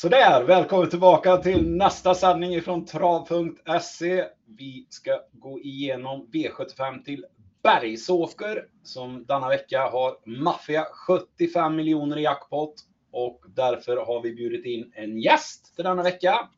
Sådär, 0.00 0.44
välkommen 0.44 0.90
tillbaka 0.90 1.36
till 1.36 1.70
nästa 1.70 2.14
sändning 2.14 2.62
från 2.62 2.84
trav.se. 2.84 4.24
Vi 4.46 4.86
ska 4.90 5.20
gå 5.32 5.60
igenom 5.60 6.28
V75 6.32 7.04
till 7.04 7.24
Bergsåker 7.62 8.64
som 8.82 9.24
denna 9.26 9.48
vecka 9.48 9.80
har 9.80 10.42
maffiga 10.42 10.86
75 11.06 11.76
miljoner 11.76 12.18
i 12.18 12.22
jackpot 12.22 12.74
och 13.12 13.40
därför 13.56 13.96
har 13.96 14.22
vi 14.22 14.34
bjudit 14.34 14.66
in 14.66 14.92
en 14.94 15.18
gäst 15.18 15.74
till 15.76 15.84
denna 15.84 16.02
vecka. 16.02 16.48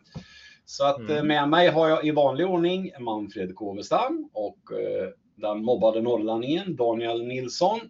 Så 0.65 0.84
att 0.84 1.11
mm. 1.11 1.27
med 1.27 1.48
mig 1.48 1.69
har 1.69 1.88
jag 1.88 2.06
i 2.06 2.11
vanlig 2.11 2.47
ordning 2.47 2.93
Manfred 3.01 3.55
Kåvestam 3.55 4.30
och 4.33 4.59
eh, 4.73 5.09
den 5.34 5.65
mobbade 5.65 6.01
norrlänningen 6.01 6.77
Daniel 6.77 7.27
Nilsson. 7.27 7.80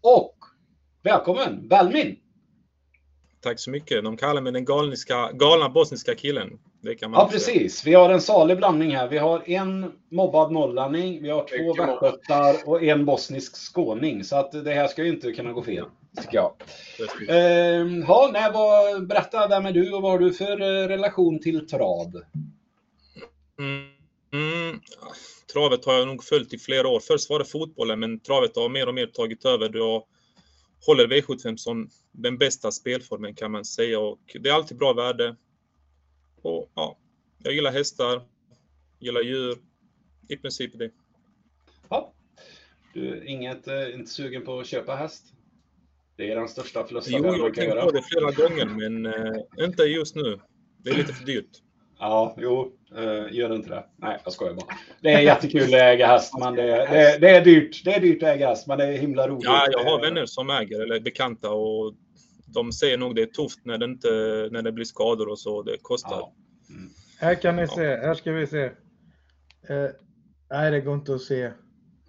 Och 0.00 0.36
välkommen 1.02 1.68
Belmin! 1.68 2.16
Tack 3.40 3.58
så 3.60 3.70
mycket. 3.70 4.04
De 4.04 4.16
kallar 4.16 4.40
mig 4.40 4.52
den 4.52 4.64
galniska, 4.64 5.30
galna 5.32 5.68
bosniska 5.68 6.14
killen. 6.14 6.58
Det 6.80 6.94
kan 6.94 7.10
man 7.10 7.20
ja, 7.20 7.28
precis. 7.32 7.86
Vi 7.86 7.94
har 7.94 8.10
en 8.10 8.20
salig 8.20 8.56
blandning 8.56 8.96
här. 8.96 9.08
Vi 9.08 9.18
har 9.18 9.50
en 9.50 9.92
mobbad 10.10 10.52
norrlänning, 10.52 11.22
vi 11.22 11.30
har 11.30 11.40
två 11.42 11.84
västgötar 11.84 12.68
och 12.68 12.82
en 12.82 13.04
bosnisk 13.04 13.56
skåning. 13.56 14.24
Så 14.24 14.36
att 14.36 14.64
det 14.64 14.74
här 14.74 14.88
ska 14.88 15.04
ju 15.04 15.08
inte 15.08 15.32
kunna 15.32 15.52
gå 15.52 15.62
fel, 15.62 15.84
tycker 16.16 16.36
jag. 16.36 16.52
Eh, 17.28 17.86
ja, 18.08 18.30
nej, 18.32 18.50
vad, 18.54 19.06
berätta, 19.06 19.48
vem 19.48 19.66
är 19.66 19.72
du 19.72 19.92
och 19.92 20.02
vad 20.02 20.10
har 20.10 20.18
du 20.18 20.32
för 20.32 20.60
eh, 20.60 20.88
relation 20.88 21.40
till 21.40 21.68
trav? 21.68 22.22
Mm, 23.58 23.86
mm, 24.32 24.80
travet 25.52 25.84
har 25.84 25.94
jag 25.94 26.08
nog 26.08 26.24
följt 26.24 26.54
i 26.54 26.58
flera 26.58 26.88
år. 26.88 27.00
Först 27.00 27.30
var 27.30 27.38
det 27.38 27.44
fotbollen, 27.44 28.00
men 28.00 28.20
travet 28.20 28.56
har 28.56 28.68
mer 28.68 28.88
och 28.88 28.94
mer 28.94 29.06
tagit 29.06 29.44
över. 29.44 29.68
Då 29.68 30.06
håller 30.86 31.06
V75 31.06 31.56
som 31.56 31.90
den 32.12 32.38
bästa 32.38 32.72
spelformen 32.72 33.34
kan 33.34 33.52
man 33.52 33.64
säga 33.64 34.00
och 34.00 34.36
det 34.40 34.48
är 34.48 34.54
alltid 34.54 34.78
bra 34.78 34.92
värde. 34.92 35.36
Och, 36.42 36.70
ja, 36.74 36.98
jag 37.38 37.54
gillar 37.54 37.72
hästar, 37.72 38.22
gillar 38.98 39.20
djur, 39.20 39.58
i 40.28 40.36
princip 40.36 40.78
det. 40.78 40.90
Ja. 41.88 42.12
Du 42.94 43.24
inget, 43.24 43.68
eh, 43.68 43.94
inte 43.94 44.10
sugen 44.10 44.44
på 44.44 44.60
att 44.60 44.66
köpa 44.66 44.94
häst? 44.94 45.24
Det 46.16 46.32
är 46.32 46.36
den 46.36 46.48
största 46.48 46.86
förlusten 46.86 47.22
man 47.22 47.22
kan 47.22 47.38
göra. 47.38 47.48
Jo, 47.48 47.64
jag 47.66 47.82
har 47.82 47.82
tänkt 47.82 47.84
på 47.84 47.90
det 47.90 48.02
flera 48.02 48.48
gånger, 48.48 48.90
men 48.90 49.06
äh, 49.06 49.66
inte 49.66 49.82
just 49.82 50.14
nu. 50.14 50.40
Det 50.78 50.90
är 50.90 50.94
lite 50.94 51.12
för 51.12 51.26
dyrt. 51.26 51.62
Ja, 51.98 52.34
jo, 52.38 52.72
uh, 52.98 53.34
gör 53.34 53.54
inte 53.54 53.68
det. 53.68 53.84
Nej, 53.96 54.18
jag 54.24 54.32
skojar 54.32 54.54
bara. 54.54 54.66
Det 55.00 55.12
är 55.12 55.20
jättekul 55.20 55.62
att 55.62 55.80
äga 55.80 56.06
häst, 56.06 56.34
men 56.40 56.54
det, 56.54 56.66
det, 56.66 57.18
det, 57.20 57.30
är 57.30 57.44
dyrt. 57.44 57.84
Det 57.84 57.94
är 57.94 58.00
dyrt 58.00 58.22
att 58.22 58.28
äga 58.28 58.48
häst, 58.48 58.66
men 58.66 58.78
det 58.78 58.84
är 58.84 58.98
himla 58.98 59.28
roligt. 59.28 59.44
Ja, 59.44 59.66
jag 59.70 59.84
har 59.84 60.00
vänner 60.00 60.26
som 60.26 60.50
äger, 60.50 60.82
eller 60.82 61.00
bekanta, 61.00 61.50
och 61.50 61.94
de 62.46 62.72
säger 62.72 62.98
nog 62.98 63.14
det 63.14 63.22
är 63.22 63.26
tufft 63.26 63.60
när 63.64 63.78
det, 63.78 63.84
inte, 63.84 64.08
när 64.50 64.62
det 64.62 64.72
blir 64.72 64.84
skador 64.84 65.28
och 65.28 65.38
så. 65.38 65.62
Det 65.62 65.76
kostar. 65.82 66.10
Ja. 66.10 66.32
Mm. 66.70 66.90
Här 67.20 67.34
kan 67.34 67.56
ni 67.56 67.62
ja. 67.62 67.68
se, 67.68 67.96
här 67.96 68.14
ska 68.14 68.32
vi 68.32 68.46
se. 68.46 68.64
Eh, 69.68 69.90
nej, 70.50 70.70
det 70.70 70.80
går 70.80 70.94
inte 70.94 71.14
att 71.14 71.22
se. 71.22 71.50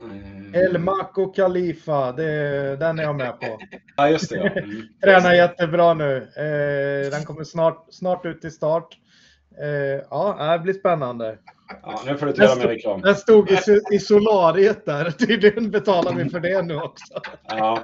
Mm. 0.01 0.55
El 0.55 0.77
Maco 0.77 1.25
Khalifa, 1.25 2.11
det, 2.11 2.75
den 2.75 2.99
är 2.99 3.03
jag 3.03 3.15
med 3.15 3.39
på. 3.39 3.59
Ja, 3.95 4.09
just 4.09 4.29
det. 4.29 4.35
Ja. 4.35 4.61
Mm. 4.61 4.81
Tränar 5.03 5.33
jättebra 5.33 5.93
nu. 5.93 6.17
Eh, 6.17 7.11
den 7.11 7.25
kommer 7.25 7.43
snart, 7.43 7.87
snart 7.89 8.25
ut 8.25 8.41
till 8.41 8.51
start. 8.51 8.97
Eh, 9.61 10.05
ja, 10.09 10.53
det 10.53 10.59
blir 10.59 10.73
spännande. 10.73 11.37
Ja, 11.83 12.01
nu 12.05 12.17
får 12.17 12.25
du 12.25 12.43
göra 12.43 12.55
mer 12.55 12.67
reklam. 12.67 13.01
Den 13.01 13.15
stod 13.15 13.51
i, 13.51 13.59
i 13.91 13.99
solariet 13.99 14.85
där. 14.85 15.11
Tydligen 15.27 15.71
betalar 15.71 16.13
vi 16.13 16.29
för 16.29 16.39
det 16.39 16.61
nu 16.61 16.75
också. 16.75 17.13
Ja. 17.47 17.83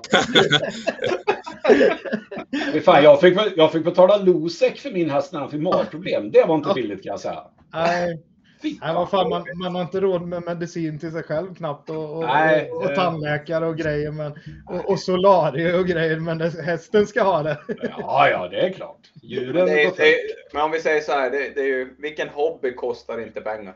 Fan, 2.83 3.03
jag, 3.03 3.21
fick, 3.21 3.37
jag 3.55 3.71
fick 3.71 3.85
betala 3.85 4.17
Losec 4.17 4.81
för 4.81 4.91
min 4.91 5.09
häst 5.09 5.33
när 5.33 5.39
han 5.39 5.49
fick 5.49 5.61
magproblem. 5.61 6.31
Det 6.31 6.45
var 6.47 6.55
inte 6.55 6.73
billigt 6.73 7.03
kan 7.03 7.11
jag 7.11 7.19
säga. 7.19 7.43
Nej. 7.73 8.21
Nej, 8.61 8.77
vad 8.81 9.09
fan, 9.09 9.29
man, 9.29 9.45
man 9.63 9.75
har 9.75 9.81
inte 9.81 9.99
råd 9.99 10.21
med 10.21 10.43
medicin 10.43 10.99
till 10.99 11.11
sig 11.11 11.23
själv 11.23 11.55
knappt 11.55 11.89
och, 11.89 12.17
och, 12.17 12.23
Nej, 12.23 12.71
och, 12.71 12.83
och 12.83 12.95
tandläkare 12.95 13.65
och 13.65 13.77
grejer 13.77 14.11
men, 14.11 14.31
och, 14.69 14.89
och 14.89 14.99
solarier 14.99 15.79
och 15.79 15.87
grejer 15.87 16.19
men 16.19 16.37
det, 16.37 16.61
hästen 16.63 17.07
ska 17.07 17.23
ha 17.23 17.43
det. 17.43 17.57
Ja, 17.97 18.29
ja, 18.29 18.47
det 18.47 18.59
är 18.59 18.73
klart. 18.73 19.11
Djuren 19.21 19.65
det, 19.65 19.97
det, 19.97 20.17
Men 20.53 20.61
om 20.61 20.71
vi 20.71 20.79
säger 20.79 21.01
så 21.01 21.11
här, 21.11 21.31
det, 21.31 21.55
det 21.55 21.61
är 21.61 21.67
ju, 21.67 21.95
vilken 21.97 22.29
hobby 22.29 22.75
kostar 22.75 23.21
inte 23.21 23.41
pengar? 23.41 23.75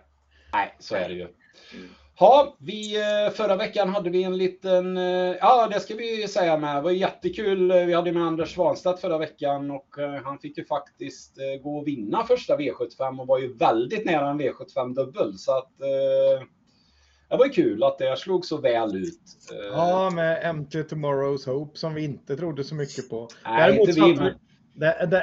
Nej, 0.53 0.75
så 0.79 0.95
är 0.95 1.09
det 1.09 1.15
ju. 1.15 1.27
Mm. 1.73 1.89
Ja, 2.19 2.55
vi, 2.59 2.95
eh, 2.95 3.33
förra 3.33 3.55
veckan 3.55 3.89
hade 3.89 4.09
vi 4.09 4.23
en 4.23 4.37
liten, 4.37 4.97
eh, 4.97 5.35
ja 5.39 5.67
det 5.71 5.79
ska 5.79 5.95
vi 5.95 6.27
säga 6.27 6.57
med, 6.57 6.75
det 6.75 6.81
var 6.81 6.91
jättekul. 6.91 7.71
Vi 7.71 7.93
hade 7.93 8.11
med 8.11 8.23
Anders 8.23 8.53
Svanstedt 8.53 9.01
förra 9.01 9.17
veckan 9.17 9.71
och 9.71 9.99
eh, 9.99 10.23
han 10.23 10.39
fick 10.39 10.57
ju 10.57 10.65
faktiskt 10.65 11.37
gå 11.63 11.77
och 11.77 11.87
vinna 11.87 12.23
första 12.23 12.57
V75 12.57 13.21
och 13.21 13.27
var 13.27 13.39
ju 13.39 13.53
väldigt 13.53 14.05
nära 14.05 14.29
en 14.29 14.41
V75 14.41 14.95
dubbel. 14.95 15.37
Så 15.37 15.57
att 15.57 15.71
det 17.29 17.37
var 17.37 17.45
ju 17.45 17.51
kul 17.51 17.83
att 17.83 17.97
det 17.97 18.19
slog 18.19 18.45
så 18.45 18.57
väl 18.57 18.95
ut. 18.95 19.21
Ja, 19.71 20.09
med 20.09 20.55
MT 20.55 20.75
Tomorrow's 20.75 21.45
Hope 21.45 21.77
som 21.77 21.93
vi 21.93 22.03
inte 22.03 22.35
trodde 22.35 22.63
så 22.63 22.75
mycket 22.75 23.09
på. 23.09 23.27
Nej, 23.45 23.61
Däremot 23.61 23.89
inte 23.89 24.01
vi, 24.01 24.15
men... 24.15 24.33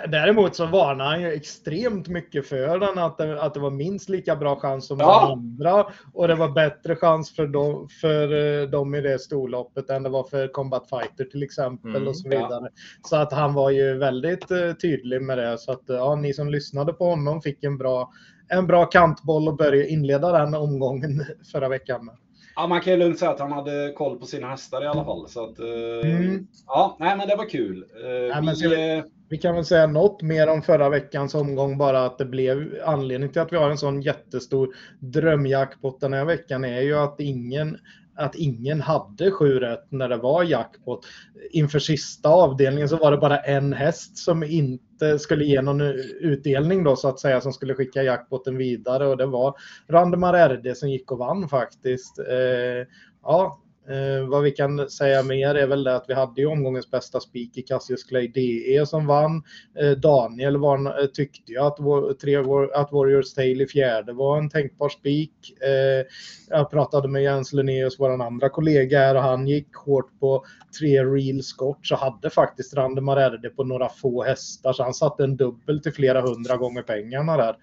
Däremot 0.08 0.56
så 0.56 0.66
varnar 0.66 1.04
han 1.04 1.20
ju 1.20 1.32
extremt 1.32 2.08
mycket 2.08 2.48
för 2.48 2.78
den, 2.78 2.98
att 2.98 3.18
det, 3.18 3.42
att 3.42 3.54
det 3.54 3.60
var 3.60 3.70
minst 3.70 4.08
lika 4.08 4.36
bra 4.36 4.56
chans 4.56 4.86
som 4.86 4.98
ja. 5.00 5.20
de 5.20 5.32
andra. 5.32 5.86
Och 6.12 6.28
det 6.28 6.34
var 6.34 6.48
bättre 6.48 6.96
chans 6.96 7.34
för 7.34 7.46
dem, 7.46 7.88
för 8.00 8.62
eh, 8.62 8.68
dem 8.68 8.94
i 8.94 9.00
det 9.00 9.18
storloppet 9.18 9.90
än 9.90 10.02
det 10.02 10.08
var 10.08 10.24
för 10.24 10.48
Combat 10.48 10.88
Fighter 10.88 11.24
till 11.24 11.42
exempel 11.42 11.96
mm, 11.96 12.08
och 12.08 12.16
så 12.16 12.28
vidare. 12.28 12.48
Ja. 12.62 12.68
Så 13.08 13.16
att 13.16 13.32
han 13.32 13.54
var 13.54 13.70
ju 13.70 13.98
väldigt 13.98 14.50
uh, 14.50 14.72
tydlig 14.72 15.22
med 15.22 15.38
det. 15.38 15.58
Så 15.58 15.72
att 15.72 15.82
ja, 15.86 16.14
ni 16.14 16.34
som 16.34 16.48
lyssnade 16.48 16.92
på 16.92 17.04
honom 17.04 17.42
fick 17.42 17.64
en 17.64 17.78
bra, 17.78 18.10
en 18.48 18.66
bra 18.66 18.84
kantboll 18.84 19.48
och 19.48 19.56
börja 19.56 19.86
inleda 19.86 20.32
den 20.32 20.54
omgången 20.54 21.24
förra 21.52 21.68
veckan. 21.68 22.04
Med. 22.04 22.16
Ja, 22.56 22.66
man 22.66 22.80
kan 22.80 22.92
ju 22.92 22.98
lugnt 22.98 23.18
säga 23.18 23.30
att 23.30 23.40
han 23.40 23.52
hade 23.52 23.92
koll 23.96 24.18
på 24.18 24.26
sina 24.26 24.48
hästar 24.48 24.84
i 24.84 24.86
alla 24.86 25.04
fall. 25.04 25.28
Så 25.28 25.44
att, 25.44 25.58
mm. 25.58 26.46
Ja, 26.66 26.96
nej, 27.00 27.16
men 27.16 27.28
det 27.28 27.36
var 27.36 27.48
kul. 27.48 27.86
Nej, 28.32 28.54
vi, 28.62 29.02
vi 29.28 29.38
kan 29.38 29.54
väl 29.54 29.64
säga 29.64 29.86
något 29.86 30.22
mer 30.22 30.48
om 30.48 30.62
förra 30.62 30.88
veckans 30.88 31.34
omgång, 31.34 31.78
bara 31.78 32.06
att 32.06 32.18
det 32.18 32.24
blev 32.24 32.80
anledning 32.84 33.32
till 33.32 33.42
att 33.42 33.52
vi 33.52 33.56
har 33.56 33.70
en 33.70 33.78
sån 33.78 34.02
jättestor 34.02 34.68
drömjackpot 35.00 36.00
den 36.00 36.12
här 36.12 36.24
veckan 36.24 36.64
är 36.64 36.80
ju 36.80 36.96
att 36.96 37.20
ingen 37.20 37.78
att 38.18 38.34
ingen 38.34 38.80
hade 38.80 39.30
sju 39.30 39.58
rätt 39.58 39.86
när 39.92 40.08
det 40.08 40.16
var 40.16 40.42
jackpot. 40.42 41.06
Inför 41.50 41.78
sista 41.78 42.28
avdelningen 42.28 42.88
så 42.88 42.96
var 42.96 43.10
det 43.10 43.16
bara 43.16 43.38
en 43.38 43.72
häst 43.72 44.18
som 44.18 44.44
inte 44.44 45.18
skulle 45.18 45.44
ge 45.44 45.62
någon 45.62 45.80
utdelning 46.20 46.84
då 46.84 46.96
så 46.96 47.08
att 47.08 47.20
säga 47.20 47.40
som 47.40 47.52
skulle 47.52 47.74
skicka 47.74 48.02
jackpoten 48.02 48.56
vidare 48.56 49.06
och 49.06 49.16
det 49.16 49.26
var 49.26 49.54
Randemar 49.88 50.48
RD 50.48 50.76
som 50.76 50.90
gick 50.90 51.12
och 51.12 51.18
vann 51.18 51.48
faktiskt. 51.48 52.18
Eh, 52.18 52.86
ja, 53.22 53.62
Eh, 53.88 54.28
vad 54.28 54.42
vi 54.42 54.50
kan 54.50 54.90
säga 54.90 55.22
mer 55.22 55.54
är 55.54 55.66
väl 55.66 55.84
det 55.84 55.96
att 55.96 56.04
vi 56.08 56.14
hade 56.14 56.40
ju 56.40 56.46
omgångens 56.46 56.90
bästa 56.90 57.20
spik 57.20 57.58
i 57.58 57.62
Cassius 57.62 58.04
Clay 58.04 58.28
DE 58.28 58.86
som 58.86 59.06
vann. 59.06 59.42
Eh, 59.78 59.90
Daniel 59.90 60.56
var, 60.56 61.02
eh, 61.02 61.06
tyckte 61.06 61.52
ju 61.52 61.58
att, 61.58 61.76
tre, 62.20 62.36
att 62.74 62.92
Warriors 62.92 63.34
Tale 63.34 63.64
i 63.64 63.66
fjärde 63.66 64.12
var 64.12 64.38
en 64.38 64.50
tänkbar 64.50 64.88
spik. 64.88 65.32
Eh, 65.60 66.06
jag 66.48 66.70
pratade 66.70 67.08
med 67.08 67.22
Jens 67.22 67.52
Linnaeus, 67.52 67.96
vår 67.98 68.22
andra 68.22 68.48
kollega 68.48 68.98
här, 68.98 69.14
och 69.14 69.22
han 69.22 69.46
gick 69.46 69.74
hårt 69.74 70.20
på 70.20 70.44
tre 70.78 71.04
real 71.04 71.42
skott 71.42 71.78
så 71.82 71.96
hade 71.96 72.30
faktiskt 72.30 72.74
Randemar 72.74 73.30
RD 73.30 73.56
på 73.56 73.64
några 73.64 73.88
få 73.88 74.22
hästar 74.22 74.72
så 74.72 74.82
han 74.82 74.94
satte 74.94 75.24
en 75.24 75.36
dubbel 75.36 75.82
till 75.82 75.92
flera 75.92 76.20
hundra 76.20 76.56
gånger 76.56 76.82
pengarna 76.82 77.36
där. 77.36 77.56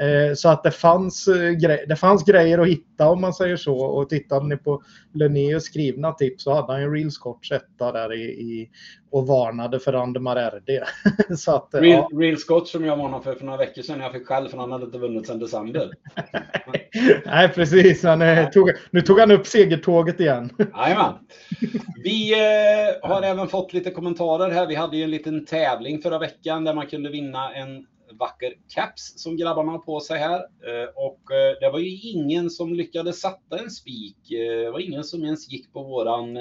Eh, 0.00 0.34
så 0.34 0.48
att 0.48 0.62
det 0.62 0.70
fanns, 0.70 1.28
eh, 1.28 1.50
grej, 1.50 1.84
det 1.88 1.96
fanns 1.96 2.24
grejer 2.24 2.58
att 2.58 2.68
hitta 2.68 3.08
om 3.08 3.20
man 3.20 3.34
säger 3.34 3.56
så 3.56 3.76
och 3.76 4.08
tittade 4.08 4.46
ni 4.46 4.56
på 4.56 4.82
Linnaeus 5.14 5.68
skrivna 5.70 6.12
tips 6.12 6.44
så 6.44 6.54
hade 6.54 6.72
han 6.72 6.82
ju 6.82 6.94
real 6.94 7.10
Scotch 7.10 7.52
etta 7.52 7.92
där 7.92 8.12
i, 8.12 8.22
i, 8.22 8.70
och 9.10 9.26
varnade 9.26 9.80
för 9.80 9.92
Andemar 9.92 10.36
RD. 10.36 10.82
så 11.38 11.54
att, 11.54 11.68
real, 11.72 12.06
ja. 12.10 12.18
real 12.18 12.36
Scotch 12.36 12.70
som 12.70 12.84
jag 12.84 12.96
varnade 12.96 13.24
för 13.24 13.34
för 13.34 13.44
några 13.44 13.58
veckor 13.58 13.82
sedan. 13.82 14.00
Jag 14.00 14.12
fick 14.12 14.26
själv 14.26 14.48
för 14.48 14.58
han 14.58 14.72
hade 14.72 14.84
inte 14.84 14.98
vunnit 14.98 15.26
sedan 15.26 15.38
december. 15.38 15.90
Nej, 17.26 17.48
precis. 17.48 18.02
Han, 18.02 18.22
eh, 18.22 18.48
tog, 18.50 18.70
nu 18.90 19.00
tog 19.00 19.20
han 19.20 19.30
upp 19.30 19.46
segertåget 19.46 20.20
igen. 20.20 20.50
Jajamän. 20.76 21.14
Vi 22.04 22.32
eh, 22.32 23.08
har 23.08 23.22
även 23.22 23.48
fått 23.48 23.72
lite 23.72 23.90
kommentarer 23.90 24.50
här. 24.50 24.66
Vi 24.66 24.74
hade 24.74 24.96
ju 24.96 25.02
en 25.04 25.10
liten 25.10 25.46
tävling 25.46 26.02
förra 26.02 26.18
veckan 26.18 26.64
där 26.64 26.74
man 26.74 26.86
kunde 26.86 27.10
vinna 27.10 27.54
en 27.54 27.86
vacker 28.18 28.54
caps 28.68 29.22
som 29.22 29.36
grabbarna 29.36 29.72
har 29.72 29.78
på 29.78 30.00
sig 30.00 30.18
här. 30.18 30.38
Eh, 30.38 30.88
och 30.94 31.32
eh, 31.32 31.56
det 31.60 31.70
var 31.70 31.78
ju 31.78 32.10
ingen 32.10 32.50
som 32.50 32.74
lyckades 32.74 33.20
sätta 33.20 33.58
en 33.58 33.70
spik. 33.70 34.30
Eh, 34.30 34.64
det 34.64 34.70
var 34.70 34.80
ingen 34.80 35.04
som 35.04 35.24
ens 35.24 35.52
gick 35.52 35.72
på 35.72 35.82
våran 35.82 36.38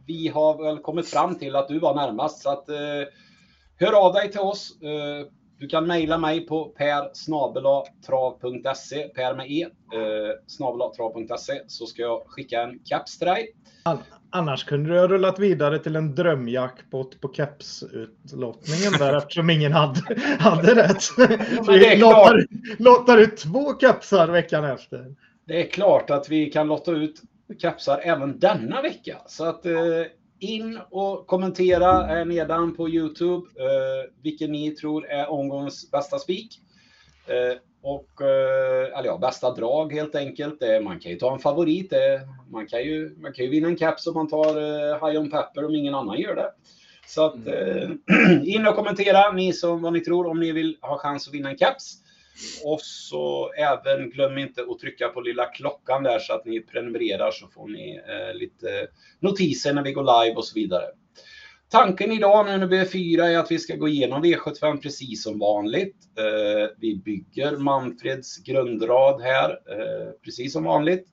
vi 0.07 0.29
har 0.29 0.63
väl 0.63 0.79
kommit 0.79 1.09
fram 1.09 1.35
till 1.35 1.57
att 1.57 1.69
du 1.69 1.79
var 1.79 1.95
närmast. 1.95 2.43
Så 2.43 2.51
att, 2.51 2.69
eh, 2.69 3.05
hör 3.77 4.07
av 4.07 4.13
dig 4.13 4.31
till 4.31 4.41
oss. 4.41 4.83
Eh, 4.83 5.27
du 5.59 5.69
kan 5.69 5.87
mejla 5.87 6.19
mig 6.19 6.47
på 6.47 6.65
persnabelatrav.se. 6.65 9.09
per 9.09 9.35
med 9.35 9.51
e, 9.51 9.63
eh, 9.63 9.69
så 11.67 11.87
ska 11.87 12.03
jag 12.03 12.23
skicka 12.27 12.63
en 12.63 12.79
caps 12.85 13.19
till 13.19 13.27
dig. 13.27 13.49
Annars 14.31 14.65
kunde 14.65 14.91
du 14.91 14.99
ha 14.99 15.09
rullat 15.09 15.39
vidare 15.39 15.79
till 15.79 15.97
en 15.97 16.15
drömjackpot 16.15 17.21
på 17.21 17.33
kepsutlottningen 17.33 18.93
där 18.99 19.17
eftersom 19.19 19.51
ingen 19.51 19.73
hade, 19.73 20.01
hade 20.39 20.75
rätt. 20.75 21.03
Ja, 21.99 22.39
lottar, 22.79 23.19
ut 23.19 23.37
två 23.37 23.79
kepsar 23.81 24.29
veckan 24.29 24.65
efter. 24.65 25.15
Det 25.45 25.63
är 25.63 25.71
klart 25.71 26.11
att 26.11 26.29
vi 26.29 26.51
kan 26.51 26.67
lotta 26.67 26.93
ut 26.93 27.23
kepsar 27.59 28.01
även 28.05 28.39
denna 28.39 28.83
vecka. 28.83 29.19
Så 29.27 29.45
att 29.45 29.67
eh, 29.67 29.73
in 30.39 30.79
och 30.91 31.27
kommentera 31.27 32.25
nedan 32.25 32.77
på 32.77 32.89
Youtube 32.89 33.47
eh, 33.57 34.13
vilken 34.23 34.53
ni 34.53 34.71
tror 34.71 35.07
är 35.07 35.31
omgångens 35.31 35.91
bästa 35.91 36.19
spik. 36.19 36.61
Eh, 37.27 37.59
och, 37.89 38.23
eh, 38.23 38.99
eller 38.99 39.07
ja, 39.07 39.19
bästa 39.19 39.55
drag 39.55 39.93
helt 39.93 40.15
enkelt. 40.15 40.63
Eh, 40.63 40.81
man 40.81 41.01
kan 41.01 41.13
ju 41.13 41.19
ta 41.19 41.33
en 41.33 41.39
favorit. 41.39 41.93
Eh, 41.93 41.99
man, 42.51 42.67
kan 42.67 42.83
ju, 42.83 43.17
man 43.19 43.33
kan 43.33 43.45
ju 43.45 43.51
vinna 43.51 43.69
en 43.69 43.77
caps 43.77 44.07
om 44.07 44.15
man 44.15 44.29
tar 44.29 44.55
High 45.07 45.21
on 45.21 45.31
Pepper 45.31 45.65
om 45.65 45.75
ingen 45.75 45.95
annan 45.95 46.19
gör 46.19 46.37
det. 46.37 46.51
Så 47.07 47.27
att, 47.27 47.47
mm. 47.47 47.99
in 48.45 48.67
och 48.67 48.75
kommentera 48.75 49.33
ni 49.33 49.53
som, 49.53 49.83
vad 49.83 49.93
ni 49.93 50.01
tror 50.01 50.27
om 50.27 50.41
ni 50.41 50.53
vill 50.53 50.77
ha 50.81 50.99
chans 50.99 51.29
att 51.29 51.35
vinna 51.35 51.51
en 51.51 51.57
caps. 51.57 51.95
Och 52.65 52.81
så 52.81 53.53
även 53.53 54.11
glöm 54.11 54.39
inte 54.39 54.63
att 54.71 54.79
trycka 54.79 55.09
på 55.09 55.21
lilla 55.21 55.47
klockan 55.47 56.03
där 56.03 56.19
så 56.19 56.35
att 56.35 56.45
ni 56.45 56.61
prenumererar 56.61 57.31
så 57.31 57.47
får 57.47 57.69
ni 57.69 58.01
eh, 58.09 58.35
lite 58.35 58.87
notiser 59.21 59.73
när 59.73 59.83
vi 59.83 59.93
går 59.93 60.25
live 60.25 60.37
och 60.37 60.45
så 60.45 60.55
vidare. 60.55 60.85
Tanken 61.71 62.13
idag 62.13 62.47
nu 62.47 62.59
när 62.59 62.67
vi 62.67 62.79
är 62.79 62.85
fyra 62.85 63.31
är 63.31 63.39
att 63.39 63.51
vi 63.51 63.59
ska 63.59 63.77
gå 63.77 63.89
igenom 63.89 64.25
V75 64.25 64.83
precis 64.83 65.23
som 65.23 65.39
vanligt. 65.39 65.97
Eh, 66.19 66.71
vi 66.79 66.97
bygger 66.97 67.57
Manfreds 67.57 68.37
grundrad 68.37 69.23
här 69.23 69.51
eh, 69.51 70.11
precis 70.25 70.53
som 70.53 70.65
vanligt. 70.65 71.07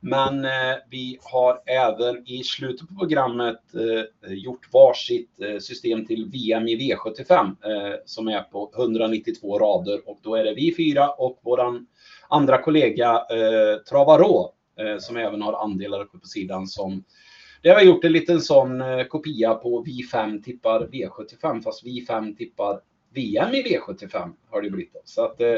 Men 0.00 0.44
eh, 0.44 0.76
vi 0.90 1.18
har 1.22 1.60
även 1.66 2.28
i 2.28 2.42
slutet 2.44 2.88
på 2.88 2.94
programmet 2.94 3.60
eh, 3.74 4.32
gjort 4.32 4.72
varsitt 4.72 5.40
eh, 5.40 5.58
system 5.58 6.06
till 6.06 6.30
VM 6.32 6.68
i 6.68 6.76
V75 6.76 7.32
eh, 7.40 7.94
som 8.04 8.28
är 8.28 8.42
på 8.42 8.72
192 8.76 9.58
rader 9.58 10.00
och 10.08 10.18
då 10.22 10.34
är 10.34 10.44
det 10.44 10.54
vi 10.54 10.74
fyra 10.76 11.10
och 11.10 11.40
våran 11.42 11.86
andra 12.28 12.62
kollega 12.62 13.20
Travarå 13.88 14.52
som 14.98 15.16
även 15.16 15.42
har 15.42 15.52
andelar 15.64 16.00
uppe 16.00 16.18
på 16.18 16.26
sidan 16.26 16.66
som 16.66 17.04
det 17.62 17.70
har 17.70 17.82
gjort 17.82 18.04
en 18.04 18.12
liten 18.12 18.40
sån 18.40 18.80
eh, 18.80 19.04
kopia 19.04 19.54
på 19.54 19.82
vi 19.82 20.02
5 20.02 20.42
tippar 20.42 20.86
V75 20.86 21.62
fast 21.62 21.84
vi 21.84 22.06
5 22.06 22.36
tippar 22.36 22.80
VM 23.14 23.54
i 23.54 23.62
V75 23.62 24.32
har 24.50 24.62
det 24.62 24.70
blivit. 24.70 25.02
Så 25.04 25.24
att 25.24 25.40
eh, 25.40 25.56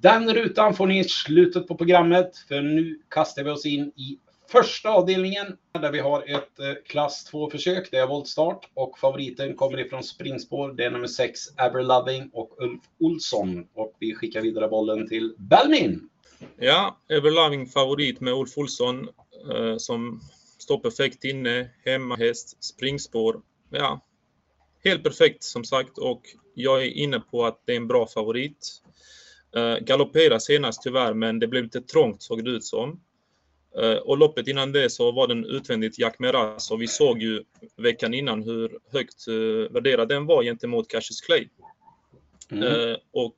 den 0.00 0.34
rutan 0.34 0.74
får 0.74 0.86
ni 0.86 0.98
i 0.98 1.04
slutet 1.04 1.68
på 1.68 1.74
programmet. 1.74 2.36
För 2.48 2.62
nu 2.62 3.00
kastar 3.08 3.44
vi 3.44 3.50
oss 3.50 3.66
in 3.66 3.92
i 3.96 4.18
första 4.48 4.90
avdelningen 4.90 5.46
där 5.80 5.92
vi 5.92 6.00
har 6.00 6.20
ett 6.20 6.58
eh, 6.58 6.82
klass 6.86 7.30
2-försök. 7.32 7.88
Det 7.90 7.96
är 7.96 8.06
voltstart 8.06 8.70
och 8.74 8.98
favoriten 8.98 9.56
kommer 9.56 9.80
ifrån 9.80 10.02
springspår. 10.02 10.72
Det 10.72 10.84
är 10.84 10.90
nummer 10.90 11.06
6 11.06 11.40
Aberloving 11.56 12.30
och 12.32 12.62
Ulf 12.62 12.82
Olsson. 13.00 13.66
Och 13.74 13.96
vi 13.98 14.14
skickar 14.14 14.40
vidare 14.40 14.68
bollen 14.68 15.08
till 15.08 15.34
Belmin. 15.38 16.08
Ja, 16.56 16.98
Everloving 17.08 17.66
favorit 17.66 18.20
med 18.20 18.34
Ulf 18.34 18.58
Olsson 18.58 19.08
eh, 19.54 19.76
som 19.76 20.20
står 20.64 20.78
perfekt 20.78 21.24
inne, 21.24 21.70
hemmahäst, 21.84 22.64
springspår. 22.64 23.40
Ja, 23.70 24.00
helt 24.84 25.02
perfekt 25.02 25.44
som 25.44 25.64
sagt 25.64 25.98
och 25.98 26.22
jag 26.54 26.82
är 26.82 26.90
inne 26.90 27.20
på 27.20 27.44
att 27.44 27.62
det 27.64 27.72
är 27.72 27.76
en 27.76 27.88
bra 27.88 28.06
favorit. 28.06 28.82
Uh, 29.56 29.78
galopperade 29.78 30.40
senast 30.40 30.82
tyvärr, 30.82 31.14
men 31.14 31.38
det 31.38 31.46
blev 31.46 31.64
lite 31.64 31.80
trångt 31.80 32.22
såg 32.22 32.44
det 32.44 32.50
ut 32.50 32.64
som. 32.64 33.00
Uh, 33.78 33.96
och 33.96 34.18
loppet 34.18 34.48
innan 34.48 34.72
det 34.72 34.90
så 34.90 35.12
var 35.12 35.28
den 35.28 35.44
utvändigt 35.44 35.98
Jack 35.98 36.18
Meras 36.18 36.70
och 36.70 36.82
vi 36.82 36.86
såg 36.88 37.22
ju 37.22 37.44
veckan 37.76 38.14
innan 38.14 38.42
hur 38.42 38.78
högt 38.92 39.28
uh, 39.28 39.68
värderad 39.70 40.08
den 40.08 40.26
var 40.26 40.42
gentemot 40.42 40.88
Cassius 40.88 41.20
Clay. 41.20 41.48
Mm. 42.50 42.64
Uh, 42.64 42.96
och 43.12 43.36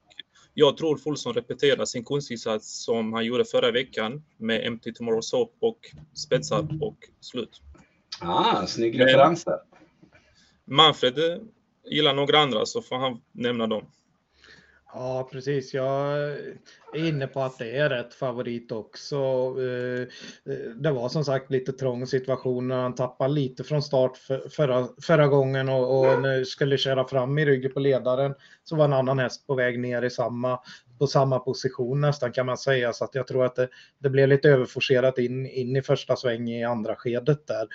jag 0.58 0.76
tror 0.76 0.96
Fulson 0.96 1.34
repeterar 1.34 1.84
sin 1.84 2.04
konstinsats 2.04 2.84
som 2.84 3.12
han 3.12 3.24
gjorde 3.24 3.44
förra 3.44 3.70
veckan 3.70 4.22
med 4.36 4.66
Empty 4.66 4.92
Tomorrow 4.92 5.20
Soap 5.20 5.56
och 5.60 5.78
spetsar 6.14 6.68
och 6.80 6.98
slut. 7.20 7.62
Ah, 8.20 8.66
snygg 8.66 9.00
referens 9.00 9.44
där. 9.44 9.58
Manfred 10.64 11.14
gillar 11.90 12.14
några 12.14 12.38
andra 12.38 12.66
så 12.66 12.82
får 12.82 12.96
han 12.96 13.20
nämna 13.32 13.66
dem. 13.66 13.86
Ja, 14.98 15.28
precis. 15.32 15.74
Jag 15.74 16.18
är 16.94 17.08
inne 17.08 17.26
på 17.26 17.40
att 17.40 17.58
det 17.58 17.76
är 17.76 17.88
rätt 17.88 18.14
favorit 18.14 18.72
också. 18.72 19.16
Eh, 19.58 20.00
eh, 20.52 20.70
det 20.76 20.90
var 20.90 21.08
som 21.08 21.24
sagt 21.24 21.50
lite 21.50 21.72
trång 21.72 22.06
situation 22.06 22.68
när 22.68 22.76
han 22.76 22.94
tappade 22.94 23.34
lite 23.34 23.64
från 23.64 23.82
start 23.82 24.16
förra, 24.50 24.88
förra 25.02 25.26
gången 25.26 25.68
och, 25.68 26.00
och 26.00 26.46
skulle 26.46 26.78
köra 26.78 27.08
fram 27.08 27.38
i 27.38 27.44
ryggen 27.44 27.72
på 27.72 27.80
ledaren 27.80 28.34
så 28.64 28.76
var 28.76 28.84
en 28.84 28.92
annan 28.92 29.18
häst 29.18 29.46
på 29.46 29.54
väg 29.54 29.78
ner 29.80 30.02
i 30.02 30.10
samma 30.10 30.60
på 30.98 31.06
samma 31.06 31.38
position 31.38 32.00
nästan 32.00 32.32
kan 32.32 32.46
man 32.46 32.58
säga. 32.58 32.92
Så 32.92 33.04
att 33.04 33.14
jag 33.14 33.26
tror 33.26 33.44
att 33.44 33.54
det, 33.54 33.68
det 33.98 34.10
blev 34.10 34.28
lite 34.28 34.48
överforcerat 34.48 35.18
in, 35.18 35.46
in 35.46 35.76
i 35.76 35.82
första 35.82 36.16
sväng 36.16 36.48
i 36.48 36.64
andra 36.64 36.96
skedet 36.96 37.46
där. 37.46 37.68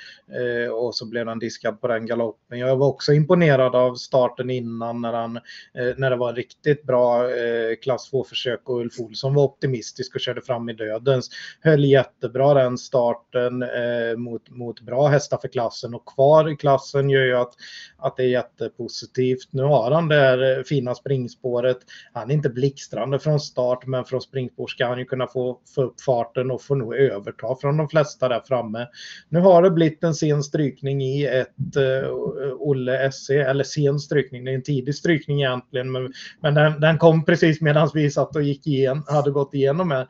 Eh, 0.65 0.71
och 0.71 0.95
så 0.95 1.05
blev 1.05 1.27
han 1.27 1.39
diskad 1.39 1.81
på 1.81 1.87
den 1.87 2.05
galoppen. 2.05 2.59
Jag 2.59 2.75
var 2.75 2.87
också 2.87 3.13
imponerad 3.13 3.75
av 3.75 3.95
starten 3.95 4.49
innan 4.49 5.01
när, 5.01 5.13
han, 5.13 5.37
eh, 5.37 5.93
när 5.97 6.09
det 6.09 6.15
var 6.15 6.33
riktigt 6.33 6.83
bra 6.83 7.29
eh, 7.29 7.75
klass 7.81 8.09
2-försök 8.13 8.69
och 8.69 8.79
Ulf 8.79 8.99
Olsson 8.99 9.33
var 9.33 9.43
optimistisk 9.43 10.15
och 10.15 10.21
körde 10.21 10.41
fram 10.41 10.69
i 10.69 10.73
dödens. 10.73 11.29
Höll 11.61 11.85
jättebra 11.85 12.53
den 12.53 12.77
starten 12.77 13.63
eh, 13.63 14.17
mot, 14.17 14.49
mot 14.49 14.81
bra 14.81 15.07
hästar 15.07 15.37
för 15.37 15.47
klassen 15.47 15.93
och 15.93 16.05
kvar 16.05 16.51
i 16.51 16.55
klassen 16.55 17.09
gör 17.09 17.23
ju 17.23 17.37
att, 17.37 17.53
att 17.97 18.17
det 18.17 18.23
är 18.23 18.27
jättepositivt. 18.27 19.47
Nu 19.51 19.63
har 19.63 19.91
han 19.91 20.07
det 20.07 20.15
här 20.15 20.57
eh, 20.57 20.63
fina 20.63 20.95
springspåret. 20.95 21.77
Han 22.13 22.29
är 22.29 22.33
inte 22.33 22.49
blixtrande 22.49 23.10
fortfarande 23.11 23.19
från 23.19 23.39
start, 23.39 23.87
men 23.87 24.05
från 24.05 24.21
springspår 24.21 24.67
ska 24.67 24.85
han 24.85 24.99
ju 24.99 25.05
kunna 25.05 25.27
få, 25.27 25.59
få 25.75 25.83
upp 25.83 26.01
farten 26.01 26.51
och 26.51 26.61
få 26.61 26.75
nog 26.75 26.95
överta 26.95 27.55
från 27.61 27.77
de 27.77 27.89
flesta 27.89 28.29
där 28.29 28.41
framme. 28.47 28.87
Nu 29.29 29.39
har 29.39 29.61
det 29.61 29.71
blivit 29.71 30.03
en 30.03 30.13
sen 30.13 30.43
strykning 30.43 31.01
i 31.01 31.25
ett 31.25 31.77
uh, 31.77 32.11
Olle 32.59 33.11
SC, 33.11 33.29
eller 33.29 33.63
sen 33.63 33.99
strykning, 33.99 34.45
det 34.45 34.51
är 34.51 34.55
en 34.55 34.63
tidig 34.63 34.95
strykning 34.95 35.41
egentligen, 35.41 35.91
men, 35.91 36.13
men 36.41 36.53
den, 36.53 36.81
den 36.81 36.97
kom 36.97 37.25
precis 37.25 37.61
medan 37.61 37.89
vi 37.93 38.11
satt 38.11 38.35
och 38.35 38.43
gick 38.43 38.67
igen, 38.67 39.03
hade 39.07 39.31
gått 39.31 39.53
igenom 39.53 39.91
här. 39.91 40.07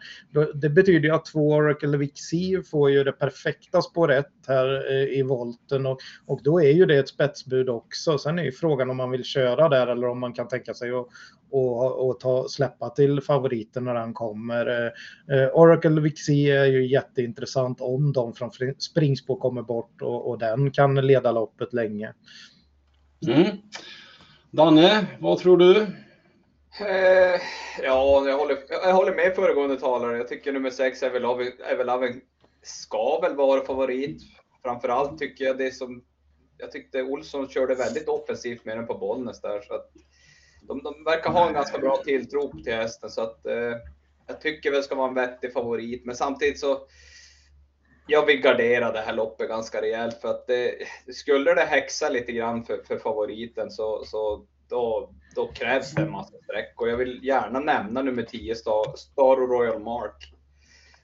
Det 0.54 0.70
betyder 0.70 1.10
ju 1.10 1.16
att 1.16 1.26
två 1.26 1.52
Oracle 1.52 1.98
Vixie 1.98 2.64
får 2.64 2.92
ju 2.92 3.04
det 3.04 3.12
perfekta 3.12 3.82
spår 3.82 4.12
1 4.12 4.26
här 4.48 4.92
uh, 4.92 5.20
i 5.20 5.24
volten 5.24 5.86
och, 5.86 6.00
och 6.26 6.40
då 6.44 6.62
är 6.62 6.72
ju 6.72 6.86
det 6.86 6.98
ett 6.98 7.10
spetsbud 7.10 7.70
också. 7.70 8.18
Sen 8.18 8.40
är 8.40 8.44
ju 8.44 8.52
frågan 8.52 8.90
om 8.90 8.98
man 8.98 9.12
vill 9.12 9.24
köra 9.24 9.70
där 9.70 9.88
eller 9.88 10.08
om 10.08 10.20
man 10.20 10.34
kan 10.34 10.48
tänka 10.48 10.74
sig 10.74 10.92
att 10.92 11.08
och, 11.52 12.10
och 12.10 12.20
ta, 12.20 12.48
släppa 12.48 12.90
till 12.90 13.22
favoriten 13.22 13.84
när 13.84 13.96
han 13.96 14.14
kommer. 14.14 14.68
Eh, 14.68 15.38
eh, 15.38 15.50
Oracle 15.54 16.02
Vixie 16.02 16.62
är 16.62 16.66
ju 16.66 16.88
jätteintressant 16.88 17.82
om 17.82 18.14
de 18.14 18.34
från 18.34 18.52
springspår 18.78 19.36
kommer 19.36 19.62
bort 19.62 20.02
och, 20.02 20.30
och 20.30 20.40
den 20.40 20.72
kan 20.72 20.96
leda 20.96 21.32
loppet 21.32 21.74
länge. 21.74 22.14
Mm. 23.28 23.58
Danne, 24.52 25.06
vad 25.20 25.38
tror 25.38 25.58
du? 25.58 25.82
Eh, 26.80 27.42
ja, 27.84 28.28
jag 28.28 28.38
håller, 28.38 28.58
jag 28.70 28.94
håller 28.94 29.16
med 29.16 29.36
föregående 29.36 29.80
talare. 29.80 30.18
Jag 30.18 30.28
tycker 30.28 30.54
nummer 30.54 30.70
6, 30.70 31.04
Everloving, 31.04 32.22
ska 32.62 33.20
väl 33.22 33.36
vara 33.36 33.66
favorit. 33.66 34.22
Framförallt 34.64 35.20
tycker 35.20 35.46
jag 35.46 35.58
det 35.58 35.72
som 35.72 36.04
jag 36.58 36.72
tyckte 36.72 37.04
Olsson 37.04 37.50
körde 37.50 37.76
väldigt 37.76 38.08
offensivt 38.08 38.66
med 38.66 38.78
den 38.78 38.88
på 38.88 38.98
Bollnäs 38.98 39.42
där. 39.42 39.62
Så 39.62 39.74
att 39.74 39.92
de, 40.62 40.84
de 40.84 41.04
verkar 41.04 41.32
ha 41.32 41.48
en 41.48 41.54
ganska 41.54 41.78
bra 41.78 41.98
tilltro 41.98 42.64
till 42.64 42.74
hästen 42.74 43.10
så 43.10 43.22
att 43.22 43.46
eh, 43.46 43.76
jag 44.28 44.42
tycker 44.42 44.72
väl 44.72 44.84
ska 44.84 44.96
vara 44.96 45.08
en 45.08 45.14
vettig 45.14 45.54
favorit. 45.54 46.06
Men 46.06 46.16
samtidigt 46.16 46.60
så 46.60 46.88
jag 48.08 48.26
vill 48.26 48.42
gardera 48.42 48.92
det 48.92 49.00
här 49.00 49.14
loppet 49.14 49.48
ganska 49.48 49.82
rejält 49.82 50.22
för 50.22 50.28
att 50.28 50.48
det, 50.48 50.76
skulle 51.14 51.54
det 51.54 51.62
häxa 51.62 52.10
lite 52.10 52.32
grann 52.32 52.64
för, 52.64 52.84
för 52.88 52.98
favoriten 52.98 53.72
så, 53.72 54.04
så 54.06 54.46
då, 54.70 55.14
då 55.36 55.48
krävs 55.48 55.92
det 55.92 56.02
en 56.02 56.12
massa 56.12 56.38
streck 56.44 56.82
och 56.82 56.90
jag 56.90 56.98
vill 56.98 57.20
gärna 57.24 57.60
nämna 57.60 58.02
nummer 58.02 58.24
10 58.24 58.56
Star, 58.56 58.96
Star 58.96 59.36
Royal 59.36 59.80
Mark 59.80 60.34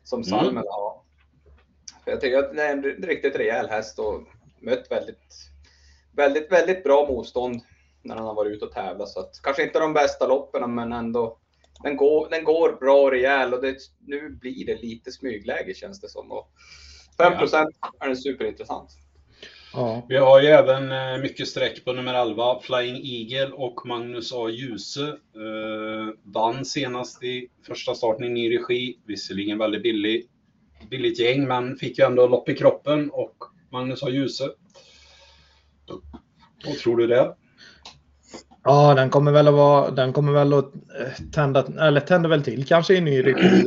som. 0.04 0.24
Salmen 0.24 0.50
mm. 0.50 0.64
har. 0.70 1.02
För 2.04 2.12
jag 2.12 2.22
tycker 2.22 2.38
att 2.38 2.56
det 2.56 2.64
är 2.64 2.72
en 2.72 2.84
riktigt 2.84 3.36
rejäl 3.36 3.70
häst 3.70 4.00
och 4.00 4.24
mött 4.60 4.92
väldigt, 4.92 5.34
väldigt, 6.12 6.52
väldigt 6.52 6.84
bra 6.84 7.08
motstånd 7.08 7.62
när 8.08 8.16
han 8.16 8.26
har 8.26 8.36
varit 8.36 8.56
ute 8.56 8.66
och 8.66 8.72
tävlat. 8.72 9.10
Så 9.10 9.20
att, 9.20 9.40
kanske 9.44 9.64
inte 9.64 9.80
de 9.80 9.94
bästa 9.94 10.28
loppen, 10.28 10.76
men 10.76 10.94
ändå. 10.94 11.38
Den 11.84 11.98
går, 11.98 12.30
den 12.30 12.44
går 12.44 12.78
bra 12.80 13.02
och 13.02 13.12
rejäl 13.12 13.54
och 13.54 13.62
det, 13.62 13.78
nu 14.00 14.30
blir 14.30 14.66
det 14.66 14.82
lite 14.82 15.12
smygläge 15.12 15.74
känns 15.74 16.02
det 16.02 16.10
som. 16.10 16.32
Och 16.32 16.50
5% 17.18 17.68
är 18.00 18.08
den 18.08 18.18
superintressant. 18.18 18.90
Ja. 19.74 20.06
Vi 20.10 20.18
har 20.18 20.42
ju 20.42 20.48
även 20.48 20.92
eh, 20.92 21.22
mycket 21.22 21.48
streck 21.48 21.86
på 21.86 21.94
nummer 21.94 22.14
11, 22.14 22.60
Flying 22.62 23.02
Eagle 23.06 23.56
och 23.56 23.86
Magnus 23.86 24.34
A. 24.34 24.50
Djuse. 24.50 25.08
Eh, 25.08 26.14
vann 26.24 26.66
senast 26.66 27.24
i 27.24 27.50
första 27.68 27.96
starten 27.96 28.24
i 28.26 28.30
ny 28.30 28.58
regi, 28.58 29.00
visserligen 29.06 29.58
väldigt 29.58 29.84
billig, 29.84 30.30
billigt 30.90 31.20
gäng, 31.20 31.48
men 31.48 31.76
fick 31.76 32.00
ju 32.00 32.06
ändå 32.06 32.28
lopp 32.28 32.50
i 32.50 32.56
kroppen 32.56 33.10
och 33.12 33.36
Magnus 33.72 34.04
A. 34.04 34.10
Djuse. 34.10 34.50
Vad 36.66 36.78
tror 36.78 36.98
du 36.98 37.08
det? 37.08 37.36
Ja, 38.64 38.94
den 38.94 39.10
kommer 39.10 39.32
väl 39.32 39.48
att 39.48 39.54
vara, 39.54 39.92
den 39.92 40.14
kommer 40.14 40.32
väl 40.32 40.54
att 40.54 40.74
eh, 40.76 41.26
tända, 41.32 41.66
eller 41.88 42.00
tänder 42.00 42.30
väl 42.30 42.44
till 42.44 42.66
kanske 42.66 42.96
i 42.96 43.02
ny 43.02 43.22
regi. 43.22 43.64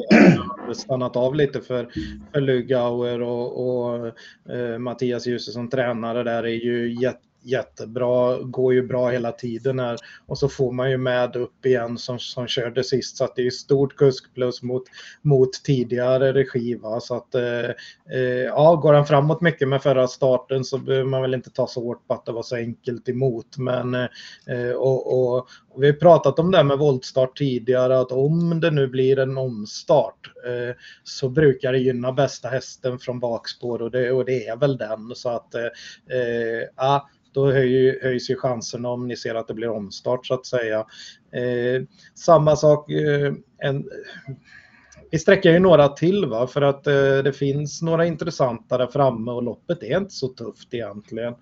stannat 0.74 1.16
av 1.16 1.34
lite 1.34 1.60
för, 1.60 1.88
för 2.32 2.40
Lugauer 2.40 3.22
och, 3.22 3.68
och 3.68 4.06
eh, 4.54 4.78
Mattias 4.78 5.26
Djuse 5.26 5.52
som 5.52 5.70
tränare 5.70 6.22
där 6.22 6.42
är 6.42 6.64
ju 6.64 6.94
jätte 7.02 7.29
jättebra, 7.42 8.38
går 8.38 8.74
ju 8.74 8.86
bra 8.86 9.08
hela 9.08 9.32
tiden 9.32 9.78
här. 9.78 9.96
Och 10.26 10.38
så 10.38 10.48
får 10.48 10.72
man 10.72 10.90
ju 10.90 10.96
med 10.96 11.36
upp 11.36 11.66
igen 11.66 11.98
som, 11.98 12.18
som 12.18 12.46
körde 12.46 12.84
sist. 12.84 13.16
Så 13.16 13.24
att 13.24 13.36
det 13.36 13.46
är 13.46 13.50
stort 13.50 13.96
kusk 13.96 14.34
plus 14.34 14.62
mot, 14.62 14.82
mot 15.22 15.52
tidigare 15.52 16.32
regi. 16.32 16.74
Va? 16.74 17.00
Så 17.00 17.16
att 17.16 17.34
eh, 17.34 17.70
eh, 18.12 18.44
ja, 18.46 18.74
går 18.74 18.94
han 18.94 19.06
framåt 19.06 19.40
mycket 19.40 19.68
med 19.68 19.82
förra 19.82 20.08
starten 20.08 20.64
så 20.64 20.78
behöver 20.78 21.10
man 21.10 21.22
väl 21.22 21.34
inte 21.34 21.50
ta 21.50 21.66
så 21.66 21.80
hårt 21.84 22.06
på 22.06 22.14
att 22.14 22.26
det 22.26 22.32
var 22.32 22.42
så 22.42 22.56
enkelt 22.56 23.08
emot. 23.08 23.58
Men 23.58 23.94
eh, 23.94 24.70
och, 24.76 25.12
och, 25.12 25.48
och, 25.70 25.82
vi 25.82 25.86
har 25.86 25.94
pratat 25.94 26.38
om 26.38 26.50
det 26.50 26.56
här 26.56 26.64
med 26.64 26.78
voltstart 26.78 27.38
tidigare 27.38 28.00
att 28.00 28.12
om 28.12 28.60
det 28.60 28.70
nu 28.70 28.86
blir 28.86 29.18
en 29.18 29.38
omstart 29.38 30.32
eh, 30.46 30.76
så 31.04 31.28
brukar 31.28 31.72
det 31.72 31.78
gynna 31.78 32.12
bästa 32.12 32.48
hästen 32.48 32.98
från 32.98 33.20
bakspår 33.20 33.82
och 33.82 33.90
det, 33.90 34.12
och 34.12 34.24
det 34.24 34.46
är 34.46 34.56
väl 34.56 34.76
den. 34.76 35.14
Så 35.14 35.28
att 35.28 35.54
eh, 35.54 35.62
eh 36.10 36.68
ja, 36.76 37.08
då 37.32 37.52
höjs 37.52 38.30
ju 38.30 38.36
chansen 38.36 38.84
om 38.84 39.08
ni 39.08 39.16
ser 39.16 39.34
att 39.34 39.48
det 39.48 39.54
blir 39.54 39.68
omstart 39.68 40.26
så 40.26 40.34
att 40.34 40.46
säga. 40.46 40.78
Eh, 41.32 41.82
samma 42.14 42.56
sak, 42.56 42.90
eh, 42.90 43.32
en, 43.58 43.84
vi 45.10 45.18
sträcker 45.18 45.52
ju 45.52 45.58
några 45.58 45.88
till 45.88 46.26
va, 46.26 46.46
för 46.46 46.62
att 46.62 46.86
eh, 46.86 47.18
det 47.24 47.32
finns 47.32 47.82
några 47.82 48.06
intressanta 48.06 48.78
där 48.78 48.86
framme 48.86 49.30
och 49.30 49.42
loppet 49.42 49.82
är 49.82 49.98
inte 49.98 50.14
så 50.14 50.28
tufft 50.28 50.74
egentligen. 50.74 51.34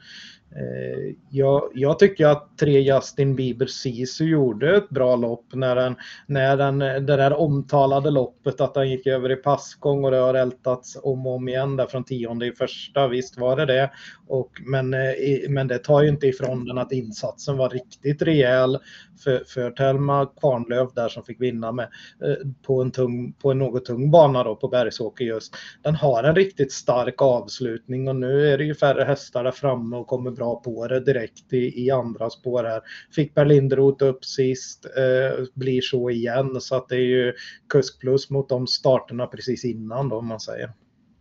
Eh, 0.56 1.14
jag, 1.30 1.70
jag, 1.74 1.98
tycker 1.98 2.26
att 2.26 2.58
tre 2.58 2.80
Justin 2.80 3.36
Bieber 3.36 3.66
Sisu 3.66 4.24
gjorde 4.24 4.76
ett 4.76 4.88
bra 4.88 5.16
lopp 5.16 5.44
när, 5.52 5.76
den, 5.76 5.96
när 6.26 6.56
den, 6.56 6.78
det 6.78 7.00
där 7.00 7.32
omtalade 7.32 8.10
loppet 8.10 8.60
att 8.60 8.76
han 8.76 8.90
gick 8.90 9.06
över 9.06 9.32
i 9.32 9.36
passgång 9.36 10.04
och 10.04 10.10
det 10.10 10.16
har 10.16 10.34
ältats 10.34 10.98
om 11.02 11.26
och 11.26 11.34
om 11.34 11.48
igen 11.48 11.76
där 11.76 11.86
från 11.86 12.04
tionde 12.04 12.46
i 12.46 12.52
första. 12.52 13.08
Visst 13.08 13.38
var 13.38 13.56
det 13.56 13.66
det. 13.66 13.90
Och, 14.26 14.50
men, 14.66 14.94
eh, 14.94 15.00
men 15.48 15.68
det 15.68 15.78
tar 15.78 16.02
ju 16.02 16.08
inte 16.08 16.26
ifrån 16.26 16.64
den 16.64 16.78
att 16.78 16.92
insatsen 16.92 17.56
var 17.56 17.68
riktigt 17.68 18.22
rejäl 18.22 18.78
för, 19.24 19.44
för 19.46 19.70
Thelma 19.70 20.26
Kvarnlöv 20.40 20.88
där 20.94 21.08
som 21.08 21.22
fick 21.22 21.40
vinna 21.40 21.72
med, 21.72 21.88
eh, 22.24 22.46
på, 22.62 22.82
en 22.82 22.90
tung, 22.90 23.32
på 23.32 23.50
en 23.50 23.58
något 23.58 23.84
tung 23.84 24.10
bana 24.10 24.44
då 24.44 24.56
på 24.56 24.68
Bergsåker 24.68 25.24
just. 25.24 25.54
Den 25.82 25.94
har 25.94 26.24
en 26.24 26.34
riktigt 26.34 26.72
stark 26.72 27.22
avslutning 27.22 28.08
och 28.08 28.16
nu 28.16 28.52
är 28.52 28.58
det 28.58 28.64
ju 28.64 28.74
färre 28.74 29.04
hästar 29.04 29.44
där 29.44 29.50
framme 29.50 29.96
och 29.96 30.06
kommer 30.06 30.30
bra 30.38 30.62
på 30.64 30.86
det 30.86 31.00
direkt 31.00 31.52
i, 31.52 31.86
i 31.86 31.90
andra 31.90 32.30
spår 32.30 32.64
här. 32.64 32.80
Fick 33.14 33.34
Per 33.34 33.44
Linderoth 33.44 34.04
upp 34.04 34.24
sist, 34.24 34.86
eh, 34.86 35.44
blir 35.54 35.80
så 35.80 36.10
igen 36.10 36.60
så 36.60 36.76
att 36.76 36.88
det 36.88 36.96
är 36.96 37.06
ju 37.06 37.32
kusk 37.68 38.00
plus 38.00 38.30
mot 38.30 38.48
de 38.48 38.66
starterna 38.66 39.26
precis 39.26 39.64
innan 39.64 40.08
då 40.08 40.16
om 40.16 40.26
man 40.26 40.40
säger. 40.40 40.72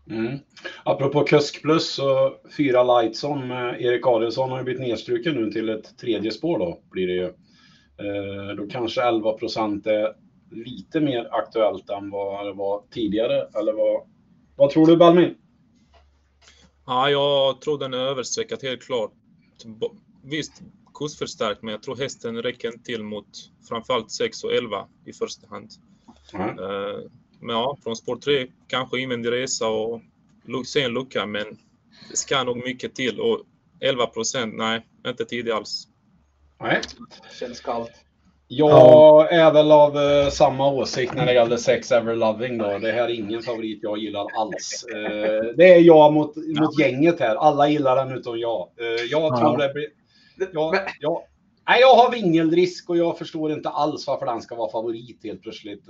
Mm. 0.10 0.40
Apropå 0.84 1.24
kusk 1.24 1.62
plus 1.62 1.94
så 1.94 2.34
fyra 2.58 3.02
Lightson 3.02 3.48
med 3.48 3.70
eh, 3.70 3.86
Erik 3.86 4.08
Adielsson 4.08 4.50
har 4.50 4.58
ju 4.58 4.64
blivit 4.64 4.82
nedstruken 4.82 5.36
nu 5.36 5.52
till 5.52 5.70
ett 5.70 5.98
tredje 5.98 6.32
spår 6.32 6.60
då 6.60 6.80
blir 6.92 7.08
det 7.08 7.14
ju. 7.14 7.26
Eh, 8.00 8.56
då 8.58 8.68
kanske 8.68 9.02
11 9.02 9.34
procent 9.34 9.88
är 9.88 10.14
lite 10.52 11.00
mer 11.00 11.28
aktuellt 11.32 11.90
än 11.90 12.10
vad 12.10 12.46
det 12.46 12.54
var 12.54 12.84
tidigare. 12.92 13.48
Eller 13.60 13.74
vad, 13.74 14.02
vad 14.56 14.70
tror 14.70 14.88
du 14.88 14.98
Balmin? 14.98 15.36
Ja, 16.88 17.10
jag 17.10 17.62
tror 17.62 17.78
den 17.78 17.94
är 17.94 17.98
överstreckad 17.98 18.64
helt 18.64 18.84
klart. 18.84 19.12
Visst, 20.24 20.62
kursförstärkt, 20.94 21.62
men 21.62 21.72
jag 21.72 21.84
tror 21.84 21.96
hästen 21.96 22.42
räcker 22.42 22.68
inte 22.68 22.84
till 22.84 23.04
mot 23.04 23.28
framförallt 23.70 24.12
6 24.12 24.44
och 24.44 24.54
11 24.54 24.88
i 25.06 25.14
första 25.14 25.48
hand. 25.48 25.70
Mm. 26.34 26.56
Men 27.40 27.56
ja, 27.56 27.78
från 27.84 27.96
spår 27.96 28.16
3 28.16 28.48
kanske 28.68 29.00
invändig 29.00 29.32
resa 29.32 29.68
och 29.68 30.02
sen 30.66 30.94
lucka, 30.94 31.26
men 31.26 31.46
det 32.10 32.18
ska 32.18 32.44
nog 32.44 32.58
mycket 32.58 32.96
till. 32.96 33.20
Och 33.20 33.44
11 33.80 34.08
procent, 34.08 34.54
nej, 34.58 34.88
inte 35.08 35.26
tidigt 35.26 35.54
alls. 35.54 35.88
Nej. 36.60 36.82
Känns 37.40 37.62
kallt. 37.62 37.92
Jag 38.50 39.34
är 39.34 39.52
väl 39.52 39.72
av 39.72 39.98
uh, 39.98 40.30
samma 40.30 40.72
åsikt 40.72 41.14
när 41.16 41.26
det 41.26 41.34
gäller 41.34 41.58
Sex 41.58 41.92
Ever 41.92 42.16
Loving 42.16 42.58
då. 42.58 42.78
Det 42.78 42.92
här 42.92 43.04
är 43.04 43.14
ingen 43.14 43.42
favorit 43.42 43.80
jag 43.82 43.98
gillar 43.98 44.26
alls. 44.36 44.86
Uh, 44.96 45.56
det 45.58 45.74
är 45.74 45.80
jag 45.80 46.14
mot, 46.14 46.36
mot 46.36 46.80
gänget 46.80 47.20
här. 47.20 47.36
Alla 47.36 47.70
gillar 47.70 47.96
den 47.96 48.18
utom 48.18 48.40
jag. 48.40 48.70
Uh, 48.82 48.88
jag 48.88 49.22
ja. 49.22 49.38
tror 49.40 49.58
det 49.58 49.74
blir... 49.74 49.88
Jag, 50.54 50.76
jag, 51.00 51.22
nej, 51.68 51.82
jag 51.82 51.96
har 51.96 52.12
vingelrisk 52.12 52.90
och 52.90 52.98
jag 52.98 53.18
förstår 53.18 53.52
inte 53.52 53.70
alls 53.70 54.08
varför 54.08 54.26
den 54.26 54.42
ska 54.42 54.56
vara 54.56 54.72
favorit 54.72 55.20
helt 55.24 55.42
plötsligt. 55.42 55.84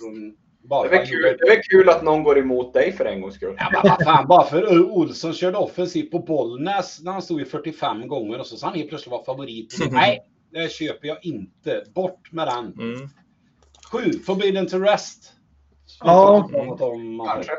Från, 0.00 0.36
bara 0.62 0.88
det, 0.88 0.96
är 0.96 1.06
kul, 1.06 1.22
det 1.22 1.52
är 1.52 1.62
kul 1.62 1.88
att 1.88 2.02
någon 2.02 2.22
går 2.22 2.38
emot 2.38 2.74
dig 2.74 2.92
för 2.92 3.04
en 3.04 3.20
gångs 3.20 3.34
skull. 3.34 3.56
Ja, 3.58 3.68
men 3.72 3.90
vad 3.90 4.04
fan, 4.04 4.26
bara 4.26 4.44
för 4.44 4.90
Olsson 4.90 5.32
körde 5.32 5.58
offensivt 5.58 6.10
på 6.10 6.18
Bollnäs 6.18 7.00
när 7.02 7.12
han 7.12 7.22
stod 7.22 7.40
i 7.40 7.44
45 7.44 8.08
gånger 8.08 8.40
och 8.40 8.46
så 8.46 8.56
sa 8.56 8.66
han 8.66 8.76
helt 8.76 8.88
plötsligt 8.88 9.12
var 9.12 9.24
favorit. 9.24 9.76
Nej, 9.90 10.20
det 10.54 10.72
köper 10.72 11.08
jag 11.08 11.18
inte. 11.22 11.84
Bort 11.94 12.32
med 12.32 12.46
den. 12.46 12.72
Mm. 12.72 13.08
Sju, 13.92 14.12
Forbidden 14.12 14.66
to 14.66 14.78
Rest. 14.78 15.32
Ja, 16.00 16.50
kanske. 17.26 17.52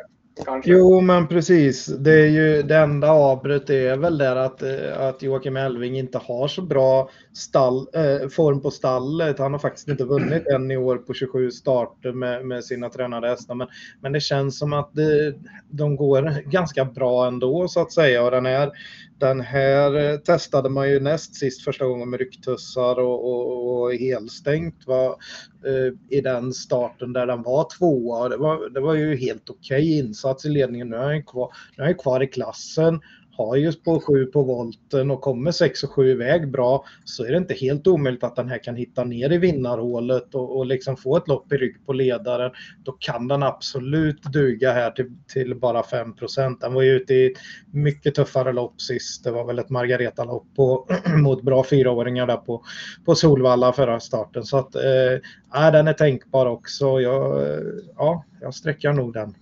Kanske. 0.45 0.71
Jo, 0.71 1.01
men 1.01 1.27
precis. 1.27 1.85
Det, 1.85 2.11
är 2.11 2.27
ju, 2.27 2.63
det 2.63 2.77
enda 2.77 3.11
avbrott 3.11 3.69
är 3.69 3.97
väl 3.97 4.17
där 4.17 4.35
att, 4.35 4.61
eh, 4.61 4.99
att 4.99 5.21
Joakim 5.21 5.57
Elving 5.57 5.97
inte 5.97 6.17
har 6.17 6.47
så 6.47 6.61
bra 6.61 7.09
stall, 7.33 7.87
eh, 7.93 8.29
form 8.29 8.61
på 8.61 8.71
stallet. 8.71 9.39
Han 9.39 9.51
har 9.51 9.59
faktiskt 9.59 9.87
inte 9.87 10.03
vunnit 10.03 10.47
än 10.47 10.71
i 10.71 10.77
år 10.77 10.97
på 10.97 11.13
27 11.13 11.51
starter 11.51 12.11
med, 12.11 12.45
med 12.45 12.65
sina 12.65 12.89
tränade 12.89 13.27
hästar. 13.27 13.55
Men, 13.55 13.67
men 14.01 14.11
det 14.11 14.19
känns 14.19 14.59
som 14.59 14.73
att 14.73 14.93
det, 14.93 15.35
de 15.69 15.95
går 15.95 16.49
ganska 16.51 16.85
bra 16.85 17.27
ändå 17.27 17.67
så 17.67 17.81
att 17.81 17.91
säga. 17.91 18.23
Och 18.23 18.31
den 18.31 18.45
här, 18.45 18.71
den 19.19 19.41
här 19.41 19.95
eh, 19.95 20.17
testade 20.17 20.69
man 20.69 20.89
ju 20.89 20.99
näst 20.99 21.35
sist 21.35 21.63
första 21.63 21.85
gången 21.85 22.09
med 22.09 22.19
rycktussar 22.19 22.99
och, 22.99 23.25
och, 23.25 23.81
och 23.81 23.93
helstängt 23.93 24.87
va, 24.87 25.17
eh, 25.65 26.17
i 26.17 26.21
den 26.21 26.53
starten 26.53 27.13
där 27.13 27.27
den 27.27 27.41
var 27.41 27.67
tvåa. 27.77 28.29
Det 28.29 28.37
var, 28.37 28.69
det 28.69 28.79
var 28.79 28.93
ju 28.93 29.15
helt 29.15 29.49
okej 29.49 29.77
okay 29.77 29.97
insats 29.97 30.45
i 30.45 30.49
ledningen. 30.49 30.89
Nu 30.89 30.95
är 30.95 31.03
han 31.03 31.23
kvar, 31.23 31.51
nu 31.77 31.83
är 31.83 31.87
han 31.87 31.97
kvar 31.97 32.23
i 32.23 32.27
klassen 32.27 33.01
har 33.37 33.55
just 33.55 33.83
på 33.83 33.99
7 33.99 34.25
på 34.25 34.41
volten 34.41 35.11
och 35.11 35.21
kommer 35.21 35.51
6 35.51 35.83
och 35.83 35.91
7 35.91 36.11
iväg 36.11 36.51
bra 36.51 36.85
så 37.03 37.25
är 37.25 37.31
det 37.31 37.37
inte 37.37 37.53
helt 37.53 37.87
omöjligt 37.87 38.23
att 38.23 38.35
den 38.35 38.49
här 38.49 38.63
kan 38.63 38.75
hitta 38.75 39.03
ner 39.03 39.31
i 39.31 39.37
vinnarhålet 39.37 40.35
och, 40.35 40.57
och 40.57 40.65
liksom 40.65 40.97
få 40.97 41.17
ett 41.17 41.27
lopp 41.27 41.53
i 41.53 41.57
rygg 41.57 41.85
på 41.85 41.93
ledaren. 41.93 42.51
Då 42.83 42.91
kan 42.91 43.27
den 43.27 43.43
absolut 43.43 44.23
duga 44.23 44.73
här 44.73 44.91
till, 44.91 45.11
till 45.27 45.55
bara 45.55 45.81
5% 45.81 46.57
Den 46.61 46.73
var 46.73 46.81
ju 46.81 46.91
ute 46.91 47.13
i 47.13 47.33
mycket 47.71 48.15
tuffare 48.15 48.53
lopp 48.53 48.81
sist. 48.81 49.23
Det 49.23 49.31
var 49.31 49.45
väl 49.45 49.59
ett 49.59 49.69
Margareta-lopp 49.69 50.47
mot 51.23 51.41
bra 51.41 51.63
fyraåringar 51.63 52.27
där 52.27 52.37
på, 52.37 52.63
på 53.05 53.15
Solvalla 53.15 53.73
förra 53.73 53.99
starten. 53.99 54.43
Så 54.43 54.57
att 54.57 54.75
eh, 54.75 55.71
den 55.71 55.87
är 55.87 55.93
tänkbar 55.93 56.45
också. 56.45 57.01
Jag, 57.01 57.41
eh, 57.41 57.63
ja, 57.97 58.25
jag 58.41 58.53
sträcker 58.53 58.93
nog 58.93 59.13
den. 59.13 59.35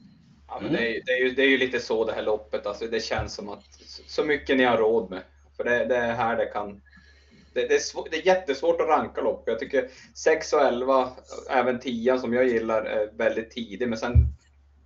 Ja, 0.53 0.59
men 0.61 0.73
det, 0.73 0.97
är, 0.97 1.01
det, 1.05 1.11
är 1.11 1.17
ju, 1.17 1.31
det 1.31 1.41
är 1.41 1.47
ju 1.47 1.57
lite 1.57 1.79
så 1.79 2.05
det 2.05 2.13
här 2.13 2.23
loppet, 2.23 2.65
alltså, 2.65 2.87
det 2.87 2.99
känns 2.99 3.33
som 3.33 3.49
att 3.49 3.65
så 4.07 4.25
mycket 4.25 4.57
ni 4.57 4.63
har 4.63 4.77
råd 4.77 5.09
med. 5.09 5.21
För 5.57 5.63
det, 5.63 5.85
det 5.85 5.95
är 5.95 6.13
här 6.13 6.37
det 6.37 6.45
kan... 6.45 6.81
Det, 7.53 7.67
det, 7.67 7.75
är 7.75 7.79
svår, 7.79 8.07
det 8.11 8.17
är 8.17 8.25
jättesvårt 8.25 8.81
att 8.81 8.87
ranka 8.87 9.21
lopp. 9.21 9.43
Jag 9.45 9.59
tycker 9.59 9.87
6 10.15 10.53
och 10.53 10.61
11, 10.61 11.09
även 11.49 11.79
10 11.79 12.17
som 12.19 12.33
jag 12.33 12.47
gillar, 12.47 12.85
är 12.85 13.11
väldigt 13.17 13.51
tidig. 13.51 13.89
Men 13.89 13.97
sen 13.97 14.13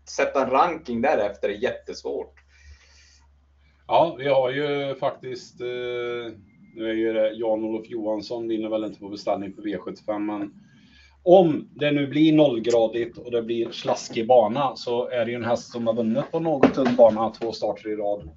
sätta 0.10 0.44
en 0.44 0.50
ranking 0.50 1.02
därefter 1.02 1.50
är 1.50 1.54
jättesvårt. 1.54 2.34
Ja, 3.88 4.16
vi 4.20 4.28
har 4.28 4.52
ju 4.52 4.96
faktiskt... 4.96 5.62
Eh, 5.62 6.34
nu 6.76 6.90
är 6.90 6.94
ju 6.94 7.14
det 7.14 7.32
Jan-Olof 7.32 7.90
Johansson 7.90 8.48
vinner 8.48 8.70
väl 8.70 8.84
inte 8.84 9.00
på 9.00 9.10
beställning 9.10 9.54
på 9.54 9.62
V75, 9.62 10.20
men 10.20 10.67
om 11.28 11.70
det 11.76 11.92
nu 11.92 12.08
blir 12.08 12.34
nollgradigt 12.34 13.18
och 13.18 13.32
det 13.32 13.42
blir 13.42 13.72
slaskig 13.72 14.28
bana 14.28 14.76
så 14.76 15.10
är 15.10 15.26
det 15.26 15.32
ju 15.32 15.38
en 15.38 15.46
häst 15.46 15.72
som 15.72 15.88
har 15.88 15.94
vunnit 15.94 16.32
på 16.32 16.40
något 16.40 16.74
tunn 16.74 16.96
bana 16.98 17.30
två 17.30 17.52
starter 17.52 17.90
i 17.90 17.96
rad. 17.96 18.30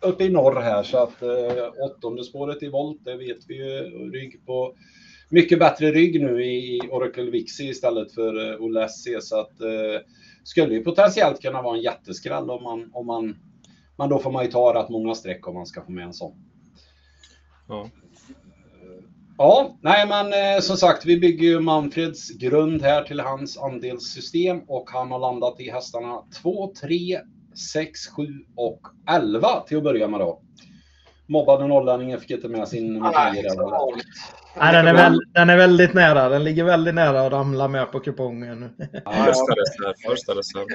uppe 0.00 0.24
i 0.24 0.28
norr 0.28 0.60
här 0.60 0.82
så 0.82 0.98
att 0.98 1.22
eh, 1.22 1.84
åttonde 1.84 2.24
spåret 2.24 2.62
i 2.62 2.68
volt, 2.68 3.04
det 3.04 3.16
vet 3.16 3.38
vi 3.48 3.54
ju. 3.54 3.80
Rygg 4.12 4.46
på 4.46 4.74
mycket 5.28 5.58
bättre 5.58 5.92
rygg 5.92 6.22
nu 6.22 6.44
i 6.44 6.80
Oracle 6.90 7.30
Vixie 7.30 7.70
istället 7.70 8.12
för 8.12 8.52
eh, 8.52 8.60
Olle 8.60 8.88
SC 8.88 9.08
så 9.20 9.40
att 9.40 9.60
eh, 9.60 10.00
skulle 10.44 10.74
ju 10.74 10.84
potentiellt 10.84 11.42
kunna 11.42 11.62
vara 11.62 11.76
en 11.76 11.82
jätteskräll 11.82 12.50
om 12.50 12.62
man, 12.62 12.90
om 12.92 13.06
man, 13.06 13.36
men 13.98 14.08
då 14.08 14.18
får 14.18 14.32
man 14.32 14.44
ju 14.44 14.50
ta 14.50 14.74
rätt 14.74 14.88
många 14.88 15.14
streck 15.14 15.48
om 15.48 15.54
man 15.54 15.66
ska 15.66 15.82
få 15.82 15.92
med 15.92 16.04
en 16.04 16.14
sån. 16.14 16.34
Ja. 17.68 17.90
Ja, 19.38 19.78
nej 19.80 20.06
men 20.08 20.32
eh, 20.32 20.60
som 20.60 20.76
sagt, 20.76 21.06
vi 21.06 21.20
bygger 21.20 21.48
ju 21.48 21.60
Manfreds 21.60 22.30
grund 22.30 22.82
här 22.82 23.02
till 23.02 23.20
hans 23.20 23.58
andelssystem 23.58 24.60
och 24.68 24.90
han 24.90 25.10
har 25.10 25.18
landat 25.18 25.60
i 25.60 25.70
hästarna 25.70 26.22
2, 26.42 26.72
3, 26.80 27.20
6, 27.72 28.06
7 28.08 28.26
och 28.56 28.80
11 29.10 29.60
till 29.60 29.76
att 29.76 29.82
börja 29.82 30.08
med 30.08 30.20
då. 30.20 30.42
Mobbade 31.26 31.66
norrlänningen 31.66 32.20
fick 32.20 32.30
inte 32.30 32.48
med 32.48 32.68
sin 32.68 32.98
Nej, 34.58 34.72
den, 34.72 34.86
är 34.86 34.94
väl, 34.94 35.20
den 35.34 35.50
är 35.50 35.56
väldigt 35.56 35.94
nära. 35.94 36.28
Den 36.28 36.44
ligger 36.44 36.64
väldigt 36.64 36.94
nära 36.94 37.26
att 37.26 37.32
ramla 37.32 37.68
med 37.68 37.92
på 37.92 38.00
kupongen. 38.00 38.70
Ja, 39.04 39.10
Första 39.10 39.52
reserv, 39.52 40.10
första 40.10 40.32
reserv. 40.32 40.66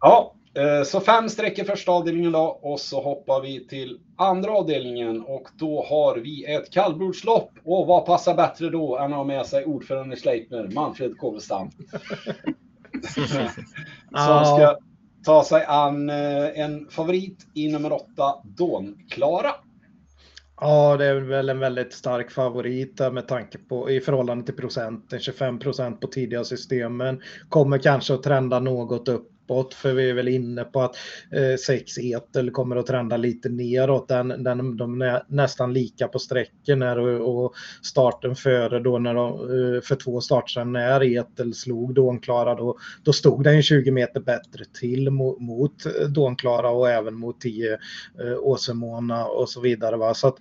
Ja, 0.00 0.34
så 0.84 1.00
fem 1.00 1.28
streck 1.28 1.58
i 1.58 1.64
första 1.64 1.92
avdelningen 1.92 2.32
då 2.32 2.58
och 2.62 2.80
så 2.80 3.02
hoppar 3.02 3.40
vi 3.40 3.66
till 3.66 3.98
andra 4.16 4.50
avdelningen 4.50 5.22
och 5.22 5.48
då 5.58 5.84
har 5.88 6.16
vi 6.16 6.44
ett 6.44 6.70
kallblodslopp. 6.70 7.50
Och 7.64 7.86
vad 7.86 8.06
passar 8.06 8.34
bättre 8.34 8.70
då 8.70 8.98
än 8.98 9.12
att 9.12 9.16
ha 9.16 9.24
med 9.24 9.46
sig 9.46 9.64
ordförande 9.64 10.16
Sleipner, 10.16 10.68
Manfred 10.68 11.18
Kåvestam. 11.18 11.70
Som 14.16 14.44
ska 14.44 14.76
ta 15.24 15.44
sig 15.44 15.64
an 15.64 16.10
eh, 16.10 16.60
en 16.60 16.88
favorit 16.88 17.46
i 17.54 17.72
nummer 17.72 17.92
åtta, 17.92 18.34
Dawn-Klara. 18.44 19.50
Ja, 20.60 20.96
det 20.96 21.04
är 21.04 21.14
väl 21.14 21.48
en 21.48 21.58
väldigt 21.58 21.92
stark 21.92 22.30
favorit 22.30 23.00
med 23.12 23.28
tanke 23.28 23.58
på 23.58 23.90
i 23.90 24.00
förhållande 24.00 24.44
till 24.44 24.56
procenten. 24.56 25.20
25 25.20 25.58
procent 25.58 26.00
på 26.00 26.06
tidiga 26.06 26.44
systemen. 26.44 27.22
Kommer 27.48 27.78
kanske 27.78 28.14
att 28.14 28.22
trenda 28.22 28.60
något 28.60 29.08
uppåt 29.44 29.74
för 29.74 29.92
vi 29.92 30.10
är 30.10 30.14
väl 30.14 30.28
inne 30.28 30.64
på 30.64 30.80
att 30.80 30.96
eh, 31.32 31.56
6 31.56 31.98
etel 31.98 32.50
kommer 32.50 32.76
att 32.76 32.86
trenda 32.86 33.16
lite 33.16 33.48
neråt. 33.48 34.08
Den, 34.08 34.28
den, 34.28 34.76
de 34.76 35.02
är 35.02 35.22
nästan 35.28 35.72
lika 35.72 36.08
på 36.08 36.18
sträcken 36.18 36.82
här 36.82 36.98
och, 36.98 37.44
och 37.44 37.54
starten 37.82 38.36
före 38.36 38.80
då 38.80 38.98
när 38.98 39.14
de, 39.14 39.30
eh, 39.30 39.80
för 39.80 39.96
två 39.96 40.20
start 40.20 40.50
sedan 40.50 40.72
när 40.72 41.16
etel 41.16 41.54
slog 41.54 41.94
Dånklara 41.94 42.54
då, 42.54 42.78
då 43.04 43.12
stod 43.12 43.44
den 43.44 43.62
20 43.62 43.90
meter 43.90 44.20
bättre 44.20 44.64
till 44.80 45.10
mot, 45.10 45.40
mot 45.40 45.84
Dånklara 46.08 46.70
och 46.70 46.90
även 46.90 47.14
mot 47.14 47.40
10 47.40 47.72
eh, 47.72 47.78
Åsemona 48.38 49.26
och 49.26 49.48
så 49.48 49.60
vidare. 49.60 49.96
Va? 49.96 50.14
Så 50.14 50.28
att, 50.28 50.36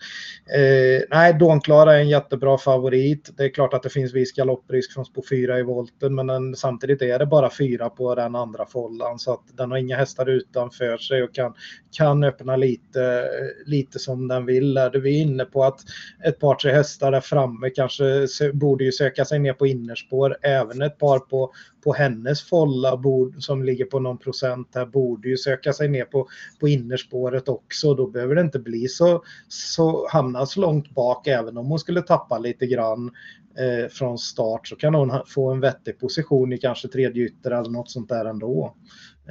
eh, 0.55 1.03
nej, 1.09 1.33
Dånklara 1.33 1.95
är 1.95 1.99
en 1.99 2.09
jättebra 2.09 2.57
favorit. 2.57 3.29
Det 3.37 3.43
är 3.43 3.49
klart 3.49 3.73
att 3.73 3.83
det 3.83 3.89
finns 3.89 4.13
viss 4.13 4.31
galopprisk 4.31 4.93
från 4.93 5.05
spår 5.05 5.23
4 5.29 5.59
i 5.59 5.63
volten, 5.63 6.15
men 6.15 6.27
den, 6.27 6.55
samtidigt 6.55 7.01
är 7.01 7.19
det 7.19 7.25
bara 7.25 7.49
fyra 7.49 7.89
på 7.89 8.15
den 8.15 8.35
andra 8.35 8.65
nollan 8.93 9.19
så 9.19 9.33
att 9.33 9.57
den 9.57 9.71
har 9.71 9.77
inga 9.77 9.97
hästar 9.97 10.29
utanför 10.29 10.97
sig 10.97 11.23
och 11.23 11.33
kan, 11.33 11.53
kan 11.91 12.23
öppna 12.23 12.55
lite, 12.55 13.29
lite 13.65 13.99
som 13.99 14.27
den 14.27 14.45
vill. 14.45 14.73
Där 14.73 14.99
vi 14.99 15.17
är 15.17 15.21
inne 15.21 15.45
på 15.45 15.63
att 15.63 15.79
ett 16.25 16.39
par, 16.39 16.55
tre 16.55 16.71
hästar 16.71 17.11
där 17.11 17.21
framme 17.21 17.69
kanske 17.69 18.27
borde 18.53 18.83
ju 18.83 18.91
söka 18.91 19.25
sig 19.25 19.39
ner 19.39 19.53
på 19.53 19.67
innerspår. 19.67 20.37
Även 20.41 20.81
ett 20.81 20.97
par 20.97 21.19
på, 21.19 21.51
på 21.83 21.93
hennes 21.93 22.43
folla 22.43 22.97
bord, 22.97 23.43
som 23.43 23.63
ligger 23.63 23.85
på 23.85 23.99
någon 23.99 24.17
procent 24.17 24.67
här 24.75 24.85
borde 24.85 25.29
ju 25.29 25.37
söka 25.37 25.73
sig 25.73 25.87
ner 25.87 26.05
på, 26.05 26.27
på 26.59 26.67
innerspåret 26.67 27.49
också. 27.49 27.93
Då 27.93 28.07
behöver 28.07 28.35
det 28.35 28.41
inte 28.41 28.59
bli 28.59 28.87
så, 28.87 29.23
så 29.47 30.07
hamna 30.09 30.45
så 30.45 30.61
långt 30.61 30.89
bak 30.89 31.27
även 31.27 31.57
om 31.57 31.65
hon 31.65 31.79
skulle 31.79 32.01
tappa 32.01 32.39
lite 32.39 32.65
grann 32.65 33.11
eh, 33.59 33.89
från 33.89 34.17
start 34.17 34.67
så 34.67 34.75
kan 34.75 34.95
hon 34.95 35.11
få 35.27 35.51
en 35.51 35.59
vettig 35.59 35.99
position 35.99 36.53
i 36.53 36.57
kanske 36.57 36.87
tredje 36.87 37.25
ytter 37.25 37.51
eller 37.51 37.69
något 37.69 37.91
sånt 37.91 38.09
där 38.09 38.25
ändå. 38.25 38.75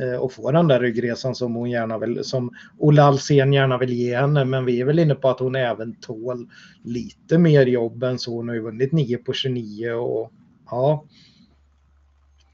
Eh, 0.01 0.21
och 0.21 0.33
få 0.33 0.51
den 0.51 0.69
där 0.69 0.81
ryggresan 0.81 1.35
som 1.35 1.55
hon 1.55 1.71
gärna 1.71 1.99
vill, 1.99 2.25
som 2.25 2.51
Olle 2.79 3.03
Alsen 3.03 3.53
gärna 3.53 3.79
vill 3.79 3.93
ge 3.93 4.17
henne. 4.17 4.45
Men 4.45 4.65
vi 4.65 4.81
är 4.81 4.85
väl 4.85 4.99
inne 4.99 5.15
på 5.15 5.29
att 5.29 5.41
hon 5.41 5.57
även 5.57 5.95
tål 5.95 6.49
lite 6.85 7.39
mer 7.39 7.67
jobb 7.67 8.03
än 8.03 8.19
så. 8.19 8.37
Hon 8.37 8.49
har 8.49 8.55
ju 8.55 8.63
vunnit 8.63 8.93
9 8.93 9.17
på 9.17 9.33
29 9.33 9.91
och 9.91 10.33
ja. 10.71 11.05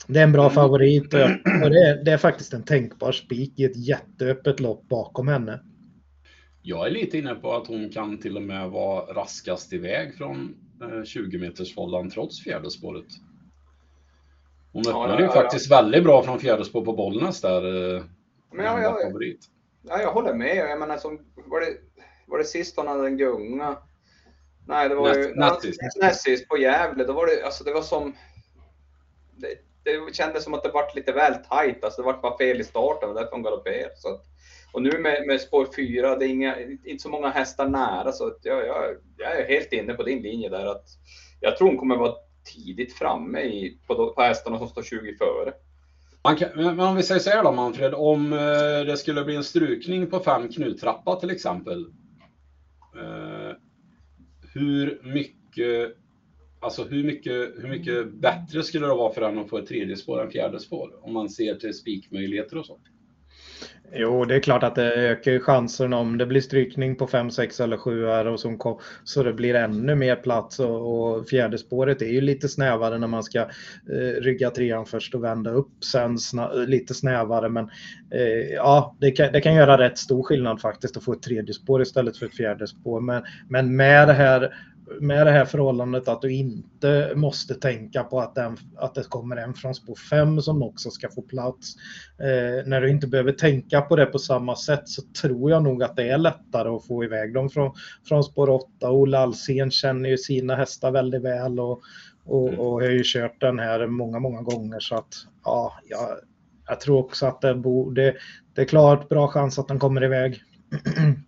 Det 0.06 0.18
är 0.18 0.24
en 0.24 0.32
bra 0.32 0.50
favorit 0.50 1.14
och 1.62 1.70
det 1.70 1.88
är, 1.88 2.04
det 2.04 2.12
är 2.12 2.16
faktiskt 2.16 2.52
en 2.52 2.62
tänkbar 2.62 3.12
spik 3.12 3.52
i 3.56 3.64
ett 3.64 3.76
jätteöppet 3.76 4.60
lopp 4.60 4.88
bakom 4.88 5.28
henne. 5.28 5.60
Jag 6.62 6.86
är 6.86 6.90
lite 6.90 7.18
inne 7.18 7.34
på 7.34 7.52
att 7.52 7.66
hon 7.66 7.90
kan 7.90 8.18
till 8.18 8.36
och 8.36 8.42
med 8.42 8.70
vara 8.70 9.14
raskast 9.14 9.72
iväg 9.72 10.14
från 10.14 10.54
20 11.04 11.38
meters 11.38 11.74
follan 11.74 12.10
trots 12.10 12.42
fjärde 12.44 12.70
spåret. 12.70 13.04
Hon 14.72 14.82
Ja, 14.86 14.90
öppnade 14.90 15.12
ja, 15.12 15.18
ju 15.20 15.24
ja. 15.24 15.32
faktiskt 15.32 15.70
väldigt 15.70 16.04
bra 16.04 16.22
från 16.22 16.38
fjärde 16.40 16.64
spår 16.64 16.84
på 16.84 16.92
Bollnäs 16.92 17.40
där. 17.40 17.94
Eh, 17.96 18.02
Men 18.52 18.64
ja, 18.66 18.74
med 18.76 18.84
ja, 18.84 18.98
ja. 19.00 19.06
favorit. 19.08 19.46
Ja, 19.82 20.00
jag 20.00 20.12
håller 20.12 20.34
med. 20.34 20.56
Jag 20.56 20.78
menar, 20.78 20.96
som, 20.96 21.18
var, 21.46 21.60
det, 21.60 21.66
var 22.26 22.38
det 22.38 22.44
sist 22.44 22.76
hon 22.76 22.86
hade 22.88 23.06
en 23.06 23.16
gunga? 23.16 23.76
Nej, 24.66 24.88
det 24.88 24.94
var 24.94 25.14
ju 25.14 25.22
Näst- 25.22 25.36
näst 25.36 25.62
sist. 25.62 25.80
näst 26.02 26.22
sist 26.22 26.48
på 26.48 26.58
Gävle. 26.58 27.04
Då 27.04 27.12
var 27.12 27.26
det, 27.26 27.42
alltså, 27.44 27.64
det 27.64 27.72
var 27.72 27.82
som... 27.82 28.14
Det, 29.36 29.48
det 29.84 30.14
kändes 30.14 30.44
som 30.44 30.54
att 30.54 30.62
det 30.62 30.68
vart 30.70 30.94
lite 30.94 31.12
väl 31.12 31.34
tajt. 31.34 31.84
Alltså, 31.84 32.02
det 32.02 32.06
vart 32.06 32.22
bara 32.22 32.38
fel 32.38 32.60
i 32.60 32.64
starten 32.64 33.08
och 33.08 33.14
därför 33.14 33.30
hon 33.32 33.42
galopperade. 33.42 33.94
Och 34.72 34.82
nu 34.82 34.98
med, 34.98 35.26
med 35.26 35.40
spår 35.40 35.68
4, 35.76 36.16
det 36.16 36.24
är 36.24 36.28
inga, 36.28 36.60
inte 36.60 37.02
så 37.02 37.08
många 37.08 37.28
hästar 37.28 37.68
nära. 37.68 38.12
Så 38.12 38.26
att 38.26 38.38
jag, 38.42 38.66
jag, 38.66 38.96
jag 39.16 39.40
är 39.40 39.48
helt 39.48 39.72
inne 39.72 39.94
på 39.94 40.02
din 40.02 40.22
linje 40.22 40.48
där. 40.48 40.66
att 40.66 40.84
Jag 41.40 41.56
tror 41.56 41.68
hon 41.68 41.78
kommer 41.78 41.96
vara 41.96 42.14
tidigt 42.54 42.92
framme 42.92 43.40
i, 43.40 43.78
på, 43.86 44.12
på 44.14 44.22
hästarna 44.22 44.58
som 44.58 44.68
står 44.68 44.82
20 44.82 45.14
före. 45.14 45.52
Man 46.24 46.36
kan, 46.36 46.48
men 46.54 46.80
om 46.80 46.96
vi 46.96 47.02
säger 47.02 47.20
så 47.20 47.30
här 47.30 47.44
då 47.44 47.52
Manfred, 47.52 47.94
om 47.94 48.32
eh, 48.32 48.86
det 48.86 48.96
skulle 48.96 49.24
bli 49.24 49.36
en 49.36 49.44
strukning 49.44 50.06
på 50.06 50.20
fem 50.20 50.48
knuttrappa 50.48 51.16
till 51.16 51.30
exempel. 51.30 51.80
Eh, 52.96 53.56
hur 54.54 55.00
mycket, 55.04 55.96
alltså 56.60 56.84
hur 56.84 57.04
mycket, 57.04 57.32
hur 57.32 57.68
mycket 57.68 58.12
bättre 58.12 58.62
skulle 58.62 58.86
det 58.86 58.94
vara 58.94 59.12
för 59.12 59.20
den 59.20 59.38
att 59.38 59.50
få 59.50 59.58
ett 59.58 59.66
tredje 59.66 59.96
spår 59.96 60.22
än 60.22 60.30
fjärde 60.30 60.60
spår? 60.60 60.90
Om 61.02 61.12
man 61.12 61.28
ser 61.28 61.54
till 61.54 61.74
spikmöjligheter 61.74 62.58
och 62.58 62.66
så. 62.66 62.78
Jo, 63.92 64.24
det 64.24 64.34
är 64.34 64.40
klart 64.40 64.62
att 64.62 64.74
det 64.74 64.92
ökar 64.92 65.38
chansen 65.38 65.92
om 65.92 66.18
det 66.18 66.26
blir 66.26 66.40
strykning 66.40 66.96
på 66.96 67.06
5, 67.06 67.30
6 67.30 67.60
eller 67.60 67.76
7 67.76 68.06
och 68.06 68.40
som 68.40 68.58
kom, 68.58 68.78
så 69.04 69.22
det 69.22 69.32
blir 69.32 69.54
ännu 69.54 69.94
mer 69.94 70.16
plats 70.16 70.60
och, 70.60 71.16
och 71.16 71.28
fjärde 71.28 71.58
spåret 71.58 72.02
är 72.02 72.06
ju 72.06 72.20
lite 72.20 72.48
snävare 72.48 72.98
när 72.98 73.06
man 73.06 73.22
ska 73.22 73.38
eh, 73.40 74.20
rygga 74.20 74.50
trean 74.50 74.86
först 74.86 75.14
och 75.14 75.24
vända 75.24 75.50
upp 75.50 75.84
sen 75.92 76.18
sna, 76.18 76.52
lite 76.52 76.94
snävare 76.94 77.48
men 77.48 77.64
eh, 78.10 78.54
ja, 78.54 78.96
det 79.00 79.10
kan, 79.10 79.32
det 79.32 79.40
kan 79.40 79.54
göra 79.54 79.78
rätt 79.78 79.98
stor 79.98 80.22
skillnad 80.22 80.60
faktiskt 80.60 80.96
att 80.96 81.04
få 81.04 81.12
ett 81.12 81.22
tredje 81.22 81.54
spår 81.54 81.82
istället 81.82 82.16
för 82.16 82.26
ett 82.26 82.36
fjärde 82.36 82.66
spår 82.66 83.00
men, 83.00 83.22
men 83.48 83.76
med 83.76 84.08
det 84.08 84.14
här 84.14 84.54
med 85.00 85.26
det 85.26 85.32
här 85.32 85.44
förhållandet 85.44 86.08
att 86.08 86.22
du 86.22 86.32
inte 86.32 87.12
måste 87.14 87.54
tänka 87.54 88.02
på 88.02 88.20
att, 88.20 88.34
den, 88.34 88.56
att 88.76 88.94
det 88.94 89.08
kommer 89.08 89.36
en 89.36 89.54
från 89.54 89.74
spår 89.74 89.94
5 90.10 90.42
som 90.42 90.62
också 90.62 90.90
ska 90.90 91.08
få 91.08 91.22
plats. 91.22 91.74
Eh, 92.18 92.66
när 92.66 92.80
du 92.80 92.90
inte 92.90 93.06
behöver 93.06 93.32
tänka 93.32 93.80
på 93.80 93.96
det 93.96 94.06
på 94.06 94.18
samma 94.18 94.56
sätt 94.56 94.88
så 94.88 95.02
tror 95.22 95.50
jag 95.50 95.62
nog 95.62 95.82
att 95.82 95.96
det 95.96 96.08
är 96.08 96.18
lättare 96.18 96.68
att 96.68 96.86
få 96.86 97.04
iväg 97.04 97.34
dem 97.34 97.50
från, 97.50 97.72
från 98.08 98.24
spår 98.24 98.50
8. 98.50 98.90
Olle 98.90 99.18
Alsen 99.18 99.70
känner 99.70 100.10
ju 100.10 100.18
sina 100.18 100.56
hästar 100.56 100.90
väldigt 100.90 101.22
väl 101.22 101.60
och, 101.60 101.82
och, 102.24 102.48
Mm. 102.48 102.60
och 102.60 102.72
har 102.72 102.90
ju 102.90 103.02
kört 103.04 103.40
den 103.40 103.58
här 103.58 103.86
många, 103.86 104.18
många 104.18 104.42
gånger 104.42 104.80
så 104.80 104.94
att 104.94 105.14
ja, 105.44 105.72
jag, 105.88 106.08
jag 106.68 106.80
tror 106.80 106.98
också 106.98 107.26
att 107.26 107.40
det 107.40 107.54
borde, 107.54 108.16
det 108.54 108.60
är 108.60 108.66
klart 108.66 109.08
bra 109.08 109.28
chans 109.28 109.58
att 109.58 109.68
den 109.68 109.78
kommer 109.78 110.04
iväg. 110.04 110.42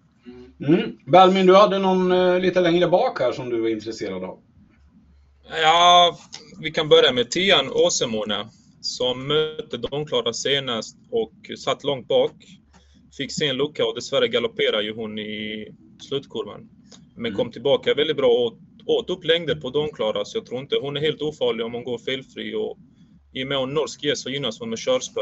Mm. 0.69 0.99
Belmin, 1.07 1.47
du 1.47 1.57
hade 1.57 1.79
någon 1.79 2.13
eh, 2.13 2.41
lite 2.41 2.61
längre 2.61 2.89
bak 2.89 3.21
här 3.21 3.33
som 3.33 3.51
du 3.51 3.61
var 3.61 3.69
intresserad 3.69 4.25
av. 4.25 4.39
Ja, 5.63 6.19
vi 6.61 6.71
kan 6.71 6.89
börja 6.89 7.13
med 7.13 7.31
tian 7.31 7.71
Åsemona 7.73 8.51
som 8.81 9.29
mötte 9.29 9.77
Domklara 9.77 10.33
senast 10.33 10.97
och 11.11 11.33
satt 11.59 11.85
långt 11.85 12.09
bak. 12.09 12.33
Fick 13.17 13.33
se 13.33 13.49
en 13.49 13.57
lucka 13.57 13.87
och 13.87 13.95
dessvärre 13.95 14.29
galopperade 14.29 14.83
ju 14.83 14.95
hon 14.95 15.19
i 15.19 15.67
slutkurvan. 16.09 16.69
Men 17.17 17.35
kom 17.35 17.53
tillbaka 17.53 17.95
väldigt 17.95 18.17
bra 18.17 18.29
och 18.29 18.59
åt 18.87 19.11
upp 19.11 19.25
längder 19.25 19.55
på 19.55 19.71
Domklara 19.71 20.25
så 20.25 20.39
jag 20.39 20.47
tror 20.47 20.61
inte 20.61 20.77
hon 20.83 20.97
är 20.97 21.01
helt 21.01 21.23
ofarlig 21.23 21.67
om 21.67 21.73
hon 21.73 21.85
går 21.85 21.99
felfri 21.99 22.55
och 22.55 22.79
i 23.33 23.45
och 23.45 23.49
med 23.49 23.59
hon 23.59 23.75
norsk 23.75 24.05
gäst 24.05 24.23
så 24.23 24.31
gynnas 24.31 24.61
hon 24.61 24.71
med 24.71 24.79
körspö. 24.79 25.21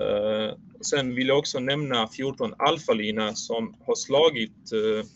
Eh, 0.00 0.54
sen 0.80 1.14
vill 1.14 1.28
jag 1.28 1.38
också 1.38 1.60
nämna 1.60 2.08
14 2.08 2.54
Alfalina 2.58 3.34
som 3.34 3.74
har 3.86 3.94
slagit 3.94 4.72
eh, 4.72 5.06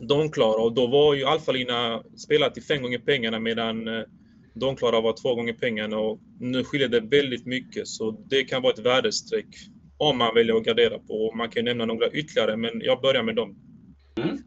Donklara 0.00 0.62
och 0.62 0.74
då 0.74 0.86
var 0.86 1.14
ju 1.14 1.24
Alfalina 1.24 2.02
spelat 2.16 2.54
till 2.54 2.62
fem 2.62 2.82
gånger 2.82 2.98
pengarna 2.98 3.38
medan 3.38 3.88
eh, 3.88 4.02
Donklara 4.54 5.00
var 5.00 5.14
två 5.22 5.34
gånger 5.34 5.52
pengarna 5.52 5.98
och 5.98 6.20
nu 6.40 6.64
skiljer 6.64 6.88
det 6.88 7.00
väldigt 7.00 7.46
mycket 7.46 7.88
så 7.88 8.10
det 8.10 8.44
kan 8.44 8.62
vara 8.62 8.72
ett 8.72 8.78
värdestreck 8.78 9.46
om 9.98 10.18
man 10.18 10.34
väljer 10.34 10.56
att 10.56 10.64
gardera 10.64 10.98
på. 10.98 11.32
Man 11.36 11.50
kan 11.50 11.64
nämna 11.64 11.84
några 11.84 12.10
ytterligare, 12.10 12.56
men 12.56 12.80
jag 12.80 13.00
börjar 13.00 13.22
med 13.22 13.36
dem. 13.36 13.56
Mm. 14.18 14.38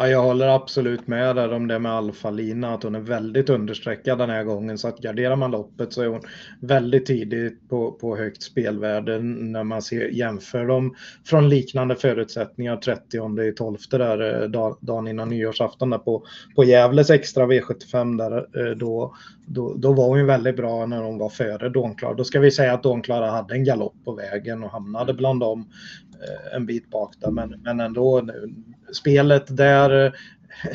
Ja, 0.00 0.08
jag 0.08 0.22
håller 0.22 0.48
absolut 0.48 1.06
med 1.06 1.36
där 1.36 1.52
om 1.52 1.68
det 1.68 1.78
med 1.78 1.92
Alfa-Lina, 1.92 2.74
att 2.74 2.82
hon 2.82 2.94
är 2.94 3.00
väldigt 3.00 3.50
understreckad 3.50 4.18
den 4.18 4.30
här 4.30 4.44
gången. 4.44 4.78
Så 4.78 4.88
att 4.88 4.98
garderar 4.98 5.36
man 5.36 5.50
loppet 5.50 5.92
så 5.92 6.02
är 6.02 6.06
hon 6.06 6.20
väldigt 6.60 7.06
tidigt 7.06 7.68
på, 7.68 7.92
på 7.92 8.16
högt 8.16 8.42
spelvärde 8.42 9.18
när 9.18 9.64
man 9.64 9.82
ser, 9.82 10.08
jämför 10.08 10.66
dem 10.66 10.94
från 11.24 11.48
liknande 11.48 11.96
förutsättningar 11.96 12.76
30 12.76 13.42
i 13.42 13.52
12 13.52 13.76
där 13.90 14.42
eh, 14.42 14.48
dag, 14.48 14.78
dagen 14.80 15.08
innan 15.08 15.28
nyårsafton 15.28 15.90
där 15.90 15.98
på, 15.98 16.24
på 16.56 16.64
Gävles 16.64 17.10
extra 17.10 17.46
V75 17.46 18.18
där 18.18 18.66
eh, 18.66 18.76
då, 18.76 19.14
då, 19.46 19.74
då 19.74 19.92
var 19.92 20.08
hon 20.08 20.18
ju 20.18 20.24
väldigt 20.24 20.56
bra 20.56 20.86
när 20.86 21.02
hon 21.02 21.18
var 21.18 21.28
före 21.28 21.68
Dånklara. 21.68 22.14
Då 22.14 22.24
ska 22.24 22.40
vi 22.40 22.50
säga 22.50 22.72
att 22.72 22.82
Dånklara 22.82 23.30
hade 23.30 23.54
en 23.54 23.64
galopp 23.64 23.94
på 24.04 24.12
vägen 24.12 24.64
och 24.64 24.70
hamnade 24.70 25.14
bland 25.14 25.40
dem 25.40 25.68
en 26.52 26.66
bit 26.66 26.90
bak 26.90 27.14
där. 27.20 27.30
Men, 27.30 27.60
men 27.64 27.80
ändå, 27.80 28.28
spelet 28.92 29.56
där 29.56 30.06
eh, 30.06 30.12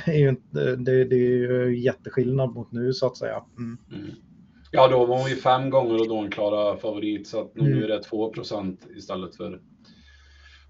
är 0.09 0.17
ju 0.17 0.29
inte, 0.29 0.75
det, 0.75 1.05
det 1.05 1.15
är 1.15 1.29
ju 1.29 1.79
jätteskillnad 1.79 2.53
mot 2.53 2.71
nu 2.71 2.93
så 2.93 3.07
att 3.07 3.17
säga. 3.17 3.43
Mm. 3.57 3.77
Mm. 3.91 4.15
Ja, 4.71 4.87
då 4.87 5.05
var 5.05 5.17
hon 5.17 5.29
ju 5.29 5.35
fem 5.35 5.69
gånger 5.69 5.99
och 5.99 6.07
då 6.07 6.17
en 6.17 6.31
klara 6.31 6.77
favorit 6.77 7.27
så 7.27 7.41
att 7.41 7.55
nu 7.55 7.71
mm. 7.71 7.83
är 7.83 7.87
det 7.87 7.99
2% 7.99 8.77
istället 8.97 9.35
för 9.35 9.53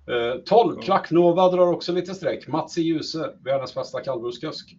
eh, 0.08 0.42
12. 0.46 0.82
Klacknova 0.82 1.52
drar 1.52 1.68
också 1.68 1.92
lite 1.92 2.14
streck. 2.14 2.48
Mats 2.48 2.78
i 2.78 2.82
Ljuse, 2.82 3.30
världens 3.44 3.76
bästa 3.76 4.00
kallblodskusk. 4.00 4.78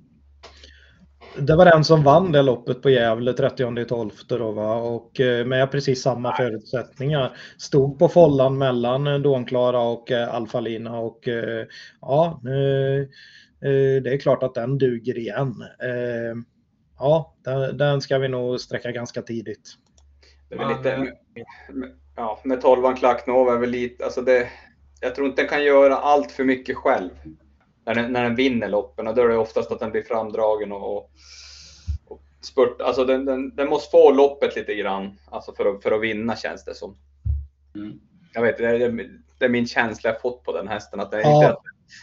Det 1.38 1.57
var 1.57 1.64
den 1.64 1.85
som 1.85 2.03
vann 2.03 2.33
det 2.33 2.42
loppet 2.42 2.83
på 2.83 2.90
Gävle 2.90 3.33
30 3.33 3.85
12 3.85 4.11
då 4.29 4.53
va 4.53 4.75
och 4.75 5.20
eh, 5.20 5.47
med 5.47 5.70
precis 5.70 6.03
samma 6.03 6.37
förutsättningar. 6.37 7.37
Stod 7.59 7.99
på 7.99 8.09
follan 8.09 8.59
mellan 8.59 9.23
Dånklara 9.23 9.81
och 9.81 10.11
eh, 10.11 10.35
Alfalina 10.35 10.99
och 10.99 11.29
eh, 11.29 11.66
ja, 12.01 12.40
det 14.03 14.12
är 14.14 14.18
klart 14.18 14.42
att 14.42 14.55
den 14.55 14.79
duger 14.79 15.18
igen. 15.18 15.64
Ja, 16.99 17.35
den 17.75 18.01
ska 18.01 18.18
vi 18.18 18.29
nog 18.29 18.61
sträcka 18.61 18.90
ganska 18.90 19.23
tidigt. 19.23 19.75
Det 20.49 20.55
är 20.55 20.59
väl 20.59 20.77
lite, 20.77 21.12
ja, 22.16 22.40
med 22.44 22.61
12 22.61 22.97
Klacknova 22.97 23.53
är 23.53 23.59
väl 23.59 23.70
lite, 23.70 24.05
alltså 24.05 24.23
det, 24.23 24.49
jag 25.01 25.14
tror 25.14 25.27
inte 25.27 25.42
den 25.42 25.49
kan 25.49 25.64
göra 25.64 25.97
allt 25.97 26.33
för 26.33 26.44
mycket 26.44 26.77
själv 26.77 27.11
när 27.87 27.94
den, 27.94 28.12
när 28.12 28.23
den 28.23 28.35
vinner 28.35 28.68
loppen. 28.68 29.07
Och 29.07 29.14
då 29.14 29.23
är 29.23 29.29
det 29.29 29.37
oftast 29.37 29.70
att 29.73 29.81
den 29.81 29.90
blir 29.90 30.03
framdragen 30.03 30.73
och, 30.73 30.97
och 30.97 31.11
spurt. 32.40 32.81
Alltså 32.81 33.05
den, 33.05 33.25
den, 33.25 33.57
den, 33.57 33.68
måste 33.68 33.90
få 33.90 34.11
loppet 34.11 34.57
lite 34.57 34.75
grann 34.75 35.18
alltså 35.31 35.55
för, 35.55 35.75
att, 35.75 35.83
för 35.83 35.92
att 35.92 36.03
vinna 36.03 36.37
känns 36.37 36.64
det 36.64 36.75
som. 36.75 36.97
Mm. 37.75 38.01
Jag 38.33 38.42
vet, 38.42 38.59
det 38.59 38.66
är, 38.66 39.09
det 39.38 39.44
är 39.44 39.49
min 39.49 39.66
känsla 39.66 40.11
jag 40.11 40.20
fått 40.20 40.44
på 40.44 40.53
den 40.53 40.68
hästen. 40.68 41.01
Att 41.01 41.11
den, 41.11 41.20
ja. 41.20 41.37
inte, 41.37 41.57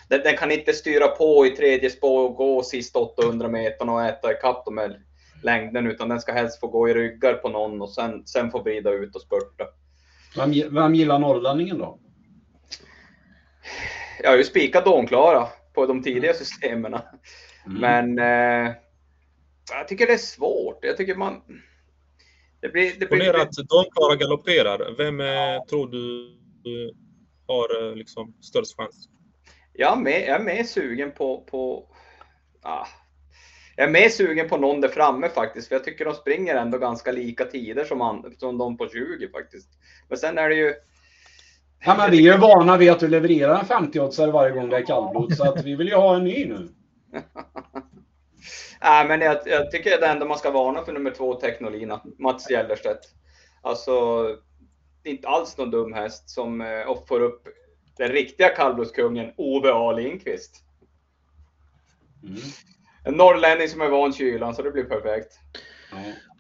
den, 0.09 0.21
den, 0.23 0.37
kan 0.37 0.51
inte 0.51 0.73
styra 0.73 1.07
på 1.07 1.45
i 1.45 1.49
tredje 1.49 1.89
spår 1.89 2.29
och 2.29 2.35
gå 2.35 2.63
sista 2.63 2.99
800 2.99 3.47
meter 3.47 3.89
och 3.89 4.03
äta 4.03 4.31
ikapp 4.31 4.65
dem 4.65 4.75
med 4.75 5.03
längden 5.43 5.87
utan 5.87 6.09
den 6.09 6.21
ska 6.21 6.33
helst 6.33 6.59
få 6.59 6.67
gå 6.67 6.89
i 6.89 6.93
ryggar 6.93 7.33
på 7.33 7.49
någon 7.49 7.81
och 7.81 7.89
sen, 7.89 8.27
sen 8.27 8.51
få 8.51 8.61
vrida 8.61 8.91
ut 8.91 9.15
och 9.15 9.21
spurta. 9.21 9.65
Vem, 10.37 10.51
vem 10.75 10.95
gillar 10.95 11.19
norrlänningen 11.19 11.77
då? 11.77 11.99
Jag 14.23 14.29
har 14.29 14.37
ju 14.37 14.43
spikat 14.43 14.85
Dånklara 14.85 15.47
på 15.73 15.85
de 15.85 16.03
tidiga 16.03 16.33
systemen. 16.33 16.93
Mm. 16.93 17.05
Men 17.65 18.19
eh, 18.19 18.73
jag 19.71 19.87
tycker 19.87 20.07
det 20.07 20.13
är 20.13 20.17
svårt. 20.17 20.85
Jag 20.85 20.97
tycker 20.97 21.15
man... 21.15 21.41
Det 22.61 22.69
blir, 22.69 22.91
det 22.91 22.97
blir 22.97 23.07
Ponera 23.07 23.41
att 23.41 23.55
de 23.55 23.85
bara 23.95 24.15
galopperar. 24.15 24.95
Vem 24.97 25.19
ja. 25.19 25.65
tror 25.69 25.87
du 25.87 26.37
har 27.47 27.89
eh, 27.89 27.95
liksom 27.95 28.33
störst 28.41 28.77
chans? 28.77 29.09
Jag 29.73 29.97
är, 29.97 30.01
med, 30.01 30.21
jag 30.21 30.41
är 30.41 30.43
mer 30.43 30.63
sugen 30.63 31.11
på... 31.11 31.41
på 31.41 31.87
ah, 32.61 32.87
jag 33.75 33.87
är 33.87 33.91
mer 33.91 34.09
sugen 34.09 34.49
på 34.49 34.57
någon 34.57 34.81
där 34.81 34.89
framme 34.89 35.29
faktiskt, 35.29 35.67
för 35.67 35.75
jag 35.75 35.83
tycker 35.83 36.05
de 36.05 36.13
springer 36.13 36.55
ändå 36.55 36.77
ganska 36.77 37.11
lika 37.11 37.45
tider 37.45 37.85
som, 37.85 38.01
an, 38.01 38.35
som 38.37 38.57
de 38.57 38.77
på 38.77 38.89
20 38.89 39.29
faktiskt. 39.29 39.69
Men 40.09 40.17
sen 40.17 40.37
är 40.37 40.49
det 40.49 40.55
ju 40.55 40.73
Ja, 41.85 41.95
men 41.97 42.11
vi 42.11 42.27
är 42.27 42.37
vana 42.37 42.77
vid 42.77 42.91
att 42.91 42.99
du 42.99 43.07
levererar 43.07 43.59
en 43.59 43.65
50-åtsare 43.65 44.31
varje 44.31 44.51
gång 44.51 44.69
det 44.69 44.77
är 44.77 44.85
kallblod, 44.85 45.35
så 45.37 45.49
att 45.49 45.65
vi 45.65 45.75
vill 45.75 45.87
ju 45.87 45.95
ha 45.95 46.15
en 46.15 46.23
ny 46.23 46.45
nu. 46.45 46.69
Nej, 48.81 49.07
men 49.07 49.21
jag, 49.21 49.37
jag 49.45 49.71
tycker 49.71 50.01
det 50.01 50.07
enda 50.07 50.25
man 50.25 50.37
ska 50.37 50.51
varna 50.51 50.85
för 50.85 50.93
nummer 50.93 51.11
två, 51.11 51.33
Technolina, 51.33 52.01
Mats 52.19 52.49
Gellerstedt. 52.49 53.07
Alltså, 53.61 54.27
inte 55.03 55.27
alls 55.27 55.57
någon 55.57 55.71
dum 55.71 55.93
häst 55.93 56.29
som 56.29 56.61
eh, 56.61 57.05
får 57.07 57.19
upp 57.19 57.47
den 57.97 58.09
riktiga 58.09 58.49
kallblodskungen 58.49 59.33
Ove 59.37 59.71
A. 59.73 59.91
Lindqvist. 59.91 60.63
Mm. 62.23 62.41
En 63.05 63.13
norrlänning 63.13 63.67
som 63.67 63.81
är 63.81 63.89
van 63.89 64.13
kylan, 64.13 64.55
så 64.55 64.61
det 64.61 64.71
blir 64.71 64.83
perfekt. 64.83 65.39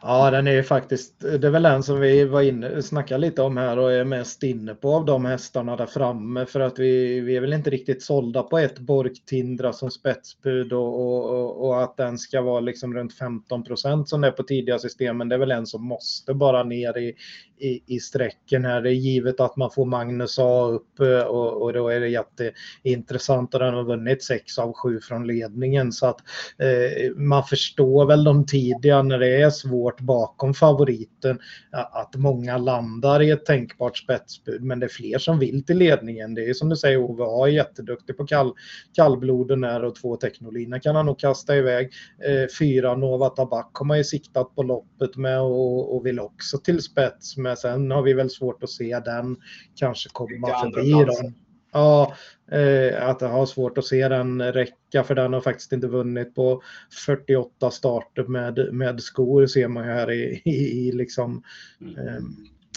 Ja, 0.03 0.31
den 0.31 0.47
är 0.47 0.51
ju 0.51 0.63
faktiskt, 0.63 1.19
det 1.19 1.47
är 1.47 1.51
väl 1.51 1.63
den 1.63 1.83
som 1.83 1.99
vi 1.99 2.25
var 2.25 2.41
inne, 2.41 2.81
snackade 2.81 3.21
lite 3.21 3.41
om 3.41 3.57
här 3.57 3.79
och 3.79 3.91
är 3.91 4.03
mest 4.03 4.43
inne 4.43 4.75
på 4.75 4.95
av 4.95 5.05
de 5.05 5.25
hästarna 5.25 5.75
där 5.75 5.85
framme 5.85 6.45
för 6.45 6.59
att 6.59 6.79
vi, 6.79 7.19
vi 7.19 7.35
är 7.35 7.41
väl 7.41 7.53
inte 7.53 7.69
riktigt 7.69 8.03
sålda 8.03 8.43
på 8.43 8.57
ett 8.57 8.79
Borg-Tindra 8.79 9.73
som 9.73 9.91
spetsbud 9.91 10.73
och, 10.73 10.99
och, 10.99 11.67
och, 11.67 11.83
att 11.83 11.97
den 11.97 12.17
ska 12.17 12.41
vara 12.41 12.59
liksom 12.59 12.93
runt 12.93 13.13
15 13.13 13.63
procent 13.63 14.09
som 14.09 14.21
det 14.21 14.27
är 14.27 14.31
på 14.31 14.43
tidiga 14.43 14.79
systemen. 14.79 15.29
Det 15.29 15.35
är 15.35 15.39
väl 15.39 15.51
en 15.51 15.65
som 15.65 15.85
måste 15.85 16.33
bara 16.33 16.63
ner 16.63 16.97
i, 16.97 17.15
i, 17.59 17.95
i 17.95 17.99
sträcken 17.99 18.65
här. 18.65 18.81
Det 18.81 18.89
är 18.89 18.93
givet 18.93 19.39
att 19.39 19.55
man 19.55 19.71
får 19.71 19.85
Magnus 19.85 20.39
A 20.39 20.67
upp 20.67 20.99
eh, 20.99 21.21
och, 21.21 21.61
och 21.61 21.73
då 21.73 21.89
är 21.89 21.99
det 21.99 22.07
jätteintressant 22.07 23.53
och 23.53 23.59
den 23.59 23.73
har 23.73 23.83
vunnit 23.83 24.23
6 24.23 24.57
av 24.57 24.73
7 24.73 24.99
från 24.99 25.27
ledningen 25.27 25.91
så 25.91 26.05
att 26.05 26.19
eh, 26.57 27.11
man 27.15 27.43
förstår 27.43 28.05
väl 28.05 28.23
de 28.23 28.45
tidiga 28.45 29.01
när 29.01 29.19
det 29.19 29.41
är 29.41 29.49
svårt 29.49 29.90
bakom 29.99 30.53
favoriten 30.53 31.39
att 31.71 32.15
många 32.15 32.57
landar 32.57 33.21
i 33.21 33.29
ett 33.29 33.45
tänkbart 33.45 33.97
spetsbud 33.97 34.63
men 34.63 34.79
det 34.79 34.85
är 34.85 34.89
fler 34.89 35.17
som 35.17 35.39
vill 35.39 35.63
till 35.65 35.77
ledningen. 35.77 36.33
Det 36.33 36.49
är 36.49 36.53
som 36.53 36.69
du 36.69 36.75
säger 36.75 36.97
Ove 36.97 37.23
A 37.27 37.47
är 37.47 37.51
jätteduktig 37.51 38.17
på 38.17 38.27
kall, 38.27 38.53
kallbloden 38.93 39.63
här 39.63 39.83
och 39.83 39.95
två 39.95 40.15
Technolina 40.15 40.79
kan 40.79 40.95
han 40.95 41.05
nog 41.05 41.19
kasta 41.19 41.57
iväg. 41.57 41.91
Eh, 42.25 42.47
fyra 42.59 42.95
Nova 42.95 43.29
Tabak 43.29 43.69
har 43.73 43.85
man 43.85 43.97
ju 43.97 44.03
siktat 44.03 44.55
på 44.55 44.63
loppet 44.63 45.15
med 45.15 45.41
och, 45.41 45.95
och 45.95 46.05
vill 46.05 46.19
också 46.19 46.57
till 46.57 46.81
spets 46.81 47.37
med 47.37 47.51
men 47.51 47.57
sen 47.57 47.91
har 47.91 48.01
vi 48.01 48.13
väl 48.13 48.29
svårt 48.29 48.63
att 48.63 48.69
se 48.69 48.99
den 48.99 49.37
kanske 49.75 50.09
komma 50.13 50.47
förbi 50.47 50.91
dem. 50.91 51.33
Ja, 51.71 52.15
eh, 52.51 53.09
att 53.09 53.21
jag 53.21 53.29
har 53.29 53.45
svårt 53.45 53.77
att 53.77 53.85
se 53.85 54.07
den 54.07 54.53
räcka 54.53 55.03
för 55.03 55.15
den 55.15 55.33
har 55.33 55.41
faktiskt 55.41 55.71
inte 55.71 55.87
vunnit 55.87 56.35
på 56.35 56.61
48 57.05 57.71
starter 57.71 58.23
med, 58.23 58.73
med 58.73 59.01
skor 59.01 59.47
ser 59.47 59.67
man 59.67 59.85
ju 59.85 59.91
här 59.91 60.11
i, 60.11 60.41
i, 60.45 60.87
i 60.87 60.91
liksom, 60.91 61.43
eh, 61.81 62.23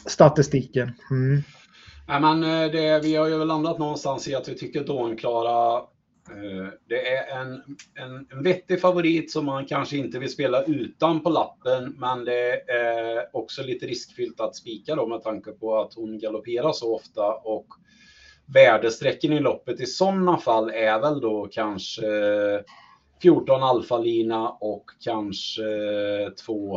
statistiken. 0.07 0.93
Mm. 1.11 1.43
Ja, 2.07 2.21
men 2.21 2.45
eh, 2.45 2.73
det, 2.73 3.01
vi 3.03 3.17
har 3.17 3.29
ju 3.29 3.45
landat 3.45 3.79
någonstans 3.79 4.29
i 4.29 4.35
att 4.35 4.49
vi 4.49 4.55
tycker 4.55 4.85
Dånklara 4.85 5.83
Eh, 6.31 6.69
det 6.89 7.09
är 7.09 7.41
en, 7.41 7.63
en, 7.95 8.27
en 8.31 8.43
vettig 8.43 8.81
favorit 8.81 9.31
som 9.31 9.45
man 9.45 9.67
kanske 9.67 9.97
inte 9.97 10.19
vill 10.19 10.31
spela 10.31 10.63
utan 10.63 11.21
på 11.21 11.31
lappen, 11.31 11.95
men 11.99 12.25
det 12.25 12.71
är 12.71 13.37
också 13.37 13.63
lite 13.63 13.87
riskfyllt 13.87 14.41
att 14.41 14.57
spika 14.57 14.95
då 14.95 15.07
med 15.07 15.23
tanke 15.23 15.53
på 15.53 15.79
att 15.79 15.95
hon 15.95 16.19
galopperar 16.19 16.73
så 16.73 16.95
ofta 16.97 17.33
och 17.35 17.67
värdesträcken 18.47 19.33
i 19.33 19.41
loppet 19.41 19.81
i 19.81 19.87
sådana 19.87 20.37
fall 20.39 20.71
är 20.71 21.01
väl 21.01 21.21
då 21.21 21.49
kanske 21.53 22.07
eh, 22.07 22.61
14 23.23 23.63
alfalina 23.63 24.49
och 24.49 24.85
kanske 25.01 25.63
eh, 25.63 26.29
två 26.31 26.77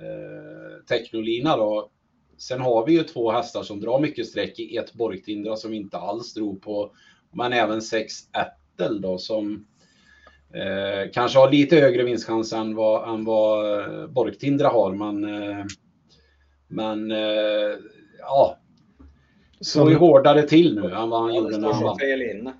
eh, 0.00 0.84
technolina 0.88 1.56
då. 1.56 1.90
Sen 2.38 2.60
har 2.60 2.86
vi 2.86 2.92
ju 2.92 3.02
två 3.02 3.32
hästar 3.32 3.62
som 3.62 3.80
drar 3.80 4.00
mycket 4.00 4.26
streck 4.26 4.58
i 4.58 4.76
ett 4.76 4.92
Borgtindra 4.92 5.56
som 5.56 5.74
inte 5.74 5.98
alls 5.98 6.34
drog 6.34 6.62
på, 6.62 6.92
men 7.32 7.52
även 7.52 7.82
sex 7.82 8.14
ättel 8.32 9.00
då 9.00 9.18
som 9.18 9.66
eh, 10.54 11.10
kanske 11.12 11.38
har 11.38 11.50
lite 11.50 11.76
högre 11.76 12.02
vinstchans 12.02 12.52
än 12.52 12.74
vad, 12.74 13.14
än 13.14 13.24
vad 13.24 13.80
eh, 13.80 14.06
Borgtindra 14.06 14.68
har. 14.68 14.92
Men, 14.92 15.24
eh, 15.24 15.64
men 16.68 17.10
eh, 17.10 17.76
ja, 18.18 18.58
så 19.62 19.88
är 19.88 19.94
hårdare 19.94 20.42
till 20.42 20.74
nu 20.74 20.94
än 20.94 21.10
vad 21.10 21.20
han 21.20 21.34
ja, 21.34 21.40
gjorde 21.40 21.58
när 21.58 21.72
han 21.72 21.82
vann. 21.82 22.54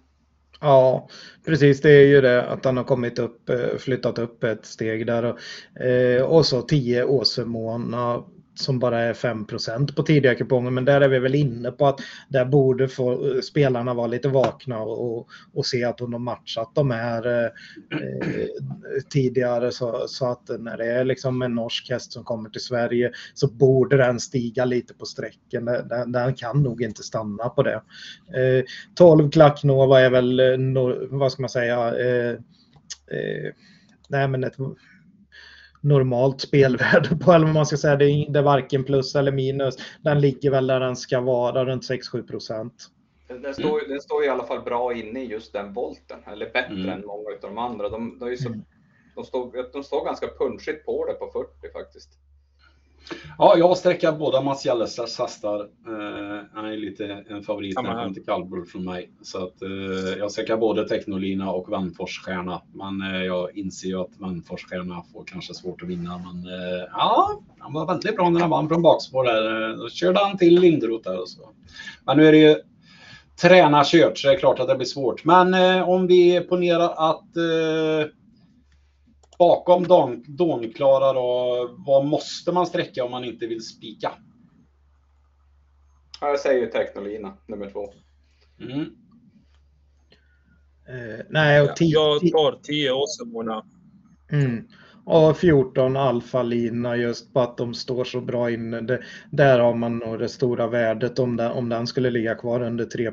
Ja, 0.60 1.08
precis. 1.46 1.80
Det 1.80 1.90
är 1.90 2.06
ju 2.06 2.20
det 2.20 2.46
att 2.46 2.64
han 2.64 2.76
har 2.76 2.84
kommit 2.84 3.18
upp, 3.18 3.50
eh, 3.50 3.76
flyttat 3.78 4.18
upp 4.18 4.44
ett 4.44 4.66
steg 4.66 5.06
där. 5.06 5.24
Och, 5.24 5.80
eh, 5.82 6.22
och 6.22 6.46
så 6.46 6.62
10 6.62 7.04
Åsemåna 7.04 8.22
som 8.54 8.78
bara 8.78 9.00
är 9.00 9.12
5% 9.12 9.96
på 9.96 10.02
tidiga 10.02 10.34
kuponger. 10.34 10.70
Men 10.70 10.84
där 10.84 11.00
är 11.00 11.08
vi 11.08 11.18
väl 11.18 11.34
inne 11.34 11.70
på 11.70 11.86
att 11.86 12.00
där 12.28 12.44
borde 12.44 12.88
få, 12.88 13.12
eh, 13.12 13.40
spelarna 13.40 13.94
vara 13.94 14.06
lite 14.06 14.28
vakna 14.28 14.78
och, 14.78 15.28
och 15.54 15.66
se 15.66 15.84
att 15.84 15.98
de 15.98 16.12
har 16.12 16.20
matchat 16.20 16.74
de 16.74 16.90
här 16.90 17.26
eh, 17.26 17.50
eh, 18.00 18.46
tidigare 19.10 19.72
så, 19.72 20.04
så, 20.08 20.26
att 20.26 20.50
när 20.58 20.76
det 20.76 20.86
är 20.86 21.04
liksom 21.04 21.42
en 21.42 21.54
norsk 21.54 21.90
häst 21.90 22.12
som 22.12 22.24
kommer 22.24 22.50
till 22.50 22.60
Sverige 22.60 23.12
så 23.34 23.52
borde 23.52 23.96
den 23.96 24.20
stiga 24.20 24.64
lite 24.64 24.94
på 24.94 25.04
sträcken. 25.04 25.64
Den, 25.64 26.12
den 26.12 26.34
kan 26.34 26.62
nog 26.62 26.82
inte 26.82 27.02
stanna 27.02 27.48
på 27.48 27.62
det. 27.62 27.82
Eh, 28.36 28.64
12 28.94 29.30
Klacknova 29.30 30.00
är 30.00 30.10
väl, 30.10 30.40
eh, 30.40 30.56
vad 31.10 31.32
ska 31.32 31.42
man 31.42 31.48
säga, 31.48 31.94
eh, 31.98 32.30
eh, 33.10 33.52
nej 34.08 34.28
men 34.28 34.44
ett 34.44 34.56
normalt 35.82 36.40
spelvärde 36.40 37.16
på, 37.16 37.32
eller 37.32 37.46
vad 37.46 37.54
man 37.54 37.66
ska 37.66 37.76
säga. 37.76 37.96
Det 37.96 38.04
är, 38.04 38.32
det 38.32 38.38
är 38.38 38.42
varken 38.42 38.84
plus 38.84 39.14
eller 39.14 39.32
minus. 39.32 39.76
Den 40.02 40.20
ligger 40.20 40.50
väl 40.50 40.66
där 40.66 40.80
den 40.80 40.96
ska 40.96 41.20
vara, 41.20 41.64
runt 41.64 41.90
6-7 41.90 42.26
procent. 42.26 42.88
Den 43.28 43.54
står, 43.54 43.78
mm. 43.78 43.90
den 43.90 44.00
står 44.00 44.24
i 44.24 44.28
alla 44.28 44.46
fall 44.46 44.62
bra 44.62 44.94
inne 44.94 45.22
i 45.22 45.26
just 45.26 45.52
den 45.52 45.72
volten, 45.72 46.18
eller 46.26 46.46
bättre 46.46 46.74
mm. 46.74 46.88
än 46.88 47.06
många 47.06 47.28
av 47.30 47.40
de 47.40 47.58
andra. 47.58 47.88
De, 47.88 48.18
de, 48.18 48.28
är 48.28 48.36
så, 48.36 48.48
mm. 48.48 48.62
de, 49.14 49.24
står, 49.24 49.72
de 49.72 49.84
står 49.84 50.04
ganska 50.04 50.26
punchigt 50.38 50.86
på 50.86 51.06
det 51.06 51.12
på 51.12 51.30
40 51.32 51.72
faktiskt. 51.72 52.18
Ja, 53.38 53.54
jag 53.58 53.76
sträckar 53.76 54.12
båda 54.12 54.40
Mats 54.40 54.66
Jallestars 54.66 55.18
hästar. 55.18 55.60
Eh, 55.60 56.44
han 56.52 56.64
är 56.64 56.76
lite 56.76 57.24
en 57.28 57.42
favorit 57.42 57.82
när 57.82 57.90
han 57.90 58.14
till 58.14 58.24
kallblod 58.24 58.68
från 58.68 58.84
mig. 58.84 59.10
Så 59.22 59.44
att, 59.44 59.62
eh, 59.62 60.18
jag 60.18 60.30
sträckar 60.30 60.56
både 60.56 60.88
Technolina 60.88 61.50
och 61.50 61.68
Vannforsstjärna. 61.68 62.62
Men 62.72 63.14
eh, 63.14 63.22
jag 63.22 63.56
inser 63.56 63.88
ju 63.88 64.00
att 64.00 64.18
Vannforsstjärna 64.18 65.02
får 65.12 65.24
kanske 65.24 65.54
svårt 65.54 65.82
att 65.82 65.88
vinna. 65.88 66.18
Men 66.18 66.54
eh, 66.54 66.84
ja, 66.92 67.40
han 67.58 67.72
var 67.72 67.86
väldigt 67.86 68.16
bra 68.16 68.30
när 68.30 68.40
han 68.40 68.50
vann 68.50 68.68
från 68.68 68.82
bakspår 68.82 69.24
där. 69.24 69.76
Då 69.76 69.88
körde 69.88 70.18
han 70.18 70.38
till 70.38 70.60
Linderoth 70.60 71.10
där 71.10 71.20
och 71.20 71.28
så. 71.28 71.48
Men 72.06 72.16
nu 72.16 72.26
är 72.26 72.32
det 72.32 72.38
ju 72.38 72.56
tränarkört 73.42 74.18
så 74.18 74.28
det 74.28 74.34
är 74.34 74.38
klart 74.38 74.60
att 74.60 74.68
det 74.68 74.76
blir 74.76 74.86
svårt. 74.86 75.24
Men 75.24 75.54
eh, 75.54 75.88
om 75.88 76.06
vi 76.06 76.40
ponerar 76.40 77.10
att 77.10 77.36
bakom 79.42 79.86
Dånklara 80.26 81.12
då, 81.12 81.68
vad 81.86 82.04
måste 82.04 82.52
man 82.52 82.66
sträcka 82.66 83.04
om 83.04 83.10
man 83.10 83.24
inte 83.24 83.46
vill 83.46 83.62
spika? 83.62 84.12
jag 86.20 86.40
säger 86.40 86.66
Technolina, 86.66 87.36
nummer 87.46 87.70
två. 87.70 87.92
Mm. 88.60 88.80
Eh, 90.88 91.24
nej, 91.30 91.60
och 91.60 91.76
tio, 91.76 91.92
jag 91.92 92.20
tar 92.20 92.60
10 92.62 92.92
Åsemona. 92.92 93.64
Mm 94.32 94.68
och 95.04 95.36
14 95.36 95.96
alfalina 95.96 96.96
just 96.96 97.32
på 97.32 97.40
att 97.40 97.56
de 97.56 97.74
står 97.74 98.04
så 98.04 98.20
bra 98.20 98.50
inne. 98.50 98.80
Det, 98.80 99.02
där 99.30 99.58
har 99.58 99.74
man 99.74 99.98
nog 99.98 100.18
det 100.18 100.28
stora 100.28 100.66
värdet 100.66 101.18
om 101.18 101.36
den, 101.36 101.52
om 101.52 101.68
den 101.68 101.86
skulle 101.86 102.10
ligga 102.10 102.34
kvar 102.34 102.62
under 102.62 102.84
3 102.84 103.12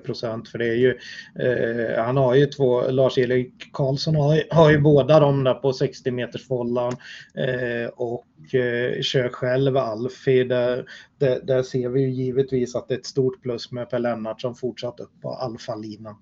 För 0.52 0.58
det 0.58 0.68
är 0.68 0.76
ju, 0.76 0.98
eh, 1.40 2.04
han 2.04 2.18
har 2.18 2.36
ju 2.36 2.46
två, 2.46 2.82
Lars-Erik 2.82 3.74
Karlsson 3.74 4.16
har, 4.16 4.44
har 4.50 4.72
ju 4.72 4.80
båda 4.80 5.20
de 5.20 5.44
där 5.44 5.54
på 5.54 5.74
60 5.74 6.12
meters 6.12 6.48
follan 6.48 6.94
eh, 7.36 7.90
och 7.96 8.56
eh, 8.56 9.02
kör 9.02 9.30
själv 9.30 9.78
Alfie. 9.78 10.44
Där, 10.44 10.86
där, 11.18 11.40
där, 11.44 11.64
ser 11.64 11.90
vi 11.90 12.02
ju 12.02 12.10
givetvis 12.10 12.76
att 12.76 12.88
det 12.88 12.94
är 12.94 13.00
ett 13.00 13.06
stort 13.06 13.42
plus 13.42 13.72
med 13.72 13.90
Per 13.90 14.00
Lennart 14.00 14.42
som 14.42 14.56
fortsatt 14.56 15.00
upp 15.00 15.22
på 15.22 15.30
alfalinan. 15.30 16.16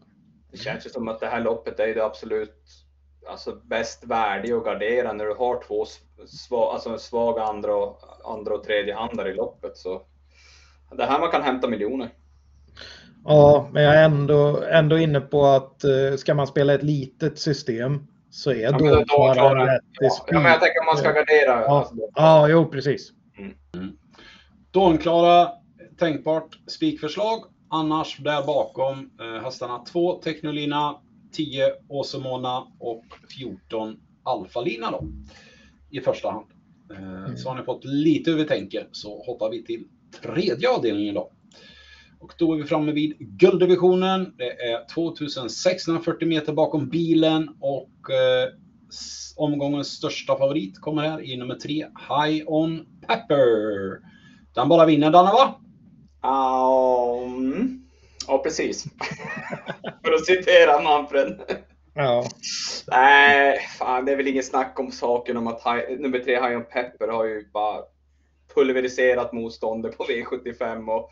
Det 0.51 0.57
känns 0.57 0.85
ju 0.85 0.89
som 0.89 1.07
att 1.07 1.19
det 1.19 1.27
här 1.27 1.41
loppet 1.41 1.79
är 1.79 1.95
det 1.95 2.05
absolut 2.05 2.86
alltså 3.27 3.55
bäst 3.63 4.03
värde 4.03 4.57
att 4.57 4.63
gardera 4.63 5.13
när 5.13 5.25
du 5.25 5.33
har 5.33 5.63
två 5.67 5.85
svag, 6.27 6.73
alltså 6.73 6.89
en 6.89 6.99
svag 6.99 7.39
andra 7.39 7.75
och, 7.75 7.99
andra 8.25 8.53
och 8.53 8.63
tredje 8.63 8.95
handare 8.95 9.29
i 9.29 9.33
loppet. 9.33 9.77
Så 9.77 10.01
det 10.91 11.05
här 11.05 11.19
man 11.19 11.31
kan 11.31 11.43
hämta 11.43 11.67
miljoner. 11.67 12.09
Ja, 13.25 13.69
men 13.71 13.83
jag 13.83 13.95
är 13.95 14.03
ändå, 14.03 14.63
ändå 14.71 14.97
inne 14.97 15.21
på 15.21 15.45
att 15.45 15.81
uh, 15.85 16.17
ska 16.17 16.33
man 16.33 16.47
spela 16.47 16.73
ett 16.73 16.83
litet 16.83 17.39
system 17.39 18.07
så 18.29 18.51
är 18.51 18.61
ja, 18.61 18.71
då, 18.71 18.77
då 18.77 19.05
bara 19.17 19.75
rätt 19.75 19.81
ja. 19.99 20.09
ja, 20.27 20.39
men 20.39 20.51
jag 20.51 20.61
tänker 20.61 20.79
om 20.79 20.85
man 20.85 20.97
ska 20.97 21.11
gardera. 21.11 21.61
Ja, 21.61 21.79
alltså. 21.79 21.95
ja 22.15 22.49
jo 22.49 22.65
precis. 22.65 23.11
Mm. 23.37 23.53
Mm. 23.75 23.97
Dånklara, 24.71 25.49
tänkbart 25.99 26.59
spikförslag. 26.67 27.43
Annars 27.69 28.17
där 28.17 28.45
bakom 28.45 29.11
eh, 29.19 29.43
hästarna 29.43 29.79
2 29.79 30.13
Technolina, 30.13 30.95
10 31.31 31.71
Åsemona 31.87 32.67
och 32.79 33.05
14 33.37 33.97
Alfalina 34.23 34.91
då 34.91 35.07
i 35.89 36.01
första 36.01 36.31
hand. 36.31 36.45
Eh, 36.91 37.23
mm. 37.23 37.37
Så 37.37 37.49
har 37.49 37.55
ni 37.55 37.63
fått 37.63 37.85
lite 37.85 38.31
hur 38.31 38.37
vi 38.37 38.45
tänker 38.45 38.87
så 38.91 39.23
hoppar 39.23 39.49
vi 39.49 39.63
till 39.63 39.87
tredje 40.21 40.69
avdelningen 40.69 41.15
då. 41.15 41.31
Och 42.19 42.33
då 42.37 42.53
är 42.53 42.57
vi 42.57 42.63
framme 42.63 42.91
vid 42.91 43.17
gulddivisionen. 43.19 44.33
Det 44.37 44.61
är 44.61 44.87
2640 44.93 46.27
meter 46.27 46.53
bakom 46.53 46.89
bilen 46.89 47.49
och 47.59 48.11
eh, 48.11 48.49
omgångens 49.35 49.87
största 49.87 50.37
favorit 50.37 50.79
kommer 50.79 51.03
här 51.03 51.21
i 51.21 51.37
nummer 51.37 51.55
tre, 51.55 51.85
High 52.09 52.43
On 52.47 52.85
Pepper. 53.07 53.99
Den 54.55 54.69
bara 54.69 54.85
vinner 54.85 55.11
Danne 55.11 55.31
va? 55.31 55.61
Um, 56.21 57.86
Ja, 58.27 58.37
precis. 58.37 58.85
För 60.05 60.13
att 60.13 60.25
citera 60.25 60.81
Manfred. 60.81 61.41
Ja. 61.93 62.29
Nej, 62.87 63.59
fan, 63.77 64.05
det 64.05 64.11
är 64.11 64.15
väl 64.15 64.27
ingen 64.27 64.43
snack 64.43 64.79
om 64.79 64.91
saken 64.91 65.37
om 65.37 65.47
att 65.47 65.63
high, 65.63 65.99
nummer 65.99 66.19
tre, 66.19 66.35
High 66.35 66.57
on 66.57 66.63
Pepper, 66.63 67.07
har 67.07 67.25
ju 67.25 67.47
bara 67.53 67.83
pulveriserat 68.53 69.33
motståndet 69.33 69.97
på 69.97 70.03
V75 70.03 70.87
och 70.89 71.11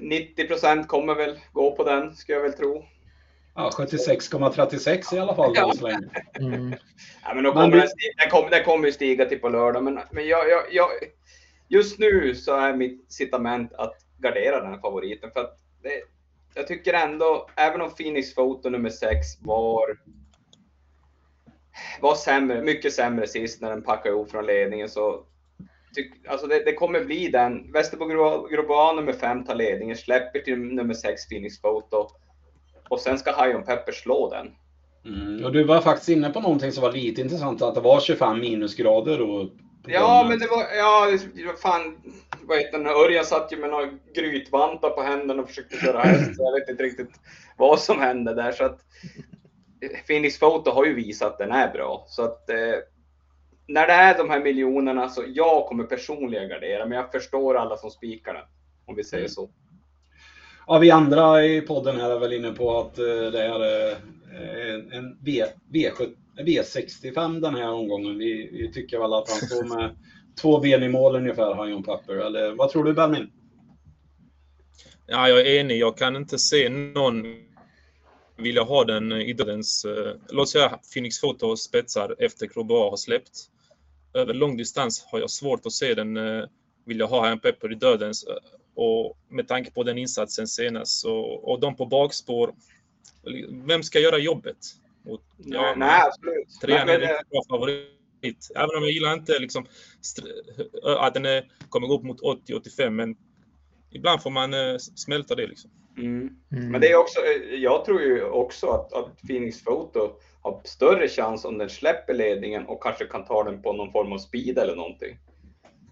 90 0.00 0.48
procent 0.48 0.88
kommer 0.88 1.14
väl 1.14 1.40
gå 1.52 1.76
på 1.76 1.84
den, 1.84 2.16
ska 2.16 2.32
jag 2.32 2.40
väl 2.40 2.52
tro. 2.52 2.84
Ja, 3.54 3.70
76,36 3.78 5.14
i 5.14 5.18
alla 5.18 5.34
fall. 5.34 5.52
Ja. 5.54 5.72
Så 5.76 5.86
länge. 5.86 6.08
Mm. 6.38 6.74
ja, 7.24 7.34
men 7.34 7.44
då 7.44 7.52
kommer 7.52 7.68
men 7.68 7.78
den, 7.78 7.88
den, 8.18 8.30
kommer, 8.30 8.50
den 8.50 8.64
kommer 8.64 8.86
ju 8.86 8.92
stiga 8.92 9.24
till 9.24 9.38
på 9.38 9.48
lördag, 9.48 9.84
men, 9.84 10.00
men 10.10 10.26
jag, 10.26 10.50
jag, 10.50 10.62
jag, 10.70 10.88
just 11.68 11.98
nu 11.98 12.34
så 12.34 12.56
är 12.56 12.76
mitt 12.76 13.00
incitament 13.00 13.72
att 13.72 14.01
gardera 14.22 14.60
den 14.60 14.72
här 14.72 14.80
favoriten. 14.80 15.30
För 15.30 15.40
att 15.40 15.58
det, 15.82 16.02
jag 16.54 16.66
tycker 16.66 16.94
ändå, 16.94 17.48
även 17.56 17.80
om 17.80 17.94
Phoenix 17.94 18.34
Photo 18.34 18.68
nummer 18.68 18.90
6 18.90 19.26
var 19.40 19.98
var 22.00 22.14
sämre, 22.14 22.62
mycket 22.62 22.92
sämre 22.92 23.26
sist 23.26 23.60
när 23.60 23.70
den 23.70 23.82
packade 23.82 24.14
ihop 24.14 24.30
från 24.30 24.46
ledningen 24.46 24.88
så 24.88 25.24
tyck, 25.94 26.12
alltså 26.28 26.46
det, 26.46 26.64
det, 26.64 26.72
kommer 26.72 27.04
bli 27.04 27.28
den. 27.28 27.72
Västerbo 27.72 28.04
Global 28.48 28.96
nummer 28.96 29.12
5 29.12 29.44
tar 29.44 29.54
ledningen, 29.54 29.96
släpper 29.96 30.40
till 30.40 30.58
nummer 30.58 30.94
6 30.94 31.28
Phoenix 31.28 31.60
Photo 31.60 32.08
och 32.88 33.00
sen 33.00 33.18
ska 33.18 33.44
High 33.44 33.56
on 33.56 33.64
Pepper 33.64 33.92
slå 33.92 34.30
den. 34.30 34.50
Mm, 35.04 35.44
och 35.44 35.52
du 35.52 35.64
var 35.64 35.80
faktiskt 35.80 36.08
inne 36.08 36.30
på 36.30 36.40
någonting 36.40 36.72
som 36.72 36.82
var 36.82 36.92
lite 36.92 37.20
intressant, 37.20 37.62
att 37.62 37.74
det 37.74 37.80
var 37.80 38.00
25 38.00 38.40
minusgrader 38.40 39.20
och 39.20 39.48
Ja, 39.86 40.26
men 40.28 40.38
det 40.38 40.46
var, 40.46 40.66
ja, 40.76 41.08
fan, 41.62 41.96
vad 42.42 42.58
heter 42.58 42.78
den, 42.78 42.86
Örjan 42.86 43.24
satt 43.24 43.52
ju 43.52 43.56
med 43.56 43.70
några 43.70 43.88
grytvantar 44.14 44.90
på 44.90 45.02
händerna 45.02 45.42
och 45.42 45.48
försökte 45.48 45.76
köra 45.76 46.00
häst, 46.00 46.36
så 46.36 46.42
jag 46.42 46.60
vet 46.60 46.68
inte 46.68 46.82
riktigt 46.82 47.20
vad 47.56 47.80
som 47.80 48.00
hände 48.00 48.34
där. 48.34 48.52
Så 48.52 48.64
att, 48.64 48.80
Phoenix 50.06 50.38
Photo 50.38 50.70
har 50.70 50.84
ju 50.84 50.94
visat 50.94 51.32
att 51.32 51.38
den 51.38 51.52
är 51.52 51.72
bra. 51.72 52.04
Så 52.08 52.22
att, 52.22 52.50
eh, 52.50 52.74
när 53.66 53.86
det 53.86 53.92
är 53.92 54.18
de 54.18 54.30
här 54.30 54.40
miljonerna 54.40 55.08
så 55.08 55.24
jag 55.26 55.66
kommer 55.66 55.84
personligen 55.84 56.48
gardera, 56.48 56.86
men 56.86 56.98
jag 56.98 57.12
förstår 57.12 57.56
alla 57.56 57.76
som 57.76 57.90
spikar 57.90 58.34
den. 58.34 58.44
Om 58.86 58.94
vi 58.96 59.04
säger 59.04 59.22
mm. 59.22 59.28
så. 59.28 59.50
Ja, 60.66 60.78
vi 60.78 60.90
andra 60.90 61.44
i 61.44 61.60
podden 61.60 62.00
här 62.00 62.10
är 62.10 62.18
väl 62.18 62.32
inne 62.32 62.50
på 62.50 62.78
att 62.78 62.98
eh, 62.98 63.04
det 63.04 63.42
är 63.42 63.90
eh, 63.90 63.96
en 64.98 65.18
v, 65.20 65.44
V70 65.72 66.14
V65 66.38 67.40
den 67.40 67.54
här 67.54 67.72
omgången. 67.72 68.18
Vi, 68.18 68.48
vi 68.52 68.72
tycker 68.72 68.98
väl 68.98 69.12
att 69.12 69.30
han 69.30 69.48
står 69.48 69.78
med 69.78 69.96
två 70.40 70.60
ben 70.60 70.82
i 70.82 70.88
mål 70.88 71.16
ungefär, 71.16 71.54
har 71.54 71.66
John 71.66 71.82
Pepper. 71.82 72.14
Eller 72.14 72.52
vad 72.52 72.70
tror 72.70 72.84
du 72.84 72.92
Belmin? 72.92 73.30
Ja, 75.06 75.28
jag 75.28 75.40
är 75.40 75.60
enig. 75.60 75.78
Jag 75.78 75.96
kan 75.96 76.16
inte 76.16 76.38
se 76.38 76.68
någon 76.68 77.24
vilja 78.36 78.62
ha 78.62 78.84
den 78.84 79.12
i 79.12 79.32
dödens... 79.32 79.84
Eh, 79.84 80.16
låt 80.28 80.48
säga 80.48 80.78
Phoenix 80.94 81.20
Photo 81.20 81.56
spetsar 81.56 82.16
efter 82.18 82.46
Crobois 82.46 82.90
har 82.90 82.96
släppt. 82.96 83.48
Över 84.14 84.34
lång 84.34 84.56
distans 84.56 85.04
har 85.10 85.20
jag 85.20 85.30
svårt 85.30 85.66
att 85.66 85.72
se 85.72 85.94
den 85.94 86.16
eh, 86.16 86.44
vilja 86.86 87.06
ha 87.06 87.28
en 87.28 87.40
Pepper 87.40 87.72
i 87.72 87.74
dödens. 87.74 88.24
Eh, 88.24 88.34
och 88.74 89.18
med 89.28 89.48
tanke 89.48 89.70
på 89.70 89.82
den 89.82 89.98
insatsen 89.98 90.48
senast 90.48 91.06
och, 91.06 91.52
och 91.52 91.60
de 91.60 91.76
på 91.76 91.86
bakspår. 91.86 92.54
Vem 93.66 93.82
ska 93.82 94.00
göra 94.00 94.18
jobbet? 94.18 94.56
Och, 95.04 95.20
ja, 95.36 95.74
nej, 95.76 96.02
absolut. 96.06 96.60
Trean 96.60 96.88
är 96.88 96.94
en 96.94 97.00
riktigt 97.00 97.30
bra 97.30 97.42
favorit. 97.50 98.48
Även 98.54 98.76
om 98.76 98.82
jag 98.82 98.90
gillar 98.90 99.12
inte 99.12 99.38
liksom, 99.38 99.66
att 100.98 101.14
den 101.14 101.26
är, 101.26 101.50
kommer 101.68 101.86
gå 101.88 101.94
upp 101.94 102.04
mot 102.04 102.20
80-85, 102.20 102.90
men 102.90 103.16
ibland 103.90 104.22
får 104.22 104.30
man 104.30 104.54
uh, 104.54 104.78
smälta 104.78 105.34
det. 105.34 105.46
Liksom. 105.46 105.70
Mm. 105.98 106.30
Mm. 106.52 106.70
Men 106.72 106.80
det 106.80 106.90
är 106.90 106.96
också, 106.96 107.20
jag 107.50 107.84
tror 107.84 108.02
ju 108.02 108.24
också 108.24 108.66
att, 108.66 108.92
att 108.92 109.22
Phoenix 109.28 109.64
Photo 109.64 110.10
har 110.42 110.60
större 110.64 111.08
chans 111.08 111.44
om 111.44 111.58
den 111.58 111.70
släpper 111.70 112.14
ledningen 112.14 112.66
och 112.66 112.82
kanske 112.82 113.04
kan 113.04 113.24
ta 113.24 113.44
den 113.44 113.62
på 113.62 113.72
någon 113.72 113.92
form 113.92 114.12
av 114.12 114.18
speed 114.18 114.58
eller 114.58 114.76
någonting. 114.76 115.18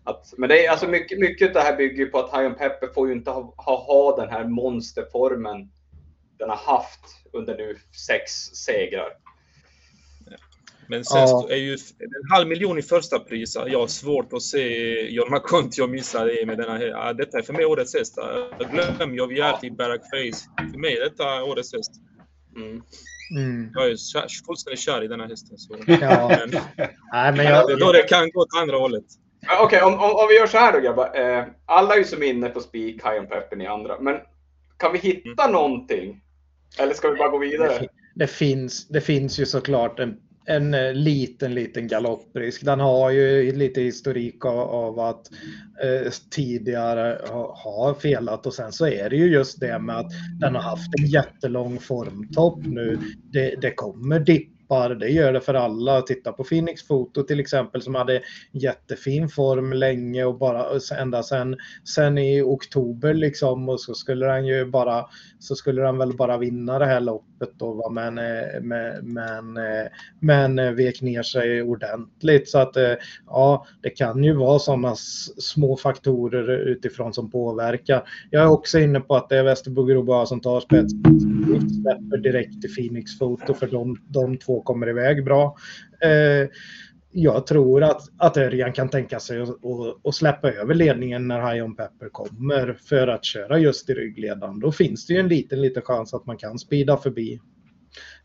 Att, 0.05 0.35
men 0.37 0.49
det 0.49 0.66
är 0.66 0.70
alltså 0.70 0.88
mycket, 0.88 1.18
mycket 1.18 1.49
av 1.49 1.55
det 1.55 1.61
här 1.61 1.77
bygger 1.77 2.07
på 2.07 2.18
att 2.18 2.33
High 2.33 2.46
on 2.46 2.55
Pepper 2.55 2.88
får 2.94 3.09
ju 3.09 3.14
inte 3.14 3.31
ha, 3.31 3.55
ha, 3.57 3.85
ha 3.85 4.16
den 4.16 4.29
här 4.29 4.44
monsterformen 4.44 5.70
den 6.40 6.48
har 6.50 6.57
haft 6.57 7.00
under 7.33 7.57
nu 7.57 7.79
sex 8.07 8.33
segrar. 8.64 9.09
Men 10.88 11.05
sen 11.05 11.18
Ja. 11.18 11.46
är 11.50 11.57
ju 11.57 11.72
en 11.98 12.31
halv 12.33 12.48
miljon 12.48 12.79
i 12.79 12.83
första 12.83 13.18
pris. 13.18 13.57
Jag 13.66 13.81
har 13.81 13.87
svårt 13.87 14.33
att 14.33 14.42
se 14.42 14.68
Jorma 15.11 15.40
Kontio 15.40 15.87
missa 15.87 16.24
det 16.24 16.46
med 16.46 16.59
denna. 16.59 16.83
Ja, 16.83 17.12
detta 17.12 17.38
är 17.38 17.42
för 17.42 17.53
mig 17.53 17.64
årets 17.64 17.94
häst. 17.94 18.18
Jag 18.59 18.70
glömmer 18.70 19.16
Joviality, 19.16 19.70
Barack 19.70 20.00
Face. 20.00 20.70
För 20.72 20.79
mig 20.79 20.96
är 20.96 21.00
detta 21.00 21.44
årets 21.44 21.72
häst. 21.72 21.92
Mm. 22.57 22.83
Mm. 23.37 23.70
Jag 23.74 23.90
är 23.90 23.96
kär, 23.96 24.26
fullständigt 24.46 24.81
kär 24.81 25.05
i 25.05 25.09
denna 25.09 25.26
hästen. 25.26 25.59
Så. 25.59 25.76
Ja. 25.87 26.29
Men, 26.29 26.50
Nej, 26.50 26.92
men 27.12 27.37
det 27.37 27.44
jag, 27.44 27.79
då 27.79 27.92
det 27.92 28.03
kan 28.03 28.31
gå 28.31 28.40
åt 28.40 28.61
andra 28.61 28.76
hållet. 28.76 29.05
Okej, 29.61 29.83
om, 29.83 29.94
om, 29.94 30.00
om 30.00 30.26
vi 30.29 30.35
gör 30.35 30.46
så 30.46 30.59
här 30.59 30.72
då 30.72 30.81
grabbar. 30.81 31.20
Eh, 31.20 31.44
alla 31.66 31.94
är 31.94 31.98
ju 31.98 32.05
som 32.05 32.22
inne 32.22 32.48
på 32.48 32.61
spik, 32.61 33.05
High 33.05 33.20
on 33.20 33.26
Pepper, 33.26 33.62
i 33.62 33.66
andra. 33.66 34.00
Men 34.00 34.16
kan 34.76 34.92
vi 34.92 34.98
hitta 34.98 35.50
någonting? 35.50 36.20
Eller 36.78 36.94
ska 36.94 37.11
vi 37.11 37.16
bara 37.16 37.28
gå 37.28 37.38
vidare? 37.38 37.88
det, 38.14 38.26
finns, 38.26 38.88
det 38.88 39.00
finns 39.00 39.38
ju 39.38 39.46
såklart 39.46 39.98
en, 39.98 40.16
en 40.46 40.74
eh, 40.74 40.92
liten, 40.92 41.54
liten 41.54 41.88
galopprisk. 41.88 42.64
Den 42.64 42.80
har 42.80 43.11
ju 43.11 43.52
lite 43.52 43.80
historik 43.80 44.44
av, 44.44 44.59
av 44.59 45.00
att 45.00 45.30
eh, 45.83 46.12
tidigare 46.30 47.20
ha, 47.28 47.54
ha 47.54 47.94
felat 47.94 48.46
och 48.46 48.54
sen 48.54 48.72
så 48.72 48.87
är 48.87 49.11
det 49.11 49.16
ju 49.16 49.26
just 49.26 49.61
det 49.61 49.78
med 49.78 49.96
att 49.96 50.11
den 50.40 50.54
har 50.54 50.62
haft 50.62 50.90
en 51.00 51.06
jättelång 51.06 51.78
formtopp 51.78 52.59
nu. 52.66 52.98
Det, 53.33 53.54
det 53.61 53.70
kommer 53.70 54.20
toppar. 54.70 54.94
det 54.94 55.09
gör 55.09 55.33
det 55.33 55.40
för 55.40 55.54
alla. 55.54 56.02
Titta 56.02 56.33
på 56.33 56.44
Phoenix 56.44 56.87
Foto 56.87 57.22
till 57.22 57.40
exempel 57.40 57.83
som 57.83 57.94
hade 57.94 58.22
jättefin 58.52 59.28
form 59.28 59.72
länge 59.72 60.24
och 60.24 60.38
bara 60.38 60.66
ända 60.98 61.22
sen, 61.22 61.56
sen 61.85 62.18
i 62.18 62.42
oktober 62.42 63.14
liksom 63.14 63.68
och 63.68 63.80
så 63.80 63.94
skulle 63.94 64.26
den 64.26 64.46
ju 64.46 64.64
bara 64.64 65.06
så 65.38 65.54
skulle 65.54 65.83
den 65.83 65.98
väl 65.98 66.16
bara 66.16 66.38
vinna 66.38 66.78
det 66.78 66.87
här 66.87 67.00
loppet 67.00 67.50
då 67.59 67.72
va? 67.72 67.90
men, 67.90 68.18
eh, 68.18 68.61
men, 68.62 69.14
men, 69.14 69.56
eh, 69.56 69.87
men 70.20 70.59
eh, 70.59 70.70
vek 70.70 71.02
ner 71.02 71.22
sig 71.22 71.62
ordentligt 71.62 72.48
så 72.48 72.59
att 72.59 72.76
ja 73.26 73.66
det 73.83 73.90
kan 73.90 74.24
ju 74.24 74.35
vara 74.35 74.59
sådana 74.59 74.94
små 75.38 75.76
faktorer 75.76 76.59
utifrån 76.59 77.12
som 77.12 77.30
påverkar. 77.30 78.02
Jag 78.30 78.42
är 78.42 78.50
också 78.50 78.78
inne 78.78 79.00
på 79.00 79.16
att 79.16 79.28
det 79.28 79.38
är 79.38 79.42
Västerbo 79.42 79.85
Groboa 79.85 80.26
som 80.26 80.40
tar 80.40 80.61
spets. 80.61 80.94
Vi 81.46 81.61
släpper 81.61 82.18
direkt 82.18 82.61
till 82.61 82.74
Phoenix 82.74 83.18
Foto 83.18 83.54
för 83.54 83.66
de, 83.66 83.96
de 84.09 84.38
två 84.38 84.60
kommer 84.64 84.88
iväg 84.88 85.25
bra. 85.25 85.57
Eh, 86.03 86.49
jag 87.12 87.46
tror 87.46 87.83
att, 87.83 88.03
att 88.18 88.37
Örjan 88.37 88.73
kan 88.73 88.88
tänka 88.88 89.20
sig 89.20 89.42
att, 90.05 90.14
släppa 90.14 90.53
över 90.53 90.75
ledningen 90.75 91.29
när 91.29 91.53
High 91.53 91.64
on 91.64 91.77
Pepper 91.77 92.09
kommer 92.09 92.79
för 92.88 93.09
att 93.09 93.25
köra 93.25 93.59
just 93.59 93.90
i 93.90 93.94
ryggledaren. 93.94 94.61
Då 94.61 94.73
finns 94.73 95.07
det 95.07 95.14
ju 95.14 95.20
en 95.20 95.29
liten, 95.29 95.62
liten 95.62 95.83
chans 95.83 96.14
att 96.14 96.27
man 96.27 96.37
kan 96.37 96.59
speeda 96.59 96.96
förbi. 96.96 97.40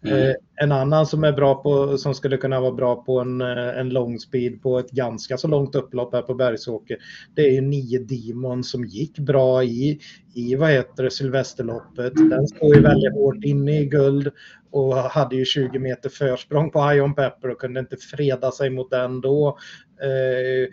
Mm. 0.06 0.30
Eh, 0.30 0.36
en 0.56 0.72
annan 0.72 1.06
som 1.06 1.24
är 1.24 1.32
bra 1.32 1.63
på, 1.63 1.98
som 1.98 2.13
skulle 2.13 2.38
kunna 2.38 2.60
vara 2.60 2.72
bra 2.72 3.04
på 3.04 3.20
en, 3.20 3.41
eh, 3.41 3.80
en 3.80 3.89
lång 3.89 4.20
speed 4.20 4.62
på 4.62 4.80
ett 4.80 4.91
ganska 4.91 5.38
så 5.38 5.48
långt 5.48 5.76
upplopp 5.76 6.13
här 6.13 6.22
på 6.22 6.34
Bergsåker. 6.34 6.98
Det 7.36 7.41
är 7.41 7.52
ju 7.52 7.62
9 7.62 8.00
Demon 8.00 8.63
som 8.63 8.86
gick 8.86 9.20
bra 9.20 9.63
i, 9.63 10.00
i 10.34 10.56
vad 10.56 10.70
heter 10.70 11.04
det, 11.04 11.12
Sylvesterloppet. 11.12 12.13
Den 12.15 12.48
står 12.48 12.76
ju 12.76 12.82
väldigt 12.82 13.13
hårt 13.13 13.44
inne 13.44 13.80
i 13.80 13.86
guld 13.86 14.32
och 14.72 14.96
hade 14.96 15.36
ju 15.36 15.46
20 15.46 15.80
meter 15.80 16.10
försprång 16.10 16.72
på 16.72 16.89
High 16.89 17.04
on 17.04 17.15
Pepper 17.15 17.50
och 17.50 17.60
kunde 17.60 17.80
inte 17.80 17.98
freda 17.98 18.52
sig 18.52 18.70
mot 18.70 18.91
den 18.91 19.22
då. 19.22 19.58
Eh, 20.02 20.70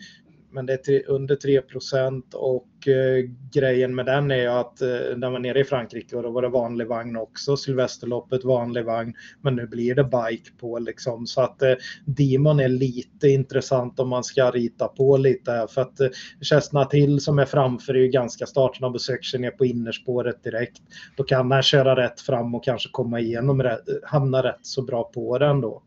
men 0.52 0.66
det 0.66 0.72
är 0.72 0.76
tre, 0.76 1.02
under 1.02 1.36
3% 1.36 2.34
och 2.34 2.88
eh, 2.88 3.24
grejen 3.52 3.94
med 3.94 4.06
den 4.06 4.30
är 4.30 4.36
ju 4.36 4.46
att 4.46 4.82
eh, 4.82 4.88
den 5.16 5.32
var 5.32 5.38
nere 5.38 5.60
i 5.60 5.64
Frankrike 5.64 6.16
och 6.16 6.22
då 6.22 6.30
var 6.30 6.42
det 6.42 6.48
vanlig 6.48 6.86
vagn 6.86 7.16
också. 7.16 7.56
Sylvesterloppet 7.56 8.44
vanlig 8.44 8.84
vagn. 8.84 9.14
Men 9.40 9.56
nu 9.56 9.66
blir 9.66 9.94
det 9.94 10.04
bike 10.04 10.50
på 10.60 10.78
liksom. 10.78 11.26
Så 11.26 11.40
att 11.40 11.62
eh, 11.62 11.72
Demon 12.04 12.60
är 12.60 12.68
lite 12.68 13.28
intressant 13.28 14.00
om 14.00 14.08
man 14.08 14.24
ska 14.24 14.50
rita 14.50 14.88
på 14.88 15.16
lite 15.16 15.52
här. 15.52 15.66
För 15.66 15.80
att 15.82 16.00
eh, 16.00 16.08
Chestnut 16.40 16.90
till 16.90 17.20
som 17.20 17.38
är 17.38 17.44
framför 17.44 17.94
är 17.94 17.98
ju 17.98 18.08
ganska 18.08 18.46
startsnabb 18.46 18.94
och 18.94 19.02
söker 19.02 19.22
sig 19.22 19.40
ner 19.40 19.50
på 19.50 19.64
innerspåret 19.66 20.44
direkt. 20.44 20.82
Då 21.16 21.24
kan 21.24 21.52
han 21.52 21.62
köra 21.62 21.96
rätt 21.96 22.20
fram 22.20 22.54
och 22.54 22.64
kanske 22.64 22.88
komma 22.92 23.20
igenom, 23.20 23.62
rätt- 23.62 23.88
hamna 24.04 24.42
rätt 24.42 24.66
så 24.66 24.82
bra 24.82 25.04
på 25.14 25.38
den 25.38 25.60
då. 25.60 25.82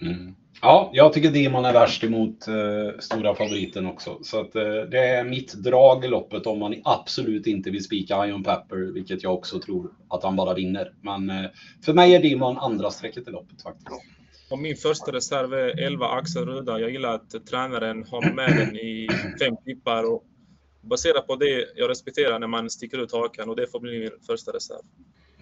Mm. 0.00 0.34
Ja, 0.62 0.90
jag 0.92 1.12
tycker 1.12 1.30
Demon 1.30 1.64
är 1.64 1.72
värst 1.72 2.04
emot 2.04 2.48
eh, 2.48 2.98
stora 2.98 3.34
favoriten 3.34 3.86
också. 3.86 4.18
Så 4.22 4.40
att, 4.40 4.56
eh, 4.56 4.62
det 4.90 4.98
är 4.98 5.24
mitt 5.24 5.54
drag 5.54 6.04
i 6.04 6.08
loppet 6.08 6.46
om 6.46 6.58
man 6.58 6.74
absolut 6.84 7.46
inte 7.46 7.70
vill 7.70 7.84
spika 7.84 8.26
Ion 8.26 8.44
Pepper, 8.44 8.92
vilket 8.92 9.22
jag 9.22 9.34
också 9.34 9.60
tror 9.60 9.90
att 10.08 10.22
han 10.22 10.36
bara 10.36 10.54
vinner. 10.54 10.92
Men 11.00 11.30
eh, 11.30 11.50
för 11.84 11.92
mig 11.92 12.14
är 12.14 12.22
Demon 12.22 12.58
andra 12.58 12.90
strecket 12.90 13.28
i 13.28 13.30
loppet 13.30 13.62
faktiskt. 13.62 13.88
Och 14.50 14.58
min 14.58 14.76
första 14.76 15.12
reserv 15.12 15.52
är 15.52 15.86
11 15.86 16.06
Axel 16.08 16.46
Ruda. 16.46 16.80
Jag 16.80 16.90
gillar 16.90 17.14
att 17.14 17.46
tränaren 17.50 18.04
har 18.10 18.32
med 18.32 18.56
den 18.56 18.76
i 18.76 19.08
fem 19.40 19.56
tippar. 19.64 20.12
Och 20.12 20.24
baserat 20.80 21.26
på 21.26 21.36
det, 21.36 21.66
jag 21.76 21.90
respekterar 21.90 22.38
när 22.38 22.46
man 22.46 22.70
sticker 22.70 22.98
ut 22.98 23.12
hakan 23.12 23.50
och 23.50 23.56
det 23.56 23.66
får 23.66 23.80
bli 23.80 24.00
min 24.00 24.10
första 24.26 24.52
reserv. 24.52 24.82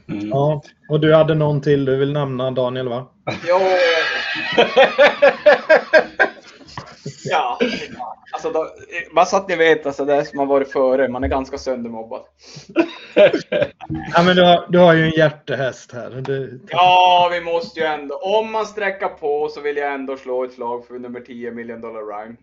Mm. 0.08 0.28
Ja, 0.28 0.62
och 0.88 1.00
du 1.00 1.14
hade 1.14 1.34
någon 1.34 1.60
till 1.60 1.84
du 1.84 1.96
vill 1.96 2.12
nämna 2.12 2.50
Daniel 2.50 2.88
va? 2.88 3.08
Ja. 3.46 3.60
ja. 7.24 7.58
Alltså, 8.32 8.50
då, 8.50 8.68
bara 9.14 9.24
så 9.24 9.36
att 9.36 9.48
ni 9.48 9.56
vet, 9.56 9.86
alltså, 9.86 10.04
det 10.04 10.14
är 10.14 10.24
som 10.24 10.38
har 10.38 10.46
varit 10.46 10.72
före. 10.72 11.08
Man 11.08 11.24
är 11.24 11.28
ganska 11.28 11.58
söndermobbad. 11.58 12.22
Ja, 14.14 14.22
men 14.22 14.36
du, 14.36 14.42
har, 14.42 14.66
du 14.68 14.78
har 14.78 14.94
ju 14.94 15.04
en 15.04 15.10
hjärtehäst 15.10 15.92
här. 15.92 16.10
Du, 16.10 16.60
Ja, 16.68 17.28
vi 17.32 17.40
måste 17.40 17.80
ju 17.80 17.86
ändå. 17.86 18.14
Om 18.14 18.52
man 18.52 18.66
sträcker 18.66 19.08
på 19.08 19.48
så 19.48 19.60
vill 19.60 19.76
jag 19.76 19.94
ändå 19.94 20.16
slå 20.16 20.44
ett 20.44 20.52
slag 20.52 20.86
för 20.86 20.98
nummer 20.98 21.20
10, 21.20 21.50
Million 21.50 21.80
Dollar 21.80 22.00
Rhyme. 22.00 22.36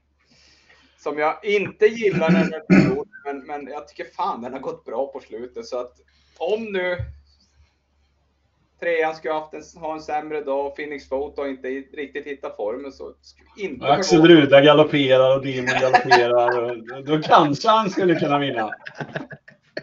Som 0.98 1.17
jag 1.17 1.45
inte 1.45 1.86
gillar 1.86 2.30
när 2.30 2.39
den 2.39 2.54
är 2.54 3.06
men, 3.26 3.45
men 3.45 3.67
jag 3.67 3.88
tycker 3.88 4.06
fan 4.15 4.41
den 4.41 4.54
har 4.54 4.60
gått 4.60 4.86
bra 4.86 5.08
på 5.08 5.19
slutet. 5.19 5.65
Så 5.65 5.80
att 5.80 5.93
om 6.38 6.63
nu 6.63 6.98
trean 8.80 9.15
skulle 9.15 9.34
haft 9.34 9.54
en, 9.54 9.62
ha 9.82 9.94
en 9.94 10.02
sämre 10.02 10.42
dag 10.42 10.65
och 10.65 10.76
Phoenix 10.76 11.10
Photo 11.10 11.46
inte 11.48 11.68
riktigt 11.68 12.26
hittat 12.28 12.56
formen 12.56 12.92
så 12.92 13.13
inte 13.58 13.86
Axel 13.86 14.28
Ruda 14.28 14.62
galopperar 14.62 15.36
och 15.38 15.46
Demon 15.46 15.65
galopperar. 15.82 17.02
Då 17.02 17.22
kanske 17.22 17.70
han 17.70 17.89
skulle 17.89 18.15
kunna 18.15 18.39
vinna. 18.39 18.72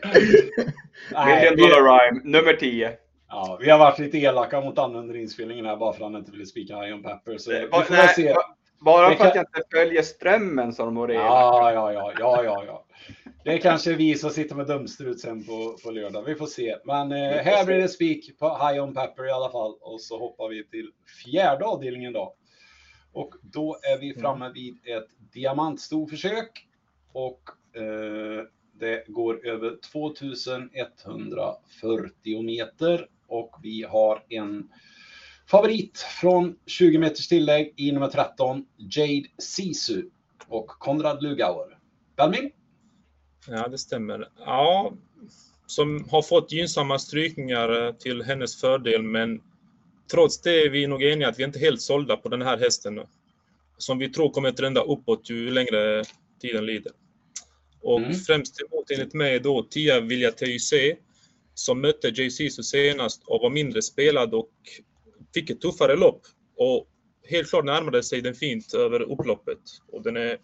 Million 1.27 1.57
Dollar 1.57 1.83
Rhyme, 1.83 2.21
nummer 2.25 2.53
10. 2.53 2.93
ja, 3.29 3.59
vi 3.61 3.71
har 3.71 3.79
varit 3.79 3.99
lite 3.99 4.19
elaka 4.19 4.61
mot 4.61 4.79
han 4.79 4.97
under 4.97 5.17
inspelningen 5.17 5.67
här 5.67 5.77
bara 5.77 5.93
för 5.93 6.05
att 6.05 6.13
han 6.13 6.21
inte 6.21 6.31
ville 6.33 6.47
spika 6.47 6.75
Iron 6.87 7.03
Pepper. 7.03 7.39
Så 7.39 7.51
vi 7.51 7.69
Ba- 7.69 7.83
får 7.83 7.95
väl 7.95 8.09
se. 8.09 8.25
nej, 8.25 8.35
ba- 8.35 8.43
bara 8.81 9.07
för 9.07 9.13
att 9.13 9.19
kan- 9.19 9.31
jag 9.35 9.43
inte 9.59 9.63
följer 9.77 10.03
strömmen 10.03 10.73
som 10.73 10.95
de 10.95 11.11
elaka. 11.11 11.27
Ja, 11.27 11.73
ja, 11.73 11.93
ja, 11.93 12.13
ja, 12.19 12.43
ja, 12.45 12.65
ja. 12.67 12.86
Det 13.45 13.53
är 13.53 13.59
kanske 13.59 13.95
vi 13.95 14.14
som 14.14 14.31
sitter 14.31 14.55
med 14.55 14.66
dumstrut 14.66 15.21
sen 15.21 15.45
på, 15.45 15.77
på 15.85 15.90
lördag. 15.90 16.23
Vi 16.23 16.35
får 16.35 16.47
se. 16.47 16.77
Men 16.85 17.12
eh, 17.12 17.19
här 17.19 17.66
blir 17.66 17.77
det 17.77 17.88
spik 17.88 18.38
på 18.38 18.49
High 18.49 18.83
on 18.83 18.95
Pepper 18.95 19.27
i 19.27 19.31
alla 19.31 19.51
fall. 19.51 19.75
Och 19.81 20.01
så 20.01 20.19
hoppar 20.19 20.49
vi 20.49 20.64
till 20.64 20.90
fjärde 21.25 21.64
avdelningen 21.64 22.12
då. 22.12 22.35
Och 23.12 23.35
då 23.42 23.79
är 23.83 23.99
vi 23.99 24.14
framme 24.14 24.51
vid 24.55 24.79
ett 24.85 25.09
diamantstorförsök. 25.33 26.66
Och 27.12 27.42
eh, 27.77 28.42
det 28.73 29.05
går 29.09 29.47
över 29.47 29.77
2140 29.92 32.42
meter. 32.42 33.09
Och 33.27 33.57
vi 33.62 33.83
har 33.83 34.25
en 34.29 34.69
favorit 35.47 35.99
från 35.99 36.59
20 36.66 36.99
meters 36.99 37.29
tillägg 37.29 37.75
i 37.77 37.92
nummer 37.92 38.09
13, 38.09 38.66
Jade 38.77 39.27
Sisu 39.38 40.03
och 40.49 40.66
Konrad 40.66 41.23
Lugauer. 41.23 41.79
Belmin? 42.16 42.51
Ja, 43.49 43.69
det 43.69 43.79
stämmer. 43.79 44.29
Ja, 44.39 44.93
som 45.67 46.09
har 46.11 46.23
fått 46.23 46.53
gynnsamma 46.53 46.99
strykningar 46.99 47.87
eh, 47.87 47.93
till 47.93 48.23
hennes 48.23 48.61
fördel, 48.61 49.03
men 49.03 49.41
trots 50.11 50.41
det 50.43 50.63
är 50.63 50.71
vi 50.71 50.87
nog 50.87 51.03
eniga 51.03 51.29
att 51.29 51.39
vi 51.39 51.45
inte 51.45 51.59
är 51.59 51.61
helt 51.61 51.83
sålda 51.83 52.17
på 52.17 52.29
den 52.29 52.43
här 52.43 52.59
hästen. 52.59 53.01
Som 53.79 53.99
vi 53.99 54.09
tror 54.09 54.31
kommer 54.31 54.53
trenda 54.53 54.81
uppåt 54.81 55.31
ju 55.31 55.51
längre 55.51 56.05
tiden 56.41 56.67
lider. 56.67 56.93
Och 57.83 58.01
Mm. 58.01 58.15
främst 58.15 58.61
emot 58.61 58.90
enligt 58.90 59.15
mig 59.15 59.40
då 59.40 59.63
Tia 59.63 60.01
Vilja 60.01 60.33
TYC 60.33 60.73
som 61.55 61.81
mötte 61.81 62.09
JC 62.09 62.55
så 62.55 62.63
senast 62.63 63.23
och 63.27 63.40
var 63.42 63.51
mindre 63.51 63.83
spelad 63.83 64.35
och 64.35 64.51
fick 65.35 65.51
ett 65.51 65.61
tuffare 65.61 65.97
lopp. 65.97 66.23
Och 66.57 66.88
helt 67.29 67.49
klart 67.51 67.65
närmade 67.65 68.03
sig 68.03 68.21
den 68.21 68.35
fint 68.35 68.75
över 68.75 69.01
upploppet. 69.03 69.59
Och 69.92 70.03
den 70.03 70.17
är 70.17 70.38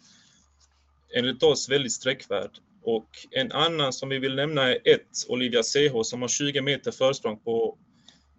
enligt 1.17 1.43
oss 1.43 1.69
väldigt 1.69 1.93
sträckvärd. 1.93 2.51
Och 2.83 3.09
en 3.31 3.53
annan 3.53 3.93
som 3.93 4.09
vi 4.09 4.19
vill 4.19 4.35
nämna 4.35 4.63
är 4.63 4.79
ett 4.85 5.09
Olivia 5.29 5.63
CH 5.63 6.03
som 6.03 6.21
har 6.23 6.29
20 6.29 6.61
meter 6.61 6.91
försprång 6.91 7.39
på 7.39 7.79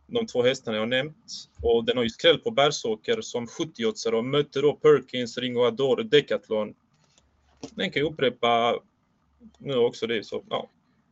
de 0.07 0.27
två 0.27 0.43
hästarna 0.43 0.77
jag 0.77 0.89
nämnt. 0.89 1.25
Och 1.61 1.85
den 1.85 1.97
har 1.97 2.03
ju 2.03 2.09
skräll 2.09 2.37
på 2.37 2.51
Bergsåker 2.51 3.21
som 3.21 3.45
70-åtsare 3.45 4.13
och 4.13 4.25
mötte 4.25 4.61
då 4.61 4.73
Perkins, 4.73 5.37
Ringo 5.37 5.63
Adore, 5.63 6.03
Decathlon. 6.03 6.73
den 7.75 7.91
kan 7.91 8.01
ju 8.01 8.09
upprepa 8.09 8.79
nu 9.57 9.75
också 9.75 10.07
det. 10.07 10.25
Så, 10.25 10.43
ja, 10.49 10.69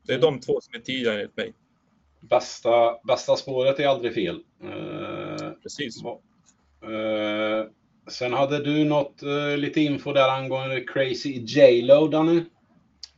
det 0.08 0.14
är 0.14 0.20
de 0.20 0.40
två 0.40 0.62
som 0.62 0.74
är 0.76 0.80
tidigare 0.80 1.16
enligt 1.16 1.38
mig. 1.38 1.54
Bästa, 2.20 2.98
bästa 3.04 3.36
spåret 3.36 3.80
är 3.80 3.88
aldrig 3.88 4.14
fel. 4.14 4.44
Eh, 4.64 5.50
Precis. 5.64 6.04
eh, 6.04 7.66
sen 8.08 8.34
hade 8.34 8.64
du 8.64 8.84
något, 8.84 9.24
eh, 9.24 9.58
lite 9.58 9.82
info 9.82 10.14
där 10.14 10.30
angående 10.30 10.82
Crazy 10.82 11.30
J-Lo, 11.30 12.08
Danny? 12.08 12.44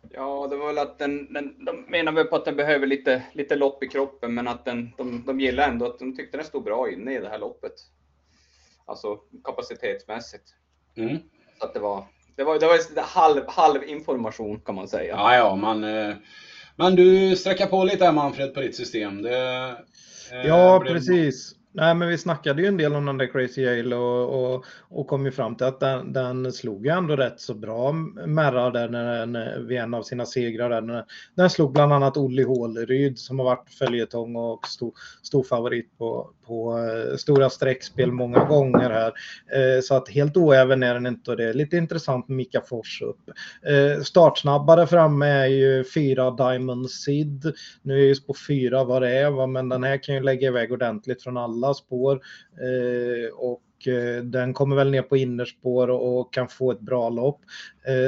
Ja, 0.09 0.47
det 0.49 0.55
var 0.55 0.67
väl 0.67 0.77
att 0.77 0.99
den, 0.99 1.33
den, 1.33 1.65
de 1.65 1.85
menar 1.87 2.11
väl 2.11 2.25
på 2.25 2.35
att 2.35 2.45
den 2.45 2.55
behöver 2.55 2.87
lite, 2.87 3.23
lite 3.33 3.55
lopp 3.55 3.83
i 3.83 3.87
kroppen, 3.87 4.33
men 4.33 4.47
att 4.47 4.65
den, 4.65 4.91
de, 4.97 5.23
de 5.25 5.39
gillar 5.39 5.69
ändå 5.69 5.85
att 5.85 5.99
de 5.99 6.15
tyckte 6.15 6.37
den 6.37 6.45
stod 6.45 6.63
bra 6.63 6.91
inne 6.91 7.15
i 7.15 7.19
det 7.19 7.29
här 7.29 7.39
loppet. 7.39 7.73
Alltså 8.85 9.19
kapacitetsmässigt. 9.43 10.43
Mm. 10.97 11.17
Så 11.59 11.65
att 11.65 11.73
det 11.73 11.79
var, 11.79 12.05
det 12.35 12.43
var, 12.43 12.59
det 12.59 12.67
var 12.67 13.01
halv, 13.01 13.41
halv 13.47 13.83
information 13.83 14.59
kan 14.59 14.75
man 14.75 14.87
säga. 14.87 15.15
Ja, 15.15 15.35
ja, 15.35 15.55
man, 15.55 15.83
eh, 15.83 16.15
men 16.75 16.95
du 16.95 17.35
sträcker 17.35 17.65
på 17.65 17.83
lite 17.83 18.05
här 18.05 18.11
Manfred 18.11 18.53
på 18.53 18.61
ditt 18.61 18.75
system. 18.75 19.21
Det, 19.21 19.75
eh, 20.31 20.47
Ja, 20.47 20.83
precis. 20.87 21.55
Nej, 21.75 21.95
men 21.95 22.07
vi 22.07 22.17
snackade 22.17 22.61
ju 22.61 22.67
en 22.67 22.77
del 22.77 22.95
om 22.95 23.05
den 23.05 23.17
där 23.17 23.27
Crazy 23.27 23.61
Yale 23.61 23.95
och, 23.95 24.53
och, 24.53 24.65
och 24.89 25.07
kom 25.07 25.25
ju 25.25 25.31
fram 25.31 25.55
till 25.55 25.67
att 25.67 25.79
den, 25.79 26.13
den 26.13 26.51
slog 26.51 26.85
ju 26.85 26.91
ändå 26.91 27.15
rätt 27.15 27.39
så 27.39 27.53
bra 27.53 27.91
Merra 28.25 28.69
där 28.69 28.89
när 28.89 29.25
den, 29.25 29.67
vid 29.67 29.77
en 29.77 29.93
av 29.93 30.03
sina 30.03 30.25
segrar. 30.25 30.69
Där. 30.69 30.81
Den, 30.81 31.03
den 31.35 31.49
slog 31.49 31.73
bland 31.73 31.93
annat 31.93 32.17
Olli 32.17 32.43
Håleryd 32.43 33.19
som 33.19 33.39
har 33.39 33.45
varit 33.45 33.69
följetong 33.69 34.35
och 34.35 34.67
stor, 34.67 34.93
stor 35.23 35.43
favorit 35.43 35.97
på, 35.97 36.29
på 36.45 36.77
eh, 36.77 37.17
stora 37.17 37.49
streckspel 37.49 38.11
många 38.11 38.45
gånger 38.45 38.89
här. 38.89 39.13
Eh, 39.55 39.81
så 39.81 39.95
att 39.95 40.09
helt 40.09 40.37
oäven 40.37 40.83
är 40.83 40.93
den 40.93 41.05
inte 41.05 41.31
och 41.31 41.37
det 41.37 41.49
är 41.49 41.53
lite 41.53 41.77
intressant 41.77 42.27
med 42.27 42.37
Mika 42.37 42.61
Fors 42.61 43.01
upp. 43.01 43.29
Eh, 43.67 44.01
startsnabbare 44.03 44.87
framme 44.87 45.27
är 45.27 45.45
ju 45.45 45.83
fyra 45.83 46.31
Diamond 46.31 46.89
Sid. 46.89 47.53
Nu 47.81 47.93
är 47.93 48.05
ju 48.05 48.15
spår 48.15 48.35
fyra 48.47 48.83
vad 48.83 49.01
det 49.01 49.17
är, 49.17 49.29
va? 49.29 49.47
men 49.47 49.69
den 49.69 49.83
här 49.83 50.03
kan 50.03 50.15
ju 50.15 50.21
lägga 50.21 50.47
iväg 50.47 50.71
ordentligt 50.71 51.23
från 51.23 51.37
alla 51.37 51.73
spår. 51.73 52.19
Och 53.33 53.61
den 54.23 54.53
kommer 54.53 54.75
väl 54.75 54.91
ner 54.91 55.01
på 55.01 55.17
innerspår 55.17 55.89
och, 55.89 56.33
kan 56.33 56.47
få 56.47 56.71
ett 56.71 56.79
bra 56.79 57.09
lopp. 57.09 57.41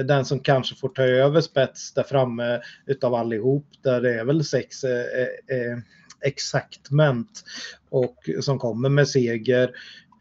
Den 0.06 0.26
som 0.26 0.40
kanske 0.40 0.76
får 0.76 0.90
ta 0.90 1.04
över 1.04 1.42
spets 1.42 1.94
där 1.94 2.04
framme 2.04 2.62
utav 2.86 3.14
allihop, 3.14 3.66
där 3.84 4.02
det 4.02 4.20
är 4.20 4.26
väl 4.26 4.44
sex 4.44 4.86
Exactment 6.22 6.86
exaktment 6.96 7.44
och 7.90 8.30
som 8.42 8.60
kommer 8.60 8.90
med 8.90 9.08
seger. 9.08 9.72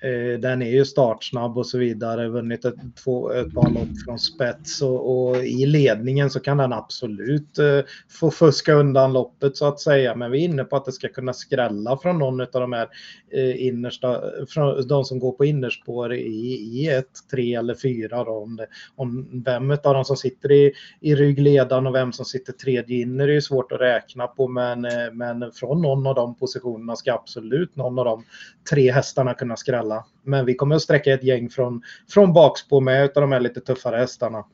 Eh, 0.04 0.38
Den 0.38 0.62
är 0.62 0.70
ju 0.70 0.84
startsnabb 0.84 1.58
och 1.58 1.66
så 1.66 1.78
vidare, 1.78 2.28
vunnit 2.28 2.64
ett, 2.64 2.74
två, 3.04 3.32
ett 3.32 3.54
par 3.54 3.70
lopp 3.70 4.02
från 4.04 4.18
spets 4.18 4.82
och, 4.82 5.28
och 5.28 5.36
i 5.36 5.66
ledningen 5.66 6.30
så 6.30 6.40
kan 6.40 6.56
den 6.56 6.72
absolut 6.72 7.58
eh, 7.58 7.80
få 8.08 8.30
fuska 8.30 8.74
undan 8.74 9.12
loppet 9.12 9.56
så 9.56 9.66
att 9.66 9.80
säga. 9.80 10.14
Men 10.14 10.30
vi 10.30 10.40
är 10.40 10.48
inne 10.48 10.64
på 10.64 10.76
att 10.76 10.84
det 10.84 10.92
ska 10.92 11.08
kunna 11.08 11.32
skrälla 11.32 11.98
från 11.98 12.18
någon 12.18 12.40
av 12.40 12.46
de 12.52 12.72
här 12.72 12.88
eh, 13.32 13.66
innersta, 13.66 14.22
från 14.48 14.88
de 14.88 15.04
som 15.04 15.18
går 15.18 15.32
på 15.32 15.44
innerspår 15.44 16.14
i, 16.14 16.54
i 16.72 16.88
ett, 16.88 17.10
tre 17.30 17.54
eller 17.54 17.74
fyra. 17.74 18.24
Då, 18.24 18.32
om, 18.32 18.56
det, 18.56 18.66
om 18.96 19.42
vem 19.44 19.70
av 19.70 19.94
dem 19.94 20.04
som 20.04 20.16
sitter 20.16 20.52
i, 20.52 20.72
i 21.00 21.14
ryggledan 21.14 21.86
och 21.86 21.94
vem 21.94 22.12
som 22.12 22.24
sitter 22.24 22.52
tredje 22.52 23.00
inner 23.00 23.28
är 23.28 23.32
ju 23.32 23.40
svårt 23.40 23.72
att 23.72 23.80
räkna 23.80 24.26
på. 24.26 24.48
Men, 24.48 24.84
eh, 24.84 25.12
men 25.12 25.52
från 25.52 25.82
någon 25.82 26.06
av 26.06 26.14
de 26.14 26.34
positionerna 26.34 26.96
ska 26.96 27.14
absolut 27.14 27.76
någon 27.76 27.98
av 27.98 28.04
de 28.04 28.24
tre 28.70 28.92
hästarna 28.92 29.34
kunna 29.34 29.56
skrälla. 29.56 29.93
Men 30.22 30.46
vi 30.46 30.54
kommer 30.54 30.76
att 30.76 30.82
sträcka 30.82 31.14
ett 31.14 31.24
gäng 31.24 31.50
från, 31.50 31.82
från 32.08 32.32
bakspår 32.32 32.80
med 32.80 33.04
utav 33.04 33.20
de 33.20 33.32
här 33.32 33.40
lite 33.40 33.60
tuffare 33.60 33.96
hästarna. 33.96 34.44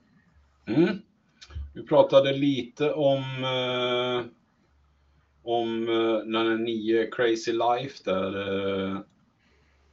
Mm. 0.66 0.98
Vi 1.74 1.82
pratade 1.86 2.32
lite 2.32 2.92
om 2.92 3.18
eh, 3.44 4.24
om 5.42 5.88
eh, 5.88 6.32
den 6.32 6.34
här 6.46 6.56
nio 6.56 7.06
Crazy 7.10 7.52
Life 7.52 7.98
där. 8.04 8.36
Eh, 8.88 8.98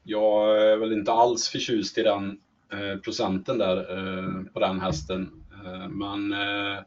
jag 0.03 0.61
är 0.71 0.77
väl 0.77 0.93
inte 0.93 1.11
alls 1.11 1.49
förtjust 1.49 1.97
i 1.97 2.03
den 2.03 2.39
eh, 2.73 2.99
procenten 2.99 3.57
där 3.57 3.77
eh, 3.77 4.43
på 4.53 4.59
den 4.59 4.79
hästen. 4.79 5.43
Eh, 5.65 5.87
men 5.87 6.33
eh, 6.33 6.77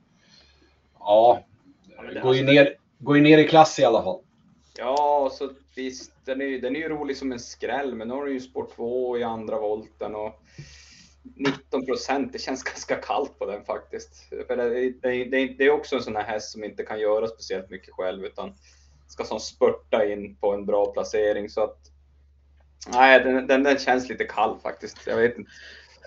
ja, 0.99 1.45
Ja, 1.97 2.03
men 2.03 2.15
det- 2.15 2.21
går 2.21 2.35
ju, 2.35 2.41
alltså, 2.41 2.55
ner, 2.55 2.75
går 2.99 3.17
ju 3.17 3.23
ner 3.23 3.39
i 3.39 3.49
klass 3.49 3.79
i 3.79 3.85
alla 3.85 4.03
fall. 4.03 4.19
Ja, 4.79 5.31
så 5.33 5.51
visst, 5.75 6.12
den 6.25 6.41
är, 6.41 6.45
ju- 6.47 6.61
den 6.61 6.77
är 6.77 6.81
ju 6.81 6.89
rolig 6.89 7.16
som 7.16 7.33
en 7.33 7.41
skräll, 7.41 7.95
men 7.95 8.09
nu 8.09 8.14
har 8.14 8.25
du 8.27 8.33
ju 8.33 8.41
spår 8.41 8.68
2 8.77 9.18
i 9.18 9.23
andra 9.23 9.59
volten 9.61 10.14
och 10.14 10.41
19 11.37 11.87
procent, 11.87 12.33
det 12.33 12.39
känns 12.39 12.62
ganska 12.62 12.97
kallt 12.97 13.39
på 13.39 13.47
den 13.47 13.64
faktiskt. 13.64 14.29
För 14.47 14.57
det, 14.57 14.91
det, 14.91 15.25
det, 15.25 15.47
det 15.47 15.64
är 15.64 15.71
också 15.71 15.97
en 15.97 16.03
sån 16.03 16.16
här 16.16 16.25
häst 16.25 16.53
som 16.53 16.64
inte 16.64 16.83
kan 16.83 17.01
göra 17.01 17.27
speciellt 17.29 17.71
mycket 17.71 17.95
själv, 17.95 18.25
utan 18.25 18.55
ska 19.09 19.25
som 19.25 19.41
spurta 19.41 20.05
in 20.07 20.37
på 20.37 20.53
en 20.55 20.66
bra 20.66 20.93
placering. 20.93 21.49
Så 21.49 21.64
att, 21.64 21.79
nej, 22.93 23.21
den, 23.25 23.47
den, 23.47 23.62
den 23.62 23.79
känns 23.79 24.09
lite 24.09 24.25
kall 24.25 24.59
faktiskt. 24.62 25.07
Jag 25.07 25.16
vet 25.16 25.39
inte. 25.39 25.51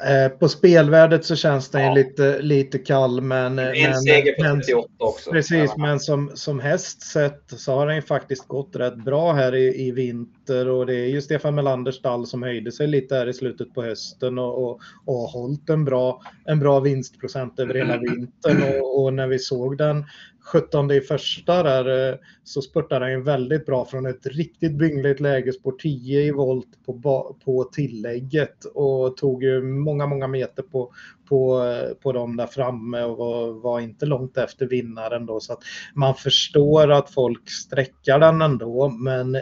Eh, 0.01 0.29
På 0.29 0.49
spelvärdet 0.49 1.25
så 1.25 1.35
känns 1.35 1.69
den 1.69 1.81
Ja. 1.81 1.93
lite, 1.93 2.41
lite 2.41 2.77
kall 2.77 3.21
men... 3.21 3.59
En 3.59 3.81
men, 3.81 3.95
seger 3.95 4.33
på 4.33 4.43
men 4.43 4.61
38 4.61 4.87
också. 4.97 5.31
Precis, 5.31 5.71
Ja. 5.75 5.77
men 5.77 5.99
som, 5.99 6.31
som 6.33 6.59
häst 6.59 7.01
sett 7.01 7.43
så 7.47 7.71
har 7.75 7.87
den 7.87 7.95
ju 7.95 8.01
faktiskt 8.01 8.47
gått 8.47 8.75
rätt 8.75 8.95
bra 9.05 9.33
här 9.33 9.55
i, 9.55 9.87
i 9.87 9.91
vinter 9.91 10.69
och 10.69 10.85
det 10.85 10.95
är 10.95 11.07
ju 11.07 11.21
Stefan 11.21 11.55
Melanders 11.55 11.95
stall 11.95 12.27
som 12.27 12.43
höjde 12.43 12.71
sig 12.71 12.87
lite 12.87 13.15
här 13.15 13.27
i 13.29 13.33
slutet 13.33 13.73
på 13.73 13.83
hösten 13.83 14.39
och, 14.39 14.63
och, 14.63 14.79
och 15.05 15.15
har 15.15 15.27
hållit 15.27 15.69
en 15.69 15.85
bra, 15.85 16.21
en 16.45 16.59
bra 16.59 16.79
vinstprocent 16.79 17.59
över 17.59 17.73
hela 17.73 17.97
vintern 18.01 18.63
och, 18.63 19.03
och 19.03 19.13
när 19.13 19.27
vi 19.27 19.39
såg 19.39 19.77
den 19.77 20.05
17 20.45 20.91
i 20.91 21.01
första 21.01 21.63
där 21.63 22.09
eh, 22.09 22.17
så 22.43 22.61
spurtade 22.61 23.05
han 23.05 23.11
ju 23.11 23.21
väldigt 23.21 23.65
bra 23.65 23.85
från 23.85 24.05
ett 24.05 24.25
riktigt 24.25 24.77
byngligt 24.77 25.19
läge, 25.19 25.53
spår 25.53 25.71
10 25.71 26.21
i 26.21 26.31
volt 26.31 26.67
på, 26.85 27.35
på 27.45 27.63
tillägget 27.63 28.65
och 28.65 29.17
tog 29.17 29.43
ju 29.43 29.61
många, 29.61 30.05
många 30.05 30.27
meter 30.27 30.63
på, 30.63 30.91
på, 31.29 31.63
eh, 31.63 31.93
på 31.93 32.11
dem 32.11 32.37
där 32.37 32.47
framme 32.47 33.03
och 33.03 33.17
var, 33.17 33.51
var 33.51 33.79
inte 33.79 34.05
långt 34.05 34.37
efter 34.37 34.65
vinnaren 34.65 35.25
då. 35.25 35.39
Så 35.39 35.53
att 35.53 35.59
man 35.93 36.15
förstår 36.15 36.91
att 36.91 37.09
folk 37.09 37.49
sträckar 37.49 38.19
den 38.19 38.41
ändå 38.41 38.89
men 38.89 39.35
eh, 39.35 39.41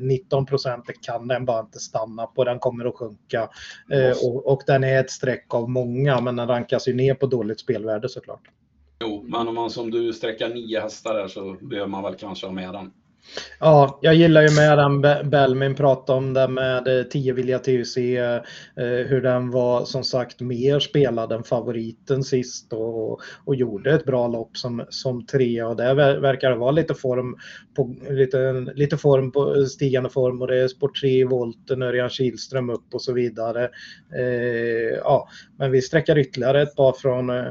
19 0.00 0.46
procent 0.46 0.84
kan 1.02 1.28
den 1.28 1.44
bara 1.44 1.60
inte 1.60 1.78
stanna 1.78 2.26
på, 2.26 2.44
den 2.44 2.58
kommer 2.58 2.84
att 2.84 2.94
sjunka 2.94 3.48
eh, 3.92 4.16
och, 4.24 4.46
och 4.46 4.62
den 4.66 4.84
är 4.84 5.00
ett 5.00 5.10
streck 5.10 5.54
av 5.54 5.70
många 5.70 6.20
men 6.20 6.36
den 6.36 6.48
rankas 6.48 6.88
ju 6.88 6.94
ner 6.94 7.14
på 7.14 7.26
dåligt 7.26 7.60
spelvärde 7.60 8.08
såklart. 8.08 8.42
Jo, 9.00 9.24
men 9.28 9.48
om 9.48 9.54
man 9.54 9.70
som 9.70 9.90
du 9.90 10.12
sträcker 10.12 10.48
nio 10.48 10.80
hästar 10.80 11.14
där 11.14 11.28
så 11.28 11.52
behöver 11.52 11.88
man 11.88 12.02
väl 12.02 12.14
kanske 12.14 12.46
ha 12.46 12.52
med 12.52 12.72
den. 12.72 12.92
Ja, 13.60 13.98
jag 14.02 14.14
gillar 14.14 14.42
ju 14.42 14.50
med 14.50 14.78
den 14.78 15.00
Bellmin 15.00 15.30
Belmin 15.30 15.74
pratade 15.74 16.18
om 16.18 16.32
det 16.34 16.48
med 16.48 17.10
10 17.10 17.32
vilja 17.32 17.58
TUC, 17.58 17.96
eh, 17.96 18.40
hur 19.06 19.22
den 19.22 19.50
var 19.50 19.84
som 19.84 20.04
sagt 20.04 20.40
mer 20.40 20.80
spelad 20.80 21.32
än 21.32 21.42
favoriten 21.42 22.24
sist 22.24 22.72
och, 22.72 23.20
och 23.44 23.56
gjorde 23.56 23.94
ett 23.94 24.04
bra 24.04 24.28
lopp 24.28 24.56
som, 24.56 24.84
som 24.88 25.26
trea 25.26 25.68
och 25.68 25.76
där 25.76 26.20
verkar 26.20 26.50
det 26.50 26.56
vara 26.56 26.70
lite 26.70 26.94
form 26.94 27.36
på, 27.76 27.94
lite, 28.10 28.52
lite 28.74 28.96
form 28.96 29.32
på 29.32 29.64
stigande 29.64 30.10
form 30.10 30.42
och 30.42 30.48
det 30.48 30.62
är 30.62 30.68
sport 30.68 31.00
3 31.00 31.08
i 31.08 31.24
volten, 31.24 31.82
Örjan 31.82 32.08
Kihlström 32.10 32.70
upp 32.70 32.94
och 32.94 33.02
så 33.02 33.12
vidare. 33.12 33.64
Eh, 34.18 34.98
ja, 35.02 35.28
men 35.58 35.70
vi 35.70 35.82
sträcker 35.82 36.18
ytterligare 36.18 36.62
ett 36.62 36.76
par 36.76 36.92
från, 36.92 37.30
eh, 37.30 37.44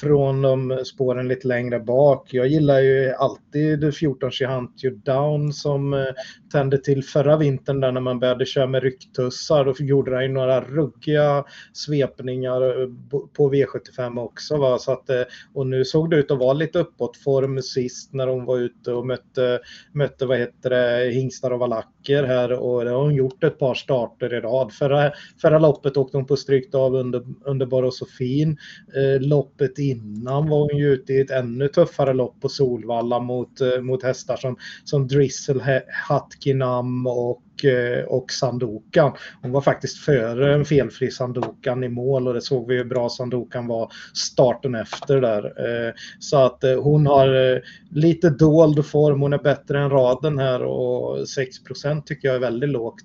från 0.00 0.42
de 0.42 0.84
spåren 0.84 1.28
lite 1.28 1.48
längre 1.48 1.80
bak. 1.80 2.34
Jag 2.34 2.46
gillar 2.46 2.80
ju 2.80 3.12
alltid 3.12 3.94
14 3.94 4.30
Hunt 4.48 4.82
Down 5.16 5.52
som 5.52 5.94
eh, 5.94 6.04
tände 6.52 6.78
till 6.78 7.04
förra 7.04 7.36
vintern 7.36 7.80
där 7.80 7.92
när 7.92 8.00
man 8.00 8.20
började 8.20 8.46
köra 8.46 8.66
med 8.66 8.82
rycktussar. 8.82 9.64
Då 9.64 9.74
gjorde 9.78 10.14
han 10.14 10.22
ju 10.22 10.28
några 10.28 10.60
ruggiga 10.60 11.44
svepningar 11.72 12.82
eh, 12.82 12.88
på- 13.36 13.52
V75 13.52 14.18
också. 14.20 14.56
Va? 14.56 14.78
Så 14.78 14.92
att, 14.92 15.10
eh, 15.10 15.22
och 15.54 15.66
nu 15.66 15.84
såg 15.84 16.10
det 16.10 16.16
ut 16.16 16.30
att 16.30 16.38
vara 16.38 16.52
lite 16.52 16.78
uppåtform 16.78 17.62
sist 17.62 18.12
när 18.12 18.26
hon 18.26 18.44
var 18.44 18.58
ute 18.58 18.92
och 18.92 19.06
mötte, 19.06 19.60
mötte 19.92 20.26
vad 20.26 20.38
heter 20.38 20.70
det, 20.70 21.10
hingstar 21.12 21.50
och 21.50 21.58
valacker 21.58 22.22
här 22.24 22.52
och 22.52 22.84
det 22.84 22.90
har 22.90 23.02
hon 23.02 23.14
gjort 23.14 23.44
ett 23.44 23.58
par 23.58 23.74
starter 23.74 24.34
i 24.34 24.40
rad. 24.40 24.72
Förra, 24.72 25.12
förra 25.42 25.58
loppet 25.58 25.96
åkte 25.96 26.16
hon 26.16 26.26
på 26.26 26.36
strykt 26.36 26.74
av 26.74 26.94
under, 26.94 27.22
under 27.44 27.66
Borosofin. 27.66 28.56
Eh, 28.96 29.20
loppet 29.26 29.78
innan 29.78 30.48
var 30.48 30.58
hon 30.58 30.78
ju 30.78 30.92
ute 30.92 31.12
i 31.12 31.20
ett 31.20 31.30
ännu 31.30 31.68
tuffare 31.68 32.12
lopp 32.14 32.40
på 32.40 32.48
Solvalla 32.48 33.20
mot, 33.20 33.60
eh, 33.60 33.80
mot 33.80 34.02
hästar 34.02 34.36
som, 34.36 34.56
som 34.84 35.05
Drizzle, 35.08 35.62
He- 35.62 35.82
Hatkinam 36.08 37.06
och, 37.06 37.64
eh, 37.64 38.04
och 38.04 38.30
Sandokan. 38.32 39.12
Hon 39.42 39.52
var 39.52 39.60
faktiskt 39.60 39.98
före 39.98 40.54
en 40.54 40.64
felfri 40.64 41.10
Sandokan 41.10 41.84
i 41.84 41.88
mål 41.88 42.28
och 42.28 42.34
det 42.34 42.40
såg 42.40 42.68
vi 42.68 42.76
hur 42.76 42.84
bra 42.84 43.08
Sandokan 43.08 43.66
var 43.66 43.92
starten 44.14 44.74
efter 44.74 45.20
där. 45.20 45.44
Eh, 45.88 45.92
Så 46.18 46.36
att 46.36 46.64
eh, 46.64 46.82
hon 46.82 47.06
har 47.06 47.62
lite 47.90 48.30
dold 48.30 48.86
form, 48.86 49.20
hon 49.20 49.32
är 49.32 49.38
bättre 49.38 49.80
än 49.80 49.90
raden 49.90 50.38
här 50.38 50.62
och 50.62 51.16
6% 51.18 52.02
tycker 52.06 52.28
jag 52.28 52.34
är 52.34 52.40
väldigt 52.40 52.70
lågt. 52.70 53.04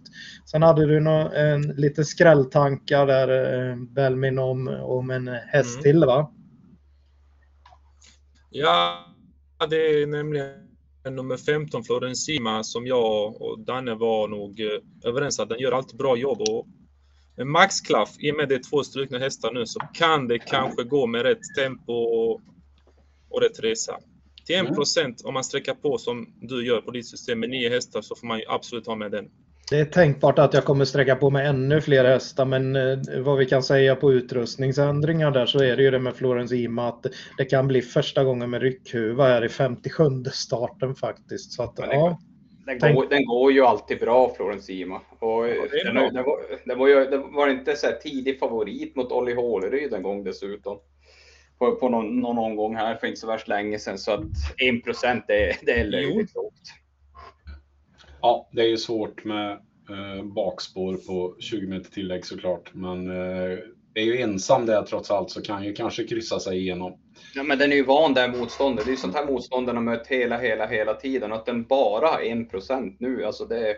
Sen 0.52 0.62
hade 0.64 0.86
du 0.86 0.98
en, 0.98 1.62
lite 1.62 2.06
skrälltankar 2.06 3.08
där, 3.08 3.76
Belmin, 3.94 4.40
om, 4.40 4.68
om 4.68 5.10
en 5.12 5.28
häst 5.28 5.74
Mm. 5.74 5.84
till 5.84 6.06
va? 6.06 6.32
Ja, 8.50 9.06
det 9.70 9.76
är 9.76 10.08
nämligen 10.08 10.61
nummer 11.10 11.38
15 11.38 11.84
Florensima 11.84 12.64
som 12.64 12.88
jag 12.88 13.42
och 13.42 13.60
Danne 13.60 13.96
var 13.96 14.28
nog 14.28 14.60
eh, 14.60 14.68
överens 15.04 15.40
att 15.40 15.50
den 15.50 15.60
gör 15.60 15.72
alltid 15.72 15.98
bra 15.98 16.18
jobb. 16.18 16.42
Och 16.42 16.68
med 17.38 17.48
maxklaff, 17.48 18.10
i 18.20 18.32
och 18.32 18.36
med 18.36 18.50
det 18.50 18.56
är 18.56 18.70
två 18.70 18.84
strukna 18.84 19.20
hästar 19.20 19.54
nu, 19.54 19.66
så 19.66 19.80
kan 19.94 20.28
det 20.28 20.40
kanske 20.40 20.84
gå 20.84 21.08
med 21.08 21.22
rätt 21.22 21.56
tempo 21.58 21.94
och, 21.94 22.42
och 23.30 23.42
rätt 23.42 23.60
resa. 23.60 23.98
Till 24.46 24.56
1 24.56 24.76
procent 24.76 25.22
om 25.26 25.34
man 25.34 25.44
sträcker 25.44 25.74
på 25.74 25.98
som 25.98 26.34
du 26.42 26.66
gör 26.66 26.82
på 26.82 26.92
ditt 26.92 27.08
system 27.08 27.40
med 27.40 27.50
nio 27.50 27.70
hästar 27.70 28.02
så 28.02 28.16
får 28.16 28.28
man 28.28 28.40
ju 28.40 28.46
absolut 28.48 28.88
ha 28.88 28.96
med 28.96 29.12
den. 29.12 29.30
Det 29.72 29.80
är 29.80 29.86
tänkbart 29.86 30.40
att 30.40 30.54
jag 30.54 30.66
kommer 30.66 30.86
sträcka 30.86 31.16
på 31.16 31.30
med 31.30 31.50
ännu 31.50 31.82
fler 31.82 32.06
hästar 32.06 32.46
men 32.46 32.76
eh, 32.76 33.00
vad 33.20 33.38
vi 33.38 33.46
kan 33.46 33.64
säga 33.64 33.96
på 33.96 34.14
utrustningsändringar 34.14 35.32
där 35.32 35.46
så 35.46 35.64
är 35.64 35.78
det 35.78 35.84
ju 35.84 35.92
det 35.92 36.00
med 36.00 36.16
Florens 36.16 36.52
Ima 36.52 36.88
att 36.88 37.06
det 37.38 37.46
kan 37.46 37.68
bli 37.68 37.82
första 37.82 38.24
gången 38.24 38.50
med 38.50 38.62
ryckhuva 38.62 39.28
här 39.28 39.46
i 39.46 39.50
57 39.50 40.04
starten 40.34 40.96
faktiskt. 40.96 41.54
Så 41.54 41.64
att, 41.64 41.74
ja, 41.78 42.20
den, 42.66 42.96
går, 42.96 43.06
den 43.10 43.26
går 43.26 43.52
ju 43.52 43.62
alltid 43.62 44.00
bra 44.00 44.34
Florens 44.38 44.70
Ima. 44.70 45.02
Och 45.20 45.48
ja, 45.48 45.66
den, 45.84 45.96
den, 45.96 46.24
var, 46.24 46.40
den, 46.66 46.80
var 46.80 46.88
ju, 46.88 47.06
den 47.06 47.34
var 47.34 47.48
inte 47.48 47.76
så 47.76 47.88
tidig 48.02 48.40
favorit 48.40 48.96
mot 48.96 49.12
Olli 49.12 49.34
Håleryd 49.34 49.94
en 49.94 50.04
gång 50.04 50.24
dessutom. 50.24 50.78
På, 51.58 51.76
på 51.76 51.90
någon, 51.90 52.20
någon 52.20 52.38
omgång 52.38 52.76
här 52.76 52.96
för 52.96 53.08
inte 53.08 53.20
så 53.20 53.28
värst 53.28 53.48
länge 53.48 53.80
sedan 53.80 53.98
så 53.98 54.12
att 54.12 54.22
1 54.78 54.84
procent 54.84 55.24
det, 55.28 55.56
det 55.62 55.72
är 55.72 55.86
löjligt 55.86 56.36
lågt. 56.36 56.62
Ja, 58.22 58.50
det 58.52 58.62
är 58.62 58.68
ju 58.68 58.78
svårt 58.78 59.24
med 59.24 59.52
eh, 59.90 60.24
bakspår 60.24 60.96
på 60.96 61.36
20 61.40 61.68
meter 61.68 61.92
tillägg 61.92 62.26
såklart. 62.26 62.74
Men 62.74 63.10
eh, 63.10 63.58
är 63.94 64.04
ju 64.04 64.22
ensam 64.22 64.66
där 64.66 64.84
trots 64.84 65.12
allt 65.12 65.30
så 65.30 65.42
kan 65.42 65.64
ju 65.64 65.74
kanske 65.74 66.04
kryssa 66.04 66.40
sig 66.40 66.58
igenom. 66.58 66.98
Ja, 67.36 67.44
men 67.44 67.58
den 67.58 67.72
är 67.72 67.76
ju 67.76 67.84
van 67.84 68.14
där 68.14 68.28
motståndet. 68.28 68.86
Det 68.86 68.90
är 68.90 68.92
ju 68.92 68.98
sånt 68.98 69.16
här 69.16 69.26
motstånd 69.26 69.68
den 69.68 69.76
har 69.76 69.84
mött 69.84 70.08
hela, 70.08 70.38
hela, 70.38 70.68
hela 70.68 70.94
tiden. 70.94 71.34
Att 71.34 71.46
den 71.46 71.64
bara 71.64 72.08
har 72.08 72.20
1% 72.20 72.96
nu, 73.00 73.26
alltså 73.26 73.46
det, 73.46 73.76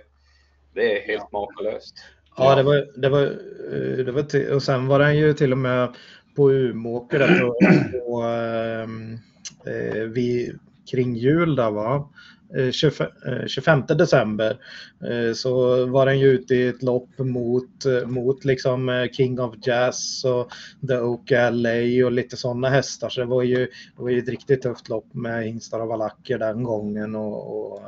det 0.74 0.98
är 0.98 1.08
helt 1.08 1.32
makalöst. 1.32 1.96
Ja, 2.38 2.56
det 2.56 2.64
var, 2.64 3.00
det 3.02 3.10
var, 3.10 3.22
det 4.04 4.12
var 4.12 4.54
och 4.54 4.64
sen 4.64 4.88
var 4.88 5.00
den 5.00 5.18
ju 5.18 5.34
till 5.34 5.52
och 5.52 5.58
med 5.58 5.96
på 6.36 6.52
Umeåker 6.52 7.20
där 7.20 7.40
på, 7.40 7.56
på 8.00 8.24
eh, 9.70 10.04
vid, 10.04 10.60
kring 10.92 11.16
jul 11.16 11.56
där 11.56 11.72
va. 11.72 12.10
25 12.72 13.84
eh, 13.90 13.98
december 13.98 14.58
eh, 15.10 15.34
så 15.34 15.86
var 15.86 16.06
den 16.06 16.20
ju 16.20 16.28
ute 16.28 16.56
i 16.56 16.68
ett 16.68 16.84
lopp 16.84 17.20
mot, 17.20 17.86
eh, 17.86 18.08
mot 18.08 18.46
liksom 18.46 19.08
King 19.12 19.40
of 19.40 19.56
Jazz 19.62 20.26
och 20.26 20.52
The 20.88 20.98
Oak 20.98 21.32
LA 21.32 22.06
och 22.06 22.12
lite 22.12 22.38
sådana 22.38 22.70
hästar. 22.70 23.10
Så 23.10 23.22
det 23.22 23.28
var 23.28 23.44
ju, 23.44 23.58
det 23.96 24.02
var 24.02 24.10
ju 24.10 24.20
ett 24.20 24.30
riktigt 24.30 24.62
tufft 24.62 24.90
lopp 24.90 25.14
med 25.14 25.44
hingstar 25.44 25.80
och 25.80 25.88
valacker 25.88 26.38
den 26.38 26.64
gången. 26.64 27.16
Och, 27.16 27.72
och 27.72 27.82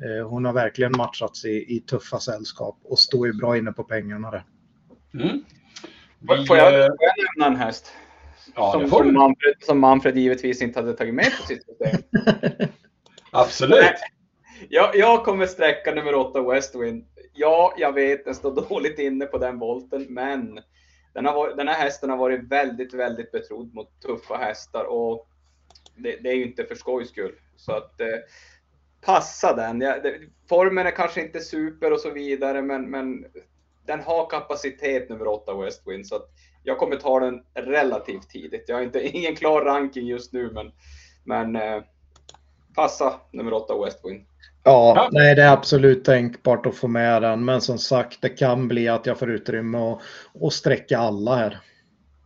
äh, 0.00 0.26
hon 0.28 0.44
har 0.44 0.52
verkligen 0.52 0.92
matchats 0.96 1.44
i, 1.44 1.76
i 1.76 1.80
tuffa 1.80 2.20
sällskap 2.20 2.78
och 2.84 2.98
står 2.98 3.26
ju 3.26 3.32
bra 3.32 3.56
inne 3.56 3.72
på 3.72 3.84
pengarna 3.84 4.30
där. 4.30 4.44
Mm. 5.14 5.44
Vi, 6.20 6.46
får, 6.46 6.56
jag, 6.56 6.70
får 6.72 6.98
jag 7.00 7.38
nämna 7.38 7.46
en 7.46 7.66
häst? 7.66 7.92
Ja, 8.54 8.72
som, 8.72 8.88
som, 8.88 9.14
Manfred, 9.14 9.54
som 9.60 9.80
Manfred 9.80 10.18
givetvis 10.18 10.62
inte 10.62 10.80
hade 10.80 10.92
tagit 10.92 11.14
med 11.14 11.30
på 11.40 11.46
sitt 11.46 11.62
system. 11.64 12.00
Absolut. 13.34 13.94
Jag, 14.68 14.96
jag 14.96 15.24
kommer 15.24 15.46
sträcka 15.46 15.94
nummer 15.94 16.14
åtta 16.14 16.42
Westwind. 16.42 17.06
Ja, 17.32 17.74
jag 17.76 17.92
vet, 17.92 18.24
den 18.24 18.34
står 18.34 18.68
dåligt 18.68 18.98
inne 18.98 19.26
på 19.26 19.38
den 19.38 19.58
volten, 19.58 20.06
men 20.08 20.60
den, 21.14 21.26
har, 21.26 21.56
den 21.56 21.68
här 21.68 21.74
hästen 21.74 22.10
har 22.10 22.16
varit 22.16 22.48
väldigt, 22.48 22.94
väldigt 22.94 23.32
betrodd 23.32 23.74
mot 23.74 24.00
tuffa 24.00 24.36
hästar 24.36 24.84
och 24.84 25.28
det, 25.96 26.16
det 26.16 26.30
är 26.30 26.34
ju 26.34 26.44
inte 26.44 26.64
för 26.64 26.74
skojs 26.74 27.08
skull. 27.08 27.34
Så 27.56 27.72
att 27.72 28.00
eh, 28.00 28.18
passa 29.00 29.54
den. 29.54 29.80
Ja, 29.80 29.98
det, 30.02 30.20
formen 30.48 30.86
är 30.86 30.90
kanske 30.90 31.20
inte 31.20 31.40
super 31.40 31.92
och 31.92 32.00
så 32.00 32.10
vidare, 32.10 32.62
men, 32.62 32.90
men 32.90 33.26
den 33.86 34.00
har 34.00 34.30
kapacitet 34.30 35.08
nummer 35.08 35.26
åtta 35.26 35.54
Westwind, 35.54 36.06
så 36.06 36.16
att 36.16 36.30
jag 36.62 36.78
kommer 36.78 36.96
ta 36.96 37.20
den 37.20 37.42
relativt 37.54 38.30
tidigt. 38.30 38.64
Jag 38.68 38.76
har 38.76 38.82
inte 38.82 39.08
ingen 39.16 39.36
klar 39.36 39.64
ranking 39.64 40.06
just 40.06 40.32
nu, 40.32 40.50
men, 40.52 40.72
men 41.24 41.56
eh, 41.56 41.82
passa 42.74 43.20
nummer 43.32 43.52
åtta 43.52 43.84
Westwind. 43.84 44.24
Ja, 44.64 44.92
ja, 44.96 45.08
nej 45.12 45.34
det 45.34 45.42
är 45.42 45.52
absolut 45.52 46.04
tänkbart 46.04 46.66
att 46.66 46.76
få 46.76 46.88
med 46.88 47.22
den. 47.22 47.44
Men 47.44 47.60
som 47.60 47.78
sagt, 47.78 48.22
det 48.22 48.28
kan 48.28 48.68
bli 48.68 48.88
att 48.88 49.06
jag 49.06 49.18
får 49.18 49.30
utrymme 49.30 49.78
och, 49.78 50.00
och 50.34 50.52
sträcka 50.52 50.98
alla 50.98 51.36
här. 51.36 51.60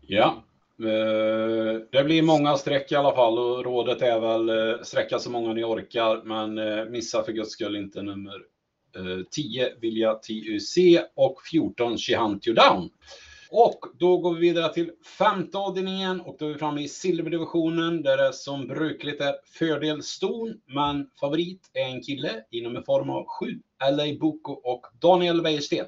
Ja, 0.06 0.44
eh, 0.80 1.80
det 1.92 2.04
blir 2.04 2.22
många 2.22 2.56
streck 2.56 2.92
i 2.92 2.96
alla 2.96 3.14
fall 3.14 3.38
och 3.38 3.64
rådet 3.64 4.02
är 4.02 4.20
väl 4.20 4.48
eh, 4.48 4.82
sträcka 4.82 5.18
så 5.18 5.30
många 5.30 5.52
ni 5.52 5.64
orkar. 5.64 6.22
Men 6.24 6.58
eh, 6.58 6.84
missa 6.84 7.22
för 7.22 7.32
guds 7.32 7.50
skull 7.50 7.76
inte 7.76 8.02
nummer 8.02 8.34
10 9.30 9.68
Vilja 9.80 10.14
TUC 10.14 10.78
och 11.16 11.36
14 11.50 11.98
Shihantio 11.98 12.52
Down. 12.52 12.90
Och 13.50 13.78
då 13.98 14.18
går 14.18 14.34
vi 14.34 14.40
vidare 14.40 14.74
till 14.74 14.90
femte 15.18 15.58
avdelningen 15.58 16.20
och 16.20 16.36
då 16.38 16.46
är 16.46 16.52
vi 16.52 16.58
framme 16.58 16.80
i 16.82 16.88
silverdivisionen 16.88 18.02
där 18.02 18.16
det 18.16 18.32
som 18.32 18.66
brukligt 18.66 19.20
är 19.20 19.34
fördel 19.58 20.02
ston, 20.02 20.60
men 20.66 21.10
favorit 21.20 21.70
är 21.72 21.84
en 21.84 22.02
kille 22.02 22.44
inom 22.50 22.76
en 22.76 22.84
form 22.84 23.10
av 23.10 23.24
7, 23.40 23.46
LA 23.90 24.18
Boko 24.20 24.52
och 24.52 24.86
Daniel 25.00 25.40
Wäjersten. 25.40 25.86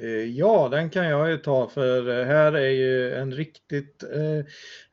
Eh, 0.00 0.08
ja, 0.08 0.68
den 0.70 0.90
kan 0.90 1.06
jag 1.06 1.30
ju 1.30 1.36
ta 1.36 1.68
för 1.68 2.08
eh, 2.08 2.26
här 2.26 2.52
är 2.52 2.70
ju 2.70 3.14
en 3.14 3.32
riktigt 3.32 4.04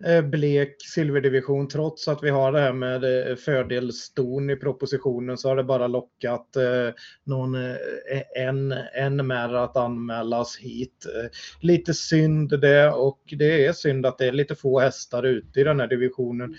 eh, 0.06 0.22
blek 0.22 0.76
silverdivision. 0.80 1.68
Trots 1.68 2.08
att 2.08 2.24
vi 2.24 2.30
har 2.30 2.52
det 2.52 2.60
här 2.60 2.74
med 2.74 3.40
fördelston 3.40 4.50
i 4.50 4.56
propositionen 4.56 5.38
så 5.38 5.50
har 5.50 5.56
det 5.56 5.64
bara 5.64 5.88
lockat 5.88 6.48
någon, 7.24 7.56
en, 8.36 8.72
en 8.94 9.28
mer 9.28 9.54
att 9.54 9.78
anmälas 9.78 10.58
hit. 10.58 11.06
Lite 11.62 11.94
synd 11.94 12.60
det 12.60 12.90
och 12.90 13.20
det 13.26 13.66
är 13.66 13.74
synd 13.74 14.06
att 14.06 14.18
det 14.18 14.28
är 14.28 14.32
lite 14.32 14.56
få 14.56 14.80
hästar 14.80 15.24
ute 15.24 15.60
i 15.60 15.64
den 15.64 15.80
här 15.80 15.88
divisionen. 15.88 16.56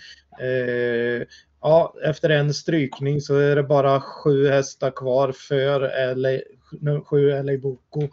Ja, 1.61 1.95
efter 2.05 2.31
en 2.31 2.55
strykning 2.55 3.21
så 3.21 3.37
är 3.37 3.57
det 3.57 3.63
bara 3.63 4.01
sju 4.01 4.49
hästar 4.49 4.91
kvar 4.91 5.33
för 5.33 5.81
eller 5.81 6.43
sju 7.05 7.43
LA 7.43 7.59
Boko 7.59 8.09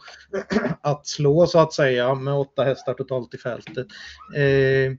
att 0.82 1.08
slå 1.08 1.48
så 1.48 1.60
att 1.60 1.74
säga 1.74 2.16
med 2.16 2.34
åtta 2.34 2.64
hästar 2.64 2.94
totalt 2.94 3.34
i 3.34 3.38
fältet. 3.38 3.88
Eh, 4.36 4.94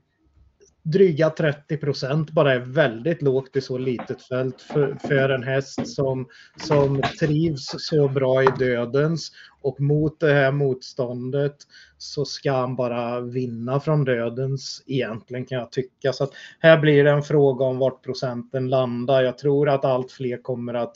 dryga 0.83 1.29
30 1.29 1.77
procent 1.77 2.31
bara 2.31 2.53
är 2.53 2.59
väldigt 2.59 3.21
lågt 3.21 3.55
i 3.55 3.61
så 3.61 3.77
litet 3.77 4.21
fält 4.21 4.61
för, 4.61 4.97
för 5.07 5.29
en 5.29 5.43
häst 5.43 5.87
som, 5.87 6.27
som 6.57 7.01
trivs 7.19 7.75
så 7.77 8.07
bra 8.07 8.43
i 8.43 8.47
dödens 8.59 9.31
och 9.61 9.81
mot 9.81 10.19
det 10.19 10.33
här 10.33 10.51
motståndet 10.51 11.55
så 11.97 12.25
ska 12.25 12.51
han 12.51 12.75
bara 12.75 13.21
vinna 13.21 13.79
från 13.79 14.05
dödens 14.05 14.83
egentligen 14.85 15.45
kan 15.45 15.57
jag 15.57 15.71
tycka. 15.71 16.13
Så 16.13 16.23
att 16.23 16.31
här 16.59 16.79
blir 16.79 17.03
det 17.03 17.11
en 17.11 17.23
fråga 17.23 17.65
om 17.65 17.77
vart 17.77 18.03
procenten 18.03 18.69
landar. 18.69 19.23
Jag 19.23 19.37
tror 19.37 19.69
att 19.69 19.85
allt 19.85 20.11
fler 20.11 20.41
kommer 20.41 20.73
att 20.73 20.95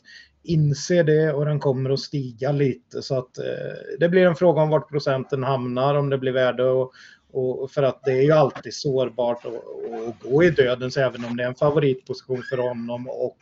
inser 0.50 1.04
det 1.04 1.34
och 1.34 1.46
den 1.46 1.60
kommer 1.60 1.90
att 1.90 2.00
stiga 2.00 2.52
lite. 2.52 3.02
Så 3.02 3.18
att 3.18 3.38
eh, 3.38 3.98
det 4.00 4.10
blir 4.10 4.26
en 4.26 4.36
fråga 4.36 4.62
om 4.62 4.70
vart 4.70 4.90
procenten 4.90 5.44
hamnar, 5.44 5.96
om 5.96 6.10
det 6.10 6.18
blir 6.18 6.32
värde 6.32 6.64
och, 6.64 6.92
och 7.32 7.72
för 7.72 7.84
att 7.84 8.04
det 8.04 8.12
är 8.12 8.22
ju 8.22 8.32
alltid 8.32 8.74
sårbart 8.74 9.46
att, 9.46 9.54
gå 10.30 10.44
i 10.44 10.50
dödens 10.50 10.98
även 10.98 11.26
om 11.26 11.38
det 11.38 11.44
är 11.44 11.48
en 11.48 11.56
favoritposition 11.56 12.44
för 12.50 12.58
honom 12.58 13.08
och 13.08 13.38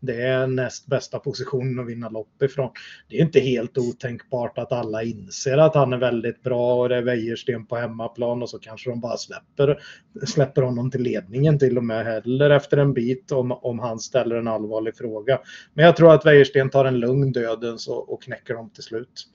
det 0.00 0.22
är 0.22 0.46
näst 0.46 0.86
bästa 0.86 1.18
positionen 1.18 1.78
att 1.78 1.86
vinna 1.86 2.08
lopp 2.08 2.42
ifrån. 2.42 2.70
Det 3.08 3.16
är 3.16 3.20
inte 3.22 3.40
helt 3.40 3.78
otänkbart 3.78 4.58
att 4.58 4.72
alla 4.72 5.02
inser 5.02 5.58
att 5.58 5.74
han 5.74 5.92
är 5.92 5.98
väldigt 5.98 6.42
bra 6.42 6.74
och 6.74 6.88
det 6.88 6.96
är 6.96 7.02
Wäjersten 7.02 7.66
på 7.66 7.76
hemmaplan 7.76 8.42
och 8.42 8.50
så 8.50 8.58
kanske 8.58 8.90
de 8.90 9.00
bara 9.00 9.16
släpper, 9.16 9.78
släpper 10.26 10.62
honom 10.62 10.90
till 10.90 11.02
ledningen 11.02 11.58
till 11.58 11.78
och 11.78 11.84
med 11.84 12.04
heller 12.04 12.50
efter 12.50 12.76
en 12.76 12.92
bit 12.94 13.32
om, 13.32 13.52
om 13.52 13.78
han 13.78 13.98
ställer 13.98 14.36
en 14.36 14.48
allvarlig 14.48 14.96
fråga. 14.96 15.40
Men 15.74 15.84
jag 15.84 15.96
tror 15.96 16.14
att 16.14 16.26
Wäjersten 16.26 16.70
tar 16.70 16.84
en 16.84 16.98
lugn 16.98 17.32
dödens 17.32 17.88
och, 17.88 18.12
och 18.12 18.22
knäcker 18.22 18.54
dem 18.54 18.70
till 18.70 18.82
slut. 18.82 19.26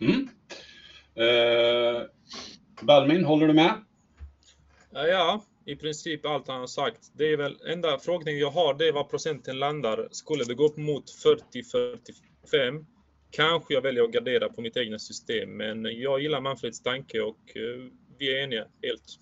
Mm. 0.00 0.28
Uh... 1.18 2.02
Balmin, 2.82 3.24
håller 3.24 3.46
du 3.46 3.52
med? 3.52 3.84
Ja, 4.90 5.44
i 5.66 5.76
princip 5.76 6.26
allt 6.26 6.48
han 6.48 6.60
har 6.60 6.66
sagt. 6.66 7.10
Det 7.12 7.24
är 7.24 7.36
väl 7.36 7.58
enda 7.66 7.98
frågan 7.98 8.38
jag 8.38 8.50
har, 8.50 8.74
det 8.74 8.88
är 8.88 8.92
vad 8.92 9.10
procenten 9.10 9.58
landar. 9.58 10.08
Skulle 10.10 10.44
det 10.44 10.54
gå 10.54 10.64
upp 10.64 10.76
mot 10.76 11.04
40-45 11.54 12.84
kanske 13.30 13.74
jag 13.74 13.80
väljer 13.82 14.04
att 14.04 14.10
gardera 14.10 14.48
på 14.48 14.60
mitt 14.60 14.76
egna 14.76 14.98
system, 14.98 15.56
men 15.56 15.84
jag 15.84 16.20
gillar 16.20 16.40
Manfreds 16.40 16.82
tanke 16.82 17.20
och 17.20 17.56
eh, 17.56 17.90
vi 18.18 18.38
är 18.38 18.42
eniga 18.42 18.66
helt. 18.82 19.18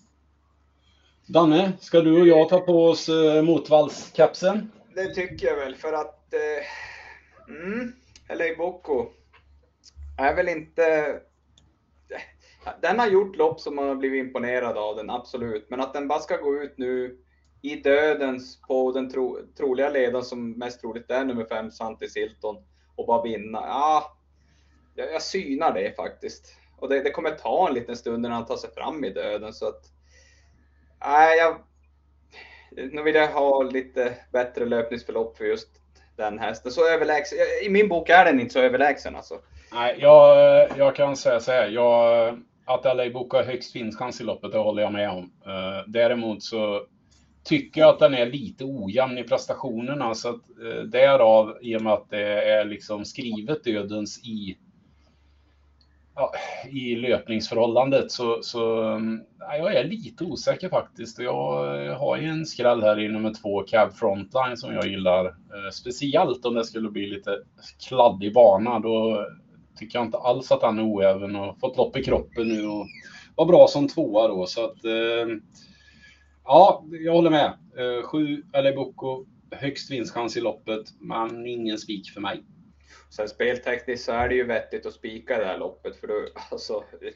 Danne, 1.26 1.72
ska 1.80 2.00
du 2.00 2.20
och 2.20 2.26
jag 2.26 2.48
ta 2.48 2.60
på 2.60 2.86
oss 2.86 3.08
eh, 3.08 3.42
motvallskapsen? 3.42 4.72
Det 4.94 5.14
tycker 5.14 5.46
jag 5.46 5.56
väl, 5.56 5.74
för 5.74 5.92
att 5.92 6.34
eh, 6.34 7.54
mm, 7.54 7.92
LA 8.28 8.56
Boko 8.58 9.06
är 10.18 10.36
väl 10.36 10.48
inte 10.48 11.16
den 12.80 12.98
har 12.98 13.06
gjort 13.06 13.36
lopp 13.36 13.60
som 13.60 13.76
man 13.76 13.88
har 13.88 13.94
blivit 13.94 14.24
imponerad 14.24 14.76
av 14.76 14.96
den, 14.96 15.10
absolut. 15.10 15.70
Men 15.70 15.80
att 15.80 15.92
den 15.92 16.08
bara 16.08 16.18
ska 16.18 16.36
gå 16.36 16.62
ut 16.62 16.78
nu 16.78 17.18
i 17.62 17.76
dödens 17.76 18.60
på 18.60 18.92
den 18.92 19.10
tro, 19.10 19.38
troliga 19.56 19.88
ledaren 19.88 20.24
som 20.24 20.50
mest 20.50 20.80
troligt 20.80 21.10
är 21.10 21.24
nummer 21.24 21.44
fem, 21.44 21.70
Santi 21.70 22.08
Silton, 22.08 22.56
och 22.96 23.06
bara 23.06 23.22
vinna. 23.22 23.58
Ja, 23.58 24.16
jag, 24.94 25.12
jag 25.12 25.22
synar 25.22 25.74
det 25.74 25.96
faktiskt. 25.96 26.56
Och 26.76 26.88
det, 26.88 27.02
det, 27.02 27.10
kommer 27.10 27.30
ta 27.30 27.68
en 27.68 27.74
liten 27.74 27.96
stund 27.96 28.22
när 28.22 28.30
han 28.30 28.46
tar 28.46 28.56
sig 28.56 28.70
fram 28.74 29.04
i 29.04 29.10
döden 29.10 29.52
så 29.52 29.68
att. 29.68 29.82
Nej, 31.00 31.38
jag. 31.38 31.56
Nu 32.92 33.02
vill 33.02 33.14
jag 33.14 33.32
ha 33.32 33.62
lite 33.62 34.14
bättre 34.32 34.64
löpningsförlopp 34.64 35.36
för 35.36 35.44
just 35.44 35.68
den 36.16 36.38
hästen. 36.38 36.72
Så 36.72 36.88
överlägsen. 36.88 37.38
I 37.64 37.68
min 37.68 37.88
bok 37.88 38.08
är 38.08 38.24
den 38.24 38.40
inte 38.40 38.52
så 38.52 38.60
överlägsen 38.60 39.16
alltså. 39.16 39.40
Nej, 39.72 39.96
jag, 40.00 40.68
jag 40.78 40.96
kan 40.96 41.16
säga 41.16 41.40
så 41.40 41.52
här. 41.52 41.68
Jag, 41.68 42.38
att 42.64 42.84
LA 42.84 43.10
Book 43.10 43.32
har 43.32 43.42
högst 43.42 43.76
vinstchans 43.76 44.20
i 44.20 44.24
loppet, 44.24 44.52
det 44.52 44.58
håller 44.58 44.82
jag 44.82 44.92
med 44.92 45.10
om. 45.10 45.24
Uh, 45.46 45.82
däremot 45.86 46.42
så 46.42 46.82
tycker 47.44 47.80
jag 47.80 47.90
att 47.90 47.98
den 47.98 48.14
är 48.14 48.26
lite 48.26 48.64
ojämn 48.64 49.18
i 49.18 49.22
prestationerna. 49.22 50.14
Så 50.14 50.28
att, 50.28 50.40
uh, 50.62 50.82
därav, 50.82 51.58
i 51.62 51.76
och 51.76 51.82
med 51.82 51.92
att 51.92 52.10
det 52.10 52.50
är 52.50 52.64
liksom 52.64 53.04
skrivet 53.04 53.64
dödens 53.64 54.18
i 54.24 54.58
ja, 56.18 56.32
i 56.70 56.96
löpningsförhållandet 56.96 58.12
så, 58.12 58.38
så 58.42 58.58
ja, 59.38 59.56
jag 59.56 59.74
är 59.74 59.84
lite 59.84 60.24
osäker 60.24 60.68
faktiskt. 60.68 61.18
Jag 61.18 61.94
har 61.94 62.16
ju 62.16 62.28
en 62.28 62.46
skräll 62.46 62.82
här 62.82 63.00
i 63.00 63.08
nummer 63.08 63.34
två, 63.42 63.62
Cab 63.62 63.92
Frontline, 63.92 64.56
som 64.56 64.74
jag 64.74 64.86
gillar. 64.86 65.26
Eh, 65.26 65.70
speciellt 65.72 66.44
om 66.44 66.54
det 66.54 66.64
skulle 66.64 66.90
bli 66.90 67.06
lite 67.06 67.38
kladdig 67.88 68.34
bana. 68.34 68.78
Då 68.78 69.26
tycker 69.78 69.98
jag 69.98 70.06
inte 70.06 70.18
alls 70.18 70.52
att 70.52 70.62
han 70.62 70.78
är 70.78 70.92
oäven 70.92 71.36
och 71.36 71.60
fått 71.60 71.76
lopp 71.76 71.96
i 71.96 72.04
kroppen 72.04 72.48
nu 72.48 72.66
och 72.66 72.86
var 73.34 73.46
bra 73.46 73.66
som 73.68 73.88
tvåa 73.88 74.28
då. 74.28 74.46
Så 74.46 74.64
att, 74.64 74.84
eh, 74.84 75.36
ja, 76.44 76.84
jag 76.90 77.12
håller 77.12 77.30
med. 77.30 77.58
Eh, 77.76 78.02
sju 78.02 78.42
eller 78.52 78.76
Boko, 78.76 79.26
högst 79.50 79.90
vinstchans 79.90 80.36
i 80.36 80.40
loppet, 80.40 80.86
men 81.00 81.46
ingen 81.46 81.78
spik 81.78 82.10
för 82.10 82.20
mig. 82.20 82.42
Sen 83.10 83.28
speltekniskt 83.28 84.04
så 84.04 84.12
är 84.12 84.28
det 84.28 84.34
ju 84.34 84.44
vettigt 84.44 84.86
att 84.86 84.92
spika 84.92 85.38
det 85.38 85.44
här 85.44 85.58
loppet 85.58 85.96
för 85.96 86.06
då, 86.06 86.14
alltså, 86.50 86.84
det, 87.00 87.12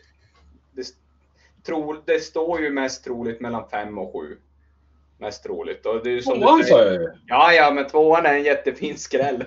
det, 0.73 0.87
tro, 1.67 1.97
det 2.07 2.21
står 2.21 2.61
ju 2.61 2.71
mest 2.71 3.05
troligt 3.05 3.41
mellan 3.41 3.69
5 3.69 3.99
och 3.99 4.23
7. 4.23 4.39
Mest 5.23 5.43
troligt. 5.43 5.87
Och 5.87 6.05
det 6.05 6.11
är 6.11 6.21
som 6.21 6.41
tvåan 6.41 6.65
sa 6.65 6.83
jag 6.83 6.93
ju. 6.93 7.09
Ja, 7.27 7.53
ja, 7.53 7.71
men 7.71 7.87
tvåan 7.87 8.27
är 8.27 8.35
en 8.35 8.43
jättefin 8.43 8.99
skräll. 8.99 9.45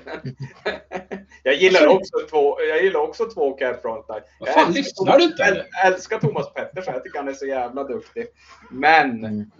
jag 1.44 1.56
gillar 1.56 1.88
också 1.88 2.18
två, 2.30 2.62
jag 2.62 2.84
gillar 2.84 3.00
också 3.00 3.26
två 3.26 3.52
Cab 3.52 3.82
Frontline. 3.82 4.22
Vad 4.40 4.50
fan, 4.50 4.74
lyssnar 4.74 5.18
du 5.18 5.24
inte? 5.24 5.44
Jag 5.44 5.94
älskar 5.94 6.20
Thomas 6.20 6.54
Pettersson, 6.54 6.94
jag 6.94 7.04
tycker 7.04 7.20
han 7.20 7.28
är 7.28 7.34
så 7.34 7.46
jävla 7.46 7.84
duktig. 7.84 8.26
Men 8.72 9.26
mm. 9.26 9.52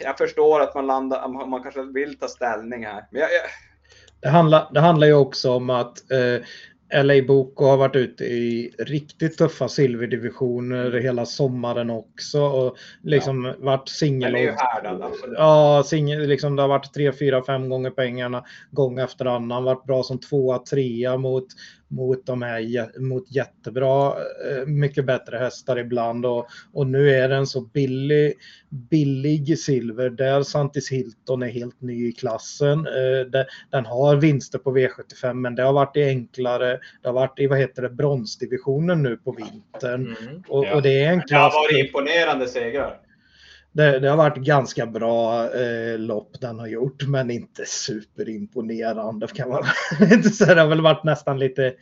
jag 0.00 0.18
förstår 0.18 0.60
att 0.60 0.74
man 0.74 0.86
landar, 0.86 1.28
man 1.28 1.62
kanske 1.62 1.82
vill 1.82 2.18
ta 2.18 2.28
ställning 2.28 2.86
här. 2.86 3.04
Men 3.10 3.20
jag, 3.20 3.30
jag 3.32 3.42
det 4.20 4.28
handlar, 4.28 4.70
det 4.72 4.80
handlar 4.80 5.06
ju 5.06 5.14
också 5.14 5.52
om 5.52 5.70
att 5.70 6.10
eh, 6.10 6.46
LA 6.94 7.22
Boko 7.22 7.64
har 7.64 7.76
varit 7.76 7.96
ute 7.96 8.24
i 8.24 8.74
riktigt 8.78 9.38
tuffa 9.38 9.68
silverdivisioner 9.68 11.00
hela 11.00 11.26
sommaren 11.26 11.90
också 11.90 12.42
och 12.42 12.76
liksom 13.02 13.44
ja. 13.44 13.54
varit 13.58 13.88
singel. 13.88 14.54
Ja, 15.36 15.82
singel, 15.86 16.28
liksom 16.28 16.56
det 16.56 16.62
har 16.62 16.68
varit 16.68 16.94
tre, 16.94 17.12
fyra, 17.12 17.44
fem 17.44 17.68
gånger 17.68 17.90
pengarna 17.90 18.44
gång 18.70 18.98
efter 18.98 19.24
annan. 19.24 19.64
Varit 19.64 19.84
bra 19.84 20.02
som 20.02 20.20
tvåa, 20.20 20.58
trea 20.58 21.16
mot 21.16 21.46
mot 21.88 22.26
de 22.26 22.42
här 22.42 23.00
mot 23.00 23.30
jättebra, 23.30 24.08
eh, 24.50 24.66
mycket 24.66 25.04
bättre 25.04 25.38
hästar 25.38 25.78
ibland 25.78 26.26
och, 26.26 26.46
och 26.72 26.86
nu 26.86 27.10
är 27.10 27.28
den 27.28 27.46
så 27.46 27.60
billig, 27.60 28.34
billig 28.68 29.58
silver 29.58 30.10
där 30.10 30.42
Santis 30.42 30.90
Hilton 30.90 31.42
är 31.42 31.48
helt 31.48 31.80
ny 31.80 32.08
i 32.08 32.12
klassen. 32.12 32.78
Eh, 32.86 33.44
den 33.70 33.86
har 33.86 34.16
vinster 34.16 34.58
på 34.58 34.76
V75 34.76 35.34
men 35.34 35.54
det 35.54 35.62
har 35.62 35.72
varit 35.72 35.96
i 35.96 36.04
enklare, 36.04 36.80
det 37.02 37.08
har 37.08 37.14
varit 37.14 37.40
i 37.40 37.46
vad 37.46 37.58
heter 37.58 37.82
det, 37.82 37.90
bronsdivisionen 37.90 39.02
nu 39.02 39.16
på 39.16 39.32
vintern. 39.32 40.16
Mm, 40.20 40.42
och, 40.48 40.66
ja. 40.66 40.74
och, 40.74 40.82
det 40.82 41.04
är 41.04 41.12
en 41.12 41.22
klass. 41.22 41.52
Det 41.52 41.58
har 41.58 41.64
varit 41.64 41.86
imponerande 41.86 42.48
segrar 42.48 43.05
det, 43.76 43.98
det, 43.98 44.08
har 44.08 44.16
varit 44.16 44.36
ganska 44.36 44.86
bra 44.86 45.54
eh, 45.54 45.98
lopp 45.98 46.40
den 46.40 46.58
har 46.58 46.66
gjort, 46.66 47.06
men 47.06 47.30
inte 47.30 47.64
superimponerande 47.66 49.26
kan 49.26 49.48
man 49.48 49.64
inte 50.12 50.28
säga. 50.30 50.54
Det 50.54 50.60
har 50.60 50.68
väl 50.68 50.80
varit 50.80 51.04
nästan 51.04 51.38
lite, 51.38 51.74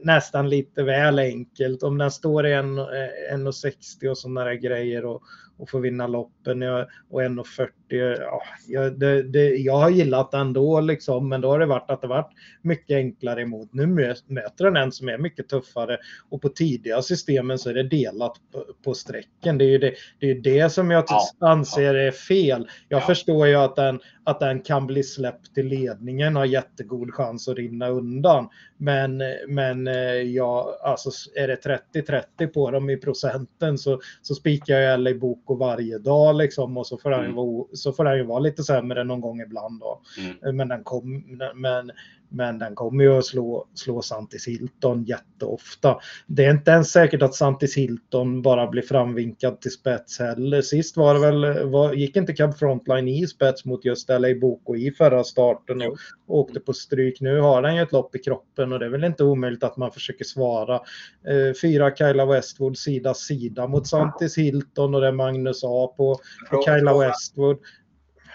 nästan 0.00 0.48
lite 0.48 0.82
väl 0.82 1.18
enkelt. 1.18 1.82
Om 1.82 1.98
den 1.98 2.10
står 2.10 2.46
i 2.46 2.52
1,60 2.52 4.04
eh, 4.04 4.10
och 4.10 4.18
sådana 4.18 4.44
där 4.44 4.54
grejer 4.54 5.04
och, 5.04 5.22
och 5.58 5.70
får 5.70 5.80
vinna 5.80 6.06
loppen 6.06 6.62
och 7.10 7.22
1,40. 7.22 7.68
Ja, 7.88 8.42
jag, 8.66 8.98
det, 8.98 9.22
det, 9.22 9.56
jag 9.56 9.76
har 9.76 9.90
gillat 9.90 10.30
den 10.30 10.52
då 10.52 10.80
liksom, 10.80 11.28
men 11.28 11.40
då 11.40 11.48
har 11.48 11.58
det 11.58 11.66
varit 11.66 11.90
att 11.90 12.00
det 12.00 12.08
varit 12.08 12.30
mycket 12.62 12.96
enklare 12.96 13.42
emot. 13.42 13.68
Nu 13.72 13.86
möter 14.26 14.64
den 14.64 14.76
en 14.76 14.92
som 14.92 15.08
är 15.08 15.18
mycket 15.18 15.48
tuffare 15.48 15.98
och 16.28 16.42
på 16.42 16.48
tidiga 16.48 17.02
systemen 17.02 17.58
så 17.58 17.70
är 17.70 17.74
det 17.74 17.82
delat 17.82 18.32
på, 18.52 18.64
på 18.84 18.94
sträcken. 18.94 19.58
Det 19.58 19.64
är 19.64 19.68
ju 19.68 19.78
det, 19.78 19.94
det, 20.18 20.30
är 20.30 20.34
det 20.34 20.70
som 20.70 20.90
jag 20.90 21.04
ja, 21.08 21.28
anser 21.40 21.94
är 21.94 22.10
fel. 22.10 22.68
Jag 22.88 23.02
ja. 23.02 23.06
förstår 23.06 23.46
ju 23.46 23.54
att 23.54 23.76
den, 23.76 24.00
att 24.24 24.40
den 24.40 24.60
kan 24.60 24.86
bli 24.86 25.02
släppt 25.02 25.54
till 25.54 25.66
ledningen 25.66 26.36
och 26.36 26.40
har 26.40 26.46
jättegod 26.46 27.14
chans 27.14 27.48
att 27.48 27.56
rinna 27.56 27.88
undan. 27.88 28.48
Men, 28.76 29.22
men 29.48 29.86
eh, 29.86 29.94
ja, 30.12 30.78
alltså 30.82 31.10
är 31.34 31.48
det 31.48 31.80
30-30 31.94 32.46
på 32.46 32.70
dem 32.70 32.90
i 32.90 32.96
procenten 32.96 33.78
så, 33.78 34.00
så 34.22 34.34
spikar 34.34 34.78
jag 34.78 35.00
LA 35.00 35.14
Boko 35.14 35.54
varje 35.54 35.98
dag 35.98 36.36
liksom 36.36 36.76
och 36.76 36.86
så 36.86 36.98
får, 36.98 37.12
mm. 37.12 37.24
den, 37.24 37.34
vara, 37.34 37.66
så 37.78 37.92
får 37.92 38.04
den 38.04 38.16
ju 38.16 38.24
vara 38.24 38.38
lite 38.38 38.62
sämre 38.62 39.04
någon 39.04 39.20
gång 39.20 39.40
ibland. 39.40 39.80
Då. 39.80 40.00
Mm. 40.18 40.56
Men, 40.56 40.68
den 40.68 40.84
kom, 40.84 41.38
men, 41.54 41.90
men 42.28 42.58
den 42.58 42.74
kommer 42.74 43.04
ju 43.04 43.18
att 43.18 43.24
slå, 43.24 43.66
slå 43.74 44.02
Santis 44.02 44.48
Hilton 44.48 45.04
jätteofta. 45.04 45.98
Det 46.26 46.44
är 46.44 46.50
inte 46.50 46.70
ens 46.70 46.90
säkert 46.90 47.22
att 47.22 47.34
Santis 47.34 47.76
Hilton 47.76 48.42
bara 48.42 48.66
blir 48.66 48.82
framvinkad 48.82 49.60
till 49.60 49.70
spets 49.70 50.18
heller. 50.18 50.62
Sist 50.62 50.96
var 50.96 51.14
det 51.14 51.20
väl, 51.20 51.68
var, 51.68 51.92
gick 51.92 52.16
inte 52.16 52.32
Cab 52.32 52.58
Frontline 52.58 53.08
i 53.08 53.26
spets 53.26 53.64
mot 53.64 53.84
just 53.84 54.08
LA 54.08 54.34
Boko 54.40 54.76
i 54.76 54.90
förra 54.90 55.24
starten 55.24 55.82
och, 55.82 55.96
och 56.26 56.38
åkte 56.38 56.60
på 56.60 56.72
stryk. 56.72 57.20
Nu 57.20 57.40
har 57.40 57.62
den 57.62 57.76
ju 57.76 57.82
ett 57.82 57.92
lopp 57.92 58.14
i 58.14 58.18
kroppen 58.18 58.72
och 58.72 58.78
det 58.78 58.86
är 58.86 58.90
väl 58.90 59.04
inte 59.04 59.24
omöjligt 59.24 59.64
att 59.64 59.76
man 59.76 59.92
försöker 59.92 60.24
svara. 60.24 60.74
Eh, 60.74 61.54
fyra 61.62 61.96
Kyla 61.96 62.26
Westwood 62.26 62.78
sida 62.78 63.14
sida 63.14 63.68
mot 63.68 63.86
Santis 63.86 64.38
Hilton 64.38 64.94
och 64.94 65.00
det 65.00 65.06
är 65.06 65.12
Magnus 65.12 65.64
A 65.64 65.94
på, 65.96 66.20
på 66.50 66.62
Kyla 66.66 66.98
Westwood. 66.98 67.58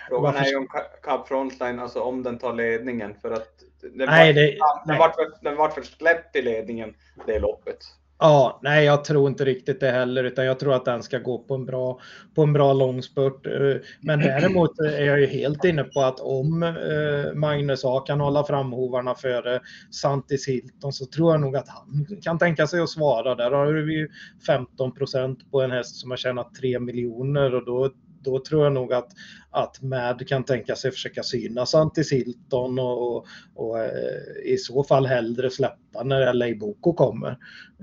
Frågan 0.09 0.35
är 0.35 0.45
ju 0.45 0.55
om 0.55 0.67
Cab 1.03 1.27
Frontline, 1.27 1.79
alltså 1.79 2.01
om 2.01 2.23
den 2.23 2.37
tar 2.37 2.53
ledningen 2.53 3.15
för 3.21 3.31
att 3.31 3.49
den, 3.81 4.09
nej, 4.09 4.33
var, 4.33 4.41
det, 4.41 4.57
den, 4.85 4.97
Vart, 4.97 5.15
den 5.41 5.55
vart 5.55 5.73
för 5.73 5.81
släppt 5.81 6.35
i 6.35 6.41
ledningen 6.41 6.93
det 7.25 7.39
loppet. 7.39 7.77
Ja, 8.19 8.59
nej, 8.63 8.85
jag 8.85 9.03
tror 9.03 9.29
inte 9.29 9.45
riktigt 9.45 9.79
det 9.79 9.91
heller, 9.91 10.23
utan 10.23 10.45
jag 10.45 10.59
tror 10.59 10.73
att 10.73 10.85
den 10.85 11.03
ska 11.03 11.19
gå 11.19 11.39
på 11.39 11.55
en 11.55 11.65
bra, 11.65 11.99
på 12.35 12.43
en 12.43 12.53
bra 12.53 12.73
långspurt. 12.73 13.45
Eh, 13.45 13.75
men 14.01 14.19
däremot 14.19 14.79
är 14.79 15.05
jag 15.05 15.19
ju 15.19 15.25
helt 15.25 15.63
inne 15.63 15.83
på 15.83 16.01
att 16.01 16.19
om 16.19 16.63
eh, 16.63 17.33
Magnus 17.33 17.85
A 17.85 18.03
kan 18.07 18.19
hålla 18.19 18.43
framhovarna 18.43 19.15
före 19.15 19.59
Santis 19.91 20.47
Hilton 20.47 20.93
så 20.93 21.05
tror 21.05 21.31
jag 21.31 21.41
nog 21.41 21.55
att 21.55 21.67
han 21.69 22.05
kan 22.23 22.39
tänka 22.39 22.67
sig 22.67 22.81
att 22.81 22.89
svara. 22.89 23.35
Där 23.35 23.51
har 23.51 23.73
vi 23.73 23.93
ju 23.93 24.09
15 24.47 24.93
procent 24.93 25.51
på 25.51 25.61
en 25.61 25.71
häst 25.71 25.95
som 25.95 26.09
har 26.09 26.17
tjänat 26.17 26.55
3 26.55 26.79
miljoner 26.79 27.55
och 27.55 27.65
då 27.65 27.89
då 28.23 28.39
tror 28.39 28.63
jag 28.63 28.73
nog 28.73 28.93
att, 28.93 29.09
att 29.49 29.81
Mad 29.81 30.27
kan 30.27 30.43
tänka 30.43 30.75
sig 30.75 30.91
försöka 30.91 31.23
synas 31.23 31.75
Antis 31.75 32.11
Hilton 32.11 32.79
och, 32.79 33.15
och, 33.15 33.25
och 33.55 33.79
eh, 33.79 34.43
i 34.45 34.57
så 34.57 34.83
fall 34.83 35.05
hellre 35.05 35.49
släppa 35.49 36.03
när 36.03 36.33
LA 36.33 36.55
Boko 36.55 36.93
kommer. 36.93 37.37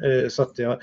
Eh, 0.04 0.28
så 0.28 0.42
att 0.42 0.58
jag, 0.58 0.80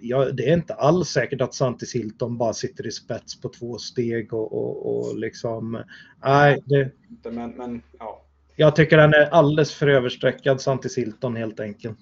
ja, 0.00 0.24
det 0.24 0.48
är 0.48 0.52
inte 0.52 0.74
alls 0.74 1.08
säkert 1.08 1.40
att 1.40 1.54
Santis 1.54 1.94
Hilton 1.94 2.38
bara 2.38 2.52
sitter 2.52 2.86
i 2.86 2.90
spets 2.90 3.40
på 3.40 3.48
två 3.48 3.78
steg 3.78 4.34
och, 4.34 4.52
och, 4.52 4.96
och 4.96 5.18
liksom... 5.18 5.82
Nej, 6.24 6.62
det... 6.64 6.90
Men, 7.30 7.50
men, 7.50 7.82
ja. 7.98 8.24
Jag 8.56 8.76
tycker 8.76 8.96
den 8.96 9.14
är 9.14 9.26
alldeles 9.26 9.74
för 9.74 9.88
översträckad, 9.88 10.60
Santis 10.60 10.98
Hilton 10.98 11.36
helt 11.36 11.60
enkelt. 11.60 11.98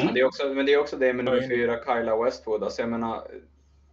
Mm. 0.00 0.14
Det 0.14 0.20
är 0.20 0.24
också, 0.24 0.44
men 0.54 0.66
det 0.66 0.72
är 0.72 0.80
också 0.80 0.96
det 0.96 1.12
med 1.12 1.24
nummer 1.24 1.48
fyra, 1.48 1.76
Kyla 1.86 2.24
Westwood. 2.24 2.62
Alltså 2.62 2.82
jag 2.82 2.90
menar, 2.90 3.22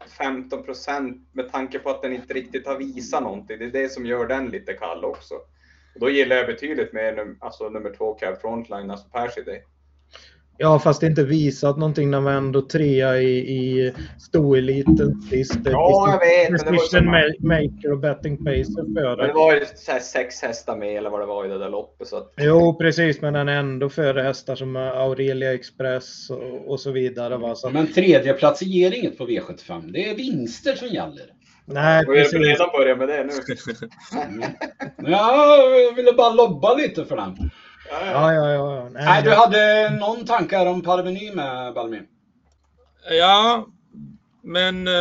15 0.08 0.64
procent 0.64 1.30
med 1.32 1.52
tanke 1.52 1.80
på 1.80 1.90
att 1.90 2.02
den 2.02 2.14
inte 2.14 2.34
riktigt 2.34 2.68
har 2.68 2.78
visat 2.78 3.24
någonting. 3.24 3.60
Det 3.60 3.66
är 3.66 3.72
det 3.72 3.90
som 3.90 4.06
gör 4.06 4.28
den 4.28 4.50
lite 4.50 4.74
kall 4.74 5.06
också. 5.06 5.36
Och 5.94 6.00
då 6.00 6.10
gillar 6.10 6.36
jag 6.36 6.48
betydligt 6.48 6.94
mer 6.94 7.36
alltså, 7.40 7.70
nummer 7.70 7.94
två 7.98 8.14
Cab 8.14 8.42
Frontline, 8.42 8.92
alltså 8.92 9.10
Persiday. 9.10 9.64
Ja, 10.62 10.80
fast 10.80 11.04
inte 11.04 11.24
visat 11.24 11.78
någonting 11.78 12.12
när 12.12 12.22
vi 12.22 12.32
ändå 12.32 12.62
trea 12.62 13.18
i, 13.18 13.38
i 13.38 13.94
stoeliten 14.20 15.22
sist. 15.22 15.60
Ja, 15.64 16.20
jag 16.22 16.50
vet. 16.50 16.66
Precision 16.68 17.06
Maker 17.40 17.92
och 17.92 18.00
Betting 18.00 18.38
Pacer 18.38 18.94
före. 18.94 19.16
Men 19.16 19.28
det 19.28 19.34
var 19.34 19.54
ju 19.54 19.66
så 19.76 19.92
sex 20.02 20.42
hästar 20.42 20.76
med 20.76 20.98
eller 20.98 21.10
vad 21.10 21.20
det 21.20 21.26
var 21.26 21.46
i 21.46 21.48
det 21.48 21.58
där 21.58 21.70
loppet. 21.70 22.08
Så 22.08 22.18
att... 22.18 22.34
Jo, 22.38 22.78
precis, 22.78 23.22
men 23.22 23.34
den 23.34 23.50
är 23.50 23.60
ändå 23.60 23.90
före 23.90 24.22
hästar 24.22 24.56
som 24.56 24.76
Aurelia 24.76 25.54
Express 25.54 26.30
och, 26.30 26.72
och 26.72 26.80
så 26.80 26.92
vidare. 26.92 27.38
Va? 27.38 27.56
Så... 27.56 27.70
Men 27.70 27.94
tredjeplats 27.94 28.62
ger 28.62 28.92
inget 28.92 29.18
på 29.18 29.28
V75. 29.28 29.92
Det 29.92 30.10
är 30.10 30.16
vinster 30.16 30.76
som 30.76 30.88
gäller. 30.88 31.26
Nej, 31.66 32.04
jag 32.08 32.32
vill 32.32 32.44
redan 32.44 32.70
börja 32.72 32.96
med 32.96 33.08
det 33.08 33.24
nu. 33.24 33.32
Mm. 34.24 34.44
Ja, 34.98 35.58
jag 35.58 35.96
ville 35.96 36.14
bara 36.14 36.34
lobba 36.34 36.76
lite 36.76 37.06
för 37.06 37.16
den. 37.16 37.52
Ja, 37.92 38.34
ja. 38.34 38.52
Ja. 38.52 38.90
Nej, 38.92 39.06
Nej, 39.06 39.24
du 39.24 39.34
hade 39.34 39.90
någon 40.00 40.26
tanke 40.26 40.58
här 40.58 40.68
om 40.68 40.82
Parveny 40.82 41.32
med 41.32 41.74
Balmin? 41.74 42.08
Ja, 43.10 43.68
men 44.44 44.88
eh, 44.88 44.94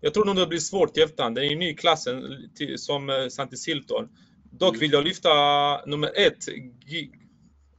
jag 0.00 0.14
tror 0.14 0.24
nog 0.24 0.36
det 0.36 0.46
blir 0.46 0.58
svårt 0.58 0.96
i 0.96 1.00
efterhand. 1.00 1.34
Det 1.34 1.46
är 1.46 1.52
en 1.52 1.58
ny 1.58 1.74
klassen 1.74 2.22
till, 2.54 2.78
som 2.78 3.10
eh, 3.10 3.28
Santi 3.28 3.56
Silton. 3.56 4.08
Dock 4.50 4.82
vill 4.82 4.92
jag 4.92 5.04
lyfta 5.04 5.30
nummer 5.86 6.10
ett. 6.14 6.46
G, 6.86 7.08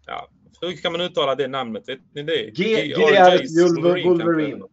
ja, 0.05 0.29
hur 0.61 0.77
kan 0.81 0.91
man 0.91 1.01
uttala 1.01 1.35
det 1.35 1.47
namnet? 1.47 1.89
Vet 1.89 1.99
ni 2.15 2.23
det? 2.23 2.51
GR 2.51 2.99
Wolverine, 4.07 4.63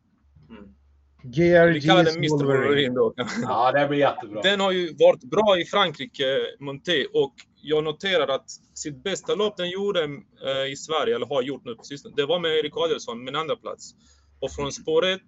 kanske. 1.25 1.73
Vi 1.73 1.81
kallar 1.81 2.05
den 2.05 2.17
Mr 2.17 2.29
Wolverine. 2.29 2.65
Wolverine 2.67 2.95
då. 2.95 3.15
Ja, 3.43 3.73
det 3.73 3.89
blir 3.89 3.99
jättebra. 3.99 4.43
Den 4.43 4.61
har 4.61 4.73
ju 4.73 4.95
varit 4.99 5.25
bra 5.25 5.59
i 5.59 5.65
Frankrike, 5.65 6.25
Monté, 6.61 7.05
och 7.05 7.35
jag 7.65 7.85
noterar 7.85 8.29
att 8.29 8.51
sitt 8.75 9.03
bästa 9.03 9.35
lopp 9.35 9.57
den 9.57 9.71
gjorde 9.71 10.05
eh, 10.47 10.73
i 10.73 10.77
Sverige, 10.77 11.15
eller 11.15 11.27
har 11.27 11.43
gjort 11.43 11.65
nu 11.65 11.75
på 11.75 11.85
sistone, 11.85 12.15
det 12.17 12.27
var 12.27 12.39
med 12.39 12.51
Erik 12.51 12.77
Adielsson, 12.77 13.25
min 13.25 13.37
andra 13.37 13.57
plats. 13.57 13.95
Och 14.41 14.53
från 14.53 14.73
spår 14.73 15.07
ett, 15.07 15.21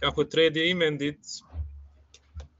kanske 0.00 0.24
tredje 0.24 0.66
invändigt, 0.66 1.26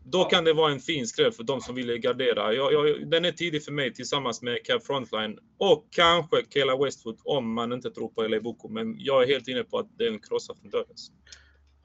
då 0.04 0.24
kan 0.24 0.44
det 0.44 0.52
vara 0.52 0.72
en 0.72 0.80
fin 0.80 1.06
skräll 1.06 1.32
för 1.32 1.42
de 1.42 1.60
som 1.60 1.74
vill 1.74 1.98
gardera. 1.98 2.54
Jag, 2.54 2.72
jag, 2.72 3.10
den 3.10 3.24
är 3.24 3.32
tidig 3.32 3.64
för 3.64 3.72
mig 3.72 3.94
tillsammans 3.94 4.42
med 4.42 4.64
Cab 4.64 4.82
Frontline 4.82 5.38
och 5.58 5.86
kanske 5.90 6.44
Kela 6.50 6.76
Westwood 6.76 7.18
om 7.24 7.54
man 7.54 7.72
inte 7.72 7.90
tror 7.90 8.08
på 8.08 8.22
LA 8.22 8.40
Boko. 8.40 8.68
Men 8.68 8.96
jag 8.98 9.22
är 9.22 9.26
helt 9.26 9.48
inne 9.48 9.64
på 9.64 9.78
att 9.78 9.98
det 9.98 10.04
är 10.04 10.10
en 10.10 10.20
krossa 10.20 10.54
från 10.54 10.70
dödens. 10.70 11.12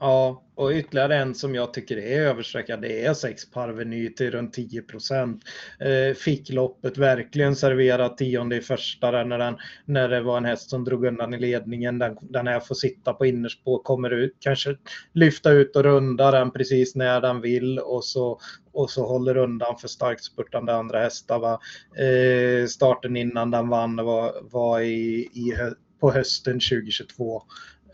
Ja, 0.00 0.44
och 0.54 0.70
ytterligare 0.70 1.16
en 1.16 1.34
som 1.34 1.54
jag 1.54 1.74
tycker 1.74 1.96
är 1.96 2.20
överstreckad, 2.20 2.82
det 2.82 3.04
är 3.04 3.14
6 3.14 3.50
Parveny 3.50 4.14
till 4.14 4.30
runt 4.30 4.54
10 4.54 4.82
procent. 4.82 5.42
Eh, 5.80 6.14
Fick 6.14 6.50
loppet 6.50 6.98
verkligen 6.98 7.56
serverat 7.56 8.18
tionde 8.18 8.56
i 8.56 8.60
första 8.60 9.10
där 9.10 9.24
när, 9.24 9.38
den, 9.38 9.56
när 9.84 10.08
det 10.08 10.20
var 10.20 10.36
en 10.36 10.44
häst 10.44 10.70
som 10.70 10.84
drog 10.84 11.04
undan 11.06 11.34
i 11.34 11.38
ledningen. 11.38 11.98
Den, 11.98 12.16
den 12.20 12.46
här 12.46 12.60
får 12.60 12.74
sitta 12.74 13.12
på 13.12 13.26
innerspår, 13.26 13.82
kommer 13.82 14.10
ut, 14.10 14.36
kanske 14.40 14.76
lyfta 15.12 15.50
ut 15.50 15.76
och 15.76 15.84
runda 15.84 16.30
den 16.30 16.50
precis 16.50 16.94
när 16.94 17.20
den 17.20 17.40
vill 17.40 17.78
och 17.78 18.04
så, 18.04 18.40
och 18.72 18.90
så 18.90 19.06
håller 19.06 19.36
undan 19.36 19.78
för 19.78 19.88
starkt 19.88 20.24
spurtande 20.24 20.74
andra 20.74 21.00
hästar. 21.00 21.38
Va? 21.38 21.60
Eh, 22.04 22.66
starten 22.66 23.16
innan 23.16 23.50
den 23.50 23.68
vann 23.68 23.96
var, 23.96 24.32
var 24.42 24.80
i, 24.80 25.20
i, 25.20 25.54
på 26.00 26.12
hösten 26.12 26.54
2022. 26.54 27.42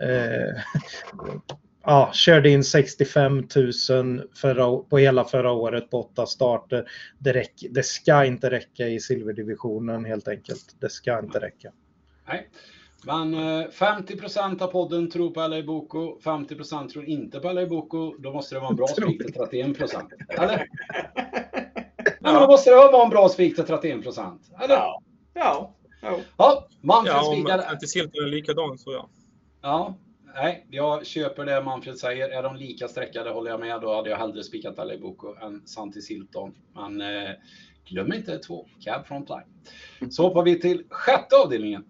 Eh, 0.01 0.63
ja, 1.87 2.11
körde 2.13 2.51
in 2.51 2.65
65 2.65 3.49
000 3.91 4.23
förra, 4.35 4.77
på 4.77 4.99
hela 4.99 5.25
förra 5.25 5.53
året 5.53 5.91
på 5.91 6.01
åtta 6.01 6.27
starter. 6.27 6.89
Det, 7.19 7.33
räck, 7.33 7.65
det 7.71 7.83
ska 7.83 8.25
inte 8.25 8.51
räcka 8.51 8.89
i 8.89 9.01
silverdivisionen 9.01 10.05
helt 10.05 10.29
enkelt. 10.29 10.77
Det 10.81 10.91
ska 10.91 11.19
inte 11.19 11.41
räcka. 11.41 11.73
Nej. 12.29 12.51
Men 13.07 13.35
eh, 13.35 13.67
50% 13.71 14.63
av 14.63 14.67
podden 14.67 15.11
tror 15.11 15.31
på 15.31 15.47
LA 15.47 15.63
Boko, 15.63 16.19
50% 16.21 16.89
tror 16.89 17.05
inte 17.05 17.41
på 17.41 17.53
LA 17.53 17.67
Boko. 17.67 18.15
Då 18.19 18.33
måste 18.33 18.55
det 18.55 18.59
vara 18.59 18.71
en 18.71 18.77
bra 18.77 18.87
spik 18.87 19.23
till 19.23 19.33
31 19.33 19.77
Eller? 20.29 20.67
Ja, 22.21 22.33
men 22.33 22.43
då 22.43 22.47
måste 22.47 22.71
det 22.71 22.77
vara 22.77 23.05
en 23.05 23.11
bra 23.11 23.29
spik 23.29 23.55
till 23.55 23.65
31 23.65 24.07
Eller? 24.63 24.75
Ja. 24.75 25.03
Ja. 25.35 25.75
ja. 26.03 26.19
Ja, 26.37 26.69
Manfred 26.81 27.17
Ja, 27.17 27.29
om 27.29 27.35
spikar. 27.35 27.65
Antisilton 27.71 28.25
är 28.25 28.29
likadan 28.29 28.79
så 28.79 28.93
ja. 28.93 29.09
Ja, 29.63 29.95
nej, 30.35 30.67
jag 30.71 31.07
köper 31.07 31.45
det 31.45 31.63
Manfred 31.63 31.99
säger. 31.99 32.29
Är 32.29 32.43
de 32.43 32.57
lika 32.57 32.89
sträckade 32.89 33.31
håller 33.31 33.51
jag 33.51 33.61
med. 33.61 33.81
Då 33.81 33.95
hade 33.95 34.11
jag 34.11 34.17
hellre 34.17 34.43
spikat 34.43 34.79
Aleboko 34.79 35.35
än 35.35 35.67
Santi 35.67 36.03
Silton. 36.03 36.55
Men 36.75 37.01
eh, 37.01 37.31
glöm 37.85 38.13
inte 38.13 38.39
två 38.39 38.67
Cab 38.81 39.07
Frontline. 39.07 39.47
Så 40.11 40.23
hoppar 40.23 40.43
vi 40.43 40.61
till 40.61 40.85
sjätte 40.89 41.37
avdelningen. 41.37 41.85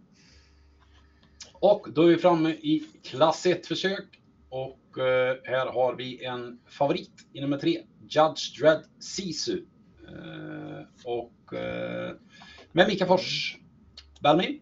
Och 1.52 1.86
då 1.94 2.02
är 2.02 2.06
vi 2.06 2.16
framme 2.16 2.50
i 2.50 2.82
klass 3.02 3.46
1-försök. 3.46 4.20
Och 4.48 4.98
eh, 4.98 5.36
här 5.44 5.66
har 5.66 5.94
vi 5.94 6.24
en 6.24 6.60
favorit 6.66 7.26
i 7.32 7.40
nummer 7.40 7.58
3, 7.58 7.82
Judge 8.00 8.60
Dredd 8.60 8.84
Sisu. 8.98 9.64
Eh, 10.08 10.86
och 11.04 11.54
eh, 11.54 12.12
med 12.72 12.88
Mika 12.88 13.06
Fors. 13.06 13.58
Balmin? 14.20 14.60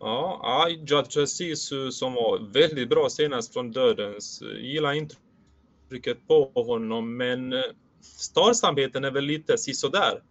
Ja, 0.00 0.68
Judge 0.86 1.26
Sisu 1.28 1.90
som 1.92 2.14
var 2.14 2.52
väldigt 2.52 2.88
bra 2.88 3.08
senast 3.10 3.52
från 3.52 3.72
Dödens. 3.72 4.42
Gillar 4.62 4.92
intrycket 4.92 6.26
på 6.28 6.50
honom, 6.54 7.16
men 7.16 7.52
eh, 7.52 7.60
starsamheten 8.02 9.04
är 9.04 9.10
väl 9.10 9.24
lite 9.24 9.58
sisådär. 9.58 10.22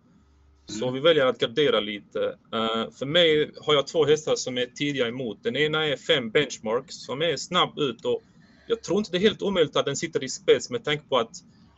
Så 0.65 0.84
Mm. 0.84 0.93
vi 0.93 0.99
väljer 0.99 1.26
att 1.26 1.39
gardera 1.39 1.80
lite. 1.80 2.38
Eh, 2.53 2.91
för 2.91 3.05
mig 3.05 3.51
har 3.61 3.74
jag 3.74 3.88
två 3.88 4.05
hästar 4.05 4.36
som 4.36 4.57
är 4.57 4.65
tidiga 4.65 5.07
emot. 5.07 5.43
Den 5.43 5.55
ena 5.55 5.86
är 5.86 5.97
fem 5.97 6.30
Benchmark 6.32 6.86
som 6.91 7.22
är 7.22 7.36
snabb 7.38 7.80
ut 7.80 8.05
och 8.05 8.24
jag 8.67 8.84
tror 8.84 8.97
inte 8.99 9.11
det 9.11 9.17
är 9.17 9.22
helt 9.22 9.41
omöjligt 9.41 9.76
att 9.76 9.86
den 9.86 9.95
sitter 9.95 10.24
i 10.24 10.30
spets 10.30 10.70
med 10.70 10.84
tanke 10.86 11.03
på 11.09 11.17
att 11.17 11.32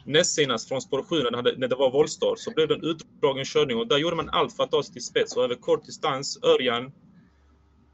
näst 0.05 0.33
senast 0.35 0.67
från 0.67 0.81
spår 0.81 1.03
7 1.03 1.23
när, 1.23 1.31
det 1.31 1.37
hade- 1.37 1.57
när 1.57 1.67
det 1.67 1.75
var 1.75 1.91
voltstart 1.91 2.39
så 2.39 2.51
blev 2.51 2.67
det 2.67 2.73
en 2.75 2.83
utdragen 2.83 3.45
körning 3.45 3.77
och 3.77 3.87
där 3.87 3.97
gjorde 3.97 4.15
man 4.15 4.29
allt 4.29 4.55
för 4.55 4.63
att 4.63 4.71
ta 4.71 4.83
sig 4.83 4.93
till 4.93 5.03
spets 5.03 5.35
och 5.37 5.43
över 5.43 5.55
kort 5.55 5.85
distans, 5.85 6.39
Örjan. 6.43 6.91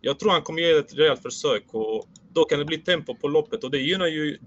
Jag 0.01 0.19
tror 0.19 0.31
han 0.31 0.41
kommer 0.41 0.61
ge 0.61 0.71
ett 0.71 0.93
rejält 0.93 1.21
försök 1.21 1.63
och 1.67 2.07
då 2.33 2.43
kan 2.43 2.59
det 2.59 2.65
bli 2.65 2.77
tempo 2.77 3.15
på 3.15 3.27
loppet 3.27 3.63
och 3.63 3.71
det 3.71 3.77
gynnar 3.77 4.07
ju 4.07 4.37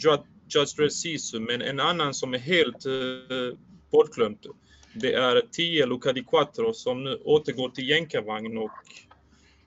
Judge 0.49 0.77
Dredd 0.77 0.93
Sisu 0.93 1.41
men 1.41 1.63
en 1.63 1.81
annan 1.81 2.15
som 2.15 2.35
är 2.35 2.39
helt 2.39 2.87
uh, 2.87 3.55
bortglömd 3.93 4.39
det 4.95 5.13
är 5.13 5.43
10 5.53 5.87
Luca 5.87 6.13
di 6.13 6.25
Quattro 6.25 6.75
som 6.75 7.05
nu 7.05 7.17
återgår 7.25 7.69
till 7.69 7.89
jänkarvagn 7.89 8.59
och 8.59 8.71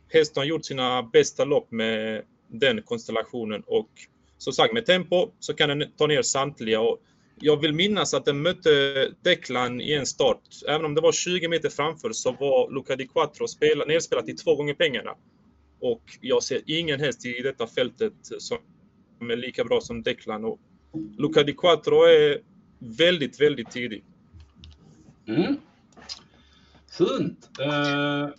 hästen 0.10 0.42
har 0.42 0.46
gjort 0.46 0.66
sina 0.66 1.04
bästa 1.04 1.46
lopp 1.46 1.72
med 1.72 2.24
den 2.48 2.82
konstellationen 2.82 3.64
och 3.68 3.90
som 4.38 4.54
sagt 4.54 4.74
med 4.74 4.86
tempo 4.86 5.32
så 5.40 5.54
kan 5.54 5.70
den 5.70 5.92
ta 5.98 6.08
ner 6.08 6.22
samtliga 6.22 6.82
och 6.82 7.00
jag 7.40 7.62
vill 7.62 7.74
minnas 7.74 8.14
att 8.14 8.26
den 8.26 8.42
mötte 8.42 8.70
Declan 9.22 9.82
i 9.82 9.94
en 9.94 10.06
start. 10.06 10.42
Även 10.68 10.86
om 10.86 10.96
det 10.96 11.02
var 11.02 11.12
20 11.12 11.48
meter 11.48 11.70
framför 11.70 12.12
så 12.12 12.32
var 12.32 12.72
Luca 12.72 12.96
di 12.96 13.08
Quattro 13.08 13.48
spela, 13.48 13.86
nedspelat 13.86 14.26
till 14.26 14.38
två 14.38 14.56
gånger 14.56 14.74
pengarna. 14.74 15.16
Och 15.84 16.18
jag 16.22 16.44
ser 16.44 16.62
ingen 16.66 17.00
häst 17.00 17.26
i 17.26 17.42
detta 17.42 17.68
fältet 17.68 18.14
som 18.22 18.58
är 19.32 19.36
lika 19.36 19.64
bra 19.64 19.82
som 19.82 20.04
Declan. 20.04 20.46
Och 20.46 20.60
Luca 21.18 21.44
di 21.44 21.54
Quattro 21.54 22.04
är 22.04 22.42
väldigt, 22.80 23.42
väldigt 23.42 23.72
tidig. 23.72 24.04
Mm. 25.28 25.56
Fint. 26.98 27.50
Eh, 27.60 28.30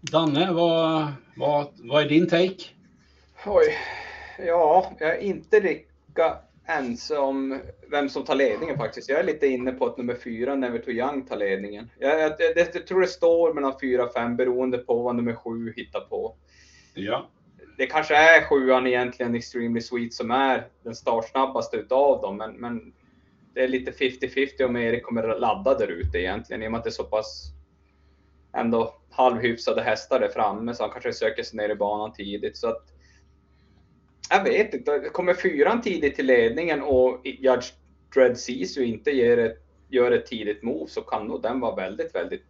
Danne, 0.00 0.52
vad, 0.52 1.12
vad, 1.36 1.66
vad 1.76 2.02
är 2.02 2.08
din 2.08 2.28
take? 2.28 2.64
Oj. 3.46 3.64
Ja, 4.46 4.92
jag 4.98 5.10
är 5.10 5.20
inte 5.20 5.60
lika 5.60 6.38
ense 6.66 7.18
om 7.18 7.60
vem 7.90 8.08
som 8.08 8.24
tar 8.24 8.34
ledningen 8.34 8.76
faktiskt. 8.76 9.08
Jag 9.08 9.20
är 9.20 9.24
lite 9.24 9.46
inne 9.46 9.72
på 9.72 9.86
att 9.86 9.98
nummer 9.98 10.14
fyra, 10.14 10.54
Never 10.54 10.78
Too 10.78 10.94
Young, 10.94 11.26
tar 11.26 11.36
ledningen. 11.36 11.90
Jag, 11.98 12.20
jag, 12.20 12.32
jag, 12.38 12.68
jag 12.74 12.86
tror 12.86 13.00
det 13.00 13.06
står 13.06 13.54
mellan 13.54 13.74
fyra 13.80 14.04
och 14.04 14.12
fem 14.12 14.36
beroende 14.36 14.78
på 14.78 15.02
vad 15.02 15.16
nummer 15.16 15.34
sju 15.34 15.72
hittar 15.76 16.00
på. 16.00 16.36
Ja. 16.94 17.28
Det 17.76 17.86
kanske 17.86 18.16
är 18.16 18.44
sjuan 18.44 18.86
egentligen, 18.86 19.34
Extremely 19.34 19.80
Sweet, 19.80 20.14
som 20.14 20.30
är 20.30 20.68
den 20.82 20.94
startsnabbaste 20.94 21.76
utav 21.76 22.20
dem. 22.20 22.36
Men, 22.36 22.52
men 22.52 22.92
det 23.54 23.60
är 23.60 23.68
lite 23.68 23.90
50-50 23.90 24.64
om 24.64 24.76
Erik 24.76 25.02
kommer 25.02 25.38
ladda 25.38 25.74
där 25.74 25.88
ute 25.88 26.18
egentligen. 26.18 26.62
I 26.62 26.66
och 26.66 26.70
med 26.70 26.78
att 26.78 26.84
det 26.84 26.90
är 26.90 26.92
så 26.92 27.04
pass 27.04 27.52
ändå 28.56 28.94
halvhyfsade 29.10 29.82
hästar 29.82 30.20
där 30.20 30.28
framme. 30.28 30.74
Så 30.74 30.82
han 30.82 30.92
kanske 30.92 31.12
söker 31.12 31.42
sig 31.42 31.56
ner 31.56 31.68
i 31.68 31.74
banan 31.74 32.12
tidigt. 32.12 32.56
Så 32.56 32.68
att, 32.68 32.82
jag 34.30 34.44
vet 34.44 34.74
inte. 34.74 34.98
Kommer 34.98 35.34
fyran 35.34 35.82
tidigt 35.82 36.16
till 36.16 36.26
ledningen 36.26 36.82
och 36.82 37.20
Judge 37.24 37.72
Dread 38.14 38.38
Sisu 38.38 38.84
inte 38.84 39.10
ger 39.10 39.38
ett, 39.38 39.58
gör 39.88 40.10
ett 40.10 40.26
tidigt 40.26 40.62
move 40.62 40.90
så 40.90 41.00
kan 41.00 41.26
nog 41.26 41.42
den 41.42 41.60
vara 41.60 41.76
väldigt, 41.76 42.14
väldigt... 42.14 42.46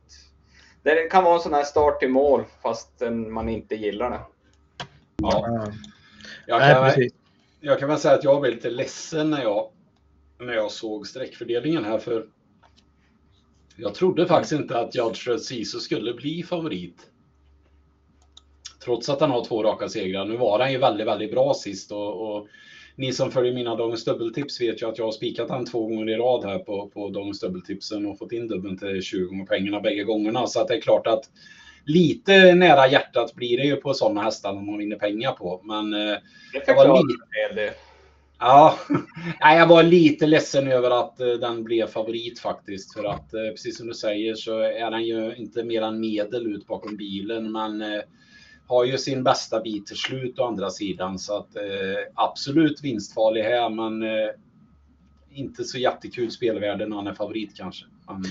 Det 0.83 1.11
kan 1.11 1.25
vara 1.25 1.35
en 1.35 1.41
sån 1.41 1.55
här 1.55 1.65
start 1.65 2.01
till 2.01 2.11
mål 2.11 2.45
fast 2.63 3.03
man 3.29 3.49
inte 3.49 3.75
gillar 3.75 4.11
det 4.11 4.21
ja. 5.23 5.47
Ja. 5.47 5.73
Jag, 6.47 6.59
Nej, 6.59 6.75
kan, 6.75 6.85
precis. 6.85 7.13
jag 7.61 7.79
kan 7.79 7.89
väl 7.89 7.99
säga 7.99 8.15
att 8.15 8.25
jag 8.25 8.41
var 8.41 8.49
lite 8.49 8.71
ledsen 8.71 9.31
när 9.31 9.43
jag, 9.43 9.71
när 10.39 10.53
jag 10.53 10.71
såg 10.71 11.07
sträckfördelningen 11.07 11.85
här 11.85 11.99
för 11.99 12.27
jag 13.77 13.95
trodde 13.95 14.27
faktiskt 14.27 14.53
inte 14.53 14.79
att 14.79 14.95
Judge 14.95 15.41
Sisu 15.41 15.79
skulle 15.79 16.15
bli 16.15 16.43
favorit. 16.43 17.07
Trots 18.85 19.09
att 19.09 19.21
han 19.21 19.31
har 19.31 19.45
två 19.45 19.63
raka 19.63 19.89
segrar. 19.89 20.25
Nu 20.25 20.37
var 20.37 20.61
han 20.61 20.73
ju 20.73 20.79
väldigt, 20.79 21.07
väldigt 21.07 21.31
bra 21.31 21.55
sist 21.55 21.93
och, 21.93 22.37
och 22.37 22.49
ni 22.97 23.13
som 23.13 23.31
följer 23.31 23.53
mina 23.55 23.77
Dagens 23.77 24.05
Dubbeltips 24.05 24.61
vet 24.61 24.83
ju 24.83 24.89
att 24.89 24.99
jag 24.99 25.05
har 25.05 25.13
spikat 25.13 25.51
han 25.51 25.67
två 25.67 25.87
gånger 25.87 26.11
i 26.11 26.17
rad 26.17 26.45
här 26.45 26.59
på, 26.59 26.89
på 26.89 27.09
Dagens 27.09 27.41
Dubbeltipsen 27.41 28.07
och 28.07 28.19
fått 28.19 28.33
in 28.33 28.49
dubbeln 28.49 28.79
till 28.79 29.03
20 29.03 29.27
gånger 29.27 29.47
pengarna 29.47 29.81
bägge 29.81 30.05
gångerna. 30.05 30.47
Så 30.47 30.61
att 30.61 30.69
det 30.69 30.75
är 30.75 30.81
klart 30.81 31.07
att 31.07 31.25
lite 31.85 32.55
nära 32.55 32.89
hjärtat 32.89 33.35
blir 33.35 33.57
det 33.57 33.65
ju 33.65 33.77
på 33.77 33.95
sådana 33.95 34.23
hästar 34.23 34.53
när 34.53 34.63
man 34.63 34.79
vinner 34.79 34.97
pengar 34.97 35.33
på. 35.33 35.61
Men 35.65 35.95
eh, 35.95 35.99
Det 35.99 36.63
Jag 36.67 36.75
var 36.75 36.85
förklarar 36.85 36.95
li- 36.99 37.15
en 37.49 37.49
hel 37.49 37.57
del. 37.57 37.75
Ja, 38.39 38.79
jag 39.41 39.67
var 39.67 39.83
lite 39.83 40.27
ledsen 40.27 40.69
över 40.69 40.91
att 40.91 41.21
eh, 41.21 41.27
den 41.27 41.65
blev 41.65 41.87
favorit 41.87 42.39
faktiskt. 42.41 42.95
För 42.95 43.05
att 43.05 43.35
eh, 43.35 43.49
precis 43.51 43.79
som 43.79 43.87
du 43.87 43.95
säger 43.95 44.35
så 44.35 44.59
är 44.59 44.91
den 44.91 45.05
ju 45.05 45.35
inte 45.37 45.65
mer 45.65 45.83
än 45.83 46.01
medel 46.01 46.47
ut 46.47 46.67
bakom 46.67 46.97
bilen. 46.97 47.53
Men 47.53 47.85
har 48.67 48.85
ju 48.85 48.99
sin 48.99 49.23
bästa 49.25 49.61
bit 49.61 49.87
till 49.87 49.97
slut 49.97 50.39
å 50.39 50.45
andra 50.45 50.71
sidan. 50.71 51.19
Så 51.19 51.37
att 51.37 51.49
absolut 52.15 52.85
vinstfarlig 52.85 53.43
här, 53.43 53.69
men 53.71 54.03
inte 55.35 55.65
så 55.65 55.79
jättekul 55.79 56.31
spelvärde 56.31 56.87
när 56.87 56.97
han 56.97 57.07
är 57.07 57.15
favorit 57.15 57.57
kanske. 57.57 57.85
Men... 58.07 58.23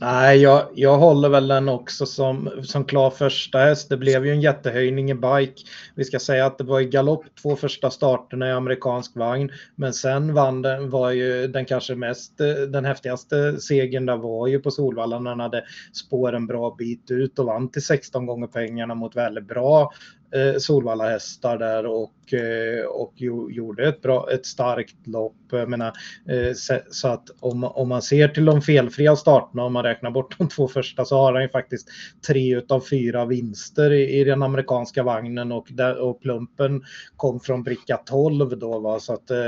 Nej, 0.00 0.38
jag, 0.38 0.68
jag 0.74 0.98
håller 0.98 1.28
väl 1.28 1.48
den 1.48 1.68
också 1.68 2.06
som, 2.06 2.50
som 2.62 2.84
klar 2.84 3.10
första 3.10 3.58
häst. 3.58 3.88
Det 3.88 3.96
blev 3.96 4.26
ju 4.26 4.32
en 4.32 4.40
jättehöjning 4.40 5.10
i 5.10 5.14
bike. 5.14 5.62
Vi 5.94 6.04
ska 6.04 6.18
säga 6.18 6.46
att 6.46 6.58
det 6.58 6.64
var 6.64 6.80
i 6.80 6.84
galopp 6.84 7.24
två 7.42 7.56
första 7.56 7.90
starterna 7.90 8.48
i 8.48 8.52
amerikansk 8.52 9.16
vagn. 9.16 9.50
Men 9.74 9.92
sen 9.92 10.34
vann 10.34 10.62
den, 10.62 10.90
var 10.90 11.10
ju 11.10 11.46
den 11.46 11.64
kanske 11.64 11.94
mest, 11.94 12.38
den 12.68 12.84
häftigaste 12.84 13.60
segern 13.60 14.06
där 14.06 14.16
var 14.16 14.46
ju 14.46 14.60
på 14.60 14.70
Solvalla 14.70 15.18
när 15.18 15.30
han 15.30 15.40
hade 15.40 15.64
spår 15.92 16.32
en 16.32 16.46
bra 16.46 16.74
bit 16.78 17.10
ut 17.10 17.38
och 17.38 17.46
vann 17.46 17.70
till 17.70 17.84
16 17.84 18.26
gånger 18.26 18.46
pengarna 18.46 18.94
mot 18.94 19.16
väldigt 19.16 19.48
bra 19.48 19.92
eh, 20.34 20.58
Solvalla 20.58 21.08
hästar 21.08 21.58
där 21.58 21.86
och, 21.86 22.34
eh, 22.34 22.84
och 22.84 23.12
gjorde 23.50 23.88
ett, 23.88 24.02
bra, 24.02 24.28
ett 24.32 24.46
starkt 24.46 25.06
lopp. 25.06 25.36
Jag 25.50 25.68
menar, 25.68 25.92
eh, 26.28 26.52
så 26.90 27.08
att 27.08 27.24
om, 27.40 27.64
om 27.64 27.88
man 27.88 28.02
ser 28.02 28.28
till 28.28 28.44
de 28.44 28.62
felfria 28.62 29.16
starterna, 29.16 29.64
om 29.64 29.72
man 29.72 29.82
räknar 29.82 30.10
bort 30.10 30.38
de 30.38 30.48
två 30.48 30.68
första, 30.68 31.04
så 31.04 31.16
har 31.16 31.32
han 31.32 31.42
ju 31.42 31.48
faktiskt 31.48 31.88
tre 32.26 32.62
av 32.68 32.80
fyra 32.80 33.24
vinster 33.24 33.92
i, 33.92 34.20
i 34.20 34.24
den 34.24 34.42
amerikanska 34.42 35.02
vagnen 35.02 35.52
och, 35.52 35.66
där, 35.70 35.98
och 35.98 36.20
plumpen 36.20 36.82
kom 37.16 37.40
från 37.40 37.62
bricka 37.62 37.96
12 37.96 38.58
då. 38.58 38.78
Va? 38.78 39.00
Så 39.00 39.12
att, 39.12 39.30
eh, 39.30 39.46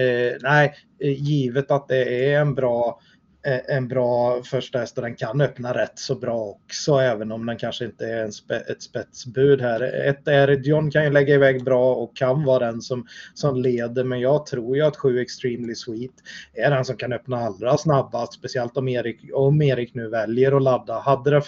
eh 0.00 0.36
nej, 0.40 0.74
givet 1.00 1.70
att 1.70 1.88
det 1.88 2.32
är 2.32 2.40
en 2.40 2.54
bra 2.54 3.00
Eh, 3.00 3.17
Eh, 3.48 3.76
en 3.76 3.88
bra 3.88 4.42
första 4.42 4.78
häst 4.78 4.98
och 4.98 5.04
den 5.04 5.16
kan 5.16 5.40
öppna 5.40 5.74
rätt 5.74 5.98
så 5.98 6.14
bra 6.14 6.40
också 6.40 6.98
även 6.98 7.32
om 7.32 7.46
den 7.46 7.58
kanske 7.58 7.84
inte 7.84 8.06
är 8.06 8.24
en 8.24 8.32
spe, 8.32 8.56
ett 8.56 8.82
spetsbud 8.82 9.60
här. 9.60 9.80
Ett 9.82 10.28
Eridion 10.28 10.90
kan 10.90 11.04
ju 11.04 11.10
lägga 11.10 11.34
iväg 11.34 11.64
bra 11.64 11.94
och 11.94 12.16
kan 12.16 12.44
vara 12.44 12.66
den 12.66 12.82
som, 12.82 13.06
som 13.34 13.56
leder 13.56 14.04
men 14.04 14.20
jag 14.20 14.46
tror 14.46 14.76
ju 14.76 14.82
att 14.82 14.96
7 14.96 15.20
Extremely 15.20 15.74
Sweet 15.74 16.10
är 16.54 16.70
den 16.70 16.84
som 16.84 16.96
kan 16.96 17.12
öppna 17.12 17.36
allra 17.36 17.78
snabbast 17.78 18.32
speciellt 18.32 18.76
om 18.76 18.88
Erik, 18.88 19.20
om 19.34 19.62
Erik 19.62 19.94
nu 19.94 20.08
väljer 20.08 20.56
att 20.56 20.62
ladda. 20.62 20.98
Hade, 20.98 21.30
det, 21.30 21.42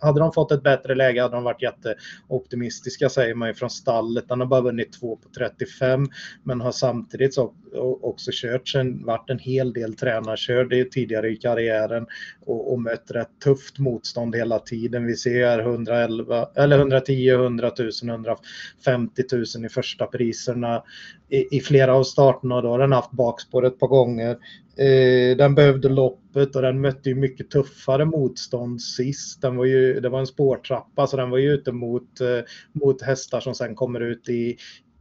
hade 0.00 0.20
de 0.20 0.32
fått 0.32 0.52
ett 0.52 0.62
bättre 0.62 0.94
läge 0.94 1.22
hade 1.22 1.36
de 1.36 1.44
varit 1.44 1.62
jätteoptimistiska 1.62 3.08
säger 3.08 3.34
man 3.34 3.48
ju 3.48 3.54
från 3.54 3.70
stallet. 3.70 4.28
Den 4.28 4.40
har 4.40 4.46
bara 4.46 4.60
vunnit 4.60 4.92
2 4.92 5.16
på 5.16 5.28
35 5.38 6.08
men 6.42 6.60
har 6.60 6.72
samtidigt 6.72 7.34
så, 7.34 7.54
också 8.02 8.30
kört 8.34 8.68
sen 8.68 9.06
varit 9.06 9.30
en 9.30 9.38
hel 9.38 9.72
del 9.72 9.94
tränarkörd 9.94 10.90
tidigare 10.90 11.28
i 11.28 11.36
karriären 11.46 12.06
och, 12.46 12.72
och 12.72 12.80
mött 12.80 13.10
rätt 13.10 13.40
tufft 13.44 13.78
motstånd 13.78 14.36
hela 14.36 14.58
tiden. 14.58 15.06
Vi 15.06 15.16
ser 15.16 15.58
111, 15.58 16.48
eller 16.54 16.78
110, 16.78 17.30
100 17.30 17.70
000, 17.78 17.90
150 18.10 19.22
000 19.32 19.66
i 19.66 19.68
första 19.68 20.06
priserna 20.06 20.82
i, 21.28 21.56
i 21.56 21.60
flera 21.60 21.94
av 21.94 22.02
starterna. 22.02 22.60
Då 22.60 22.68
har 22.68 22.78
den 22.78 22.92
haft 22.92 23.10
bakspår 23.10 23.66
ett 23.66 23.78
par 23.78 23.88
gånger. 23.88 24.30
Eh, 24.78 25.36
den 25.36 25.54
behövde 25.54 25.88
loppet 25.88 26.56
och 26.56 26.62
den 26.62 26.80
mötte 26.80 27.08
ju 27.08 27.14
mycket 27.14 27.50
tuffare 27.50 28.04
motstånd 28.04 28.82
sist. 28.82 29.42
Den 29.42 29.56
var 29.56 29.64
ju, 29.64 30.00
det 30.00 30.08
var 30.08 30.20
en 30.20 30.26
spårtrappa 30.26 31.06
så 31.06 31.16
den 31.16 31.30
var 31.30 31.38
ju 31.38 31.52
ute 31.52 31.72
mot, 31.72 32.20
eh, 32.20 32.40
mot 32.72 33.02
hästar 33.02 33.40
som 33.40 33.54
sen 33.54 33.74
kommer 33.74 34.00
ut 34.00 34.28
i, 34.28 34.56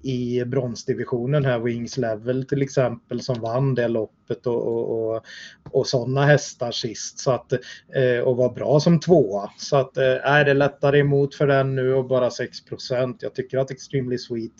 i 0.05 0.45
bronsdivisionen 0.45 1.45
här, 1.45 1.59
Wings 1.59 1.97
Level 1.97 2.45
till 2.45 2.61
exempel, 2.61 3.21
som 3.21 3.41
vann 3.41 3.75
det 3.75 3.87
loppet 3.87 4.47
och, 4.47 4.67
och, 4.67 5.15
och, 5.15 5.25
och 5.71 5.87
sådana 5.87 6.25
hästar 6.25 6.71
sist. 6.71 7.19
Så 7.19 7.31
att, 7.31 7.53
eh, 7.95 8.19
och 8.23 8.37
var 8.37 8.49
bra 8.49 8.79
som 8.79 8.99
tvåa. 8.99 9.51
Så 9.57 9.77
att, 9.77 9.97
eh, 9.97 10.03
är 10.03 10.45
det 10.45 10.53
lättare 10.53 10.99
emot 10.99 11.35
för 11.35 11.47
den 11.47 11.75
nu 11.75 11.93
och 11.93 12.05
bara 12.05 12.29
6% 12.29 13.17
Jag 13.19 13.35
tycker 13.35 13.57
att 13.57 13.71
Extremely 13.71 14.17
Sweet, 14.17 14.51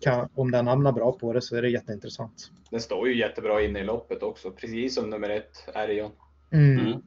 kan, 0.00 0.28
om 0.34 0.50
den 0.50 0.66
hamnar 0.66 0.92
bra 0.92 1.12
på 1.12 1.32
det 1.32 1.42
så 1.42 1.56
är 1.56 1.62
det 1.62 1.70
jätteintressant. 1.70 2.50
Den 2.70 2.80
står 2.80 3.08
ju 3.08 3.18
jättebra 3.18 3.62
inne 3.62 3.80
i 3.80 3.84
loppet 3.84 4.22
också, 4.22 4.50
precis 4.50 4.94
som 4.94 5.10
nummer 5.10 5.30
ett, 5.30 5.68
Erion. 5.74 6.10
Mm. 6.52 6.78
Mm. 6.78 7.02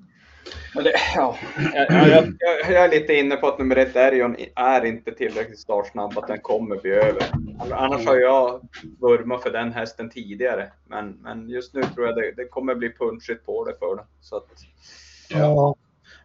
Det, 0.74 0.94
ja, 1.16 1.38
jag, 1.74 1.88
jag, 1.92 2.34
jag, 2.72 2.84
är 2.84 2.90
lite 2.90 3.14
inne 3.14 3.36
på 3.36 3.48
att 3.48 3.60
nummer 3.60 3.76
ett 3.76 3.96
Erion 3.96 4.36
är 4.56 4.86
inte 4.86 5.12
tillräckligt 5.12 5.60
startsnabb, 5.60 6.18
att 6.18 6.28
den 6.28 6.40
kommer 6.40 6.76
bli 6.76 6.92
över. 6.92 7.24
Annars 7.72 8.06
har 8.06 8.16
jag 8.16 8.62
vurmat 9.00 9.44
för 9.44 9.52
den 9.52 9.72
hästen 9.72 10.10
tidigare, 10.10 10.72
men, 10.86 11.18
men 11.22 11.50
just 11.50 11.74
nu 11.74 11.84
tror 11.84 12.06
jag 12.06 12.16
det, 12.16 12.34
det 12.36 12.48
kommer 12.48 12.76
bli 12.76 12.94
punchigt 12.94 13.46
på 13.46 13.66
det 13.66 13.76
för 13.80 13.96
den. 13.96 14.06
Så 14.22 14.38
att, 14.38 14.48
ja. 15.30 15.76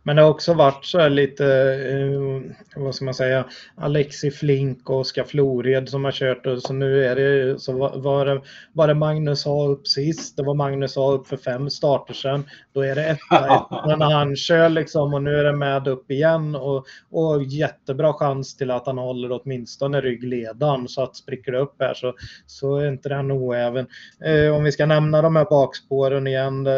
Men 0.03 0.17
det 0.17 0.23
har 0.23 0.31
också 0.31 0.55
varit 0.55 0.85
så 0.85 0.99
här 0.99 1.11
lite, 1.11 1.47
eh, 1.91 2.83
vad 2.83 2.95
ska 2.95 3.05
man 3.05 3.15
säga, 3.15 3.45
Alexi 3.75 4.31
Flink 4.31 4.91
och 4.91 4.99
Oskar 4.99 5.25
Flored 5.25 5.89
som 5.89 6.05
har 6.05 6.13
kört 6.13 6.47
och 6.47 6.63
så 6.63 6.73
nu 6.73 7.05
är 7.05 7.17
det 7.17 7.61
så 7.61 7.73
var 7.99 8.27
det, 8.27 8.43
var 8.73 8.89
det 8.89 8.95
Magnus 8.95 9.47
A 9.47 9.67
upp 9.69 9.87
sist, 9.87 10.37
det 10.37 10.43
var 10.43 10.55
Magnus 10.55 10.97
A 10.97 11.13
upp 11.13 11.27
för 11.27 11.37
fem 11.37 11.71
starter 11.71 12.15
sedan. 12.15 12.45
Då 12.73 12.81
är 12.81 12.95
det 12.95 13.05
etta, 13.05 13.67
etta 13.71 13.97
när 13.97 14.11
han 14.11 14.37
kör 14.37 14.69
liksom 14.69 15.15
och 15.15 15.23
nu 15.23 15.37
är 15.37 15.45
det 15.45 15.53
med 15.53 15.89
upp 15.89 16.11
igen 16.11 16.57
och, 16.57 16.87
och 17.11 17.43
jättebra 17.43 18.13
chans 18.13 18.57
till 18.57 18.71
att 18.71 18.87
han 18.87 18.99
håller 18.99 19.41
åtminstone 19.43 20.01
ryggledan 20.01 20.89
så 20.89 21.03
att 21.03 21.17
spricker 21.17 21.53
det 21.53 21.59
upp 21.59 21.75
här 21.79 21.95
så, 21.95 22.15
så 22.47 22.77
är 22.77 22.89
inte 22.89 23.09
den 23.09 23.33
oäven. 23.33 23.87
Eh, 24.25 24.55
om 24.55 24.65
vi 24.65 24.73
ska 24.73 24.87
nämna 24.87 25.23
de 25.23 25.37
här 25.37 25.45
bakspåren 25.45 26.27
igen, 26.27 26.67
eh, 26.67 26.73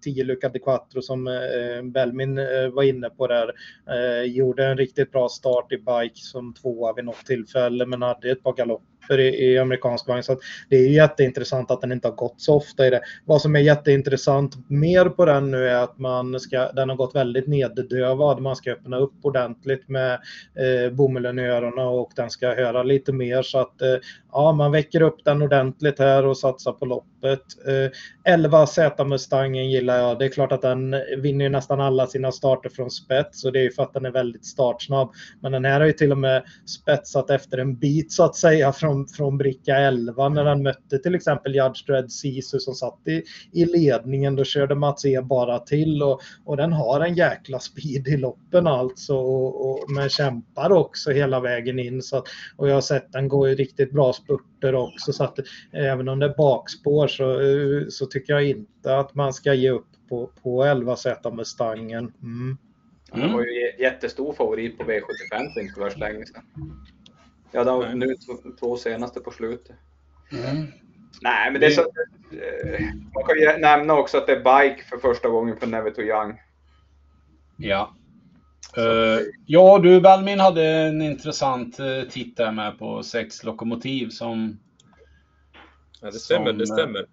10 0.00 0.24
Luca 0.24 0.48
de 0.48 0.58
Quattro 0.58 1.02
som 1.02 1.26
eh, 1.26 1.82
Belmin 1.82 2.43
Eh, 2.44 2.70
var 2.70 2.82
inne 2.82 3.10
på 3.10 3.26
där. 3.26 3.52
Eh, 3.90 4.22
gjorde 4.32 4.66
en 4.66 4.76
riktigt 4.76 5.12
bra 5.12 5.28
start 5.28 5.72
i 5.72 5.76
bike 5.76 6.20
som 6.20 6.54
tvåa 6.54 6.92
vid 6.92 7.04
något 7.04 7.26
tillfälle 7.26 7.86
men 7.86 8.02
hade 8.02 8.30
ett 8.30 8.42
par 8.42 8.52
galopper 8.52 8.93
i, 9.10 9.52
i 9.52 9.58
amerikansk 9.58 10.08
vagn. 10.08 10.22
Så 10.22 10.36
det 10.68 10.76
är 10.76 10.88
jätteintressant 10.88 11.70
att 11.70 11.80
den 11.80 11.92
inte 11.92 12.08
har 12.08 12.14
gått 12.14 12.40
så 12.40 12.54
ofta 12.54 12.86
i 12.86 12.90
det. 12.90 13.00
Vad 13.24 13.42
som 13.42 13.56
är 13.56 13.60
jätteintressant 13.60 14.70
mer 14.70 15.04
på 15.04 15.24
den 15.24 15.50
nu 15.50 15.68
är 15.68 15.82
att 15.82 15.98
man 15.98 16.40
ska, 16.40 16.72
den 16.72 16.88
har 16.88 16.96
gått 16.96 17.14
väldigt 17.14 17.46
neddövad. 17.46 18.42
Man 18.42 18.56
ska 18.56 18.72
öppna 18.72 18.96
upp 18.96 19.14
ordentligt 19.22 19.88
med 19.88 20.12
eh, 20.14 20.92
bomullen 20.92 21.38
i 21.38 21.42
öronen 21.42 21.86
och 21.86 22.12
den 22.16 22.30
ska 22.30 22.54
höra 22.54 22.82
lite 22.82 23.12
mer 23.12 23.42
så 23.42 23.58
att 23.58 23.82
eh, 23.82 23.96
ja, 24.32 24.52
man 24.52 24.72
väcker 24.72 25.02
upp 25.02 25.24
den 25.24 25.42
ordentligt 25.42 25.98
här 25.98 26.26
och 26.26 26.38
satsar 26.38 26.72
på 26.72 26.86
loppet. 26.86 27.40
Eh, 27.66 28.32
11 28.32 28.66
Z 28.66 29.04
Mustangen 29.04 29.70
gillar 29.70 29.98
jag. 29.98 30.18
Det 30.18 30.24
är 30.24 30.28
klart 30.28 30.52
att 30.52 30.62
den 30.62 30.96
vinner 31.18 31.48
nästan 31.48 31.80
alla 31.80 32.06
sina 32.06 32.32
starter 32.32 32.68
från 32.68 32.90
spets 32.90 33.44
och 33.44 33.52
det 33.52 33.58
är 33.58 33.62
ju 33.62 33.70
för 33.70 33.82
att 33.82 33.92
den 33.92 34.06
är 34.06 34.10
väldigt 34.10 34.46
startsnabb. 34.46 35.12
Men 35.40 35.52
den 35.52 35.64
här 35.64 35.80
har 35.80 35.86
ju 35.86 35.92
till 35.92 36.12
och 36.12 36.18
med 36.18 36.42
spetsat 36.66 37.30
efter 37.30 37.58
en 37.58 37.76
bit 37.76 38.12
så 38.12 38.24
att 38.24 38.36
säga 38.36 38.72
från 38.72 38.93
från, 38.94 39.08
från 39.08 39.38
bricka 39.38 39.76
11 39.76 40.28
när 40.28 40.44
han 40.44 40.62
mötte 40.62 40.98
till 40.98 41.14
exempel 41.14 41.54
Judge 41.54 41.86
Dredd 41.86 42.12
Sisu 42.12 42.58
som 42.58 42.74
satt 42.74 43.00
i, 43.08 43.22
i 43.52 43.64
ledningen. 43.64 44.36
Då 44.36 44.44
körde 44.44 44.74
Mats 44.74 45.04
E 45.04 45.20
bara 45.22 45.58
till 45.58 46.02
och, 46.02 46.20
och 46.44 46.56
den 46.56 46.72
har 46.72 47.00
en 47.00 47.14
jäkla 47.14 47.58
speed 47.58 48.08
i 48.08 48.16
loppen 48.16 48.66
alltså. 48.66 49.16
Och, 49.16 49.70
och, 49.70 49.90
men 49.90 50.08
kämpar 50.08 50.72
också 50.72 51.10
hela 51.10 51.40
vägen 51.40 51.78
in. 51.78 52.02
Så 52.02 52.16
att, 52.16 52.24
och 52.56 52.68
jag 52.68 52.74
har 52.74 52.80
sett 52.80 53.12
den 53.12 53.28
gå 53.28 53.48
i 53.48 53.54
riktigt 53.54 53.92
bra 53.92 54.12
spurter 54.12 54.74
också. 54.74 55.12
Så 55.12 55.24
att 55.24 55.38
även 55.72 56.08
om 56.08 56.18
det 56.18 56.26
är 56.26 56.36
bakspår 56.36 57.08
så, 57.08 57.40
så 57.90 58.06
tycker 58.06 58.32
jag 58.32 58.44
inte 58.44 58.96
att 58.96 59.14
man 59.14 59.32
ska 59.32 59.54
ge 59.54 59.70
upp 59.70 59.86
på, 60.08 60.30
på 60.42 60.64
11Z 60.64 61.34
Mustangen. 61.36 62.12
Mm. 62.22 62.58
Han 63.10 63.32
var 63.32 63.40
ju 63.40 63.72
jättestor 63.78 64.32
favorit 64.32 64.78
på 64.78 64.84
V75 64.84 65.54
för 65.54 65.60
inte 65.60 65.80
värst 65.80 65.98
länge 65.98 66.26
sedan. 66.26 66.42
Ja, 67.54 67.64
de, 67.64 67.98
nu 67.98 68.16
två 68.60 68.76
senaste 68.76 69.20
på 69.20 69.30
slutet. 69.30 69.76
Mm. 70.32 70.66
Nej, 71.22 71.50
men 71.50 71.60
det 71.60 71.66
är 71.66 71.70
så, 71.70 71.80
eh, 71.80 72.80
man 73.14 73.24
kan 73.26 73.38
ju 73.38 73.58
nämna 73.58 73.94
också 73.94 74.18
att 74.18 74.26
det 74.26 74.32
är 74.32 74.36
bike 74.36 74.84
för 74.84 74.98
första 74.98 75.28
gången 75.28 75.56
på 75.56 75.66
Never 75.66 75.90
Too 75.90 76.04
Young. 76.04 76.38
Ja. 77.56 77.94
Uh, 78.78 79.20
ja, 79.46 79.78
du 79.78 80.00
Belmin 80.00 80.40
hade 80.40 80.64
en 80.64 81.02
intressant 81.02 81.80
uh, 81.80 82.02
titt 82.10 82.36
där 82.36 82.52
med 82.52 82.78
på 82.78 83.02
sex 83.02 83.44
lokomotiv 83.44 84.08
som... 84.08 84.58
Ja, 86.00 86.10
det 86.10 86.18
stämmer, 86.18 86.46
som, 86.46 86.58
det 86.58 86.66
stämmer. 86.66 87.06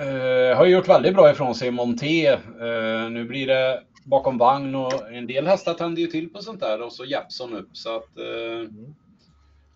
Uh, 0.00 0.56
har 0.56 0.66
gjort 0.66 0.88
väldigt 0.88 1.14
bra 1.14 1.30
ifrån 1.30 1.54
sig 1.54 1.68
i 1.68 1.70
Monté. 1.70 2.38
nu 3.10 3.24
blir 3.24 3.46
det 3.46 3.82
bakom 4.04 4.38
vagn 4.38 4.74
och 4.74 5.12
en 5.12 5.26
del 5.26 5.46
hästar 5.46 5.74
tänder 5.74 6.02
ju 6.02 6.06
till 6.06 6.32
på 6.32 6.42
sånt 6.42 6.60
där 6.60 6.82
och 6.82 6.92
så 6.92 7.04
Jeppson 7.04 7.54
upp 7.54 7.68
så 7.72 7.96
att... 7.96 8.16
Mm. 8.16 8.94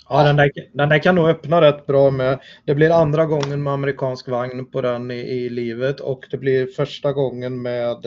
Ja, 0.08 0.22
den 0.22 0.36
där, 0.36 0.50
den 0.72 0.88
där 0.88 0.98
kan 0.98 1.14
nog 1.14 1.28
öppna 1.28 1.60
rätt 1.60 1.86
bra 1.86 2.10
med. 2.10 2.38
Det 2.64 2.74
blir 2.74 2.90
andra 2.90 3.26
gången 3.26 3.62
med 3.62 3.72
amerikansk 3.72 4.28
vagn 4.28 4.66
på 4.66 4.80
den 4.80 5.10
i, 5.10 5.14
i 5.14 5.48
livet 5.48 6.00
och 6.00 6.26
det 6.30 6.36
blir 6.36 6.66
första 6.66 7.12
gången 7.12 7.62
med, 7.62 8.06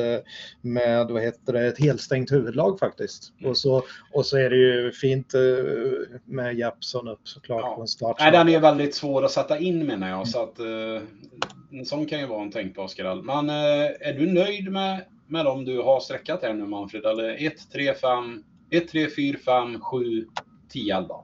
med 0.61 1.07
vad 1.07 1.21
heter 1.21 1.53
det, 1.53 1.67
ett 1.67 1.79
helstängt 1.79 2.31
huvudlag 2.31 2.79
faktiskt. 2.79 3.33
Och, 3.45 3.57
så, 3.57 3.83
och 4.13 4.25
så 4.25 4.37
är 4.37 4.49
det 4.49 4.55
ju 4.55 4.91
fint 4.91 5.33
eh, 5.33 5.41
med 6.25 6.55
Jeppson 6.55 7.07
upp 7.07 7.19
såklart 7.23 7.61
ja. 7.63 7.75
på 7.75 7.81
en 7.81 7.87
start. 7.87 8.15
Nej, 8.19 8.31
den 8.31 8.49
är 8.49 8.59
väldigt 8.59 8.95
svår 8.95 9.25
att 9.25 9.31
sätta 9.31 9.59
in 9.59 9.85
menar 9.85 10.09
jag, 10.09 10.27
så 10.27 10.43
att 10.43 10.59
uh, 10.59 11.01
en 11.71 11.85
sån 11.85 12.05
kan 12.05 12.19
ju 12.19 12.25
vara 12.25 12.41
en 12.41 12.51
tänkbar 12.51 12.87
skräll. 12.87 13.23
Men 13.23 13.49
uh, 13.49 13.85
är 13.99 14.13
du 14.13 14.33
nöjd 14.33 14.71
med, 14.71 15.05
med 15.27 15.45
dem 15.45 15.65
du 15.65 15.81
har 15.81 15.99
sträckat 15.99 16.43
här 16.43 16.53
nu 16.53 16.65
Manfred? 16.65 17.05
Eller 17.05 17.45
1, 17.45 17.53
3, 17.73 17.93
5, 17.93 18.43
1, 18.71 18.87
3, 18.87 19.07
4, 19.09 19.37
5, 19.45 19.79
7, 19.81 20.25
10, 20.69 20.97
11? 20.97 21.15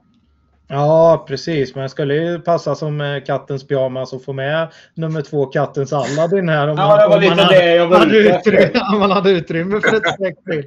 Ja, 0.69 1.25
precis. 1.27 1.75
Men 1.75 1.89
skulle 1.89 2.13
ju 2.15 2.39
passa 2.39 2.75
som 2.75 3.01
eh, 3.01 3.23
kattens 3.23 3.67
pyjamas 3.67 4.13
och 4.13 4.23
få 4.23 4.33
med 4.33 4.67
nummer 4.93 5.21
två, 5.21 5.45
kattens 5.45 5.93
Aladdin 5.93 6.49
här. 6.49 6.67
Om 6.67 6.77
ja, 6.77 7.01
det 7.01 7.07
var 7.07 7.21
lite 7.21 7.35
man 7.35 7.47
det 7.47 7.75
jag 7.75 7.87
var 7.87 7.97
hade 7.97 8.17
utrymme, 8.17 8.81
Om 8.93 8.99
man 8.99 9.11
hade 9.11 9.29
utrymme 9.31 9.81
för 9.81 9.95
ett 9.95 10.13
streck 10.13 10.43
till. 10.43 10.59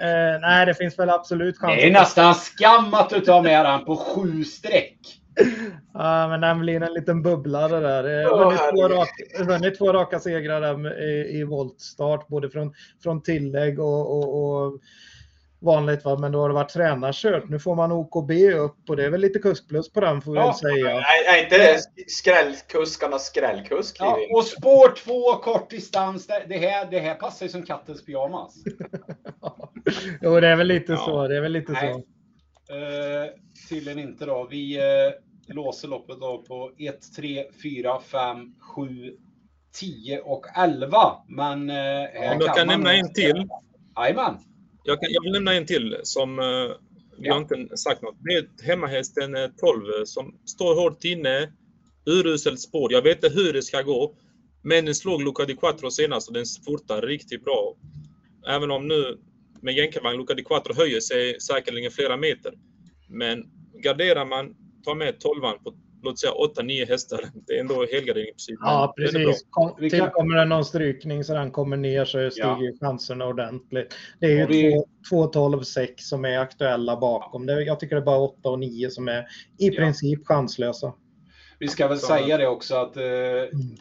Eh, 0.00 0.40
nej, 0.40 0.66
det 0.66 0.74
finns 0.74 0.98
väl 0.98 1.10
absolut 1.10 1.58
chans. 1.58 1.74
Det 1.76 1.88
är 1.88 1.92
nästan 1.92 2.34
skam 2.34 2.94
att 2.94 3.10
du 3.10 3.20
tar 3.20 3.42
med 3.42 3.64
den 3.64 3.84
på 3.84 3.96
sju 3.96 4.44
streck. 4.44 4.98
Ja, 5.94 6.28
men 6.28 6.40
den 6.40 6.60
blir 6.60 6.82
en 6.82 6.92
liten 6.92 7.22
bubblare 7.22 7.80
där. 7.80 8.24
Eh, 8.24 8.38
vunnit, 8.38 8.58
två 8.58 8.88
raka, 8.88 9.44
vunnit 9.44 9.78
två 9.78 9.92
raka 9.92 10.20
segrar 10.20 11.00
i, 11.02 11.38
i 11.38 11.44
voltstart, 11.44 12.28
både 12.28 12.50
från, 12.50 12.74
från 13.02 13.22
tillägg 13.22 13.80
och, 13.80 14.18
och, 14.18 14.64
och 14.64 14.80
vanligt, 15.60 16.04
va? 16.04 16.18
men 16.18 16.32
då 16.32 16.40
har 16.40 16.48
det 16.48 16.54
varit 16.54 16.72
tränarkört. 16.72 17.48
Nu 17.48 17.58
får 17.58 17.74
man 17.74 17.92
OKB 17.92 18.30
upp 18.54 18.90
och 18.90 18.96
det 18.96 19.04
är 19.04 19.10
väl 19.10 19.20
lite 19.20 19.38
kuskplus 19.38 19.92
på 19.92 20.00
den 20.00 20.22
får 20.22 20.32
vi 20.32 20.38
ja, 20.38 20.46
väl 20.46 20.54
säga. 20.54 20.94
Nej, 20.94 21.24
nej 21.26 21.42
inte 21.44 21.80
skrällkuskarnas 22.06 23.26
skrällkusk. 23.26 23.96
Ja, 23.98 24.18
och 24.34 24.44
spår 24.44 24.94
två, 24.96 25.42
kort 25.42 25.70
distans. 25.70 26.26
Det 26.26 26.58
här, 26.58 26.90
det 26.90 26.98
här 26.98 27.14
passar 27.14 27.46
ju 27.46 27.50
som 27.50 27.62
kattens 27.62 28.04
pyjamas. 28.04 28.54
jo, 30.22 30.40
det 30.40 30.48
är 30.48 30.56
väl 30.56 30.66
lite 30.66 30.92
ja. 30.92 30.98
så. 30.98 31.28
Det 31.28 31.36
är 31.36 31.40
väl 31.40 31.52
lite 31.52 31.72
nej. 31.72 31.94
så. 31.94 31.98
Uh, 32.74 33.30
tydligen 33.68 33.98
inte 33.98 34.26
då. 34.26 34.46
Vi 34.50 34.78
uh, 34.78 35.54
låser 35.54 35.88
loppet 35.88 36.20
då 36.20 36.44
på 36.48 36.72
1, 36.78 36.96
3, 37.16 37.44
4, 37.62 38.00
5, 38.00 38.54
7, 38.60 39.12
10 39.72 40.20
och 40.20 40.46
11. 40.56 40.98
Men 41.28 41.70
uh, 41.70 41.76
här 41.76 42.34
Om 42.34 42.40
jag 42.40 42.46
kan, 42.46 42.54
kan 42.54 42.66
nämna 42.66 42.94
en 42.94 43.12
till. 43.12 43.48
Jajamän. 43.96 44.38
Jag, 44.88 45.00
kan, 45.00 45.12
jag 45.12 45.22
vill 45.22 45.32
nämna 45.32 45.54
en 45.54 45.66
till 45.66 45.96
som 46.02 46.38
uh, 46.38 46.72
vi 47.18 47.28
har 47.28 47.38
inte 47.38 47.76
sagt 47.76 48.02
något. 48.02 48.16
Det 48.20 48.34
är 48.34 48.66
hemmahästen 48.66 49.36
12 49.56 49.84
eh, 49.84 50.04
som 50.04 50.34
står 50.44 50.74
hårt 50.74 51.04
inne. 51.04 51.52
Uruselt 52.06 52.60
spår. 52.60 52.92
Jag 52.92 53.02
vet 53.02 53.24
inte 53.24 53.40
hur 53.40 53.52
det 53.52 53.62
ska 53.62 53.82
gå. 53.82 54.14
Men 54.62 54.84
den 54.84 54.94
slog 54.94 55.22
Luca 55.22 55.44
di 55.44 55.56
Quattro 55.56 55.90
senast 55.90 56.28
och 56.28 56.34
den 56.34 56.46
spurtar 56.46 57.02
riktigt 57.02 57.44
bra. 57.44 57.76
Även 58.48 58.70
om 58.70 58.88
nu 58.88 59.18
med 59.60 59.74
jänkarvagn 59.74 60.18
Luca 60.18 60.34
di 60.34 60.44
Quattro 60.44 60.74
höjer 60.74 61.00
sig 61.00 61.40
säkerligen 61.40 61.90
flera 61.90 62.16
meter. 62.16 62.54
Men 63.08 63.44
garderar 63.82 64.24
man, 64.24 64.54
tar 64.84 64.94
med 64.94 65.20
12 65.20 65.40
på 65.40 65.74
låt 66.02 66.18
säga 66.18 66.32
8-9 66.58 66.88
hästar. 66.88 67.20
Det 67.46 67.56
är 67.56 67.60
ändå 67.60 67.86
helgardering 67.92 68.28
i 68.28 68.32
princip. 68.32 68.58
Ja, 68.60 68.94
precis. 68.96 69.46
Kom, 69.50 69.76
tillkommer 69.90 70.36
det 70.36 70.44
någon 70.44 70.64
strykning 70.64 71.24
så 71.24 71.34
den 71.34 71.50
kommer 71.50 71.76
ner 71.76 72.04
så 72.04 72.30
stiger 72.30 72.56
ja. 72.60 72.72
chanserna 72.80 73.26
ordentligt. 73.26 73.94
Det 74.20 74.26
är 74.26 74.30
ju 74.30 74.46
vi... 74.46 74.82
2, 75.10 75.26
12, 75.26 75.62
6 75.62 76.04
som 76.04 76.24
är 76.24 76.38
aktuella 76.38 76.96
bakom. 76.96 77.46
Det, 77.46 77.62
jag 77.62 77.80
tycker 77.80 77.96
det 77.96 78.02
är 78.02 78.06
bara 78.06 78.18
8 78.18 78.48
och 78.48 78.58
9 78.58 78.90
som 78.90 79.08
är 79.08 79.26
i 79.58 79.70
princip 79.70 80.26
chanslösa. 80.26 80.92
Vi 81.58 81.68
ska 81.68 81.88
väl 81.88 81.98
så... 81.98 82.06
säga 82.06 82.38
det 82.38 82.48
också 82.48 82.76
att 82.76 82.96
eh, 82.96 83.02
mm. 83.04 83.76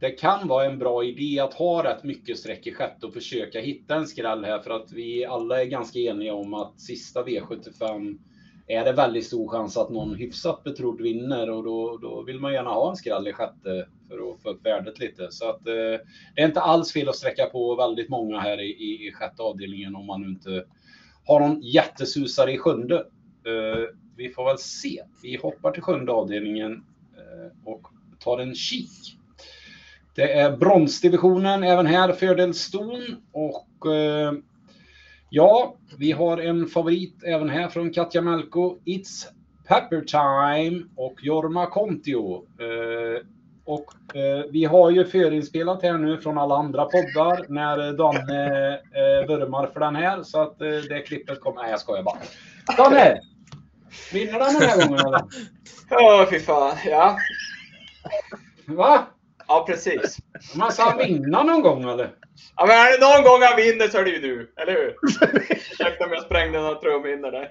det 0.00 0.10
kan 0.10 0.48
vara 0.48 0.64
en 0.64 0.78
bra 0.78 1.04
idé 1.04 1.40
att 1.40 1.54
ha 1.54 1.84
rätt 1.84 2.04
mycket 2.04 2.38
streck 2.38 2.66
i 2.66 2.74
sjätte 2.74 3.06
och 3.06 3.14
försöka 3.14 3.60
hitta 3.60 3.94
en 3.94 4.06
skräll 4.06 4.44
här 4.44 4.58
för 4.58 4.70
att 4.70 4.92
vi 4.92 5.24
alla 5.24 5.62
är 5.62 5.64
ganska 5.64 5.98
eniga 5.98 6.34
om 6.34 6.54
att 6.54 6.80
sista 6.80 7.24
V75 7.24 8.18
är 8.66 8.84
det 8.84 8.92
väldigt 8.92 9.26
stor 9.26 9.48
chans 9.48 9.76
att 9.76 9.90
någon 9.90 10.14
hyfsat 10.14 10.64
betrodd 10.64 11.00
vinner 11.00 11.50
och 11.50 11.64
då, 11.64 11.98
då 12.02 12.22
vill 12.22 12.40
man 12.40 12.52
gärna 12.52 12.70
ha 12.70 12.90
en 12.90 12.96
skräll 12.96 13.28
i 13.28 13.32
sjätte 13.32 13.88
för 14.08 14.30
att 14.30 14.42
få 14.42 14.50
upp 14.50 14.66
värdet 14.66 14.98
lite. 14.98 15.28
Så 15.30 15.50
att 15.50 15.66
eh, 15.66 16.00
det 16.34 16.42
är 16.42 16.46
inte 16.46 16.60
alls 16.60 16.92
fel 16.92 17.08
att 17.08 17.16
sträcka 17.16 17.46
på 17.46 17.74
väldigt 17.74 18.08
många 18.08 18.40
här 18.40 18.60
i, 18.60 18.70
i, 18.70 19.08
i 19.08 19.12
sjätte 19.12 19.42
avdelningen 19.42 19.96
om 19.96 20.06
man 20.06 20.20
nu 20.20 20.28
inte 20.28 20.64
har 21.24 21.40
någon 21.40 21.62
jättesusare 21.62 22.52
i 22.52 22.58
sjunde. 22.58 22.96
Eh, 23.46 23.94
vi 24.16 24.28
får 24.28 24.44
väl 24.44 24.58
se. 24.58 25.02
Vi 25.22 25.36
hoppar 25.36 25.70
till 25.70 25.82
sjunde 25.82 26.12
avdelningen 26.12 26.72
eh, 27.16 27.68
och 27.72 27.86
tar 28.18 28.38
en 28.38 28.54
kik. 28.54 29.18
Det 30.14 30.32
är 30.32 30.56
bronsdivisionen 30.56 31.64
även 31.64 31.86
här, 31.86 32.12
fördel 32.12 32.54
Ston 32.54 33.16
och 33.32 33.92
eh, 33.92 34.32
Ja, 35.30 35.76
vi 35.98 36.12
har 36.12 36.38
en 36.38 36.66
favorit 36.66 37.22
även 37.24 37.48
här 37.48 37.68
från 37.68 37.92
Katja 37.92 38.20
Melko. 38.20 38.76
It's 38.84 39.26
Pepper 39.68 40.00
Time 40.00 40.84
och 40.96 41.14
Jorma 41.22 41.66
Kontio. 41.66 42.34
Eh, 42.36 43.26
och 43.64 44.16
eh, 44.16 44.44
vi 44.50 44.64
har 44.64 44.90
ju 44.90 45.04
förinspelat 45.04 45.82
här 45.82 45.98
nu 45.98 46.18
från 46.18 46.38
alla 46.38 46.56
andra 46.56 46.84
poddar 46.84 47.44
när 47.48 47.92
Danne 47.92 48.72
eh, 48.74 49.28
vurmar 49.28 49.66
för 49.66 49.80
den 49.80 49.96
här. 49.96 50.22
Så 50.22 50.40
att 50.40 50.60
eh, 50.60 50.68
det 50.68 51.00
klippet 51.06 51.40
kommer... 51.40 51.62
Nej, 51.62 51.70
jag 51.70 51.80
skojar 51.80 52.02
bara. 52.02 52.18
Danne! 52.76 53.20
Vinner 54.12 54.38
den 54.38 54.54
den 54.54 54.68
här 54.68 54.86
gången 54.86 55.06
eller? 55.06 55.22
Ja, 55.90 56.22
oh, 56.22 56.30
fy 56.30 56.40
fan. 56.40 56.76
Ja. 56.86 57.18
Va? 58.66 59.06
Ja, 59.48 59.64
precis. 59.68 60.18
Men 60.54 60.72
ska 60.72 60.96
vinna 60.96 61.42
någon 61.42 61.62
gång 61.62 61.90
eller? 61.90 62.10
Ja, 62.56 62.66
men 62.66 62.76
är 62.76 62.92
det 62.92 63.06
någon 63.06 63.24
gång 63.24 63.42
han 63.42 63.56
vinner 63.56 63.88
så 63.88 63.98
är 63.98 64.04
det 64.04 64.10
ju 64.10 64.18
du, 64.18 64.52
eller 64.56 64.72
hur? 64.72 64.96
Ursäkta 65.50 66.04
om 66.04 66.12
jag 66.12 66.22
sprängde 66.22 66.60
några 66.60 66.74
trumhinnor 66.74 67.30
där. 67.30 67.48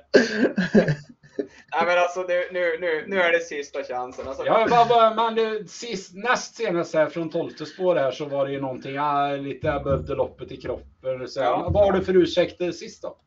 Nej 1.75 1.85
men 1.85 1.97
alltså 1.97 2.21
nu, 2.21 2.43
nu, 2.51 2.77
nu, 2.81 3.05
nu 3.07 3.21
är 3.21 3.31
det 3.31 3.39
sista 3.39 3.83
chansen. 3.83 4.27
Alltså, 4.27 4.45
ja, 4.45 4.67
bara, 4.69 4.85
bara, 4.85 5.13
man, 5.13 5.67
sist, 5.67 6.15
näst 6.15 6.55
senast 6.55 6.93
här 6.93 7.07
från 7.07 7.29
12 7.29 7.49
spår 7.49 7.95
här 7.95 8.11
så 8.11 8.25
var 8.25 8.45
det 8.45 8.51
ju 8.51 8.61
någonting, 8.61 8.95
ja, 8.95 9.35
lite 9.35 9.67
jag 9.67 9.83
behövde 9.83 10.15
loppet 10.15 10.51
i 10.51 10.57
kroppen. 10.57 11.27
Så, 11.27 11.39
ja. 11.39 11.69
Vad 11.73 11.85
har 11.85 11.91
du 11.91 12.05
för 12.05 12.15
ursäkter 12.15 12.71
sist 12.71 13.01
då? 13.01 13.17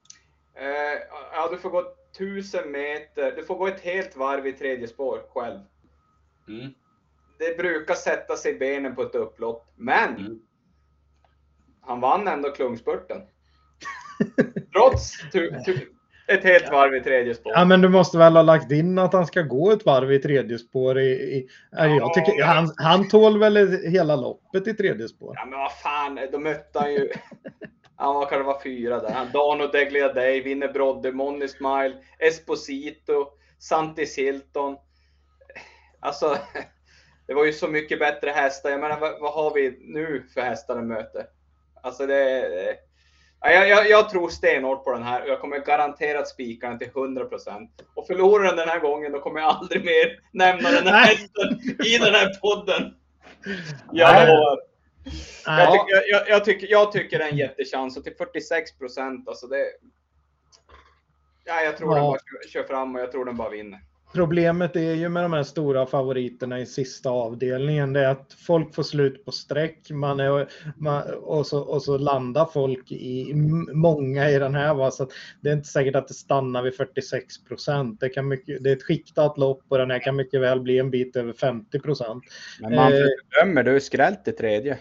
Eh, 0.55 1.03
ja, 1.33 1.49
du 1.51 1.59
får 1.59 1.71
gå 1.71 1.85
1000 2.17 2.71
meter, 2.71 3.33
du 3.37 3.45
får 3.45 3.57
gå 3.57 3.67
ett 3.67 3.81
helt 3.81 4.17
varv 4.17 4.47
i 4.47 4.53
tredje 4.53 4.89
spår 4.89 5.21
själv. 5.35 5.61
Mm. 6.49 6.75
Det 7.39 7.59
brukar 7.59 7.95
sätta 7.95 8.37
sig 8.37 8.55
i 8.55 8.59
benen 8.59 8.95
på 8.95 9.03
ett 9.03 9.15
upplopp, 9.15 9.67
men 9.77 10.17
mm 10.17 10.41
han 11.89 12.01
vann 12.01 12.29
ändå 12.29 12.51
klungspurten. 12.51 13.19
Trots 14.73 15.15
ett 16.29 16.45
helt 16.45 16.71
varv 16.71 16.95
i 16.95 17.01
tredje 17.01 17.35
spår. 17.35 17.53
Ja, 17.55 17.65
men 17.65 17.81
du 17.81 17.89
måste 17.89 18.19
väl 18.19 18.37
ha 18.37 18.43
lagt 18.43 18.73
in 18.73 18.99
att 18.99 19.13
han 19.13 19.27
ska 19.27 19.43
gå 19.43 19.71
ett 19.71 19.87
varv 19.87 20.13
i 20.13 20.19
tredje 20.19 20.59
spår. 20.59 20.99
I, 20.99 21.11
i 21.11 21.49
jag 21.71 22.15
tycker, 22.15 22.43
han, 22.43 22.73
han 22.77 23.09
tål 23.09 23.39
väl 23.39 23.83
hela 23.83 24.17
loppet 24.17 24.67
i 24.67 24.75
tredje 24.75 25.09
spår. 25.09 25.35
Ja, 25.37 25.45
men 25.45 25.59
vad 25.59 25.73
fan, 25.73 26.19
då 26.33 26.39
mötte 26.39 26.79
han 26.79 26.93
ju... 26.93 27.11
Han 27.97 28.15
var 28.15 28.27
kanske 28.27 28.47
var 28.47 28.63
fyra 28.63 29.01
där. 29.01 29.11
Han 29.11 29.33
Dano 29.33 29.67
Deglia 29.67 30.13
Day, 30.13 30.41
vinner 30.41 30.69
Brodde, 30.69 31.13
Money 31.13 31.49
Smile, 31.49 31.95
Esposito, 32.19 33.27
Santi 33.59 34.07
Silton. 34.07 34.77
Alltså, 36.01 36.39
det 37.27 37.35
var 37.35 37.45
ju 37.45 37.53
så 37.53 37.69
mycket 37.69 37.99
bättre 37.99 38.31
hästar. 38.31 38.71
Jag 38.71 38.81
menar, 38.81 39.01
vad, 39.01 39.21
vad 39.21 39.33
har 39.33 39.55
vi 39.55 39.79
nu 39.81 40.25
för 40.35 40.41
hästar 40.41 40.75
den 40.75 40.89
möter? 40.89 41.27
Alltså 41.83 42.07
det, 42.07 42.49
jag, 43.41 43.69
jag, 43.69 43.91
jag, 43.91 44.11
tror 44.11 44.29
stenhårt 44.29 44.85
på 44.85 44.93
den 44.93 45.03
här 45.03 45.23
och 45.23 45.29
jag 45.29 45.41
kommer 45.41 45.59
garanterat 45.59 46.29
spika 46.29 46.69
den 46.69 46.79
till 46.79 46.91
100%. 46.91 47.69
Och 47.95 48.07
förlorar 48.07 48.45
den 48.45 48.57
den 48.57 48.69
här 48.69 48.81
gången 48.81 49.13
då 49.13 49.21
kommer 49.21 49.41
jag 49.41 49.49
aldrig 49.49 49.85
mer 49.85 50.21
nämna 50.33 50.71
den 50.71 50.87
här 50.87 51.07
hästen 51.07 51.61
i 51.87 51.99
den 51.99 52.15
här 52.15 52.41
podden. 52.41 52.95
Jag 53.93 54.29
lovar. 54.29 54.59
Jag 55.47 55.73
tycker, 55.73 56.11
jag, 56.11 56.29
jag, 56.29 56.45
tycker, 56.45 56.67
jag 56.71 56.93
tycker 56.93 57.19
det 57.19 57.25
är 57.25 57.29
en 57.29 57.37
jättechans 57.37 57.97
och 57.97 58.05
till 58.05 58.17
46 58.17 58.79
procent, 58.79 59.29
alltså 59.29 59.47
det... 59.47 59.65
Ja, 61.45 61.61
jag 61.61 61.77
tror 61.77 61.91
ja. 61.91 62.03
den 62.03 62.05
bara 62.05 62.19
kör 62.49 62.63
fram 62.63 62.95
och 62.95 63.01
jag 63.01 63.13
tror 63.13 63.25
den 63.25 63.37
bara 63.37 63.51
vinner. 63.51 63.81
Problemet 64.13 64.77
är 64.77 64.95
ju 64.95 65.09
med 65.09 65.23
de 65.23 65.33
här 65.33 65.43
stora 65.43 65.87
favoriterna 65.87 66.61
i 66.61 66.67
sista 66.67 67.11
avdelningen, 67.11 67.93
det 67.93 68.01
är 68.01 68.09
att 68.09 68.33
folk 68.47 68.75
får 68.75 68.83
slut 68.83 69.25
på 69.25 69.33
streck 69.33 69.91
man 69.91 70.21
är, 70.21 70.49
man, 70.77 71.03
och, 71.23 71.47
så, 71.47 71.61
och 71.61 71.83
så 71.83 71.99
landar 71.99 72.47
folk 72.53 72.93
i 72.93 73.35
många 73.73 74.31
i 74.31 74.39
den 74.39 74.55
här. 74.55 74.75
Va? 74.75 74.91
Så 74.91 75.09
det 75.41 75.49
är 75.49 75.53
inte 75.53 75.69
säkert 75.69 75.97
att 75.97 76.09
det 76.09 76.15
stannar 76.15 76.63
vid 76.63 76.77
46 76.77 77.45
procent. 77.45 78.01
Det, 78.01 78.09
det 78.61 78.71
är 78.71 78.77
ett 78.77 78.83
skiktat 78.83 79.39
lopp 79.39 79.63
och 79.69 79.79
den 79.79 79.91
här 79.91 79.99
kan 79.99 80.17
mycket 80.17 80.41
väl 80.41 80.61
bli 80.61 80.79
en 80.79 80.91
bit 80.91 81.17
över 81.17 81.33
50 81.33 81.79
procent. 81.81 82.25
Men 82.61 82.75
man 82.75 82.93
eh, 82.93 82.99
bedömer 83.31 83.63
du 83.63 83.81
skrällt 83.81 84.29
i 84.29 84.33
tredje. 84.33 84.79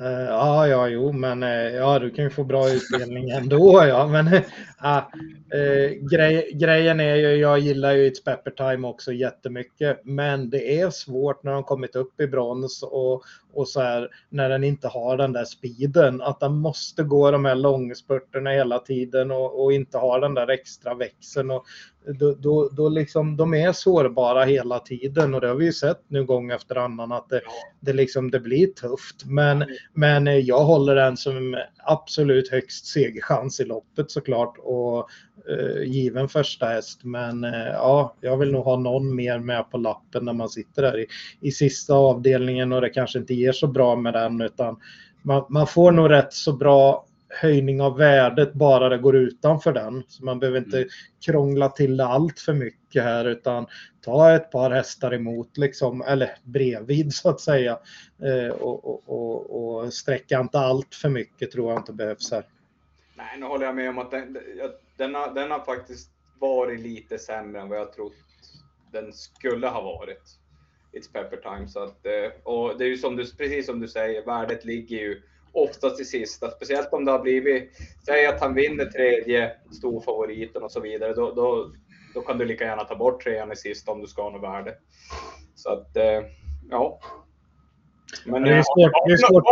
Uh, 0.00 0.24
ja, 0.28 0.66
ja, 0.66 0.88
jo, 0.88 1.12
men 1.12 1.42
uh, 1.42 1.74
ja, 1.74 1.98
du 1.98 2.10
kan 2.10 2.24
ju 2.24 2.30
få 2.30 2.44
bra 2.44 2.70
utdelning 2.70 3.30
ändå. 3.30 3.84
Ja, 3.86 4.06
men 4.06 4.26
uh, 4.26 6.08
grej, 6.10 6.50
grejen 6.54 7.00
är 7.00 7.14
ju, 7.14 7.36
jag 7.36 7.58
gillar 7.58 7.92
ju 7.92 8.10
It's 8.10 8.24
Pepper 8.24 8.50
Time 8.50 8.88
också 8.88 9.12
jättemycket, 9.12 10.00
men 10.04 10.50
det 10.50 10.80
är 10.80 10.90
svårt 10.90 11.42
när 11.42 11.52
de 11.52 11.64
kommit 11.64 11.96
upp 11.96 12.20
i 12.20 12.26
brons 12.26 12.82
och, 12.82 13.22
och 13.54 13.68
så 13.68 13.80
här 13.80 14.08
när 14.28 14.48
den 14.48 14.64
inte 14.64 14.88
har 14.88 15.16
den 15.16 15.32
där 15.32 15.44
speeden, 15.44 16.22
att 16.22 16.40
den 16.40 16.52
måste 16.56 17.02
gå 17.02 17.30
de 17.30 17.44
här 17.44 17.54
långspurterna 17.54 18.50
hela 18.50 18.78
tiden 18.78 19.30
och, 19.30 19.64
och 19.64 19.72
inte 19.72 19.98
ha 19.98 20.18
den 20.18 20.34
där 20.34 20.50
extra 20.50 20.94
växeln. 20.94 21.50
Och, 21.50 21.64
då, 22.20 22.34
då, 22.34 22.68
då 22.68 22.88
liksom, 22.88 23.36
de 23.36 23.54
är 23.54 23.72
sårbara 23.72 24.44
hela 24.44 24.78
tiden 24.78 25.34
och 25.34 25.40
det 25.40 25.48
har 25.48 25.54
vi 25.54 25.64
ju 25.64 25.72
sett 25.72 26.02
nu 26.08 26.24
gång 26.24 26.50
efter 26.50 26.76
annan 26.76 27.12
att 27.12 27.28
det, 27.28 27.40
det, 27.80 27.92
liksom, 27.92 28.30
det 28.30 28.40
blir 28.40 28.66
tufft. 28.66 29.24
Men, 29.24 29.64
men 29.92 30.46
jag 30.46 30.64
håller 30.64 30.94
den 30.94 31.16
som 31.16 31.56
absolut 31.78 32.50
högst 32.50 32.86
segerchans 32.86 33.60
i 33.60 33.64
loppet 33.64 34.10
såklart 34.10 34.58
och 34.58 35.08
given 35.84 36.28
första 36.28 36.66
häst. 36.66 37.04
Men 37.04 37.44
eh, 37.44 37.66
ja, 37.72 38.14
jag 38.20 38.36
vill 38.36 38.52
nog 38.52 38.64
ha 38.64 38.76
någon 38.76 39.14
mer 39.14 39.38
med 39.38 39.70
på 39.70 39.78
lappen 39.78 40.24
när 40.24 40.32
man 40.32 40.48
sitter 40.48 40.82
där 40.82 40.98
i, 40.98 41.06
i 41.40 41.50
sista 41.50 41.94
avdelningen 41.94 42.72
och 42.72 42.80
det 42.80 42.90
kanske 42.90 43.18
inte 43.18 43.34
ger 43.34 43.52
så 43.52 43.66
bra 43.66 43.96
med 43.96 44.12
den 44.12 44.40
utan 44.40 44.80
man, 45.22 45.44
man 45.48 45.66
får 45.66 45.92
nog 45.92 46.10
rätt 46.10 46.32
så 46.32 46.52
bra 46.52 47.06
höjning 47.28 47.80
av 47.80 47.96
värdet 47.96 48.52
bara 48.52 48.88
det 48.88 48.98
går 48.98 49.16
utanför 49.16 49.72
den. 49.72 50.02
Så 50.08 50.24
man 50.24 50.38
behöver 50.38 50.58
inte 50.58 50.76
mm. 50.76 50.88
krångla 51.26 51.68
till 51.68 51.96
det 51.96 52.06
allt 52.06 52.40
för 52.40 52.52
mycket 52.52 53.02
här 53.02 53.24
utan 53.24 53.66
ta 54.00 54.34
ett 54.34 54.50
par 54.50 54.70
hästar 54.70 55.14
emot 55.14 55.56
liksom, 55.56 56.02
eller 56.02 56.30
bredvid 56.42 57.14
så 57.14 57.28
att 57.28 57.40
säga. 57.40 57.78
Eh, 58.22 58.54
och, 58.54 58.84
och, 58.84 59.02
och, 59.06 59.84
och 59.84 59.92
sträcka 59.92 60.40
inte 60.40 60.58
allt 60.58 60.94
för 60.94 61.08
mycket 61.08 61.50
tror 61.50 61.70
jag 61.70 61.80
inte 61.80 61.92
behövs 61.92 62.32
här. 62.32 62.44
Nej, 63.16 63.38
nu 63.38 63.46
håller 63.46 63.66
jag 63.66 63.74
med 63.74 63.88
om 63.88 63.98
att 63.98 64.10
den, 64.10 64.36
den, 64.96 65.14
har, 65.14 65.34
den 65.34 65.50
har 65.50 65.60
faktiskt 65.60 66.10
varit 66.40 66.80
lite 66.80 67.18
sämre 67.18 67.60
än 67.60 67.68
vad 67.68 67.78
jag 67.78 67.92
trott 67.92 68.12
den 68.92 69.12
skulle 69.12 69.68
ha 69.68 69.80
varit. 69.80 70.38
It's 70.92 71.12
pepper 71.12 71.36
time. 71.36 71.68
Så 71.68 71.82
att, 71.82 72.06
eh, 72.06 72.40
och 72.42 72.78
det 72.78 72.84
är 72.84 72.88
ju 72.88 72.96
som 72.96 73.16
du, 73.16 73.36
precis 73.36 73.66
som 73.66 73.80
du 73.80 73.88
säger, 73.88 74.26
värdet 74.26 74.64
ligger 74.64 74.96
ju 74.96 75.22
oftast 75.52 76.00
i 76.00 76.04
sista. 76.04 76.50
Speciellt 76.50 76.92
om 76.92 77.04
det 77.04 77.12
har 77.12 77.18
blivit, 77.18 77.70
säg 78.06 78.26
att 78.26 78.40
han 78.40 78.54
vinner 78.54 78.84
tredje 78.84 79.52
storfavoriten 79.72 80.62
och 80.62 80.72
så 80.72 80.80
vidare, 80.80 81.14
då, 81.14 81.32
då, 81.32 81.72
då 82.14 82.20
kan 82.20 82.38
du 82.38 82.44
lika 82.44 82.64
gärna 82.64 82.84
ta 82.84 82.96
bort 82.96 83.24
trean 83.24 83.52
i 83.52 83.56
sista 83.56 83.92
om 83.92 84.00
du 84.00 84.06
ska 84.06 84.22
ha 84.22 84.30
något 84.30 84.42
värde. 84.42 84.74
Så 85.54 85.70
att, 85.70 85.96
eh, 85.96 86.22
ja. 86.70 87.00
Men 88.26 88.42
det 88.42 88.50
är 88.50 88.62
svårt. 88.62 88.92
Det 89.06 89.12
är 89.12 89.16
svårt. 89.16 89.44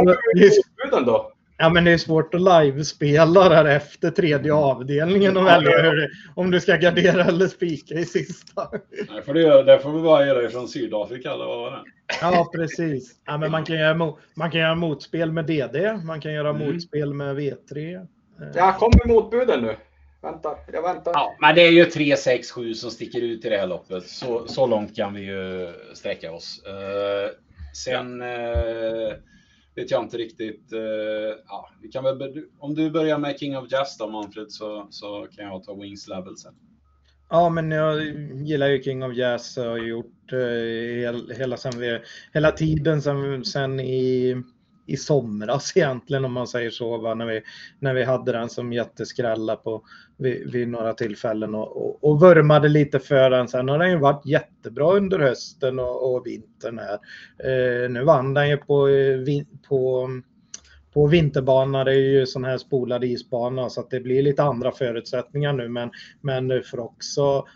Det 0.76 0.96
är, 0.96 1.00
då? 1.00 1.32
Ja, 1.56 1.68
men 1.68 1.84
det 1.84 1.90
är 1.90 1.98
svårt 1.98 2.34
att 2.34 2.40
livespela 2.40 3.48
där 3.48 3.64
efter 3.64 4.10
tredje 4.10 4.54
avdelningen 4.54 5.36
och 5.36 5.46
välja 5.46 5.82
hur, 5.82 6.10
om 6.34 6.50
du 6.50 6.60
ska 6.60 6.76
gardera 6.76 7.24
eller 7.24 7.46
spika 7.46 7.94
i 7.94 8.04
sista. 8.04 8.68
Nej, 9.10 9.22
för 9.22 9.34
det, 9.34 9.62
det 9.62 9.78
får 9.78 9.92
vi 9.92 10.02
bara 10.02 10.26
göra 10.26 10.50
från 10.50 10.68
Sydafrika 10.68 11.32
eller 11.32 11.44
vad 11.44 11.58
var 11.58 11.70
det? 11.70 11.82
Ja, 12.20 12.50
precis. 12.54 13.14
Ja, 13.26 13.38
men 13.38 13.50
man, 13.50 13.64
kan 13.64 13.76
göra, 13.76 14.14
man 14.34 14.50
kan 14.50 14.60
göra 14.60 14.74
motspel 14.74 15.32
med 15.32 15.46
DD, 15.46 16.04
man 16.04 16.20
kan 16.20 16.32
göra 16.32 16.50
mm. 16.50 16.66
motspel 16.66 17.14
med 17.14 17.36
V3. 17.36 18.06
Ja, 18.54 18.76
kom 18.78 18.92
med 19.04 19.14
motbuden 19.14 19.62
nu. 19.62 19.76
Vänta, 20.22 20.56
jag 20.72 20.82
väntar. 20.82 21.12
Ja, 21.14 21.36
men 21.40 21.54
det 21.54 21.62
är 21.62 21.70
ju 21.70 21.84
3, 21.84 22.16
6, 22.16 22.50
7 22.50 22.74
som 22.74 22.90
sticker 22.90 23.20
ut 23.20 23.44
i 23.44 23.48
det 23.48 23.56
här 23.56 23.66
loppet. 23.66 24.06
Så, 24.06 24.46
så 24.46 24.66
långt 24.66 24.96
kan 24.96 25.14
vi 25.14 25.20
ju 25.20 25.72
sträcka 25.94 26.32
oss. 26.32 26.62
Uh, 26.66 27.30
sen... 27.74 28.22
Uh, 28.22 29.12
vet 29.74 29.90
jag 29.90 30.02
inte 30.02 30.16
riktigt. 30.16 30.72
Eh, 30.72 30.80
ja, 31.48 31.70
vi 31.82 31.88
kan 31.88 32.04
väl, 32.04 32.44
om 32.58 32.74
du 32.74 32.90
börjar 32.90 33.18
med 33.18 33.38
King 33.38 33.56
of 33.56 33.72
Jazz 33.72 33.96
då 33.98 34.08
Manfred 34.08 34.52
så, 34.52 34.86
så 34.90 35.26
kan 35.36 35.44
jag 35.44 35.64
ta 35.64 35.74
Wings 35.74 36.08
Level 36.08 36.36
sen. 36.36 36.54
Ja, 37.30 37.48
men 37.48 37.70
jag 37.70 38.02
gillar 38.46 38.68
ju 38.68 38.82
King 38.82 39.04
of 39.04 39.14
Jazz 39.16 39.58
och 39.58 39.64
har 39.64 39.78
gjort 39.78 40.32
eh, 40.32 40.38
hela, 41.00 41.34
hela, 41.34 41.56
sen 41.56 41.72
vi, 41.78 42.00
hela 42.32 42.52
tiden 42.52 43.02
sen, 43.02 43.44
sen 43.44 43.80
i 43.80 44.36
i 44.86 44.96
somras 44.96 45.72
egentligen 45.76 46.24
om 46.24 46.32
man 46.32 46.46
säger 46.46 46.70
så, 46.70 46.98
va? 46.98 47.14
När, 47.14 47.26
vi, 47.26 47.42
när 47.78 47.94
vi 47.94 48.04
hade 48.04 48.32
den 48.32 48.48
som 48.48 48.72
jätteskrälla 48.72 49.56
på 49.56 49.82
vid, 50.16 50.52
vid 50.52 50.68
några 50.68 50.94
tillfällen 50.94 51.54
och, 51.54 51.76
och, 51.76 52.04
och 52.04 52.20
vurmade 52.20 52.68
lite 52.68 52.98
för 52.98 53.30
den. 53.30 53.48
Sen 53.48 53.68
har 53.68 53.78
den 53.78 53.90
ju 53.90 53.98
varit 53.98 54.26
jättebra 54.26 54.92
under 54.92 55.18
hösten 55.18 55.78
och, 55.78 56.14
och 56.14 56.26
vintern 56.26 56.78
här. 56.78 56.98
Eh, 57.38 57.90
nu 57.90 58.04
vann 58.04 58.34
den 58.34 58.48
ju 58.48 58.56
på, 58.56 58.88
eh, 58.88 59.20
på 59.68 60.08
på 60.94 61.06
vinterbana, 61.06 61.84
det 61.84 61.92
är 61.92 61.96
ju 61.96 62.26
sån 62.26 62.44
här 62.44 62.58
spolad 62.58 63.04
isbana 63.04 63.70
så 63.70 63.80
att 63.80 63.90
det 63.90 64.00
blir 64.00 64.22
lite 64.22 64.42
andra 64.42 64.72
förutsättningar 64.72 65.52
nu 65.52 65.68
men, 65.68 65.90
men 66.20 66.48
nu 66.48 66.62
får 66.62 66.80
också 66.80 67.46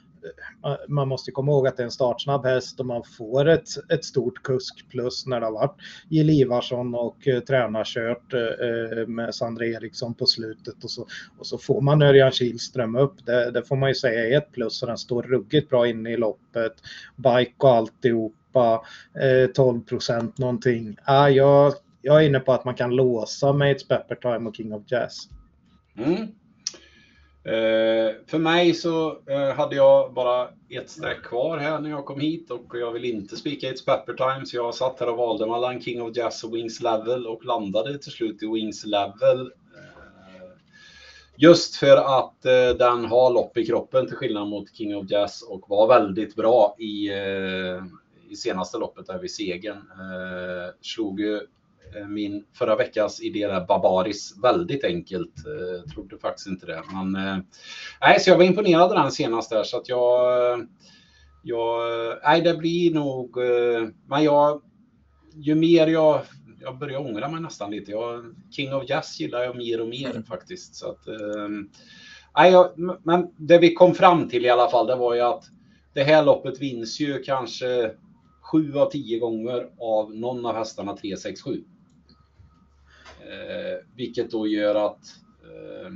Eh, 0.64 0.76
man 0.88 1.08
måste 1.08 1.30
komma 1.30 1.52
ihåg 1.52 1.66
att 1.66 1.76
det 1.76 1.82
är 1.82 1.84
en 1.84 1.90
startsnabb 1.90 2.44
häst 2.44 2.80
och 2.80 2.86
man 2.86 3.02
får 3.18 3.48
ett, 3.48 3.68
ett 3.92 4.04
stort 4.04 4.42
kusk 4.42 4.88
plus 4.90 5.26
när 5.26 5.40
det 5.40 5.46
har 5.46 5.52
varit 5.52 5.76
Jill 6.08 6.30
Ivarsson 6.30 6.94
och 6.94 7.28
eh, 7.28 7.40
tränarkört 7.40 8.34
eh, 8.34 8.98
eh 8.98 9.06
med 9.06 9.34
Sandra 9.34 9.66
Eriksson 9.66 10.14
på 10.14 10.26
slutet 10.26 10.84
och 10.84 10.90
så, 10.90 11.06
och 11.38 11.46
så 11.46 11.58
får 11.58 11.80
man 11.80 12.02
Örjan 12.02 12.32
Kihlström 12.32 12.96
upp. 12.96 13.26
Det, 13.26 13.50
det, 13.50 13.62
får 13.62 13.76
man 13.76 13.90
ju 13.90 13.94
säga 13.94 14.26
är 14.26 14.38
ett 14.38 14.52
plus 14.52 14.82
och 14.82 14.88
den 14.88 14.98
står 14.98 15.22
ruggigt 15.22 15.70
bra 15.70 15.86
inne 15.86 16.10
i 16.10 16.16
loppet. 16.16 16.72
Bike 17.16 17.54
och 17.58 17.70
alltihopa, 17.70 18.82
eh, 19.20 19.50
12 19.50 19.80
procent 19.80 20.38
någonting. 20.38 20.96
Ah, 21.04 21.28
jag, 21.28 21.72
jag 22.02 22.22
är 22.22 22.26
inne 22.26 22.40
på 22.40 22.52
att 22.52 22.64
man 22.64 22.74
kan 22.74 22.90
låsa 22.90 23.52
med 23.52 23.72
ett 23.72 23.88
Pepper 23.88 24.14
Time 24.14 24.48
och 24.48 24.56
King 24.56 24.74
of 24.74 24.82
Jazz. 24.86 25.28
Mm. 25.98 26.26
Eh, 27.46 28.14
för 28.26 28.38
mig 28.38 28.74
så 28.74 29.18
eh, 29.26 29.54
hade 29.54 29.76
jag 29.76 30.12
bara 30.12 30.48
ett 30.68 30.90
streck 30.90 31.22
kvar 31.22 31.58
här 31.58 31.80
när 31.80 31.90
jag 31.90 32.04
kom 32.04 32.20
hit 32.20 32.50
och 32.50 32.78
jag 32.78 32.92
vill 32.92 33.04
inte 33.04 33.36
spika 33.36 33.66
It's 33.66 33.84
Pepper 33.84 34.12
Time 34.12 34.46
så 34.46 34.56
jag 34.56 34.74
satt 34.74 35.00
här 35.00 35.08
och 35.08 35.16
valde 35.16 35.46
mellan 35.46 35.80
King 35.80 36.02
of 36.02 36.16
Jazz 36.16 36.44
och 36.44 36.54
Wings 36.54 36.80
Level 36.80 37.26
och 37.26 37.44
landade 37.44 37.98
till 37.98 38.12
slut 38.12 38.42
i 38.42 38.46
Wings 38.46 38.86
Level. 38.86 39.40
Eh, 39.40 40.48
just 41.36 41.76
för 41.76 41.96
att 41.96 42.42
den 42.78 43.04
har 43.04 43.30
lopp 43.30 43.56
i 43.56 43.66
kroppen 43.66 44.06
till 44.06 44.16
skillnad 44.16 44.48
mot 44.48 44.76
King 44.76 44.96
of 44.96 45.10
Jazz 45.10 45.42
och 45.42 45.64
var 45.68 45.88
väldigt 45.88 46.36
bra 46.36 46.76
i, 46.78 47.10
i 48.30 48.36
senaste 48.36 48.78
loppet 48.78 49.06
där 49.06 49.18
vid 49.18 49.30
segern. 49.30 49.82
slog 50.80 51.20
ju 51.20 51.40
min 52.08 52.44
förra 52.54 52.76
veckas 52.76 53.22
idé 53.22 53.46
där, 53.46 53.66
Barbaris, 53.66 54.34
väldigt 54.42 54.84
enkelt. 54.84 55.34
Eh, 55.38 55.90
trodde 55.92 56.18
faktiskt 56.18 56.46
inte 56.46 56.66
det. 56.66 56.82
Men, 56.92 57.16
eh, 57.16 57.38
nej, 58.00 58.20
så 58.20 58.30
jag 58.30 58.36
var 58.36 58.44
imponerad 58.44 58.82
av 58.82 58.94
den 58.94 59.12
senast 59.12 59.50
där 59.50 59.62
så 59.62 59.76
att 59.76 59.88
jag... 59.88 60.66
jag 61.42 61.82
nej, 62.24 62.40
det 62.40 62.54
blir 62.54 62.94
nog... 62.94 63.38
Eh, 63.38 63.88
men 64.08 64.24
jag... 64.24 64.62
Ju 65.34 65.54
mer 65.54 65.86
jag... 65.86 66.20
Jag 66.60 66.78
börjar 66.78 67.00
ångra 67.00 67.28
mig 67.28 67.40
nästan 67.40 67.70
lite. 67.70 67.90
Jag, 67.90 68.34
King 68.50 68.74
of 68.74 68.88
Jazz 68.88 69.20
gillar 69.20 69.42
jag 69.42 69.56
mer 69.56 69.80
och 69.80 69.88
mer 69.88 70.10
mm. 70.10 70.24
faktiskt. 70.24 70.74
Så 70.74 70.90
att, 70.90 71.08
eh, 71.08 71.48
nej, 72.36 72.52
jag, 72.52 72.70
men 73.02 73.26
det 73.36 73.58
vi 73.58 73.74
kom 73.74 73.94
fram 73.94 74.28
till 74.28 74.46
i 74.46 74.50
alla 74.50 74.70
fall, 74.70 74.86
det 74.86 74.96
var 74.96 75.14
ju 75.14 75.20
att 75.20 75.44
det 75.94 76.04
här 76.04 76.24
loppet 76.24 76.60
vinns 76.60 77.00
ju 77.00 77.22
kanske 77.22 77.90
sju 78.52 78.78
av 78.78 78.90
tio 78.90 79.18
gånger 79.18 79.68
av 79.80 80.14
någon 80.14 80.46
av 80.46 80.54
hästarna 80.54 80.96
3, 80.96 81.16
6, 81.16 81.42
7. 81.42 81.64
Eh, 83.26 83.78
vilket 83.96 84.30
då 84.30 84.46
gör 84.46 84.74
att 84.74 85.00
eh, 85.42 85.90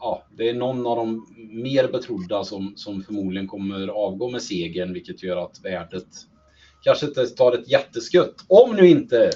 ja, 0.00 0.22
det 0.36 0.48
är 0.48 0.54
någon 0.54 0.86
av 0.86 0.96
de 0.96 1.26
mer 1.50 1.88
betrodda 1.88 2.44
som, 2.44 2.72
som 2.76 3.02
förmodligen 3.02 3.48
kommer 3.48 3.88
avgå 3.88 4.30
med 4.30 4.42
segern, 4.42 4.92
vilket 4.92 5.22
gör 5.22 5.36
att 5.36 5.64
värdet 5.64 6.06
kanske 6.82 7.06
inte 7.06 7.26
tar 7.26 7.52
ett 7.52 7.70
jätteskutt. 7.70 8.44
Om 8.48 8.76
nu 8.76 8.88
inte 8.88 9.30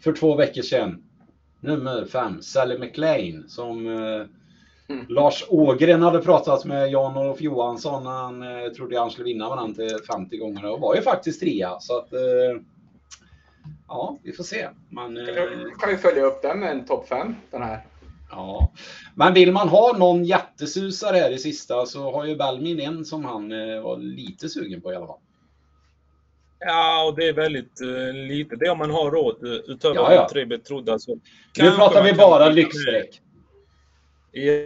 för 0.00 0.12
två 0.12 0.36
veckor 0.36 0.62
sedan, 0.62 1.02
nummer 1.60 2.04
fem, 2.04 2.42
Sally 2.42 2.78
McLean, 2.78 3.48
som 3.48 3.86
eh, 3.86 4.22
mm. 4.88 5.06
Lars 5.08 5.44
Ågren 5.48 6.02
hade 6.02 6.18
pratat 6.18 6.64
med 6.64 6.90
Jan-Olof 6.90 7.40
Johansson 7.40 8.04
när 8.04 8.10
han 8.10 8.42
eh, 8.42 8.68
trodde 8.68 8.98
han 8.98 9.10
skulle 9.10 9.24
vinna 9.24 9.48
med 9.48 9.58
den 9.58 9.74
till 9.74 9.98
50 10.12 10.36
gånger 10.36 10.64
och 10.64 10.80
var 10.80 10.94
ju 10.94 11.02
faktiskt 11.02 11.40
trea. 11.40 11.80
Så 11.80 11.98
att, 11.98 12.12
eh, 12.12 12.62
ja, 13.88 14.18
vi 14.22 14.32
får 14.32 14.44
se. 14.44 14.68
Man, 14.88 15.16
kan, 15.16 15.78
kan 15.80 15.90
vi 15.90 15.96
följa 15.96 16.24
upp 16.24 16.42
den 16.42 16.60
med 16.60 16.70
en 16.70 16.84
topp 16.84 17.08
5, 17.08 17.34
den 17.50 17.62
här? 17.62 17.86
Ja, 18.30 18.72
men 19.14 19.34
vill 19.34 19.52
man 19.52 19.68
ha 19.68 19.96
någon 19.98 20.24
jättesusare 20.24 21.16
här 21.16 21.30
i 21.30 21.38
sista 21.38 21.86
så 21.86 22.12
har 22.12 22.24
ju 22.24 22.36
Belmin 22.36 22.80
en 22.80 23.04
som 23.04 23.24
han 23.24 23.52
eh, 23.52 23.82
var 23.82 23.98
lite 23.98 24.48
sugen 24.48 24.80
på 24.80 24.92
i 24.92 24.96
alla 24.96 25.06
fall. 25.06 25.18
Ja, 26.60 27.04
och 27.04 27.16
det 27.16 27.28
är 27.28 27.32
väldigt 27.32 27.80
uh, 27.82 28.12
lite. 28.12 28.56
Det 28.56 28.66
är 28.66 28.70
om 28.70 28.78
man 28.78 28.90
har 28.90 29.10
råd 29.10 29.44
uh, 29.44 29.52
utöver 29.52 29.94
ja, 29.94 30.14
ja. 30.14 30.28
tre 30.32 30.44
betrodda. 30.44 30.98
Så 30.98 31.18
nu 31.58 31.70
pratar 31.70 32.04
vi 32.04 32.12
bara 32.12 32.48
lyxstreck. 32.48 33.22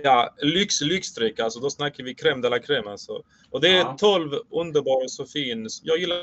Ja, 0.03 0.35
lyx, 0.43 0.81
lyxstreck 0.81 1.41
alltså. 1.41 1.61
Då 1.61 1.71
snackar 1.71 2.05
vi 2.05 2.15
crème 2.15 2.43
de 2.43 2.49
la 2.49 2.59
crème 2.59 2.91
alltså. 2.91 3.23
Och 3.51 3.61
det 3.61 3.69
är 3.69 3.79
ja. 3.79 3.97
12 3.99 4.31
underbara 4.51 5.09
Sofin. 5.09 5.69
Jag 5.83 5.99
gillar 5.99 6.19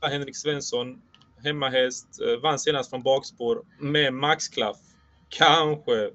Henrik 0.00 0.36
Svensson 0.36 1.02
hemmahäst, 1.44 2.20
eh, 2.20 2.40
vann 2.42 2.58
senast 2.58 2.90
från 2.90 3.02
bakspår 3.02 3.62
med 3.80 4.14
maxklaff. 4.14 4.76
Kanske. 5.28 6.10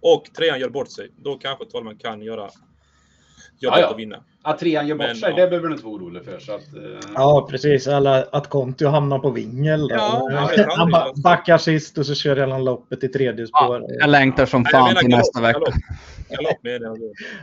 Och 0.00 0.24
trean 0.36 0.60
gör 0.60 0.68
bort 0.68 0.90
sig. 0.90 1.10
Då 1.16 1.38
kanske 1.38 1.64
Tolman 1.64 1.98
kan 1.98 2.22
göra, 2.22 2.50
göra 3.60 3.74
Ja, 3.74 3.80
ja. 3.80 3.90
och 3.90 3.98
vinna. 3.98 4.16
Att 4.46 4.58
trean 4.58 4.86
gör 4.86 4.96
bort 4.96 5.06
Men, 5.06 5.16
sig, 5.16 5.30
ja. 5.30 5.36
det 5.36 5.48
behöver 5.50 5.68
du 5.68 5.74
inte 5.74 5.84
vara 5.84 5.94
orolig 5.94 6.24
för. 6.24 6.38
Så 6.38 6.52
att, 6.54 6.74
eh, 6.74 7.10
Ja, 7.14 7.46
precis. 7.50 7.86
Eller 7.86 8.26
att 8.36 8.48
Kontio 8.48 8.88
hamnar 8.88 9.18
på 9.18 9.30
vingel. 9.30 9.88
Ja, 9.90 10.30
Han 10.76 10.90
ba- 10.90 11.12
backar 11.22 11.58
sist 11.58 11.98
och 11.98 12.06
så 12.06 12.14
kör 12.14 12.46
han 12.46 12.64
loppet 12.64 13.04
i 13.04 13.08
tredje 13.08 13.46
spår. 13.46 13.82
Jag 14.00 14.10
längtar 14.10 14.46
som 14.46 14.62
Nej, 14.62 14.72
fan 14.72 14.84
menar 14.84 15.00
till 15.00 15.08
galopp, 15.10 15.20
nästa 15.20 15.40
vecka. 15.40 15.58
Galopp, 15.58 15.74
galopp 16.28 16.62
med 16.62 16.80
det. 16.80 16.96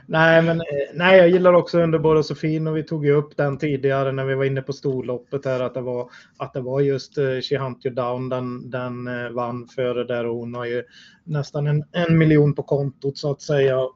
Nej, 0.05 0.41
men 0.41 0.61
eh, 0.61 0.65
nej, 0.93 1.17
jag 1.17 1.29
gillar 1.29 1.53
också 1.53 1.79
Underbar 1.79 2.15
och 2.15 2.25
Sofin 2.25 2.67
och 2.67 2.77
vi 2.77 2.83
tog 2.83 3.05
ju 3.05 3.11
upp 3.11 3.37
den 3.37 3.57
tidigare 3.57 4.11
när 4.11 4.25
vi 4.25 4.35
var 4.35 4.45
inne 4.45 4.61
på 4.61 4.73
storloppet 4.73 5.45
här 5.45 5.59
att 5.59 5.73
det 5.73 5.81
var, 5.81 6.09
att 6.37 6.53
det 6.53 6.61
var 6.61 6.81
just 6.81 7.17
uh, 7.17 7.41
She 7.41 7.57
Hunt 7.57 7.85
You 7.85 7.95
Down 7.95 8.29
den, 8.29 8.69
den 8.69 9.07
eh, 9.07 9.29
vann 9.31 9.67
före 9.67 10.03
där 10.03 10.25
och 10.25 10.35
hon 10.35 10.55
har 10.55 10.65
ju 10.65 10.83
nästan 11.23 11.67
en, 11.67 11.83
en 11.91 12.17
miljon 12.17 12.55
på 12.55 12.63
kontot 12.63 13.17
så 13.17 13.31
att 13.31 13.41
säga. 13.41 13.77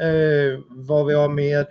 eh, 0.00 0.60
vad 0.68 1.06
vi 1.06 1.14
har 1.14 1.28
mer. 1.28 1.66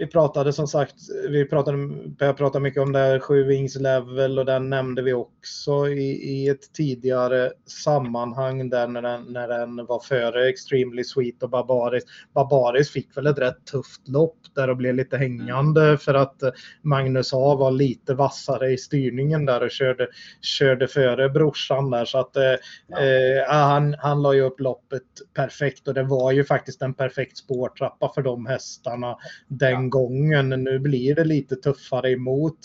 Vi 0.00 0.06
pratade 0.06 0.52
som 0.52 0.66
sagt, 0.66 0.94
vi 1.28 1.44
pratade, 1.44 1.78
jag 2.18 2.36
pratade 2.36 2.62
mycket 2.62 2.82
om 2.82 2.92
det 2.92 2.98
här 2.98 3.18
sju 3.18 3.44
wings 3.44 3.76
level 3.76 4.38
och 4.38 4.44
den 4.44 4.70
nämnde 4.70 5.02
vi 5.02 5.12
också 5.12 5.88
i, 5.88 6.10
i 6.10 6.48
ett 6.48 6.72
tidigare 6.72 7.52
sammanhang 7.66 8.70
där 8.70 8.86
när 8.86 9.02
den, 9.02 9.22
när 9.22 9.48
den 9.48 9.86
var 9.86 10.00
före 10.00 10.48
Extremely 10.48 11.04
Sweet 11.04 11.42
och 11.42 11.50
Barbaris. 11.50 12.04
Barbaris 12.34 12.90
fick 12.90 13.16
väl 13.16 13.26
ett 13.26 13.38
rätt 13.38 13.64
tufft 13.64 14.08
lopp 14.08 14.38
där 14.54 14.70
och 14.70 14.76
blev 14.76 14.94
lite 14.94 15.16
hängande 15.16 15.98
för 15.98 16.14
att 16.14 16.42
Magnus 16.82 17.32
A 17.32 17.54
var 17.54 17.70
lite 17.70 18.14
vassare 18.14 18.72
i 18.72 18.78
styrningen 18.78 19.46
där 19.46 19.62
och 19.62 19.70
körde, 19.70 20.08
körde 20.40 20.88
före 20.88 21.28
brorsan 21.28 21.90
där 21.90 22.04
så 22.04 22.18
att 22.18 22.36
eh, 22.36 22.42
Ja. 22.86 23.00
eh, 23.00 23.44
han, 23.48 23.94
han 23.98 24.22
la 24.22 24.34
ju 24.34 24.40
upp 24.40 24.60
loppet 24.60 25.02
perfekt 25.34 25.88
och 25.88 25.94
det 25.94 26.02
var 26.02 26.32
ju 26.32 26.44
faktiskt 26.44 26.82
en 26.82 26.94
perfekt 26.94 27.36
spårtrappa 27.38 28.12
för 28.14 28.22
de 28.22 28.46
hästarna 28.46 29.16
den 29.48 29.87
framgången. 29.88 30.48
Nu 30.48 30.78
blir 30.78 31.14
det 31.14 31.24
lite 31.24 31.56
tuffare 31.56 32.10
emot. 32.10 32.58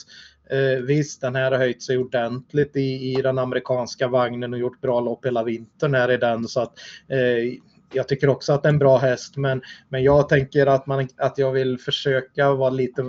Eh, 0.50 0.84
visst, 0.84 1.22
den 1.22 1.36
här 1.36 1.52
har 1.52 1.58
höjt 1.58 1.84
sig 1.84 1.98
ordentligt 1.98 2.76
i, 2.76 3.14
i 3.14 3.22
den 3.22 3.40
amerikanska 3.40 4.08
vagnen 4.08 4.54
och 4.54 4.60
gjort 4.60 4.82
bra 4.82 5.00
lopp 5.00 5.26
hela 5.26 5.44
vintern 5.44 5.94
här 5.94 6.12
i 6.12 6.18
den. 6.18 6.48
Så 6.48 6.62
att, 6.62 6.74
eh, 7.08 7.54
jag 7.94 8.07
tycker 8.07 8.30
också 8.30 8.53
att 8.53 8.64
det 8.64 8.70
är 8.70 8.74
en 8.74 8.80
bra 8.80 8.98
häst, 8.98 9.38
men, 9.38 9.61
men 9.90 10.03
jag 10.03 10.30
tänker 10.30 10.65
att, 10.68 10.88
man, 10.88 11.07
att 11.18 11.38
jag 11.38 11.52
vill 11.52 11.80
försöka 11.80 12.53
vara 12.53 12.70
lite, 12.70 13.03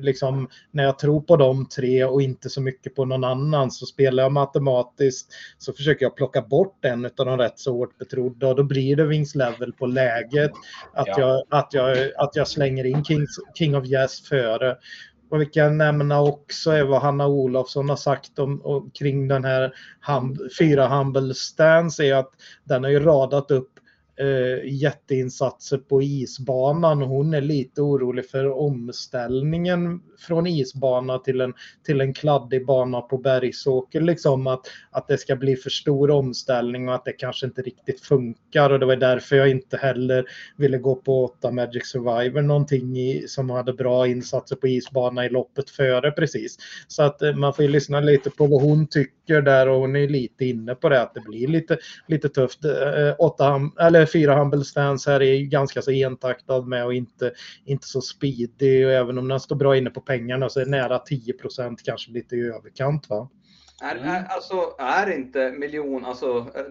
liksom, 0.00 0.48
när 0.70 0.84
jag 0.84 0.98
tror 0.98 1.20
på 1.20 1.36
de 1.36 1.68
tre 1.68 2.04
och 2.04 2.22
inte 2.22 2.50
så 2.50 2.60
mycket 2.60 2.94
på 2.94 3.04
någon 3.04 3.24
annan 3.24 3.70
så 3.70 3.86
spelar 3.86 4.22
jag 4.22 4.32
matematiskt 4.32 5.28
så 5.58 5.72
försöker 5.72 6.04
jag 6.04 6.16
plocka 6.16 6.42
bort 6.42 6.84
en 6.84 7.04
av 7.04 7.10
de 7.26 7.38
rätt 7.38 7.58
så 7.58 7.72
hårt 7.72 7.98
betrodda 7.98 8.48
och 8.48 8.56
då 8.56 8.62
blir 8.62 8.96
det 8.96 9.04
Wings 9.04 9.34
Level 9.34 9.72
på 9.72 9.86
läget. 9.86 10.52
Att, 10.94 11.06
Ja. 11.06 11.14
jag, 11.18 11.42
att, 11.60 11.74
jag, 11.74 11.98
att 12.16 12.36
jag 12.36 12.48
slänger 12.48 12.84
in 12.84 13.04
Kings, 13.04 13.38
King 13.58 13.76
of 13.76 13.86
Jazz 13.86 14.20
före. 14.28 14.76
Och 15.30 15.40
vi 15.40 15.46
kan 15.46 15.78
nämna 15.78 16.22
också 16.22 16.70
är 16.70 16.84
vad 16.84 17.02
Hanna 17.02 17.26
Olofsson 17.26 17.88
har 17.88 17.96
sagt 17.96 18.38
om, 18.38 18.60
om 18.64 18.90
kring 18.90 19.28
den 19.28 19.44
här 19.44 19.72
hum, 20.06 20.38
fyra 20.58 20.88
Humble 20.88 21.34
Stance 21.34 22.04
är 22.04 22.14
att 22.14 22.30
den 22.64 22.84
har 22.84 22.90
ju 22.90 23.00
radat 23.00 23.50
upp 23.50 23.70
eh, 24.16 24.74
jätteinsatser 24.74 25.78
på 25.78 26.02
isbanan. 26.02 27.02
Hon 27.02 27.34
är 27.34 27.40
lite 27.40 27.82
orolig 27.82 28.30
för 28.30 28.58
omställningen 28.58 30.00
från 30.18 30.46
isbana 30.46 31.18
till 31.18 31.40
en, 31.40 31.54
till 31.86 32.00
en 32.00 32.14
kladdig 32.14 32.66
bana 32.66 33.00
på 33.00 33.18
Bergsåker. 33.18 34.00
Liksom 34.00 34.46
att, 34.46 34.66
att 34.90 35.08
det 35.08 35.18
ska 35.18 35.36
bli 35.36 35.56
för 35.56 35.70
stor 35.70 36.10
omställning 36.10 36.88
och 36.88 36.94
att 36.94 37.04
det 37.04 37.12
kanske 37.12 37.46
inte 37.46 37.62
riktigt 37.62 38.00
funkar. 38.00 38.70
Och 38.70 38.80
det 38.80 38.86
var 38.86 38.96
därför 38.96 39.36
jag 39.36 39.50
inte 39.50 39.76
heller 39.76 40.24
ville 40.56 40.78
gå 40.78 40.94
på 40.94 41.24
8 41.24 41.50
Magic 41.50 41.86
Survivor 41.86 42.42
någonting 42.42 42.98
i, 42.98 43.24
som 43.28 43.50
hade 43.50 43.72
bra 43.72 44.06
insatser 44.06 44.56
på 44.56 44.68
isbana 44.68 45.26
i 45.26 45.28
loppet 45.28 45.70
före 45.70 46.10
precis. 46.10 46.56
Så 46.88 47.02
att 47.02 47.22
eh, 47.22 47.34
man 47.34 47.54
får 47.54 47.64
ju 47.64 47.70
lyssna 47.70 48.00
lite 48.00 48.30
på 48.30 48.46
vad 48.46 48.62
hon 48.62 48.86
tycker 48.86 49.15
där 49.26 49.68
och 49.68 49.80
hon 49.80 49.96
är 49.96 50.08
lite 50.08 50.44
inne 50.44 50.74
på 50.74 50.88
det 50.88 51.02
att 51.02 51.14
det 51.14 51.20
blir 51.20 51.48
lite, 51.48 51.78
lite 52.08 52.28
tufft. 52.28 52.64
Eh, 52.64 53.14
åtta, 53.18 53.60
eller 53.80 54.06
fyra 54.06 54.38
Humble 54.38 54.64
Stance 54.64 55.10
här 55.10 55.22
är 55.22 55.34
ju 55.34 55.46
ganska 55.46 55.82
så 55.82 55.90
entaktad 55.90 56.60
med 56.60 56.84
och 56.84 56.94
inte, 56.94 57.32
inte 57.64 57.86
så 57.86 58.00
speedy 58.00 58.84
och 58.84 58.90
även 58.90 59.18
om 59.18 59.28
den 59.28 59.40
står 59.40 59.56
bra 59.56 59.76
inne 59.76 59.90
på 59.90 60.00
pengarna 60.00 60.48
så 60.48 60.60
är 60.60 60.66
nära 60.66 60.98
10% 60.98 61.76
kanske 61.84 62.10
lite 62.12 62.36
i 62.36 62.40
överkant 62.40 63.08
va? 63.08 63.30
Är, 63.82 63.96
Mm. 63.96 64.08
är, 64.08 64.24
alltså, 64.24 64.54
är 64.78 65.10
inte 65.10 65.50
miljon, 65.50 66.04
alltså 66.04 66.38
eh, 66.38 66.64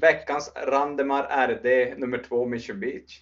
veckans 0.00 0.52
Randemar 0.66 1.48
RD 1.48 1.94
nummer 1.98 2.18
två 2.28 2.46
Mission 2.46 2.80
Beach? 2.80 3.20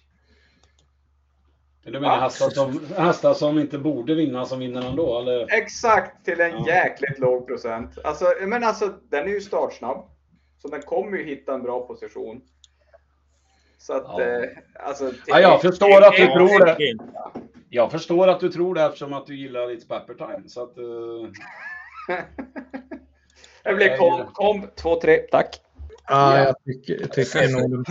Du 1.83 1.99
menar 1.99 2.19
hästar 2.19 2.49
som, 2.49 2.79
hästar 2.97 3.33
som 3.33 3.59
inte 3.59 3.77
borde 3.77 4.15
vinna 4.15 4.45
som 4.45 4.59
vinner 4.59 4.89
ändå? 4.89 5.19
Eller? 5.19 5.53
Exakt 5.53 6.25
till 6.25 6.41
en 6.41 6.51
Ja. 6.51 6.67
jäkligt 6.67 7.19
låg 7.19 7.47
procent. 7.47 7.97
Alltså, 8.03 8.25
men 8.41 8.63
alltså, 8.63 8.93
den 9.09 9.23
är 9.23 9.31
ju 9.31 9.41
startsnabb. 9.41 10.09
Så 10.61 10.67
den 10.67 10.81
kommer 10.81 11.17
ju 11.17 11.23
hitta 11.25 11.53
en 11.53 11.63
bra 11.63 11.87
position. 11.87 12.41
Så 13.77 13.93
att, 13.93 14.05
Ja. 14.07 14.21
eh, 14.21 14.49
alltså. 14.87 15.09
till- 15.09 15.19
Ja, 15.27 15.39
jag 15.39 15.61
förstår 15.61 16.01
att 16.01 16.15
du 16.15 16.25
tror 16.27 16.65
det. 16.65 16.77
Jag 17.69 17.91
förstår 17.91 18.27
att 18.27 18.39
du 18.39 18.49
tror 18.51 18.75
det 18.75 18.83
eftersom 18.83 19.13
att 19.13 19.27
du 19.27 19.35
gillar 19.37 19.67
lite 19.67 19.87
Pepper 19.87 20.13
Time. 20.13 20.49
Så 20.49 20.63
att, 20.63 20.77
eh, 20.77 20.83
Det 23.63 23.73
blir 23.73 23.97
kom, 23.97 24.25
kom, 24.33 24.67
två, 24.75 24.95
tre, 25.01 25.17
tack. 25.17 25.61
Ja, 26.07 26.37
Ja. 26.37 26.45
jag 26.45 26.55
tycker, 26.65 27.07
tycker 27.07 27.69
nog 27.69 27.85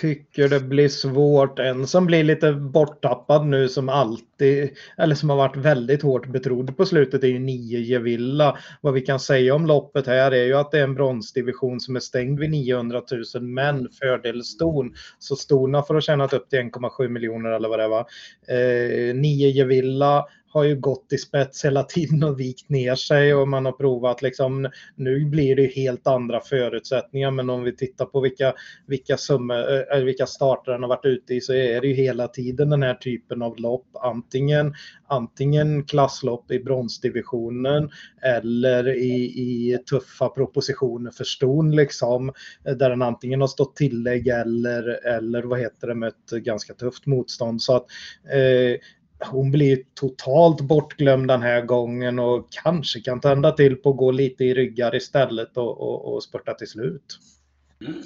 tycker 0.00 0.48
det 0.48 0.60
blir 0.60 0.88
svårt. 0.88 1.58
En 1.58 1.86
som 1.86 2.06
blir 2.06 2.24
lite 2.24 2.52
borttappad 2.52 3.46
nu 3.46 3.68
som 3.68 3.88
alltid, 3.88 4.70
eller 4.98 5.14
som 5.14 5.30
har 5.30 5.36
varit 5.36 5.56
väldigt 5.56 6.02
hårt 6.02 6.26
betrodd 6.26 6.76
på 6.76 6.86
slutet 6.86 7.24
är 7.24 7.28
ju 7.28 7.38
nio 7.38 7.78
Gevilla. 7.78 8.58
Vad 8.80 8.94
vi 8.94 9.00
kan 9.00 9.20
säga 9.20 9.54
om 9.54 9.66
loppet 9.66 10.06
här 10.06 10.32
är 10.32 10.44
ju 10.44 10.54
att 10.54 10.70
det 10.70 10.78
är 10.78 10.84
en 10.84 10.94
bronsdivision 10.94 11.80
som 11.80 11.96
är 11.96 12.00
stängd 12.00 12.40
vid 12.40 12.50
900 12.50 13.02
000 13.34 13.42
men 13.42 13.88
fördel 14.00 14.44
ston. 14.44 14.94
Så 15.18 15.36
stona 15.36 15.82
får 15.82 15.94
ha 15.94 16.00
tjänat 16.00 16.32
upp 16.32 16.50
till 16.50 16.58
1,7 16.58 17.08
miljoner 17.08 17.50
eller 17.50 17.68
vad 17.68 17.78
det 17.78 17.88
var. 17.88 18.06
Eh, 18.48 19.14
nio 19.14 19.48
Gevilla 19.48 20.26
har 20.52 20.64
ju 20.64 20.76
gått 20.76 21.12
i 21.12 21.18
spets 21.18 21.64
hela 21.64 21.82
tiden 21.82 22.24
och 22.24 22.40
vikt 22.40 22.68
ner 22.68 22.94
sig 22.94 23.34
och 23.34 23.48
man 23.48 23.64
har 23.64 23.72
provat 23.72 24.22
liksom 24.22 24.68
nu 24.94 25.24
blir 25.24 25.56
det 25.56 25.62
ju 25.62 25.68
helt 25.68 26.06
andra 26.06 26.40
förutsättningar 26.40 27.30
men 27.30 27.50
om 27.50 27.62
vi 27.62 27.76
tittar 27.76 28.04
på 28.04 28.20
vilka, 28.20 28.54
vilka, 28.86 29.16
summor, 29.16 29.54
eller 29.54 29.92
eh, 29.92 29.98
eh, 29.98 30.04
vilka 30.04 30.26
starter 30.26 30.72
han 30.72 30.82
har 30.82 30.88
varit 30.88 31.04
ute 31.04 31.34
i 31.34 31.40
så 31.40 31.52
är 31.52 31.80
det 31.80 31.86
ju 31.86 31.94
hela 31.94 32.28
tiden 32.28 32.70
den 32.70 32.82
här 32.82 32.94
typen 32.94 33.42
av 33.42 33.58
lopp. 33.58 33.86
Antingen, 34.02 34.74
antingen 35.06 35.84
klasslopp 35.84 36.50
i 36.50 36.60
bronsdivisionen 36.60 37.90
eller 38.22 38.88
i, 38.88 39.24
i 39.24 39.78
tuffa 39.90 40.28
propositioner 40.28 41.10
för 41.10 41.24
ston 41.24 41.76
liksom. 41.76 42.32
Eh, 42.64 42.74
där 42.74 42.90
den 42.90 43.02
antingen 43.02 43.40
har 43.40 43.48
stått 43.48 43.76
tillägg 43.76 44.28
eller, 44.28 45.06
eller 45.06 45.42
vad 45.42 45.60
heter 45.60 45.86
det 45.86 45.94
mött 45.94 46.30
ganska 46.30 46.74
tufft 46.74 47.06
motstånd. 47.06 47.62
Så 47.62 47.76
att 47.76 47.86
eh, 48.32 48.80
hon 49.24 49.50
blir 49.50 49.82
totalt 49.94 50.60
bortglömd 50.60 51.28
den 51.28 51.42
här 51.42 51.62
gången 51.62 52.18
och 52.18 52.46
kanske 52.62 53.00
kan 53.00 53.20
tända 53.20 53.52
till 53.52 53.76
på 53.76 53.90
att 53.90 53.96
gå 53.96 54.10
lite 54.10 54.44
i 54.44 54.54
ryggar 54.54 54.94
istället 54.94 55.56
och, 55.56 55.80
och, 55.80 56.14
och 56.14 56.22
spurta 56.22 56.54
till 56.54 56.68
slut. 56.68 57.18
Mm. 57.86 58.02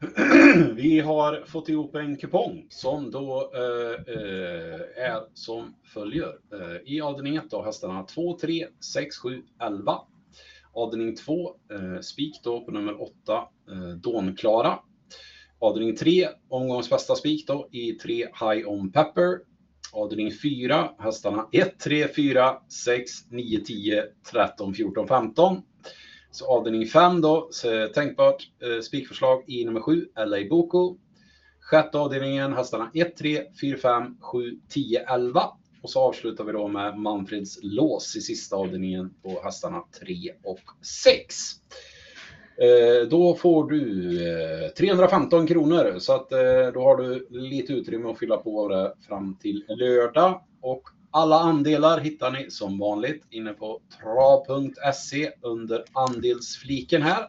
Vi 0.76 1.00
har 1.00 1.44
fått 1.46 1.68
ihop 1.68 1.94
en 1.94 2.16
kupong 2.16 2.66
som 2.68 3.10
då 3.10 3.50
eh, 3.54 4.14
eh 4.14 5.04
är 5.06 5.22
som 5.34 5.74
följer. 5.94 6.28
Eh, 6.52 6.92
I 6.94 7.00
avdelning 7.00 7.36
1 7.36 7.44
då 7.50 7.62
hästarna 7.62 8.02
2, 8.02 8.38
3, 8.38 8.66
6, 8.94 9.16
7, 9.16 9.42
11. 9.62 9.98
Avdelning 10.72 11.16
2 11.16 11.54
eh, 11.72 12.00
spik 12.00 12.40
då 12.44 12.60
på 12.60 12.70
nummer 12.70 13.02
8 13.02 13.12
eh, 13.70 13.96
Dånklara. 13.96 14.78
Avdelning 15.58 15.96
3 15.96 16.28
omgångs 16.48 16.90
bästa 16.90 17.14
spik 17.14 17.46
då 17.46 17.68
i 17.72 17.92
3 17.92 18.14
High 18.14 18.68
On 18.68 18.92
Pepper. 18.92 19.49
Avdelning 19.92 20.32
4 20.32 20.90
hästarna 20.98 21.48
1, 21.52 21.78
3, 21.78 22.08
4, 22.08 22.56
6, 22.68 23.12
9, 23.30 23.60
10, 23.60 24.04
13, 24.30 24.74
14, 24.74 25.08
15. 25.08 25.62
Så 26.30 26.46
avdelning 26.46 26.86
5 26.86 27.20
då, 27.20 27.48
så 27.50 27.88
tänkbart 27.88 28.50
eh, 28.62 28.82
spikförslag 28.82 29.44
i 29.46 29.64
nummer 29.64 29.80
7, 29.80 30.08
LA 30.26 30.48
Boko. 30.50 30.96
Sjätte 31.60 31.98
avdelningen, 31.98 32.52
hästarna 32.52 32.90
1, 32.94 33.16
3, 33.16 33.42
4, 33.60 33.76
5, 33.78 34.16
7, 34.20 34.58
10, 34.68 35.04
11. 35.08 35.42
Och 35.82 35.90
så 35.90 36.00
avslutar 36.00 36.44
vi 36.44 36.52
då 36.52 36.68
med 36.68 36.98
Manfreds 36.98 37.58
lås 37.62 38.16
i 38.16 38.20
sista 38.20 38.56
avdelningen 38.56 39.14
på 39.22 39.40
hästarna 39.44 39.84
3 40.00 40.14
och 40.44 40.60
6. 40.82 41.34
Eh, 42.60 43.08
då 43.08 43.34
får 43.34 43.70
du 43.70 44.12
eh, 44.64 44.68
315 44.68 45.46
kronor 45.46 45.98
så 45.98 46.12
att 46.12 46.32
eh, 46.32 46.72
då 46.74 46.82
har 46.82 46.96
du 46.96 47.26
lite 47.30 47.72
utrymme 47.72 48.10
att 48.10 48.18
fylla 48.18 48.36
på 48.36 48.68
det 48.68 48.94
fram 49.08 49.36
till 49.38 49.64
lördag. 49.68 50.44
Och 50.62 50.82
Alla 51.12 51.38
andelar 51.38 52.00
hittar 52.00 52.30
ni 52.30 52.50
som 52.50 52.78
vanligt 52.78 53.22
inne 53.30 53.52
på 53.52 53.80
trav.se 54.00 55.30
under 55.42 55.84
andelsfliken 55.92 57.02
här. 57.02 57.26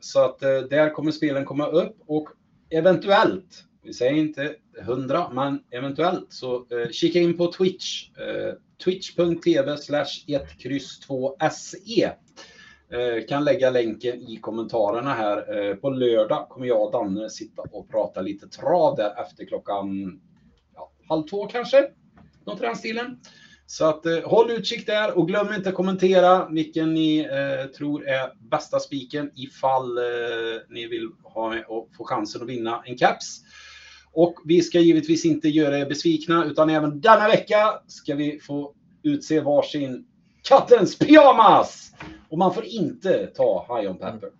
Så 0.00 0.24
att 0.24 0.40
där 0.40 0.94
kommer 0.94 1.12
spelen 1.12 1.44
komma 1.44 1.66
upp 1.66 1.96
och 2.06 2.28
eventuellt, 2.70 3.64
vi 3.82 3.94
säger 3.94 4.12
inte 4.12 4.54
hundra, 4.82 5.30
men 5.32 5.60
eventuellt 5.70 6.26
så 6.32 6.66
kika 6.90 7.18
in 7.18 7.36
på 7.36 7.52
Twitch. 7.52 8.10
Twitch.tv 8.84 9.76
slash 9.76 10.24
1 10.26 10.42
2 11.06 11.36
se 11.52 12.10
Eh, 12.90 13.26
kan 13.28 13.44
lägga 13.44 13.70
länken 13.70 14.20
i 14.20 14.36
kommentarerna 14.36 15.14
här. 15.14 15.58
Eh, 15.58 15.74
på 15.74 15.90
lördag 15.90 16.48
kommer 16.48 16.66
jag 16.66 16.82
och 16.82 16.92
Danne 16.92 17.30
sitta 17.30 17.62
och 17.72 17.90
prata 17.90 18.20
lite 18.20 18.48
trav 18.48 18.96
där 18.96 19.22
efter 19.22 19.44
klockan 19.44 20.20
ja, 20.74 20.92
halv 21.08 21.22
två 21.22 21.46
kanske. 21.46 21.90
Något 22.44 22.60
i 22.60 22.64
den 22.64 22.76
stilen. 22.76 23.20
Så 23.66 23.84
att 23.84 24.06
eh, 24.06 24.18
håll 24.24 24.50
utkik 24.50 24.86
där 24.86 25.18
och 25.18 25.28
glöm 25.28 25.54
inte 25.54 25.72
kommentera 25.72 26.48
vilken 26.48 26.94
ni 26.94 27.18
eh, 27.18 27.66
tror 27.66 28.08
är 28.08 28.48
bästa 28.50 28.80
spiken 28.80 29.30
ifall 29.34 29.98
eh, 29.98 30.04
ni 30.68 30.86
vill 30.86 31.10
ha 31.22 31.54
och 31.68 31.88
få 31.96 32.04
chansen 32.04 32.42
att 32.42 32.48
vinna 32.48 32.82
en 32.86 32.96
caps. 32.96 33.40
Och 34.12 34.34
vi 34.44 34.62
ska 34.62 34.80
givetvis 34.80 35.24
inte 35.24 35.48
göra 35.48 35.78
er 35.78 35.86
besvikna 35.86 36.44
utan 36.44 36.70
även 36.70 37.00
denna 37.00 37.28
vecka 37.28 37.80
ska 37.86 38.14
vi 38.14 38.40
få 38.40 38.74
utse 39.02 39.40
varsin 39.40 40.06
kattens 40.48 40.98
pyjamas! 40.98 41.92
Och 42.28 42.38
man 42.38 42.54
får 42.54 42.64
inte 42.64 43.26
ta 43.26 43.66
High 43.68 43.90
on 43.90 43.98
Pepper. 43.98 44.30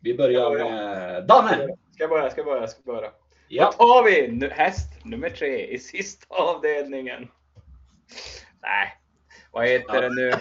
Vi 0.00 0.16
börjar 0.16 0.50
med 0.50 1.26
Danne. 1.26 1.68
Ska 1.94 2.08
börja, 2.08 2.30
ska 2.30 2.44
börja, 2.44 2.66
ska 2.66 2.82
börja. 2.82 3.10
Ja. 3.48 3.74
Då 3.78 3.84
tar 3.84 4.04
vi 4.04 4.48
häst 4.52 4.88
nummer 5.04 5.30
tre 5.30 5.66
i 5.66 5.78
sista 5.78 6.26
avdelningen. 6.28 7.28
Nej, 8.62 8.96
vad 9.52 9.68
heter 9.68 9.94
ja. 9.94 10.00
det 10.00 10.08
nu? 10.08 10.32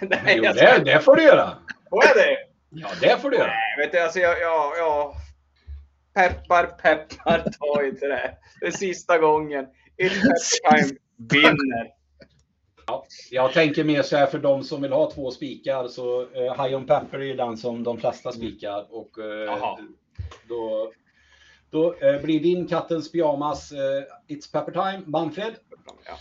Nej, 0.00 0.34
jo, 0.36 0.42
det, 0.42 0.82
det 0.84 1.00
får 1.00 1.16
du 1.16 1.22
göra. 1.22 1.58
Får 1.90 2.04
jag 2.04 2.16
det? 2.16 2.36
Ja, 2.70 2.88
det 3.00 3.22
får 3.22 3.30
du 3.30 3.36
göra. 3.36 3.46
Nej, 3.46 3.76
vet 3.78 3.92
du, 3.92 3.98
alltså 3.98 4.18
jag, 4.18 4.40
jag, 4.40 4.78
jag 4.78 5.14
peppar, 6.14 6.66
peppar, 6.66 7.44
ta 7.58 7.84
inte 7.84 8.06
det. 8.06 8.36
Det 8.60 8.66
är 8.66 8.70
sista 8.70 9.18
gången. 9.18 9.66
It's 9.98 10.20
pepper 10.22 10.70
time 10.70 10.98
vinner. 11.30 12.03
Ja, 12.86 13.06
jag 13.30 13.52
tänker 13.52 13.84
mer 13.84 14.02
så 14.02 14.16
här 14.16 14.26
för 14.26 14.38
de 14.38 14.64
som 14.64 14.82
vill 14.82 14.92
ha 14.92 15.10
två 15.10 15.30
spikar 15.30 15.88
så 15.88 16.22
uh, 16.22 16.62
High 16.62 16.76
on 16.76 16.86
Pepper 16.86 17.18
är 17.18 17.24
ju 17.24 17.36
den 17.36 17.56
som 17.56 17.82
de 17.82 17.98
flesta 17.98 18.32
spikar 18.32 18.86
och 18.90 19.18
uh, 19.18 19.78
då, 20.48 20.92
då 21.70 21.94
uh, 21.94 22.22
blir 22.22 22.40
din 22.40 22.66
kattens 22.66 23.12
pyjamas 23.12 23.72
uh, 23.72 24.34
It's 24.34 24.52
Pepper 24.52 24.72
Time. 24.72 25.02
Manfred? 25.06 25.54
Ja. 26.06 26.18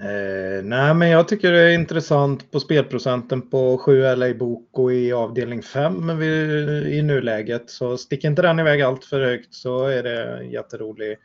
Eh, 0.00 0.64
nej, 0.64 0.94
men 0.94 1.08
jag 1.08 1.28
tycker 1.28 1.52
det 1.52 1.60
är 1.60 1.74
intressant 1.74 2.50
på 2.50 2.60
spelprocenten 2.60 3.50
på 3.50 3.78
7 3.78 4.02
LA 4.02 4.34
Boko 4.34 4.90
i 4.90 5.12
avdelning 5.12 5.62
5 5.62 6.22
i 6.22 7.02
nuläget. 7.04 7.70
Så 7.70 7.98
stick 7.98 8.24
inte 8.24 8.42
den 8.42 8.58
iväg 8.58 8.82
allt 8.82 9.04
för 9.04 9.20
högt 9.20 9.54
så 9.54 9.86
är 9.86 10.02
det 10.02 10.38
en 10.38 10.50
jätterolig 10.50 11.18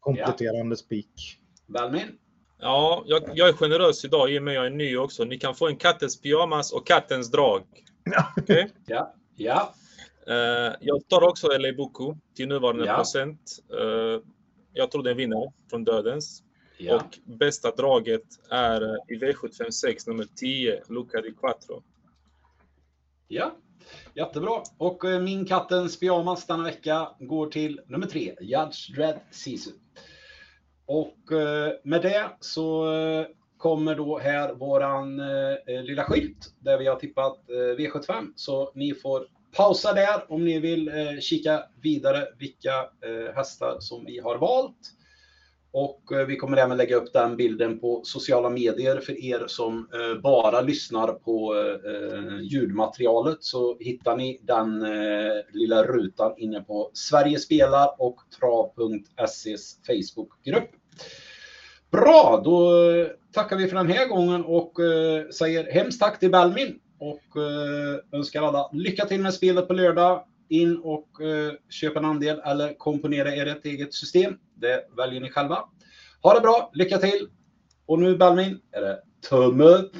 kompletterande 0.00 0.72
ja. 0.72 0.76
spik. 0.76 1.38
Balmin? 1.66 2.08
Ja, 2.60 3.02
jag, 3.06 3.22
jag, 3.34 3.48
är 3.48 3.52
generös 3.52 4.04
idag 4.04 4.32
i 4.32 4.38
och 4.38 4.42
med 4.42 4.52
att 4.52 4.56
jag 4.56 4.66
är 4.66 4.70
ny 4.70 4.96
också. 4.96 5.24
Ni 5.24 5.38
kan 5.38 5.54
få 5.54 5.68
en 5.68 5.76
kattens 5.76 6.20
pyjamas 6.20 6.72
och 6.72 6.86
kattens 6.86 7.30
drag. 7.30 7.62
Okay? 8.36 8.66
ja. 8.86 9.14
ja. 9.36 9.74
Uh, 10.28 10.74
jag 10.80 11.08
tar 11.08 11.28
också 11.28 11.48
LA 11.58 11.72
Boko 11.72 12.16
till 12.36 12.48
nuvarande 12.48 12.86
ja. 12.86 12.96
procent. 12.96 13.58
Uh, 13.80 14.22
jag 14.72 14.90
tror 14.90 15.02
den 15.02 15.16
vinner 15.16 15.52
från 15.70 15.84
dödens. 15.84 16.42
Ja. 16.78 16.96
Och 16.96 17.18
bästa 17.24 17.70
draget 17.70 18.24
är 18.50 18.82
eh, 18.82 18.96
i 19.08 19.18
V756 19.18 20.08
nummer 20.08 20.26
10, 20.36 20.82
Luca 20.88 21.20
di 21.20 21.32
Quattro. 21.32 21.82
Ja, 23.28 23.56
jättebra. 24.14 24.62
Och 24.78 25.04
min 25.04 25.46
kattens 25.46 26.00
pyjamas 26.00 26.46
denna 26.46 26.64
vecka 26.64 27.08
går 27.18 27.46
till 27.46 27.80
nummer 27.86 28.06
3, 28.06 28.34
Judge 28.40 28.94
Dredd 28.96 29.20
Sisu. 29.30 29.70
Och 30.88 31.32
eh, 31.32 31.72
med 31.82 32.02
det 32.02 32.30
så 32.40 32.94
eh, 32.94 33.26
kommer 33.56 33.94
då 33.94 34.18
här 34.18 34.54
våran 34.54 35.20
eh, 35.20 35.82
lilla 35.82 36.04
skylt 36.04 36.54
där 36.60 36.78
vi 36.78 36.86
har 36.86 36.96
tippat 36.96 37.38
V75. 37.78 38.32
Så 38.36 38.72
ni 38.74 38.94
får 38.94 39.26
pausa 39.56 39.92
där 39.92 40.32
om 40.32 40.44
ni 40.44 40.58
vill 40.58 40.90
kika 41.20 41.62
vidare 41.82 42.26
vilka 42.38 42.88
hästar 43.34 43.76
som 43.80 44.04
vi 44.04 44.18
har 44.18 44.38
valt. 44.38 44.94
Och 45.72 46.02
vi 46.28 46.36
kommer 46.36 46.56
även 46.56 46.76
lägga 46.76 46.96
upp 46.96 47.12
den 47.12 47.36
bilden 47.36 47.78
på 47.78 48.00
sociala 48.04 48.50
medier 48.50 49.00
för 49.00 49.24
er 49.24 49.44
som 49.46 49.88
bara 50.22 50.60
lyssnar 50.60 51.12
på 51.12 51.54
ljudmaterialet 52.42 53.38
så 53.40 53.78
hittar 53.78 54.16
ni 54.16 54.40
den 54.42 54.80
lilla 55.52 55.84
rutan 55.84 56.34
inne 56.36 56.60
på 56.60 56.90
Sverige 56.92 57.38
spelar 57.38 58.02
och 58.02 58.16
trav.ses 58.40 59.76
Facebookgrupp. 59.86 60.77
Bra, 61.90 62.42
då 62.44 62.90
eh, 62.90 63.06
tackar 63.32 63.56
vi 63.56 63.68
för 63.68 63.76
den 63.76 63.88
här 63.88 64.08
gången 64.08 64.44
och 64.44 64.80
eh, 64.80 65.28
säger 65.28 65.72
hemskt 65.72 66.00
tack 66.00 66.20
till 66.20 66.30
Belmin 66.30 66.78
och 66.98 67.42
eh, 67.42 68.18
önskar 68.18 68.42
alla 68.42 68.70
lycka 68.72 69.04
till 69.04 69.20
med 69.20 69.34
spelet 69.34 69.68
på 69.68 69.74
lördag. 69.74 70.24
In 70.50 70.76
och 70.76 71.08
köp 71.68 71.96
en 71.96 72.04
andel 72.04 72.40
eller 72.44 72.78
komponera 72.78 73.36
er 73.36 73.46
ett 73.46 73.64
eget 73.64 73.94
system. 73.94 74.38
Det 74.54 74.84
väljer 74.96 75.20
ni 75.20 75.30
själva. 75.30 75.64
Ha 76.22 76.34
det 76.34 76.40
bra, 76.40 76.70
lycka 76.74 76.98
till! 76.98 77.28
Och 77.86 77.98
nu 77.98 78.16
Belmin, 78.16 78.60
är 78.72 78.80
det 78.80 79.00
tumme 79.28 79.64
upp 79.64 79.92